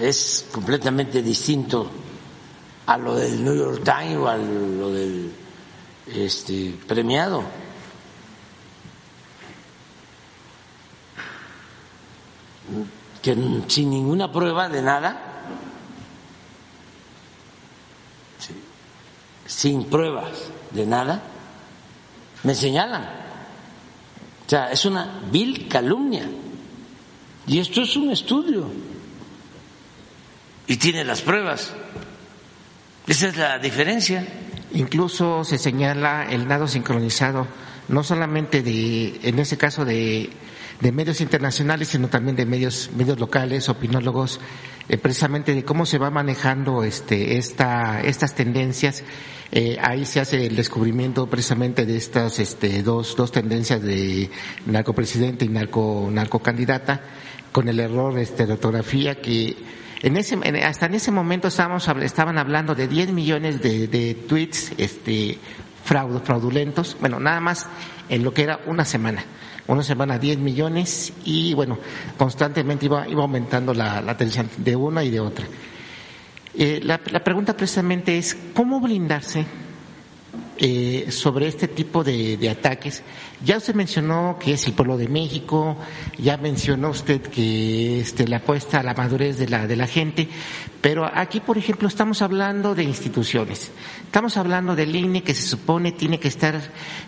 es 0.00 0.48
completamente 0.52 1.22
distinto 1.22 1.88
a 2.86 2.98
lo 2.98 3.14
del 3.14 3.42
New 3.42 3.54
York 3.54 3.82
Times 3.84 4.16
o 4.16 4.28
a 4.28 4.36
lo 4.36 4.90
del 4.90 5.32
este, 6.06 6.74
premiado. 6.86 7.44
Que 13.22 13.34
sin 13.68 13.90
ninguna 13.90 14.30
prueba 14.30 14.68
de 14.68 14.82
nada, 14.82 15.18
sin 19.46 19.84
pruebas 19.84 20.50
de 20.72 20.86
nada, 20.86 21.22
me 22.42 22.54
señalan. 22.54 23.24
O 24.46 24.48
sea, 24.48 24.70
es 24.70 24.84
una 24.84 25.22
vil 25.30 25.68
calumnia. 25.68 26.28
Y 27.46 27.58
esto 27.58 27.82
es 27.82 27.96
un 27.96 28.10
estudio. 28.10 28.70
Y 30.66 30.76
tiene 30.76 31.04
las 31.04 31.22
pruebas. 31.22 31.72
Esa 33.06 33.28
es 33.28 33.36
la 33.36 33.58
diferencia. 33.58 34.26
Incluso 34.72 35.44
se 35.44 35.58
señala 35.58 36.26
el 36.30 36.48
nado 36.48 36.66
sincronizado, 36.66 37.46
no 37.88 38.02
solamente 38.02 38.62
de, 38.62 39.20
en 39.22 39.38
ese 39.38 39.58
caso 39.58 39.84
de, 39.84 40.30
de 40.80 40.92
medios 40.92 41.20
internacionales, 41.20 41.88
sino 41.88 42.08
también 42.08 42.34
de 42.34 42.46
medios, 42.46 42.90
medios 42.96 43.20
locales, 43.20 43.68
opinólogos, 43.68 44.40
eh, 44.88 44.96
precisamente 44.96 45.54
de 45.54 45.64
cómo 45.64 45.84
se 45.84 45.98
va 45.98 46.10
manejando 46.10 46.82
este, 46.82 47.36
esta, 47.36 48.00
estas 48.00 48.34
tendencias. 48.34 49.04
Eh, 49.52 49.76
ahí 49.82 50.06
se 50.06 50.20
hace 50.20 50.46
el 50.46 50.56
descubrimiento 50.56 51.28
precisamente 51.28 51.84
de 51.84 51.96
estas 51.96 52.38
este, 52.38 52.82
dos, 52.82 53.16
dos 53.16 53.30
tendencias 53.30 53.82
de 53.82 54.30
narcopresidente 54.64 55.44
y 55.44 55.48
narco, 55.48 56.08
narcocandidata, 56.10 57.02
con 57.52 57.68
el 57.68 57.78
error 57.80 58.18
este, 58.18 58.46
de 58.46 58.54
ortografía 58.54 59.20
que 59.20 59.56
en 60.04 60.18
ese, 60.18 60.36
hasta 60.62 60.84
en 60.84 60.94
ese 60.94 61.10
momento 61.10 61.48
estábamos, 61.48 61.88
estaban 62.02 62.36
hablando 62.36 62.74
de 62.74 62.86
10 62.86 63.12
millones 63.12 63.62
de, 63.62 63.88
de 63.88 64.14
tweets 64.14 64.72
este, 64.76 65.38
fraudulentos, 65.82 66.98
bueno, 67.00 67.18
nada 67.18 67.40
más 67.40 67.66
en 68.10 68.22
lo 68.22 68.34
que 68.34 68.42
era 68.42 68.60
una 68.66 68.84
semana. 68.84 69.24
Una 69.66 69.82
semana 69.82 70.18
10 70.18 70.40
millones 70.40 71.10
y 71.24 71.54
bueno, 71.54 71.78
constantemente 72.18 72.84
iba, 72.84 73.08
iba 73.08 73.22
aumentando 73.22 73.72
la, 73.72 74.02
la 74.02 74.12
de 74.12 74.76
una 74.76 75.02
y 75.02 75.10
de 75.10 75.20
otra. 75.20 75.46
Eh, 76.52 76.80
la 76.82 76.98
pregunta 76.98 77.56
precisamente 77.56 78.18
es, 78.18 78.36
¿cómo 78.52 78.80
blindarse 78.80 79.46
eh, 80.56 81.06
sobre 81.10 81.48
este 81.48 81.66
tipo 81.66 82.04
de, 82.04 82.48
ataques. 82.48 83.02
Ya 83.44 83.56
usted 83.56 83.74
mencionó 83.74 84.38
que 84.38 84.52
es 84.52 84.66
el 84.66 84.72
pueblo 84.72 84.96
de 84.96 85.08
México, 85.08 85.76
ya 86.16 86.36
mencionó 86.36 86.90
usted 86.90 87.20
que 87.22 88.00
este, 88.00 88.28
la 88.28 88.36
apuesta 88.36 88.78
a 88.78 88.82
la 88.84 88.94
madurez 88.94 89.36
de 89.36 89.48
la, 89.48 89.66
de 89.66 89.74
la 89.74 89.88
gente, 89.88 90.28
pero 90.80 91.10
aquí, 91.12 91.40
por 91.40 91.58
ejemplo, 91.58 91.88
estamos 91.88 92.22
hablando 92.22 92.76
de 92.76 92.84
instituciones. 92.84 93.72
Estamos 94.04 94.36
hablando 94.36 94.76
del 94.76 94.94
INE 94.94 95.24
que 95.24 95.34
se 95.34 95.46
supone 95.46 95.90
tiene 95.90 96.20
que 96.20 96.28
estar 96.28 96.60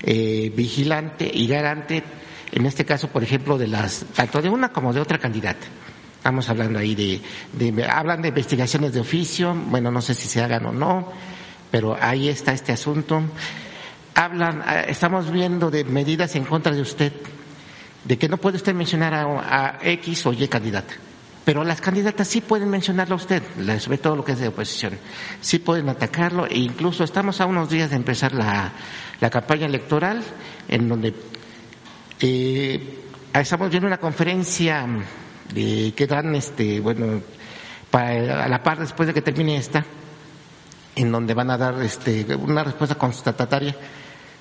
eh, 0.02 0.52
vigilante 0.56 1.30
y 1.32 1.46
garante, 1.46 2.02
en 2.50 2.66
este 2.66 2.84
caso, 2.84 3.08
por 3.08 3.22
ejemplo, 3.22 3.58
de 3.58 3.68
las, 3.68 4.06
tanto 4.12 4.42
de 4.42 4.48
una 4.48 4.70
como 4.72 4.92
de 4.92 5.00
otra 5.00 5.18
candidata. 5.18 5.66
Estamos 6.16 6.48
hablando 6.48 6.80
ahí 6.80 6.96
de, 6.96 7.20
de, 7.52 7.84
hablan 7.84 8.22
de 8.22 8.28
investigaciones 8.28 8.92
de 8.92 8.98
oficio, 8.98 9.54
bueno, 9.54 9.92
no 9.92 10.02
sé 10.02 10.14
si 10.14 10.26
se 10.26 10.42
hagan 10.42 10.66
o 10.66 10.72
no 10.72 11.35
pero 11.70 11.96
ahí 12.00 12.28
está 12.28 12.52
este 12.52 12.72
asunto. 12.72 13.22
Hablan, 14.14 14.62
eh, 14.66 14.86
estamos 14.88 15.30
viendo 15.30 15.70
de 15.70 15.84
medidas 15.84 16.36
en 16.36 16.44
contra 16.44 16.72
de 16.72 16.80
usted, 16.80 17.12
de 18.04 18.18
que 18.18 18.28
no 18.28 18.36
puede 18.38 18.56
usted 18.56 18.74
mencionar 18.74 19.14
a, 19.14 19.78
X 19.82 20.26
o 20.26 20.32
Y 20.32 20.48
candidata. 20.48 20.94
Pero 21.44 21.62
las 21.62 21.80
candidatas 21.80 22.26
sí 22.26 22.40
pueden 22.40 22.68
mencionarlo 22.68 23.14
a 23.14 23.18
usted, 23.18 23.42
sobre 23.78 23.98
todo 23.98 24.16
lo 24.16 24.24
que 24.24 24.32
es 24.32 24.40
de 24.40 24.48
oposición. 24.48 24.98
Sí 25.40 25.60
pueden 25.60 25.88
atacarlo 25.88 26.46
e 26.46 26.58
incluso 26.58 27.04
estamos 27.04 27.40
a 27.40 27.46
unos 27.46 27.70
días 27.70 27.90
de 27.90 27.96
empezar 27.96 28.32
la, 28.32 28.72
campaña 29.30 29.66
electoral 29.66 30.24
en 30.66 30.88
donde 30.88 31.14
eh, 32.20 32.98
estamos 33.32 33.70
viendo 33.70 33.86
una 33.86 33.98
conferencia 33.98 34.86
de, 35.54 35.92
que 35.94 36.06
dan, 36.08 36.34
este, 36.34 36.80
bueno, 36.80 37.22
a 37.92 38.48
la 38.48 38.62
par 38.62 38.80
después 38.80 39.06
de 39.06 39.14
que 39.14 39.22
termine 39.22 39.56
esta, 39.56 39.84
en 40.96 41.12
donde 41.12 41.34
van 41.34 41.50
a 41.50 41.58
dar 41.58 41.80
este, 41.82 42.24
una 42.34 42.64
respuesta 42.64 42.96
constatataria 42.96 43.76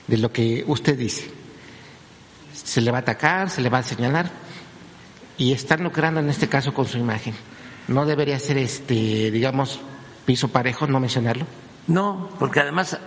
de 0.08 0.18
lo 0.18 0.32
que 0.32 0.64
usted 0.66 0.98
dice. 0.98 1.30
Se 2.54 2.82
le 2.82 2.92
va 2.92 3.00
a 3.00 3.02
atacar, 3.02 3.50
se 3.50 3.62
le 3.62 3.70
va 3.70 3.80
a 3.80 3.84
señalar 3.84 4.32
y 5.38 5.52
están 5.52 5.84
lucrando 5.84 6.22
en 6.22 6.30
este 6.30 6.48
caso 6.48 6.74
con 6.74 6.88
su 6.88 6.98
imagen. 6.98 7.36
¿No 7.90 8.06
debería 8.06 8.40
ser, 8.40 8.58
este, 8.58 9.30
digamos, 9.32 9.82
piso 10.26 10.48
parejo 10.48 10.88
no 10.88 11.00
mencionarlo? 11.00 11.46
No, 11.88 12.30
porque 12.40 12.62
además 12.62 12.98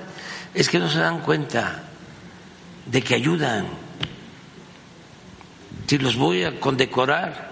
es 0.54 0.68
que 0.68 0.78
no 0.78 0.88
se 0.90 0.98
dan 0.98 1.20
cuenta 1.20 1.84
de 2.86 3.02
que 3.02 3.14
ayudan. 3.14 3.66
Si 5.86 5.96
los 5.96 6.16
voy 6.16 6.44
a 6.44 6.60
condecorar 6.60 7.48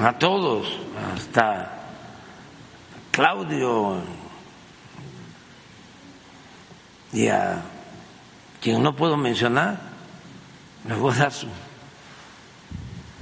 a 0.00 0.18
todos, 0.18 0.68
hasta 1.14 1.77
Claudio 3.18 3.96
y 7.12 7.26
a 7.26 7.64
quien 8.60 8.80
no 8.80 8.94
puedo 8.94 9.16
mencionar, 9.16 9.80
me 10.84 10.94
voy 10.94 11.12
a 11.14 11.16
dar 11.16 11.32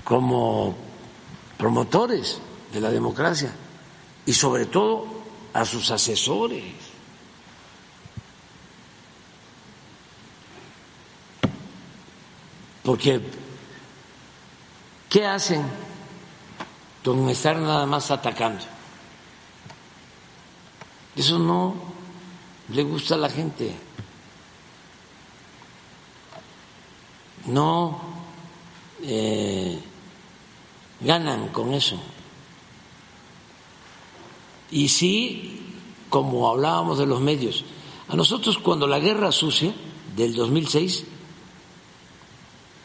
como 0.05 0.77
promotores 1.57 2.43
de 2.75 2.81
la 2.83 2.91
democracia 2.91 3.51
y 4.27 4.35
sobre 4.35 4.67
todo 4.67 5.07
a 5.55 5.65
sus 5.65 5.91
asesores. 5.91 6.75
Porque, 12.83 13.23
¿qué 15.09 15.27
hacen 15.27 15.63
con 17.03 17.31
estar 17.31 17.57
nada 17.57 17.87
más 17.87 18.11
atacando? 18.11 18.76
Eso 21.17 21.39
no 21.39 21.75
le 22.69 22.83
gusta 22.83 23.15
a 23.15 23.19
la 23.19 23.31
gente. 23.31 23.75
No 27.47 28.01
eh, 29.03 29.81
ganan 31.01 31.49
con 31.49 31.73
eso. 31.73 31.99
Y 34.71 34.89
sí, 34.89 35.75
como 36.11 36.49
hablábamos 36.51 36.99
de 36.99 37.07
los 37.07 37.21
medios, 37.21 37.65
a 38.09 38.17
nosotros 38.17 38.59
cuando 38.59 38.87
la 38.87 38.99
guerra 38.99 39.33
sucia 39.33 39.75
del 40.17 40.35
2006, 40.35 41.05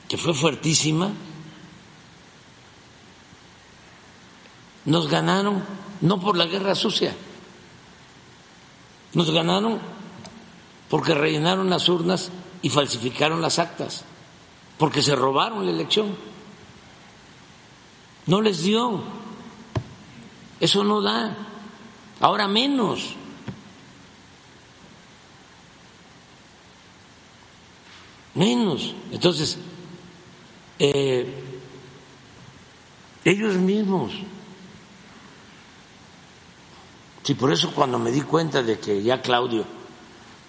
que 0.08 0.18
fue 0.18 0.34
fuertísima, 0.34 1.12
nos 4.86 5.08
ganaron 5.08 5.64
no 6.02 6.20
por 6.20 6.38
la 6.38 6.46
guerra 6.46 6.76
sucia, 6.76 7.16
nos 9.14 9.32
ganaron 9.32 9.80
porque 10.90 11.14
rellenaron 11.14 11.70
las 11.70 11.88
urnas 11.90 12.32
y 12.62 12.70
falsificaron 12.70 13.42
las 13.42 13.60
actas, 13.60 14.04
porque 14.78 15.02
se 15.02 15.16
robaron 15.16 15.66
la 15.66 15.72
elección. 15.72 16.16
No 18.28 18.42
les 18.42 18.64
dio. 18.64 19.02
Eso 20.60 20.84
no 20.84 21.02
da. 21.02 21.36
Ahora 22.20 22.48
menos. 22.48 23.16
Menos. 28.36 28.94
Entonces, 29.12 29.58
eh, 30.78 31.42
ellos 33.26 33.56
mismos 33.56 34.12
Sí, 37.32 37.36
por 37.36 37.54
eso 37.54 37.72
cuando 37.74 37.98
me 37.98 38.12
di 38.12 38.20
cuenta 38.24 38.62
de 38.62 38.78
que 38.78 39.02
ya 39.02 39.22
Claudio 39.22 39.64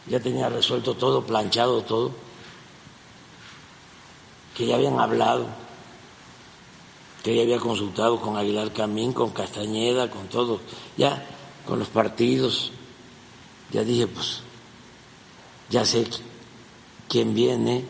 ya 0.09 0.19
tenía 0.19 0.49
resuelto 0.49 0.95
todo, 0.95 1.25
planchado 1.25 1.83
todo, 1.83 2.11
que 4.57 4.67
ya 4.67 4.75
habían 4.75 4.99
hablado, 4.99 5.47
que 7.23 7.37
ya 7.37 7.43
había 7.43 7.61
consultado 7.61 8.21
con 8.21 8.37
Aguilar 8.37 8.73
Camín, 8.73 9.13
con 9.13 9.31
Castañeda, 9.31 10.11
con 10.11 10.27
todos, 10.27 10.61
ya 10.97 11.25
con 11.69 11.79
los 11.79 11.87
partidos, 11.87 12.73
ya 13.71 13.85
dije, 13.85 14.09
pues, 14.09 14.41
ya 15.71 15.85
sé 15.85 16.05
quién 17.09 17.33
viene 17.33 17.85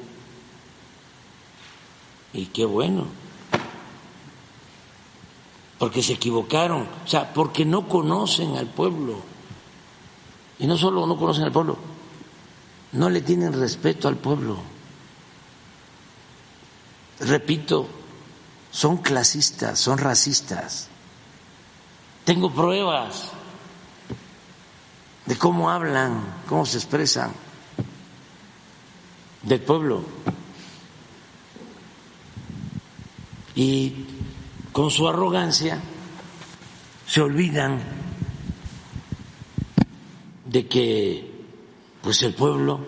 y 2.35 2.45
qué 2.45 2.67
bueno, 2.67 3.07
porque 5.83 6.01
se 6.01 6.13
equivocaron, 6.13 6.87
o 7.05 7.09
sea, 7.09 7.35
porque 7.35 7.65
no 7.65 7.89
conocen 7.89 8.55
al 8.55 8.69
pueblo. 8.69 9.17
Y 10.61 10.69
no 10.69 10.79
solo 10.79 11.05
no 11.09 11.17
conocen 11.17 11.43
al 11.43 11.51
pueblo, 11.51 11.77
no 12.93 13.11
le 13.11 13.21
tienen 13.21 13.53
respeto 13.53 14.07
al 14.07 14.17
pueblo. 14.17 14.59
Repito, 17.19 17.89
son 18.71 18.99
clasistas, 18.99 19.81
son 19.81 19.99
racistas. 19.99 20.87
Tengo 22.25 22.53
pruebas 22.53 23.31
de 25.27 25.37
cómo 25.37 25.69
hablan, 25.69 26.23
cómo 26.49 26.65
se 26.65 26.77
expresan 26.77 27.33
del 29.43 29.61
pueblo. 29.61 30.05
Y 33.57 34.12
con 34.73 34.91
su 34.91 35.07
arrogancia 35.07 35.81
se 37.07 37.21
olvidan 37.21 37.81
de 40.47 40.67
que 40.67 41.31
pues 42.03 42.23
el 42.23 42.35
pueblo 42.35 42.81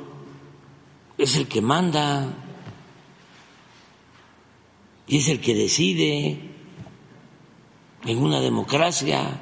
es 1.16 1.36
el 1.36 1.46
que 1.46 1.60
manda 1.60 2.34
y 5.06 5.18
es 5.18 5.28
el 5.28 5.40
que 5.40 5.54
decide 5.54 6.50
en 8.04 8.18
una 8.18 8.40
democracia 8.40 9.40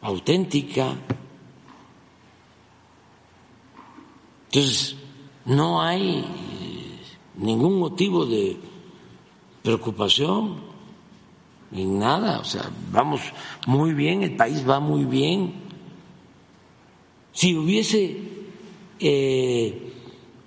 auténtica. 0.00 0.94
Entonces, 4.46 4.96
no 5.44 5.82
hay 5.82 6.24
ningún 7.36 7.78
motivo 7.78 8.26
de 8.26 8.58
preocupación, 9.62 10.67
ni 11.70 11.84
nada, 11.84 12.40
o 12.40 12.44
sea, 12.44 12.62
vamos 12.90 13.20
muy 13.66 13.92
bien, 13.92 14.22
el 14.22 14.36
país 14.36 14.68
va 14.68 14.80
muy 14.80 15.04
bien. 15.04 15.54
Si 17.32 17.56
hubiese 17.56 18.16
eh, 18.98 19.92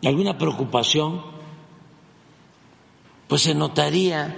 alguna 0.03 0.38
preocupación, 0.38 1.22
pues 3.27 3.43
se 3.43 3.56
notaría 3.56 4.35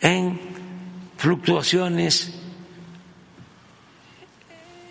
en 0.00 0.40
fluctuaciones 1.16 2.40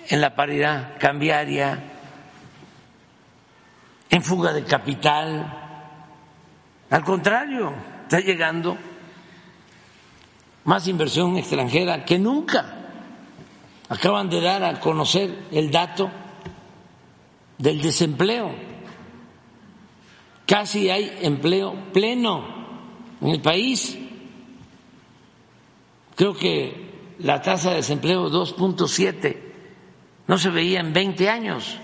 en 0.09 0.21
la 0.21 0.35
paridad 0.35 0.97
cambiaria, 0.99 1.84
en 4.09 4.23
fuga 4.23 4.51
de 4.51 4.63
capital. 4.63 5.53
Al 6.89 7.03
contrario, 7.03 7.73
está 8.03 8.19
llegando 8.19 8.76
más 10.69 10.87
inversión 10.87 11.35
extranjera 11.35 12.05
que 12.05 12.19
nunca. 12.19 12.75
Acaban 13.89 14.29
de 14.29 14.39
dar 14.39 14.63
a 14.63 14.79
conocer 14.79 15.47
el 15.51 15.71
dato 15.71 16.11
del 17.57 17.81
desempleo. 17.81 18.53
Casi 20.45 20.91
hay 20.91 21.17
empleo 21.23 21.73
pleno 21.91 22.45
en 23.19 23.29
el 23.29 23.41
país. 23.41 23.97
Creo 26.15 26.35
que 26.35 27.15
la 27.17 27.41
tasa 27.41 27.71
de 27.71 27.77
desempleo 27.77 28.29
2.7 28.29 29.37
no 30.27 30.37
se 30.37 30.51
veía 30.51 30.81
en 30.81 30.93
20 30.93 31.29
años. 31.31 31.79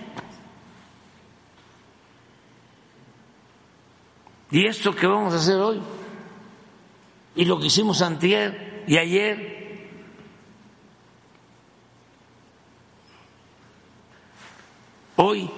Y 4.52 4.64
esto 4.64 4.94
que 4.94 5.08
vamos 5.08 5.34
a 5.34 5.38
hacer 5.38 5.56
hoy, 5.56 5.80
y 7.34 7.44
lo 7.46 7.58
que 7.58 7.66
hicimos 7.66 8.00
antier 8.00 8.75
y 8.86 8.98
ayer, 8.98 9.90
hoy, 15.16 15.50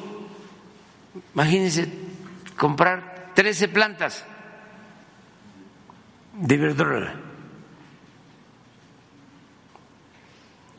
imagínense 1.35 1.93
comprar 2.57 3.33
13 3.35 3.69
plantas 3.69 4.25
de 6.33 6.57
verdura, 6.57 7.15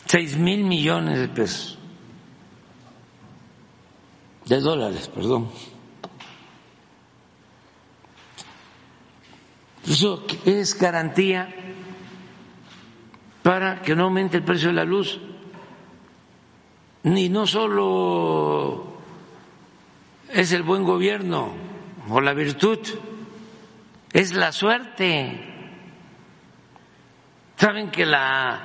6 0.07 0.38
mil 0.38 0.63
millones 0.63 1.19
de 1.19 1.27
pesos, 1.27 1.77
de 4.45 4.59
dólares, 4.59 5.07
perdón. 5.07 5.51
Eso 9.85 10.26
es 10.45 10.77
garantía 10.77 11.68
para 13.44 13.82
que 13.82 13.95
no 13.95 14.06
aumente 14.06 14.38
el 14.38 14.44
precio 14.44 14.70
de 14.70 14.76
la 14.76 14.84
luz. 14.84 15.20
Ni 17.03 17.30
no 17.30 17.48
solo 17.48 18.99
es 20.30 20.52
el 20.52 20.64
buen 20.64 20.84
gobierno 20.84 21.53
o 22.10 22.22
la 22.22 22.34
virtud, 22.34 22.80
es 24.11 24.34
la 24.34 24.52
suerte. 24.52 25.45
Saben 27.56 27.91
que 27.91 28.06
la 28.06 28.60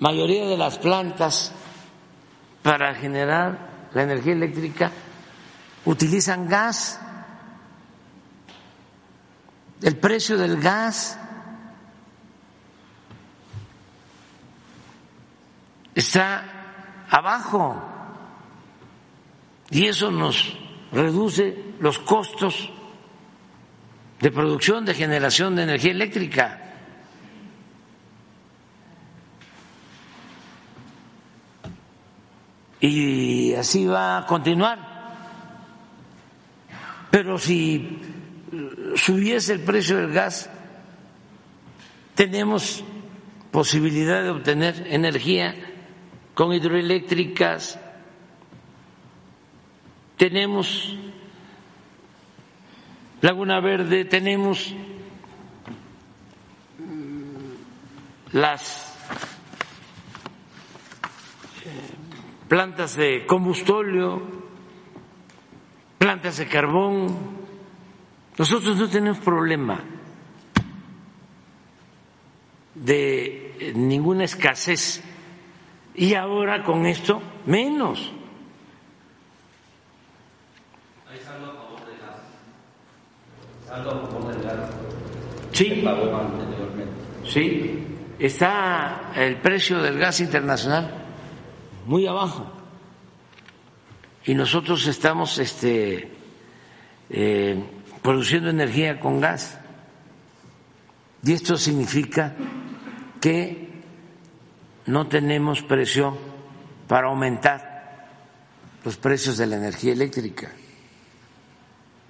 mayoría 0.00 0.46
de 0.46 0.56
las 0.56 0.78
plantas 0.78 1.52
para 2.62 2.94
generar 2.94 3.88
la 3.94 4.02
energía 4.02 4.32
eléctrica 4.32 4.90
utilizan 5.84 6.48
gas 6.48 7.00
el 9.82 9.96
precio 9.96 10.36
del 10.36 10.60
gas 10.60 11.18
está 15.98 16.44
abajo 17.10 17.82
y 19.68 19.86
eso 19.86 20.12
nos 20.12 20.56
reduce 20.92 21.74
los 21.80 21.98
costos 21.98 22.70
de 24.20 24.30
producción, 24.30 24.84
de 24.84 24.94
generación 24.94 25.56
de 25.56 25.64
energía 25.64 25.90
eléctrica. 25.90 26.64
Y 32.80 33.54
así 33.54 33.86
va 33.86 34.18
a 34.18 34.26
continuar. 34.26 34.78
Pero 37.10 37.38
si 37.38 37.98
subiese 38.94 39.54
el 39.54 39.60
precio 39.60 39.96
del 39.96 40.12
gas, 40.12 40.48
tenemos 42.14 42.84
posibilidad 43.50 44.22
de 44.22 44.30
obtener 44.30 44.86
energía 44.88 45.67
con 46.38 46.52
hidroeléctricas, 46.52 47.80
tenemos 50.16 50.96
Laguna 53.22 53.58
Verde, 53.58 54.04
tenemos 54.04 54.72
las 58.30 58.94
eh, 61.64 61.70
plantas 62.46 62.94
de 62.94 63.26
combustóleo, 63.26 64.22
plantas 65.98 66.36
de 66.36 66.46
carbón, 66.46 67.18
nosotros 68.38 68.76
no 68.76 68.88
tenemos 68.88 69.18
problema 69.18 69.82
de 72.76 73.56
eh, 73.58 73.72
ninguna 73.74 74.22
escasez 74.22 75.02
y 75.98 76.14
ahora 76.14 76.62
con 76.62 76.86
esto 76.86 77.20
menos. 77.46 78.12
¿Hay 81.10 81.18
saldo 81.18 81.50
a 81.50 81.54
favor 81.54 81.86
del 81.86 81.98
gas? 81.98 82.20
¿Saldo 83.66 83.90
a 83.90 84.06
favor 84.06 84.32
del 84.32 84.42
gas? 84.42 84.70
Sí. 85.52 85.82
Sí, 87.28 87.84
está 88.18 89.10
el 89.16 89.36
precio 89.38 89.82
del 89.82 89.98
gas 89.98 90.20
internacional 90.20 91.04
muy 91.86 92.06
abajo 92.06 92.46
y 94.24 94.34
nosotros 94.34 94.86
estamos 94.86 95.38
este, 95.38 96.10
eh, 97.10 97.62
produciendo 98.02 98.50
energía 98.50 99.00
con 99.00 99.20
gas. 99.20 99.58
Y 101.24 101.32
esto 101.32 101.56
significa 101.56 102.36
que 103.20 103.67
no 104.88 105.06
tenemos 105.06 105.62
presión 105.62 106.16
para 106.88 107.08
aumentar 107.08 108.08
los 108.84 108.96
precios 108.96 109.36
de 109.36 109.46
la 109.46 109.56
energía 109.56 109.92
eléctrica. 109.92 110.50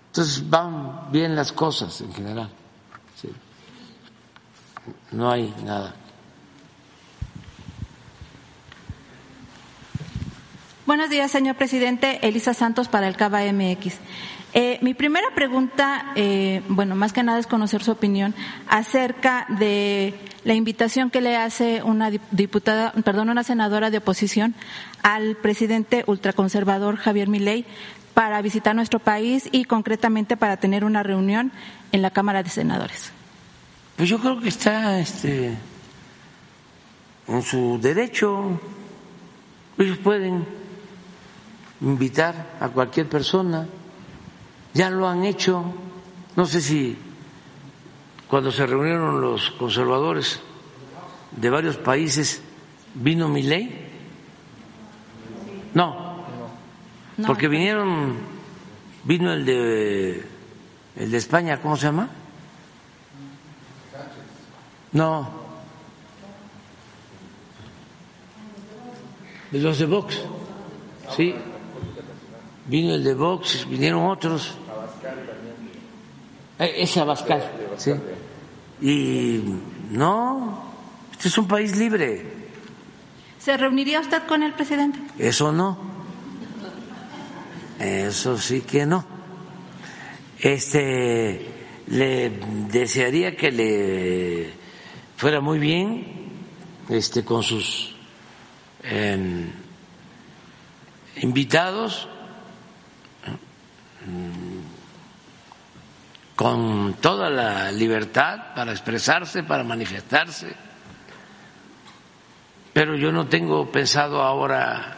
Entonces 0.06 0.48
van 0.48 1.10
bien 1.10 1.34
las 1.34 1.52
cosas 1.52 2.00
en 2.00 2.12
general. 2.12 2.50
No 5.10 5.30
hay 5.30 5.52
nada. 5.64 5.94
Buenos 10.86 11.10
días, 11.10 11.30
señor 11.30 11.56
presidente. 11.56 12.26
Elisa 12.26 12.54
Santos 12.54 12.88
para 12.88 13.08
el 13.08 13.16
Cava 13.16 13.40
MX. 13.52 13.96
Eh, 14.54 14.78
mi 14.80 14.94
primera 14.94 15.28
pregunta, 15.34 16.12
eh, 16.16 16.62
bueno, 16.68 16.94
más 16.94 17.12
que 17.12 17.22
nada 17.22 17.38
es 17.38 17.46
conocer 17.46 17.84
su 17.84 17.90
opinión 17.90 18.34
acerca 18.66 19.46
de 19.50 20.14
la 20.44 20.54
invitación 20.54 21.10
que 21.10 21.20
le 21.20 21.36
hace 21.36 21.82
una 21.82 22.10
diputada, 22.30 22.92
perdón, 23.04 23.28
una 23.28 23.44
senadora 23.44 23.90
de 23.90 23.98
oposición 23.98 24.54
al 25.02 25.36
presidente 25.36 26.04
ultraconservador 26.06 26.96
Javier 26.96 27.28
Milei 27.28 27.66
para 28.14 28.40
visitar 28.40 28.74
nuestro 28.74 28.98
país 28.98 29.48
y 29.52 29.64
concretamente 29.64 30.36
para 30.36 30.56
tener 30.56 30.84
una 30.84 31.02
reunión 31.02 31.52
en 31.92 32.02
la 32.02 32.10
Cámara 32.10 32.42
de 32.42 32.50
Senadores. 32.50 33.12
Pues 33.96 34.08
yo 34.08 34.18
creo 34.18 34.40
que 34.40 34.48
está 34.48 34.98
este, 34.98 35.54
en 37.28 37.42
su 37.42 37.78
derecho. 37.80 38.60
Ellos 39.76 39.98
pueden 39.98 40.46
invitar 41.80 42.56
a 42.60 42.68
cualquier 42.68 43.08
persona. 43.08 43.68
Ya 44.74 44.90
lo 44.90 45.08
han 45.08 45.24
hecho. 45.24 45.64
No 46.36 46.46
sé 46.46 46.60
si 46.60 46.96
cuando 48.28 48.52
se 48.52 48.66
reunieron 48.66 49.20
los 49.20 49.50
conservadores 49.52 50.40
de 51.32 51.50
varios 51.50 51.76
países 51.76 52.42
vino 52.94 53.28
mi 53.28 53.42
ley. 53.42 53.86
No, 55.74 56.24
porque 57.26 57.48
vinieron, 57.48 58.16
vino 59.04 59.32
el 59.32 59.44
de 59.44 60.26
el 60.96 61.10
de 61.10 61.16
España, 61.16 61.60
¿cómo 61.60 61.76
se 61.76 61.86
llama? 61.86 62.08
No. 64.92 65.30
Los 69.52 69.78
de 69.78 69.86
Vox. 69.86 70.20
Sí. 71.16 71.34
Vino 72.68 72.94
el 72.94 73.02
de 73.02 73.14
Vox, 73.14 73.66
vinieron 73.68 74.06
otros. 74.06 74.54
Eh, 76.58 76.74
ese 76.76 77.00
Abascal, 77.00 77.42
sí. 77.78 77.92
Y 78.82 79.42
no, 79.90 80.62
este 81.12 81.28
es 81.28 81.38
un 81.38 81.48
país 81.48 81.76
libre. 81.76 82.26
¿Se 83.38 83.56
reuniría 83.56 84.00
usted 84.00 84.22
con 84.24 84.42
el 84.42 84.52
presidente? 84.52 84.98
Eso 85.18 85.50
no. 85.50 85.78
Eso 87.80 88.36
sí 88.36 88.60
que 88.60 88.84
no. 88.84 89.04
Este 90.38 91.46
le 91.86 92.30
desearía 92.70 93.34
que 93.34 93.50
le 93.50 94.50
fuera 95.16 95.40
muy 95.40 95.58
bien 95.58 96.06
este 96.90 97.24
con 97.24 97.42
sus 97.42 97.94
em, 98.82 99.50
invitados 101.22 102.08
con 106.36 106.94
toda 107.00 107.28
la 107.30 107.72
libertad 107.72 108.54
para 108.54 108.70
expresarse, 108.70 109.42
para 109.42 109.64
manifestarse. 109.64 110.54
Pero 112.72 112.96
yo 112.96 113.10
no 113.10 113.26
tengo 113.26 113.72
pensado 113.72 114.22
ahora 114.22 114.96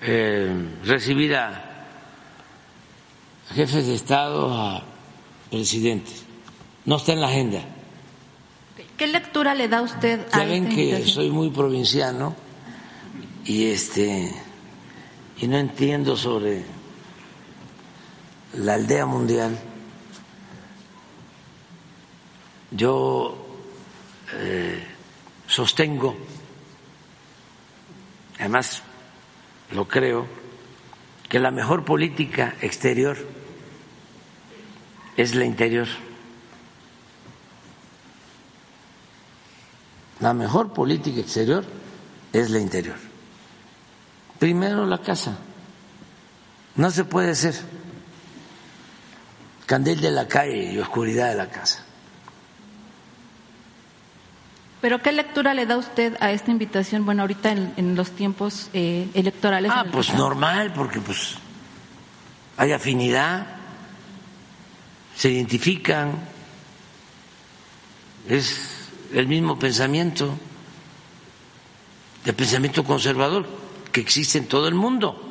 eh, 0.00 0.54
recibir 0.84 1.34
a 1.34 1.64
jefes 3.54 3.86
de 3.88 3.94
Estado, 3.94 4.52
a 4.52 4.82
presidentes. 5.50 6.24
No 6.84 6.96
está 6.96 7.12
en 7.12 7.20
la 7.20 7.26
agenda. 7.28 7.60
¿Qué 8.96 9.08
lectura 9.08 9.54
le 9.54 9.66
da 9.66 9.82
usted 9.82 10.26
a 10.28 10.38
Saben 10.38 10.68
que 10.68 11.04
soy 11.08 11.30
muy 11.30 11.50
provinciano 11.50 12.36
y 13.44 13.66
este 13.66 14.32
y 15.40 15.48
no 15.48 15.58
entiendo 15.58 16.16
sobre 16.16 16.62
la 18.54 18.74
aldea 18.74 19.06
mundial. 19.06 19.58
Yo 22.70 23.36
eh, 24.34 24.82
sostengo, 25.46 26.16
además 28.38 28.82
lo 29.72 29.86
creo, 29.86 30.26
que 31.28 31.38
la 31.38 31.50
mejor 31.50 31.84
política 31.84 32.54
exterior 32.60 33.16
es 35.16 35.34
la 35.34 35.44
interior. 35.44 35.88
La 40.20 40.34
mejor 40.34 40.72
política 40.72 41.20
exterior 41.20 41.64
es 42.32 42.50
la 42.50 42.58
interior. 42.58 42.96
Primero 44.38 44.86
la 44.86 44.98
casa. 44.98 45.38
No 46.76 46.90
se 46.90 47.04
puede 47.04 47.34
ser 47.34 47.54
candil 49.66 50.00
de 50.00 50.10
la 50.10 50.28
calle 50.28 50.72
y 50.72 50.78
oscuridad 50.78 51.28
de 51.28 51.36
la 51.36 51.48
casa. 51.48 51.84
Pero 54.82 55.00
¿qué 55.00 55.12
lectura 55.12 55.54
le 55.54 55.64
da 55.64 55.76
usted 55.76 56.16
a 56.20 56.32
esta 56.32 56.50
invitación? 56.50 57.04
Bueno, 57.04 57.22
ahorita 57.22 57.52
en, 57.52 57.94
los 57.94 58.10
tiempos 58.10 58.68
eh, 58.74 59.08
electorales. 59.14 59.70
Ah, 59.72 59.86
pues 59.90 60.12
normal, 60.12 60.72
porque 60.74 61.00
pues 61.00 61.36
hay 62.56 62.72
afinidad, 62.72 63.46
se 65.14 65.30
identifican, 65.30 66.18
es 68.28 68.88
el 69.12 69.28
mismo 69.28 69.56
pensamiento, 69.56 70.36
el 72.24 72.34
pensamiento 72.34 72.82
conservador 72.82 73.46
que 73.92 74.00
existe 74.00 74.38
en 74.38 74.46
todo 74.46 74.66
el 74.66 74.74
mundo. 74.74 75.28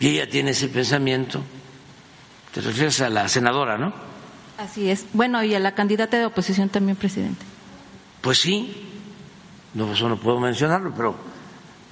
Y 0.00 0.08
ella 0.08 0.28
tiene 0.28 0.50
ese 0.50 0.68
pensamiento. 0.68 1.42
Te 2.56 2.62
refieres 2.62 3.02
a 3.02 3.10
la 3.10 3.28
senadora, 3.28 3.76
¿no? 3.76 3.92
Así 4.56 4.88
es. 4.88 5.04
Bueno, 5.12 5.44
y 5.44 5.54
a 5.54 5.60
la 5.60 5.74
candidata 5.74 6.16
de 6.16 6.24
oposición 6.24 6.70
también, 6.70 6.96
presidente. 6.96 7.44
Pues 8.22 8.38
sí, 8.38 8.88
no, 9.74 9.92
eso 9.92 10.08
no 10.08 10.16
puedo 10.18 10.40
mencionarlo, 10.40 10.90
pero 10.96 11.16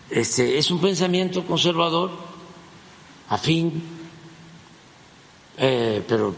este 0.09 0.57
es 0.57 0.71
un 0.71 0.81
pensamiento 0.81 1.45
conservador, 1.45 2.13
afín, 3.29 3.83
eh, 5.59 6.03
pero 6.09 6.35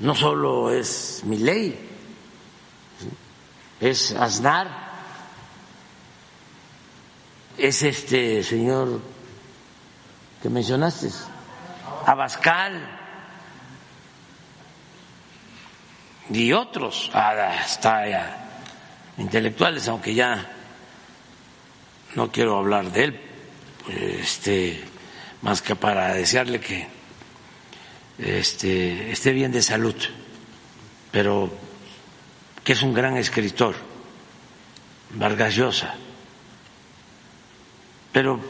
no 0.00 0.16
solo 0.16 0.72
es 0.72 1.22
mi 1.24 1.36
ley, 1.36 1.78
es 3.78 4.10
Aznar, 4.16 4.66
es 7.56 7.84
este 7.84 8.42
señor 8.42 9.00
que 10.42 10.48
mencionaste, 10.50 11.10
Abascal 12.04 12.97
y 16.30 16.52
otros, 16.52 17.10
hasta 17.12 18.38
intelectuales, 19.16 19.88
aunque 19.88 20.14
ya 20.14 20.46
no 22.14 22.30
quiero 22.30 22.58
hablar 22.58 22.90
de 22.92 23.04
él, 23.04 23.20
este, 23.88 24.84
más 25.42 25.62
que 25.62 25.76
para 25.76 26.14
desearle 26.14 26.60
que 26.60 26.86
este, 28.18 29.10
esté 29.10 29.32
bien 29.32 29.52
de 29.52 29.62
salud, 29.62 29.96
pero 31.10 31.50
que 32.64 32.72
es 32.72 32.82
un 32.82 32.92
gran 32.92 33.16
escritor, 33.16 33.74
Vargas 35.10 35.54
Llosa. 35.54 35.94
Pero 38.12 38.40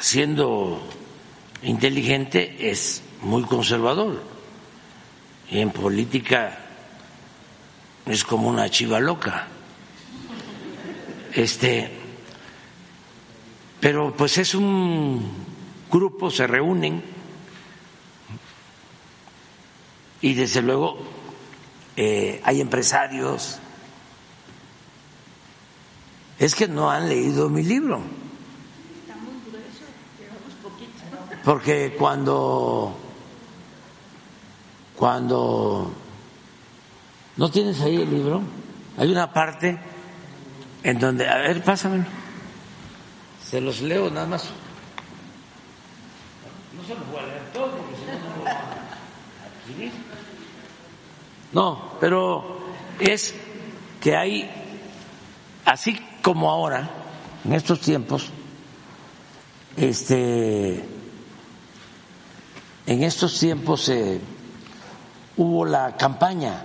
siendo 0.00 0.82
inteligente 1.62 2.70
es 2.70 3.02
muy 3.22 3.44
conservador 3.44 4.22
y 5.50 5.60
en 5.60 5.70
política 5.70 6.58
es 8.06 8.24
como 8.24 8.48
una 8.48 8.68
chiva 8.70 9.00
loca. 9.00 9.46
Este, 11.34 11.90
pero 13.80 14.14
pues 14.14 14.38
es 14.38 14.54
un 14.54 15.30
grupo, 15.90 16.30
se 16.30 16.46
reúnen 16.46 17.02
y 20.20 20.34
desde 20.34 20.62
luego 20.62 20.98
eh, 21.96 22.40
hay 22.44 22.60
empresarios. 22.60 23.58
Es 26.38 26.54
que 26.54 26.66
no 26.66 26.90
han 26.90 27.08
leído 27.08 27.48
mi 27.48 27.62
libro. 27.62 28.00
Porque 31.44 31.94
cuando 31.98 33.01
cuando 34.96 35.92
no 37.36 37.50
tienes 37.50 37.80
ahí 37.80 37.96
el 37.96 38.10
libro, 38.10 38.42
hay 38.98 39.10
una 39.10 39.32
parte 39.32 39.78
en 40.82 40.98
donde, 40.98 41.28
a 41.28 41.36
ver, 41.38 41.62
pásamelo. 41.62 42.04
Se 43.44 43.60
los 43.60 43.80
leo 43.80 44.10
nada 44.10 44.26
más. 44.26 44.44
No 46.76 46.82
se 46.86 46.94
los 46.94 47.06
voy 47.08 47.18
a 47.18 47.26
leer 47.26 47.42
todo 47.52 47.70
porque 47.70 47.96
si 47.96 48.06
no, 48.06 48.12
no 48.12 48.36
lo 48.36 48.44
van 48.44 48.56
a 48.56 48.60
adquirir. 49.62 49.92
No, 51.52 51.92
pero 52.00 52.60
es 52.98 53.34
que 54.00 54.16
hay 54.16 54.50
así 55.64 55.98
como 56.22 56.50
ahora, 56.50 56.88
en 57.44 57.52
estos 57.52 57.80
tiempos, 57.80 58.30
este, 59.76 60.84
en 62.86 63.02
estos 63.02 63.38
tiempos 63.38 63.88
eh, 63.88 64.20
hubo 65.36 65.64
la 65.64 65.96
campaña 65.96 66.64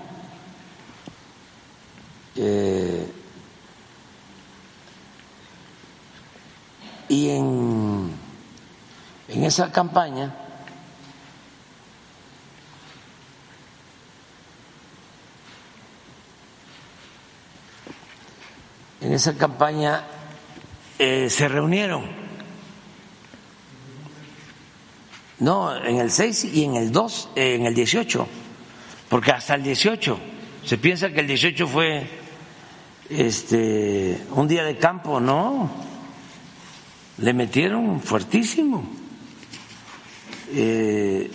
eh, 2.35 3.11
y 7.10 7.30
en, 7.30 8.11
en 9.30 9.44
esa 9.44 9.72
campaña 9.72 10.34
en 19.07 19.14
esa 19.14 19.38
campaña 19.38 20.03
eh, 20.99 21.30
se 21.30 21.48
reunieron. 21.48 22.06
No, 25.39 25.76
en 25.76 25.98
el 25.98 26.11
6 26.11 26.45
y 26.45 26.64
en 26.64 26.76
el 26.76 26.91
2, 26.91 27.30
eh, 27.35 27.56
en 27.56 27.65
el 27.68 27.76
18, 27.76 28.27
porque 29.09 29.31
hasta 29.31 29.55
el 29.55 29.63
18 29.63 30.19
se 30.65 30.77
piensa 30.77 31.09
que 31.09 31.21
el 31.21 31.27
18 31.27 31.67
fue 31.67 32.07
este 33.09 34.21
un 34.31 34.47
día 34.47 34.63
de 34.63 34.77
campo, 34.77 35.19
no. 35.19 35.69
Le 37.19 37.34
metieron 37.34 38.01
fuertísimo. 38.01 38.88
Eh, 40.49 41.31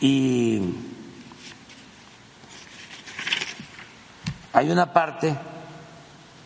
y 0.00 0.60
hay 4.52 4.70
una 4.70 4.92
parte 4.92 5.34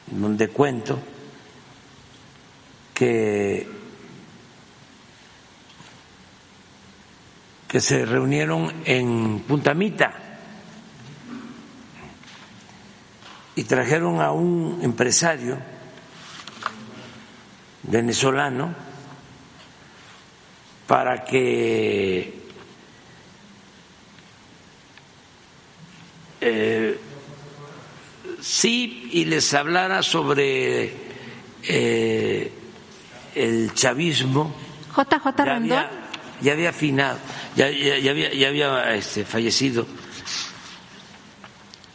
donde 0.06 0.48
cuento 0.48 0.98
que, 2.92 3.68
que 7.68 7.80
se 7.80 8.04
reunieron 8.04 8.72
en 8.84 9.40
Puntamita 9.40 10.12
y 13.56 13.64
trajeron 13.64 14.20
a 14.20 14.32
un 14.32 14.80
empresario 14.82 15.58
venezolano 17.82 18.74
para 20.86 21.24
que 21.24 22.46
eh, 26.40 27.00
sí 28.40 29.10
y 29.12 29.24
les 29.24 29.52
hablara 29.54 30.02
sobre 30.02 30.92
eh, 31.64 32.52
el 33.34 33.74
chavismo. 33.74 34.54
JJ 34.94 35.44
Rendón. 35.44 36.05
Ya 36.40 36.52
había 36.52 36.70
afinado, 36.70 37.18
ya, 37.56 37.70
ya- 37.70 38.10
había, 38.10 38.32
ya 38.34 38.48
había, 38.48 38.94
este, 38.94 39.24
fallecido 39.24 39.86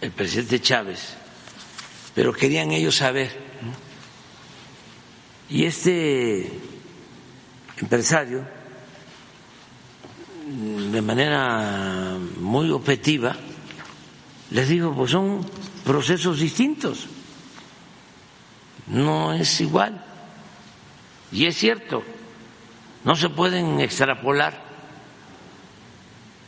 el 0.01 0.11
presidente 0.11 0.59
Chávez, 0.59 1.13
pero 2.15 2.34
querían 2.34 2.72
ellos 2.72 2.95
saber. 2.95 3.31
Y 5.49 5.65
este 5.65 6.51
empresario, 7.77 8.45
de 10.91 11.01
manera 11.01 12.18
muy 12.39 12.69
objetiva, 12.72 13.35
les 14.49 14.68
digo, 14.69 14.93
pues 14.95 15.11
son 15.11 15.45
procesos 15.85 16.39
distintos, 16.39 17.07
no 18.88 19.34
es 19.34 19.61
igual. 19.61 20.03
Y 21.31 21.45
es 21.45 21.55
cierto, 21.57 22.03
no 23.03 23.15
se 23.15 23.30
pueden 23.30 23.80
extrapolar 23.80 24.61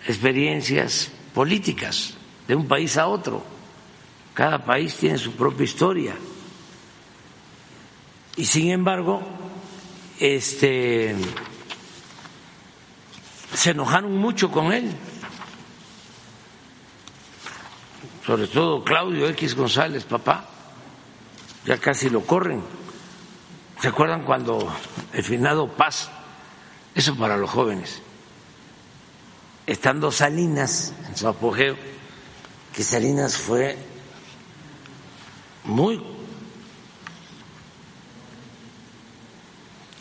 experiencias 0.07 1.11
políticas 1.33 2.13
de 2.47 2.55
un 2.55 2.67
país 2.67 2.97
a 2.97 3.07
otro. 3.07 3.43
Cada 4.33 4.63
país 4.63 4.95
tiene 4.95 5.17
su 5.17 5.33
propia 5.33 5.63
historia. 5.63 6.15
Y 8.35 8.45
sin 8.45 8.71
embargo, 8.71 9.21
este 10.19 11.15
se 13.53 13.71
enojaron 13.71 14.17
mucho 14.17 14.51
con 14.51 14.71
él. 14.73 14.91
Sobre 18.25 18.47
todo 18.47 18.83
Claudio 18.83 19.27
X 19.29 19.55
González, 19.55 20.05
papá. 20.05 20.49
Ya 21.65 21.77
casi 21.77 22.09
lo 22.09 22.21
corren. 22.21 22.61
¿Se 23.79 23.89
acuerdan 23.89 24.23
cuando 24.23 24.73
el 25.11 25.23
finado 25.23 25.67
Paz, 25.67 26.09
eso 26.95 27.15
para 27.15 27.37
los 27.37 27.49
jóvenes, 27.49 28.01
estando 29.65 30.11
Salinas 30.11 30.93
en 31.07 31.17
su 31.17 31.27
apogeo, 31.27 31.75
que 32.73 32.83
Salinas 32.83 33.37
fue 33.37 33.77
muy 35.65 36.03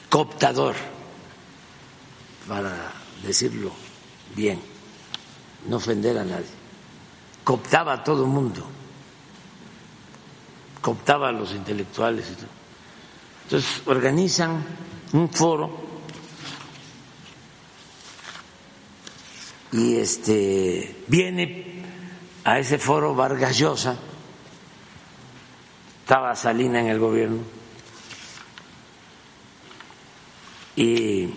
cooptador, 0.08 0.74
para 2.46 2.92
decirlo 3.24 3.72
bien, 4.34 4.60
no 5.68 5.76
ofender 5.76 6.18
a 6.18 6.24
nadie, 6.24 6.44
cooptaba 7.44 7.94
a 7.94 8.04
todo 8.04 8.24
el 8.24 8.30
mundo, 8.30 8.66
cooptaba 10.82 11.28
a 11.28 11.32
los 11.32 11.52
intelectuales 11.52 12.26
y 12.30 12.34
todo. 12.34 12.48
Entonces 13.44 13.82
organizan 13.86 14.64
un 15.12 15.28
foro 15.30 15.91
y 19.72 19.96
este 19.96 20.94
viene 21.08 21.82
a 22.44 22.58
ese 22.58 22.78
foro 22.78 23.14
Vargas 23.14 23.58
Llosa, 23.58 23.96
estaba 26.00 26.36
Salina 26.36 26.80
en 26.80 26.88
el 26.88 26.98
gobierno. 26.98 27.38
Y 30.76 31.28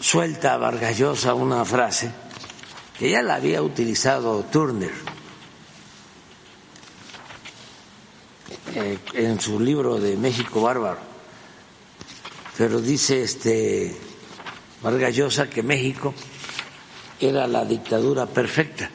suelta 0.00 0.54
a 0.54 0.58
Vargas 0.58 1.00
una 1.34 1.64
frase 1.64 2.10
que 2.98 3.10
ya 3.10 3.22
la 3.22 3.36
había 3.36 3.62
utilizado 3.62 4.44
Turner 4.44 4.92
eh, 8.74 8.98
en 9.14 9.40
su 9.40 9.58
libro 9.58 9.98
de 9.98 10.16
México 10.16 10.60
Bárbaro, 10.60 11.09
pero 12.60 12.78
dice 12.78 13.22
este 13.22 13.96
Vargas 14.82 15.16
Llosa 15.16 15.48
que 15.48 15.62
México 15.62 16.12
era 17.18 17.46
la 17.46 17.64
dictadura 17.64 18.26
perfecta 18.26 18.90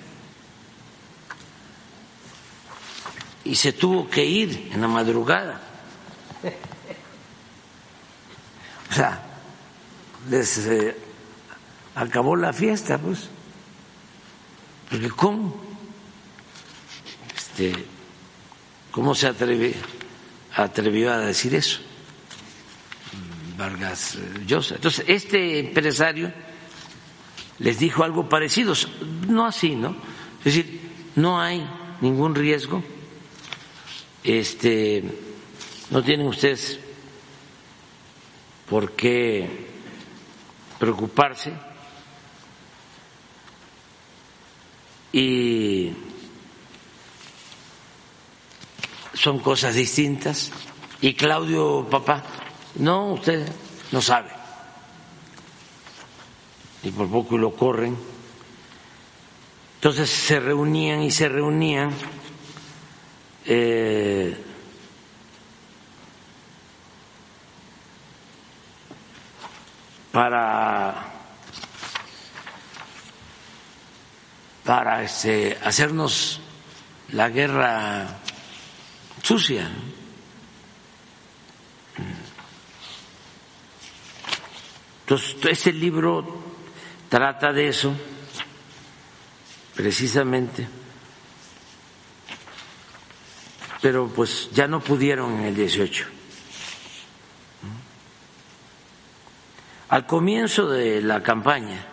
y 3.43 3.55
se 3.55 3.73
tuvo 3.73 4.07
que 4.07 4.23
ir 4.23 4.69
en 4.71 4.81
la 4.81 4.87
madrugada. 4.87 5.59
O 8.91 8.93
sea, 8.93 9.19
les 10.29 10.57
eh, 10.67 10.95
acabó 11.95 12.35
la 12.35 12.53
fiesta, 12.53 12.99
pues. 12.99 13.29
Porque 14.91 15.09
¿cómo? 15.09 15.59
Este, 17.35 17.73
¿Cómo 18.91 19.15
se 19.15 19.25
atrevió 19.25 21.11
a 21.11 21.17
decir 21.17 21.55
eso? 21.55 21.84
Vargas 23.57 24.15
eh, 24.15 24.43
Llosa. 24.45 24.75
Entonces, 24.75 25.05
este 25.07 25.59
empresario 25.59 26.31
les 27.59 27.79
dijo 27.79 28.03
algo 28.03 28.27
parecido, 28.27 28.73
no 29.27 29.45
así, 29.45 29.75
¿no? 29.75 29.95
Es 30.39 30.55
decir, 30.55 30.81
no 31.15 31.39
hay 31.39 31.65
ningún 32.01 32.35
riesgo, 32.35 32.83
este, 34.23 35.03
no 35.89 36.03
tienen 36.03 36.27
ustedes 36.27 36.79
por 38.69 38.91
qué 38.91 39.67
preocuparse 40.79 41.53
y 45.13 45.93
son 49.13 49.39
cosas 49.39 49.75
distintas. 49.75 50.51
Y 51.01 51.13
Claudio, 51.13 51.87
papá, 51.89 52.23
no, 52.75 53.13
usted 53.13 53.47
no 53.91 54.01
sabe. 54.01 54.29
Y 56.83 56.91
por 56.91 57.09
poco 57.09 57.37
lo 57.37 57.55
corren. 57.55 57.97
Entonces 59.75 60.09
se 60.09 60.39
reunían 60.39 61.01
y 61.03 61.11
se 61.11 61.29
reunían. 61.29 61.91
eh, 63.45 64.35
para 70.11 71.11
para 74.63 75.03
este, 75.03 75.57
hacernos 75.61 76.39
la 77.11 77.29
guerra 77.29 78.07
sucia. 79.21 79.69
Entonces, 85.05 85.35
este 85.47 85.71
libro 85.71 86.25
trata 87.09 87.53
de 87.53 87.67
eso, 87.67 87.93
precisamente, 89.75 90.67
pero 93.83 94.07
pues 94.07 94.49
ya 94.51 94.67
no 94.67 94.79
pudieron 94.79 95.41
en 95.41 95.43
el 95.43 95.55
18. 95.55 96.07
Al 99.89 100.07
comienzo 100.07 100.67
de 100.69 101.03
la 101.03 101.21
campaña 101.21 101.85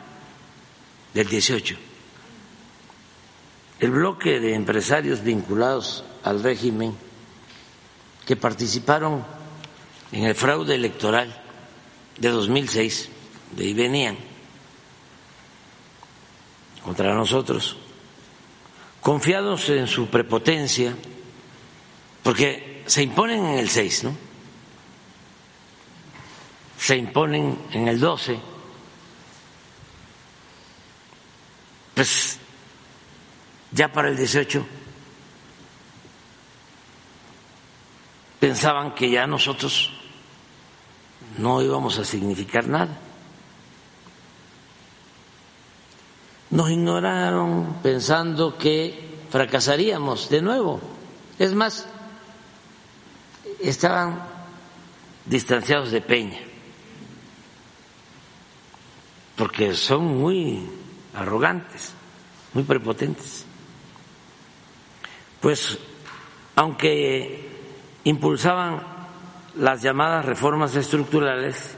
del 1.12 1.28
18, 1.28 1.76
el 3.80 3.90
bloque 3.90 4.40
de 4.40 4.54
empresarios 4.54 5.22
vinculados 5.22 6.02
al 6.24 6.42
régimen 6.42 6.96
que 8.24 8.36
participaron 8.36 9.22
en 10.12 10.24
el 10.24 10.34
fraude 10.34 10.74
electoral 10.74 11.41
de 12.18 12.28
2006, 12.28 13.08
de 13.52 13.64
ahí 13.64 13.74
venían, 13.74 14.16
contra 16.84 17.14
nosotros, 17.14 17.76
confiados 19.00 19.68
en 19.68 19.86
su 19.86 20.08
prepotencia, 20.08 20.94
porque 22.22 22.82
se 22.86 23.02
imponen 23.02 23.44
en 23.44 23.58
el 23.58 23.68
6, 23.68 24.04
¿no? 24.04 24.16
Se 26.78 26.96
imponen 26.96 27.58
en 27.72 27.88
el 27.88 28.00
12, 28.00 28.38
pues 31.94 32.38
ya 33.70 33.92
para 33.92 34.08
el 34.08 34.16
18 34.16 34.66
pensaban 38.40 38.94
que 38.94 39.08
ya 39.08 39.26
nosotros 39.26 39.92
no 41.38 41.62
íbamos 41.62 41.98
a 41.98 42.04
significar 42.04 42.66
nada. 42.68 42.98
Nos 46.50 46.70
ignoraron 46.70 47.76
pensando 47.82 48.58
que 48.58 49.24
fracasaríamos 49.30 50.28
de 50.28 50.42
nuevo. 50.42 50.80
Es 51.38 51.54
más, 51.54 51.86
estaban 53.60 54.22
distanciados 55.24 55.90
de 55.90 56.02
Peña, 56.02 56.38
porque 59.36 59.74
son 59.74 60.18
muy 60.18 60.68
arrogantes, 61.14 61.94
muy 62.52 62.64
prepotentes. 62.64 63.46
Pues, 65.40 65.78
aunque 66.54 67.50
impulsaban 68.04 68.91
las 69.56 69.82
llamadas 69.82 70.24
reformas 70.24 70.74
estructurales 70.76 71.76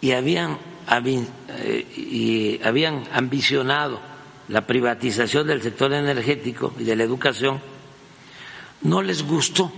y 0.00 0.12
habían, 0.12 0.58
eh, 0.88 1.86
y 1.96 2.60
habían 2.64 3.04
ambicionado 3.12 4.00
la 4.48 4.66
privatización 4.66 5.46
del 5.46 5.62
sector 5.62 5.92
energético 5.92 6.74
y 6.78 6.84
de 6.84 6.96
la 6.96 7.04
educación, 7.04 7.60
no 8.82 9.00
les 9.00 9.22
gustó 9.22 9.72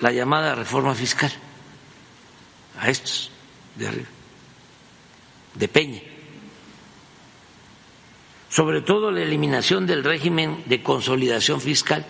la 0.00 0.12
llamada 0.12 0.54
reforma 0.54 0.94
fiscal 0.94 1.32
a 2.78 2.90
estos 2.90 3.30
de 3.76 3.88
arriba, 3.88 4.08
de 5.54 5.68
Peña. 5.68 6.00
Sobre 8.50 8.82
todo 8.82 9.10
la 9.10 9.22
eliminación 9.22 9.86
del 9.86 10.04
régimen 10.04 10.62
de 10.66 10.82
consolidación 10.82 11.60
fiscal 11.60 12.06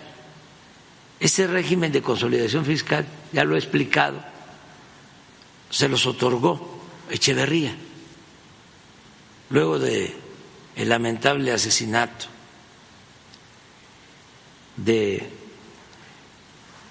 ese 1.19 1.47
régimen 1.47 1.91
de 1.91 2.01
consolidación 2.01 2.65
fiscal, 2.65 3.05
ya 3.31 3.43
lo 3.43 3.55
he 3.55 3.59
explicado, 3.59 4.19
se 5.69 5.87
los 5.87 6.05
otorgó 6.05 6.75
Echeverría 7.09 7.75
luego 9.49 9.77
de 9.77 10.15
lamentable 10.77 11.51
asesinato 11.51 12.25
de 14.75 15.29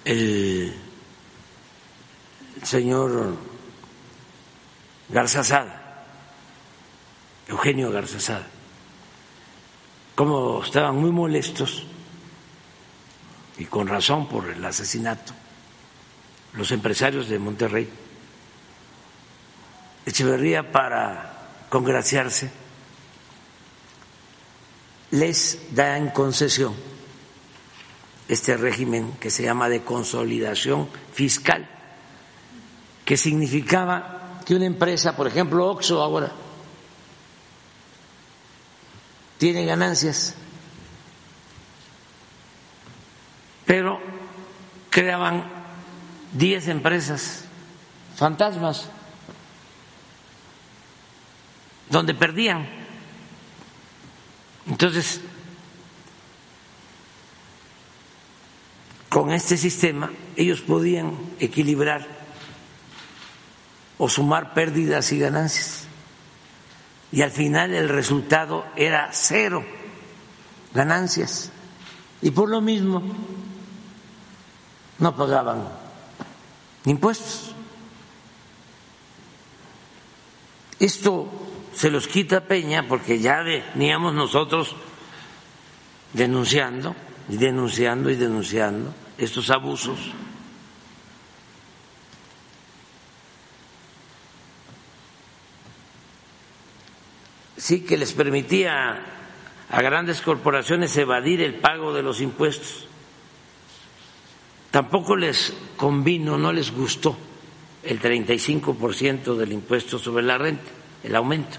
el 0.05 0.73
señor 2.63 3.35
Garzazada, 5.09 6.05
Eugenio 7.47 7.91
Garzazada, 7.91 8.47
como 10.15 10.63
estaban 10.63 10.95
muy 10.95 11.11
molestos 11.11 11.85
y 13.57 13.65
con 13.65 13.87
razón 13.87 14.27
por 14.27 14.49
el 14.49 14.63
asesinato, 14.63 15.33
los 16.53 16.71
empresarios 16.71 17.27
de 17.29 17.39
Monterrey, 17.39 17.89
Echeverría 20.05 20.71
para 20.71 21.65
congraciarse 21.69 22.51
les 25.11 25.73
da 25.73 25.97
en 25.97 26.09
concesión 26.09 26.75
este 28.27 28.57
régimen 28.57 29.13
que 29.19 29.31
se 29.31 29.43
llama 29.43 29.69
de 29.69 29.81
consolidación 29.81 30.89
fiscal, 31.13 31.67
que 33.03 33.17
significaba 33.17 34.41
que 34.45 34.55
una 34.55 34.65
empresa, 34.65 35.15
por 35.15 35.27
ejemplo 35.27 35.67
Oxo 35.69 36.01
ahora, 36.01 36.31
tiene 39.37 39.65
ganancias 39.65 40.35
pero 43.65 43.99
creaban 44.89 45.43
10 46.33 46.67
empresas 46.69 47.45
fantasmas 48.15 48.89
donde 51.89 52.13
perdían. 52.13 52.67
Entonces, 54.67 55.21
con 59.09 59.31
este 59.31 59.57
sistema 59.57 60.11
ellos 60.35 60.61
podían 60.61 61.15
equilibrar 61.39 62.07
o 63.97 64.09
sumar 64.09 64.53
pérdidas 64.53 65.11
y 65.11 65.19
ganancias. 65.19 65.85
Y 67.11 67.21
al 67.21 67.31
final 67.31 67.73
el 67.73 67.87
resultado 67.87 68.65
era 68.75 69.09
cero 69.13 69.63
ganancias. 70.73 71.51
Y 72.21 72.31
por 72.31 72.49
lo 72.49 72.59
mismo 72.59 73.01
no 74.99 75.15
pagaban 75.15 75.67
impuestos. 76.85 77.53
Esto 80.79 81.29
se 81.73 81.89
los 81.89 82.07
quita 82.07 82.41
Peña 82.41 82.87
porque 82.87 83.19
ya 83.19 83.41
veníamos 83.41 84.13
nosotros 84.13 84.75
denunciando 86.13 86.95
y 87.29 87.37
denunciando 87.37 88.09
y 88.09 88.15
denunciando 88.15 88.93
estos 89.17 89.49
abusos. 89.49 89.99
Sí 97.57 97.83
que 97.83 97.97
les 97.97 98.13
permitía 98.13 99.03
a 99.69 99.81
grandes 99.81 100.21
corporaciones 100.21 100.95
evadir 100.97 101.41
el 101.41 101.55
pago 101.55 101.93
de 101.93 102.03
los 102.03 102.21
impuestos 102.21 102.84
Tampoco 104.75 105.15
les 105.15 105.53
convino, 105.77 106.37
no 106.37 106.51
les 106.51 106.69
gustó 106.69 107.15
el 107.81 107.97
35% 107.97 109.33
del 109.37 109.53
impuesto 109.53 109.97
sobre 109.97 110.21
la 110.21 110.37
renta, 110.37 110.69
el 111.01 111.15
aumento. 111.15 111.57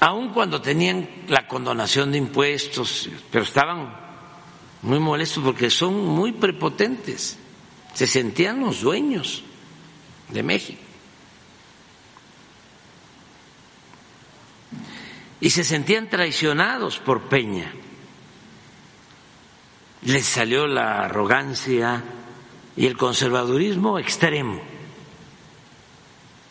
Aun 0.00 0.30
cuando 0.30 0.62
tenían 0.62 1.06
la 1.28 1.46
condonación 1.46 2.12
de 2.12 2.16
impuestos, 2.16 3.10
pero 3.30 3.44
estaban 3.44 3.94
muy 4.80 4.98
molestos 4.98 5.44
porque 5.44 5.68
son 5.68 6.02
muy 6.02 6.32
prepotentes, 6.32 7.36
se 7.92 8.06
sentían 8.06 8.60
los 8.60 8.80
dueños 8.80 9.44
de 10.30 10.42
México. 10.42 10.87
Y 15.40 15.50
se 15.50 15.64
sentían 15.64 16.08
traicionados 16.08 16.98
por 16.98 17.22
Peña. 17.22 17.72
Les 20.02 20.24
salió 20.24 20.66
la 20.66 21.04
arrogancia 21.04 22.02
y 22.76 22.86
el 22.86 22.96
conservadurismo 22.96 23.98
extremo 23.98 24.60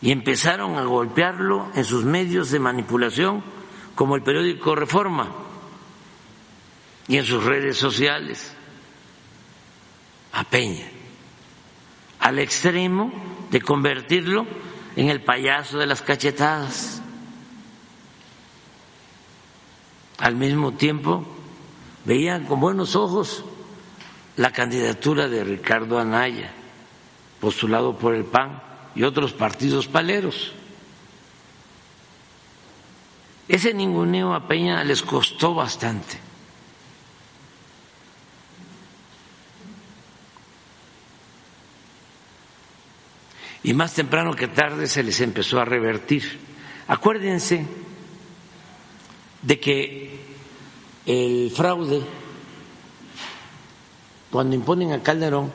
y 0.00 0.12
empezaron 0.12 0.76
a 0.76 0.84
golpearlo 0.84 1.70
en 1.74 1.84
sus 1.84 2.04
medios 2.04 2.50
de 2.50 2.58
manipulación 2.58 3.42
como 3.94 4.14
el 4.14 4.22
periódico 4.22 4.74
Reforma 4.74 5.28
y 7.08 7.16
en 7.16 7.24
sus 7.24 7.42
redes 7.42 7.76
sociales 7.76 8.54
a 10.32 10.44
Peña, 10.44 10.86
al 12.20 12.38
extremo 12.38 13.10
de 13.50 13.60
convertirlo 13.60 14.46
en 14.94 15.08
el 15.08 15.22
payaso 15.22 15.78
de 15.78 15.86
las 15.86 16.02
cachetadas. 16.02 17.02
Al 20.18 20.34
mismo 20.34 20.72
tiempo, 20.72 21.24
veían 22.04 22.44
con 22.44 22.60
buenos 22.60 22.96
ojos 22.96 23.44
la 24.36 24.52
candidatura 24.52 25.28
de 25.28 25.44
Ricardo 25.44 25.98
Anaya, 25.98 26.52
postulado 27.40 27.96
por 27.96 28.14
el 28.14 28.24
PAN 28.24 28.62
y 28.94 29.04
otros 29.04 29.32
partidos 29.32 29.86
paleros. 29.86 30.52
Ese 33.46 33.72
ninguneo 33.72 34.34
a 34.34 34.46
Peña 34.46 34.82
les 34.84 35.02
costó 35.02 35.54
bastante. 35.54 36.18
Y 43.62 43.72
más 43.74 43.94
temprano 43.94 44.34
que 44.34 44.48
tarde 44.48 44.86
se 44.86 45.02
les 45.02 45.20
empezó 45.20 45.60
a 45.60 45.64
revertir. 45.64 46.38
Acuérdense 46.86 47.66
de 49.42 49.60
que 49.60 50.20
el 51.06 51.50
fraude, 51.50 52.02
cuando 54.30 54.54
imponen 54.54 54.92
a 54.92 55.02
Calderón, 55.02 55.52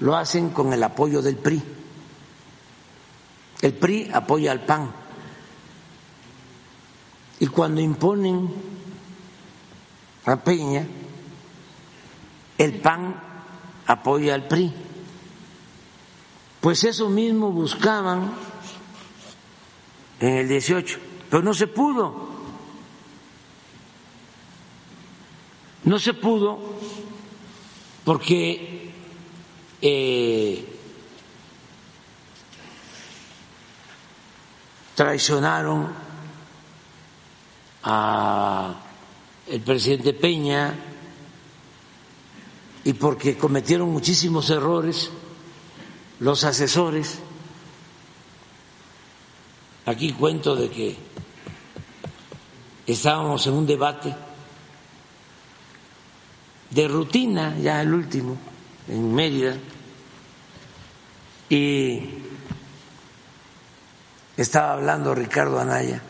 lo 0.00 0.16
hacen 0.16 0.50
con 0.50 0.72
el 0.72 0.82
apoyo 0.82 1.22
del 1.22 1.36
PRI. 1.36 1.62
El 3.62 3.74
PRI 3.74 4.10
apoya 4.12 4.50
al 4.52 4.64
PAN 4.64 4.92
y 7.38 7.46
cuando 7.48 7.80
imponen 7.80 8.52
a 10.26 10.36
Peña, 10.36 10.86
el 12.58 12.80
PAN 12.80 13.20
apoya 13.86 14.34
al 14.34 14.46
PRI. 14.46 14.72
Pues 16.60 16.84
eso 16.84 17.08
mismo 17.08 17.50
buscaban 17.50 18.32
en 20.20 20.36
el 20.36 20.48
18, 20.48 20.98
pero 21.30 21.42
no 21.42 21.52
se 21.52 21.66
pudo. 21.66 22.31
No 25.84 25.98
se 25.98 26.14
pudo 26.14 26.58
porque 28.04 28.92
eh, 29.80 30.64
traicionaron 34.94 35.92
a 37.82 38.74
el 39.48 39.60
presidente 39.60 40.12
Peña 40.14 40.72
y 42.84 42.92
porque 42.92 43.36
cometieron 43.36 43.90
muchísimos 43.90 44.50
errores 44.50 45.10
los 46.20 46.44
asesores. 46.44 47.18
Aquí 49.86 50.12
cuento 50.12 50.54
de 50.54 50.70
que 50.70 50.96
estábamos 52.86 53.44
en 53.48 53.54
un 53.54 53.66
debate 53.66 54.14
de 56.72 56.88
rutina, 56.88 57.56
ya 57.58 57.82
el 57.82 57.92
último, 57.92 58.36
en 58.88 59.14
Mérida, 59.14 59.54
y 61.48 62.00
estaba 64.36 64.72
hablando 64.72 65.14
Ricardo 65.14 65.60
Anaya. 65.60 66.00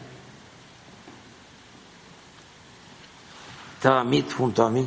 Estaba 3.75 4.05
Mit 4.05 4.33
junto 4.33 4.65
a 4.65 4.71
mí. 4.71 4.87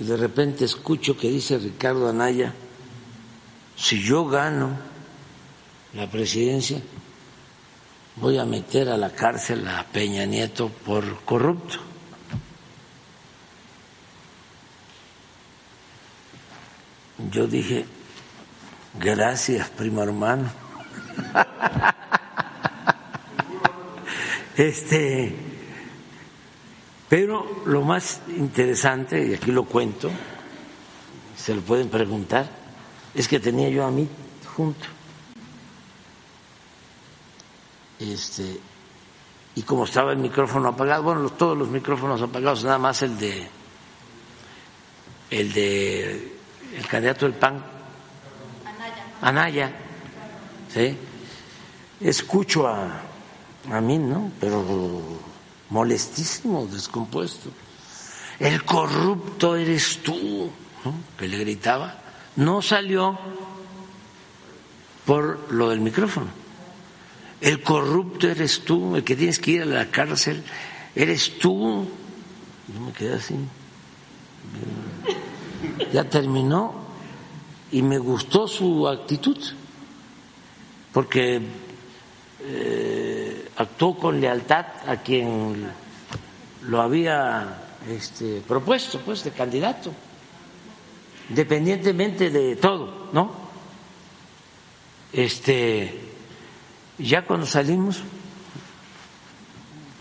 Y 0.00 0.04
de 0.04 0.16
repente 0.16 0.64
escucho 0.64 1.18
que 1.18 1.28
dice 1.28 1.58
Ricardo 1.58 2.08
Anaya, 2.08 2.54
si 3.76 4.02
yo 4.02 4.24
gano 4.24 4.78
la 5.92 6.10
presidencia, 6.10 6.80
voy 8.16 8.38
a 8.38 8.46
meter 8.46 8.88
a 8.88 8.96
la 8.96 9.10
cárcel 9.10 9.68
a 9.68 9.84
Peña 9.84 10.24
Nieto 10.24 10.70
por 10.70 11.22
corrupto. 11.24 11.87
Yo 17.30 17.46
dije, 17.46 17.84
gracias, 18.98 19.68
primo 19.70 20.02
hermano. 20.02 20.50
este 24.56 25.48
pero 27.08 27.62
lo 27.64 27.82
más 27.82 28.20
interesante, 28.28 29.26
y 29.26 29.34
aquí 29.34 29.50
lo 29.50 29.64
cuento, 29.64 30.10
se 31.36 31.54
lo 31.54 31.62
pueden 31.62 31.88
preguntar, 31.88 32.48
es 33.14 33.26
que 33.26 33.40
tenía 33.40 33.70
yo 33.70 33.86
a 33.86 33.90
mí 33.90 34.06
junto. 34.54 34.86
Este, 37.98 38.60
y 39.54 39.62
como 39.62 39.84
estaba 39.84 40.12
el 40.12 40.18
micrófono 40.18 40.68
apagado, 40.68 41.02
bueno, 41.02 41.30
todos 41.30 41.56
los 41.56 41.68
micrófonos 41.68 42.20
apagados, 42.20 42.64
nada 42.64 42.78
más 42.78 43.02
el 43.02 43.18
de 43.18 43.48
el 45.30 45.52
de 45.52 46.37
el 46.76 46.86
candidato 46.86 47.26
del 47.26 47.34
PAN 47.34 47.64
Anaya, 48.64 49.04
Anaya 49.20 49.72
¿sí? 50.72 50.96
escucho 52.00 52.66
a, 52.66 53.00
a 53.70 53.80
mí, 53.80 53.98
¿no? 53.98 54.30
Pero 54.40 55.20
molestísimo, 55.70 56.66
descompuesto. 56.66 57.50
El 58.38 58.64
corrupto 58.64 59.56
eres 59.56 59.98
tú, 60.02 60.50
que 61.18 61.28
le 61.28 61.38
gritaba. 61.38 62.02
No 62.36 62.62
salió 62.62 63.18
por 65.04 65.52
lo 65.52 65.70
del 65.70 65.80
micrófono. 65.80 66.28
El 67.40 67.62
corrupto 67.62 68.28
eres 68.28 68.60
tú, 68.64 68.96
el 68.96 69.04
que 69.04 69.16
tienes 69.16 69.38
que 69.38 69.52
ir 69.52 69.62
a 69.62 69.66
la 69.66 69.90
cárcel, 69.90 70.42
eres 70.94 71.38
tú. 71.38 71.88
Yo 72.72 72.80
me 72.80 72.92
quedé 72.92 73.14
así. 73.14 73.34
Ya 75.92 76.04
terminó 76.04 76.74
y 77.70 77.82
me 77.82 77.98
gustó 77.98 78.46
su 78.46 78.88
actitud, 78.88 79.38
porque 80.92 81.40
eh, 82.40 83.48
actuó 83.56 83.98
con 83.98 84.20
lealtad 84.20 84.66
a 84.86 84.96
quien 84.98 85.68
lo 86.62 86.80
había 86.80 87.62
este, 87.88 88.42
propuesto, 88.46 89.00
pues, 89.00 89.24
de 89.24 89.32
candidato, 89.32 89.92
independientemente 91.28 92.30
de 92.30 92.56
todo, 92.56 93.08
¿no? 93.12 93.32
Este, 95.12 96.00
ya 96.98 97.24
cuando 97.24 97.46
salimos, 97.46 98.02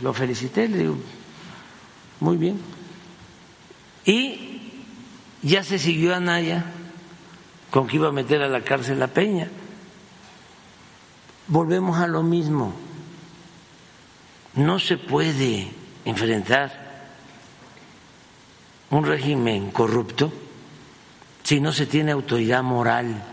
lo 0.02 0.14
felicité, 0.14 0.68
le 0.68 0.78
digo, 0.78 0.98
muy 2.20 2.38
bien. 2.38 2.60
Y 4.06 4.57
ya 5.42 5.64
se 5.64 5.80
siguió 5.80 6.16
a 6.16 6.20
Naya 6.20 6.66
con 7.72 7.88
que 7.88 7.98
iba 7.98 8.10
a 8.10 8.12
meter 8.12 8.42
a 8.42 8.48
la 8.48 8.62
cárcel 8.62 9.02
a 9.02 9.08
Peña 9.08 9.50
volvemos 11.48 11.98
a 11.98 12.08
lo 12.08 12.24
mismo. 12.24 12.74
No 14.56 14.80
se 14.80 14.98
puede 14.98 15.72
enfrentar 16.06 16.86
un 18.90 19.06
régimen 19.06 19.72
corrupto 19.72 20.32
si 21.44 21.60
no 21.60 21.72
se 21.72 21.86
tiene 21.86 22.12
autoridad 22.12 22.64
moral. 22.64 23.24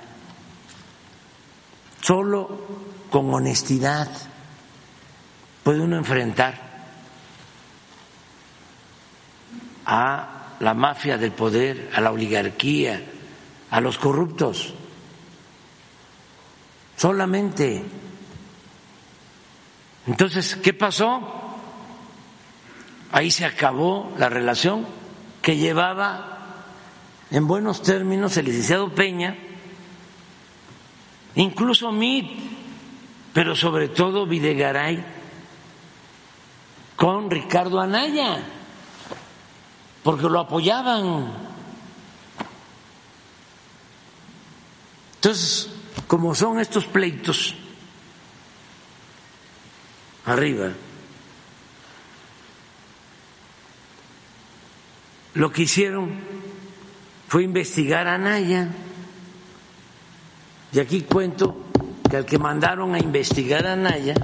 Solo 2.00 2.66
con 3.10 3.32
honestidad 3.32 4.08
puede 5.62 5.80
uno 5.80 5.96
enfrentar 5.96 6.60
a 9.86 10.33
la 10.64 10.74
mafia 10.74 11.18
del 11.18 11.32
poder, 11.32 11.90
a 11.94 12.00
la 12.00 12.10
oligarquía, 12.10 13.00
a 13.70 13.80
los 13.80 13.98
corruptos. 13.98 14.74
Solamente 16.96 17.84
entonces, 20.06 20.56
¿qué 20.56 20.74
pasó? 20.74 21.20
Ahí 23.10 23.30
se 23.30 23.44
acabó 23.44 24.12
la 24.18 24.28
relación 24.28 24.86
que 25.40 25.56
llevaba 25.56 26.38
en 27.30 27.46
buenos 27.46 27.82
términos 27.82 28.36
el 28.36 28.46
licenciado 28.46 28.94
Peña, 28.94 29.36
incluso 31.36 31.90
Mit, 31.90 32.30
pero 33.32 33.56
sobre 33.56 33.88
todo 33.88 34.26
Videgaray, 34.26 35.04
con 36.96 37.30
Ricardo 37.30 37.80
Anaya, 37.80 38.42
porque 40.04 40.28
lo 40.28 40.38
apoyaban. 40.38 41.32
Entonces, 45.16 45.70
como 46.06 46.34
son 46.34 46.60
estos 46.60 46.84
pleitos, 46.84 47.56
arriba. 50.26 50.70
Lo 55.34 55.50
que 55.50 55.62
hicieron 55.62 56.20
fue 57.26 57.42
investigar 57.42 58.06
a 58.06 58.16
Naya 58.16 58.68
Y 60.70 60.78
aquí 60.78 61.00
cuento 61.00 61.56
que 62.08 62.16
al 62.16 62.24
que 62.24 62.38
mandaron 62.38 62.94
a 62.94 62.98
investigar 62.98 63.66
a 63.66 63.74
Naya 63.74 64.14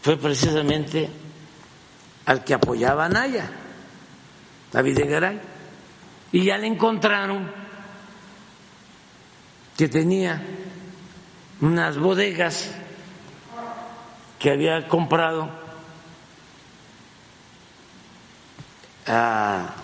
fue 0.00 0.16
precisamente 0.16 1.10
al 2.24 2.44
que 2.44 2.54
apoyaba 2.54 3.06
a 3.06 3.08
Naya, 3.08 3.50
David 4.72 5.00
Garay. 5.08 5.40
Y 6.32 6.44
ya 6.44 6.58
le 6.58 6.66
encontraron 6.66 7.50
que 9.76 9.88
tenía 9.88 10.42
unas 11.60 11.98
bodegas 11.98 12.70
que 14.38 14.50
había 14.50 14.86
comprado 14.88 15.50
a 19.06 19.74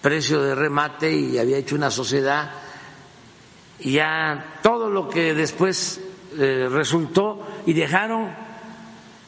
precio 0.00 0.40
de 0.42 0.54
remate 0.54 1.12
y 1.12 1.38
había 1.38 1.58
hecho 1.58 1.74
una 1.74 1.90
sociedad 1.90 2.50
y 3.80 3.92
ya 3.92 4.58
todo 4.62 4.88
lo 4.88 5.08
que 5.08 5.34
después 5.34 6.00
eh, 6.38 6.68
resultó 6.70 7.46
y 7.66 7.72
dejaron 7.72 8.30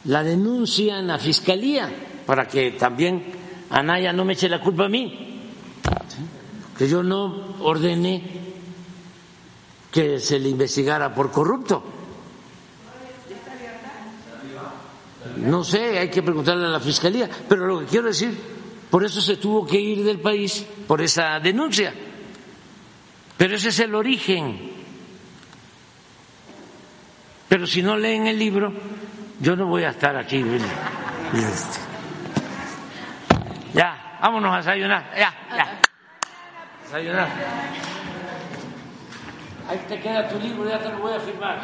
la 0.05 0.23
denuncia 0.23 0.99
en 0.99 1.07
la 1.07 1.19
fiscalía 1.19 1.91
para 2.25 2.47
que 2.47 2.71
también 2.71 3.38
Anaya 3.69 4.13
no 4.13 4.25
me 4.25 4.33
eche 4.33 4.49
la 4.49 4.59
culpa 4.59 4.85
a 4.85 4.89
mí, 4.89 5.41
que 6.77 6.87
yo 6.87 7.03
no 7.03 7.55
ordené 7.61 8.23
que 9.91 10.19
se 10.19 10.39
le 10.39 10.49
investigara 10.49 11.13
por 11.13 11.31
corrupto. 11.31 11.83
No 15.37 15.63
sé, 15.63 15.99
hay 15.99 16.09
que 16.09 16.21
preguntarle 16.21 16.65
a 16.65 16.69
la 16.69 16.79
fiscalía, 16.79 17.29
pero 17.47 17.65
lo 17.65 17.79
que 17.79 17.85
quiero 17.85 18.07
decir 18.07 18.37
por 18.89 19.03
eso 19.03 19.21
se 19.21 19.37
tuvo 19.37 19.65
que 19.65 19.79
ir 19.79 20.03
del 20.03 20.19
país, 20.19 20.65
por 20.87 21.01
esa 21.01 21.39
denuncia. 21.39 21.93
Pero 23.37 23.55
ese 23.55 23.69
es 23.69 23.79
el 23.79 23.93
origen. 23.93 24.71
Pero 27.47 27.67
si 27.67 27.81
no 27.81 27.95
leen 27.95 28.27
el 28.27 28.39
libro, 28.39 28.73
yo 29.39 29.55
no 29.55 29.67
voy 29.67 29.83
a 29.83 29.89
estar 29.89 30.15
aquí. 30.17 30.43
Ya, 33.73 34.17
vámonos 34.21 34.53
a 34.53 34.57
desayunar. 34.57 35.03
Ya, 35.15 35.33
ya. 35.55 35.67
Desayunar. 36.83 37.27
Ahí 39.69 39.77
te 39.87 39.99
queda 39.99 40.27
tu 40.27 40.39
libro, 40.39 40.67
ya 40.67 40.79
te 40.79 40.89
lo 40.89 40.97
voy 40.97 41.13
a 41.13 41.19
firmar. 41.19 41.59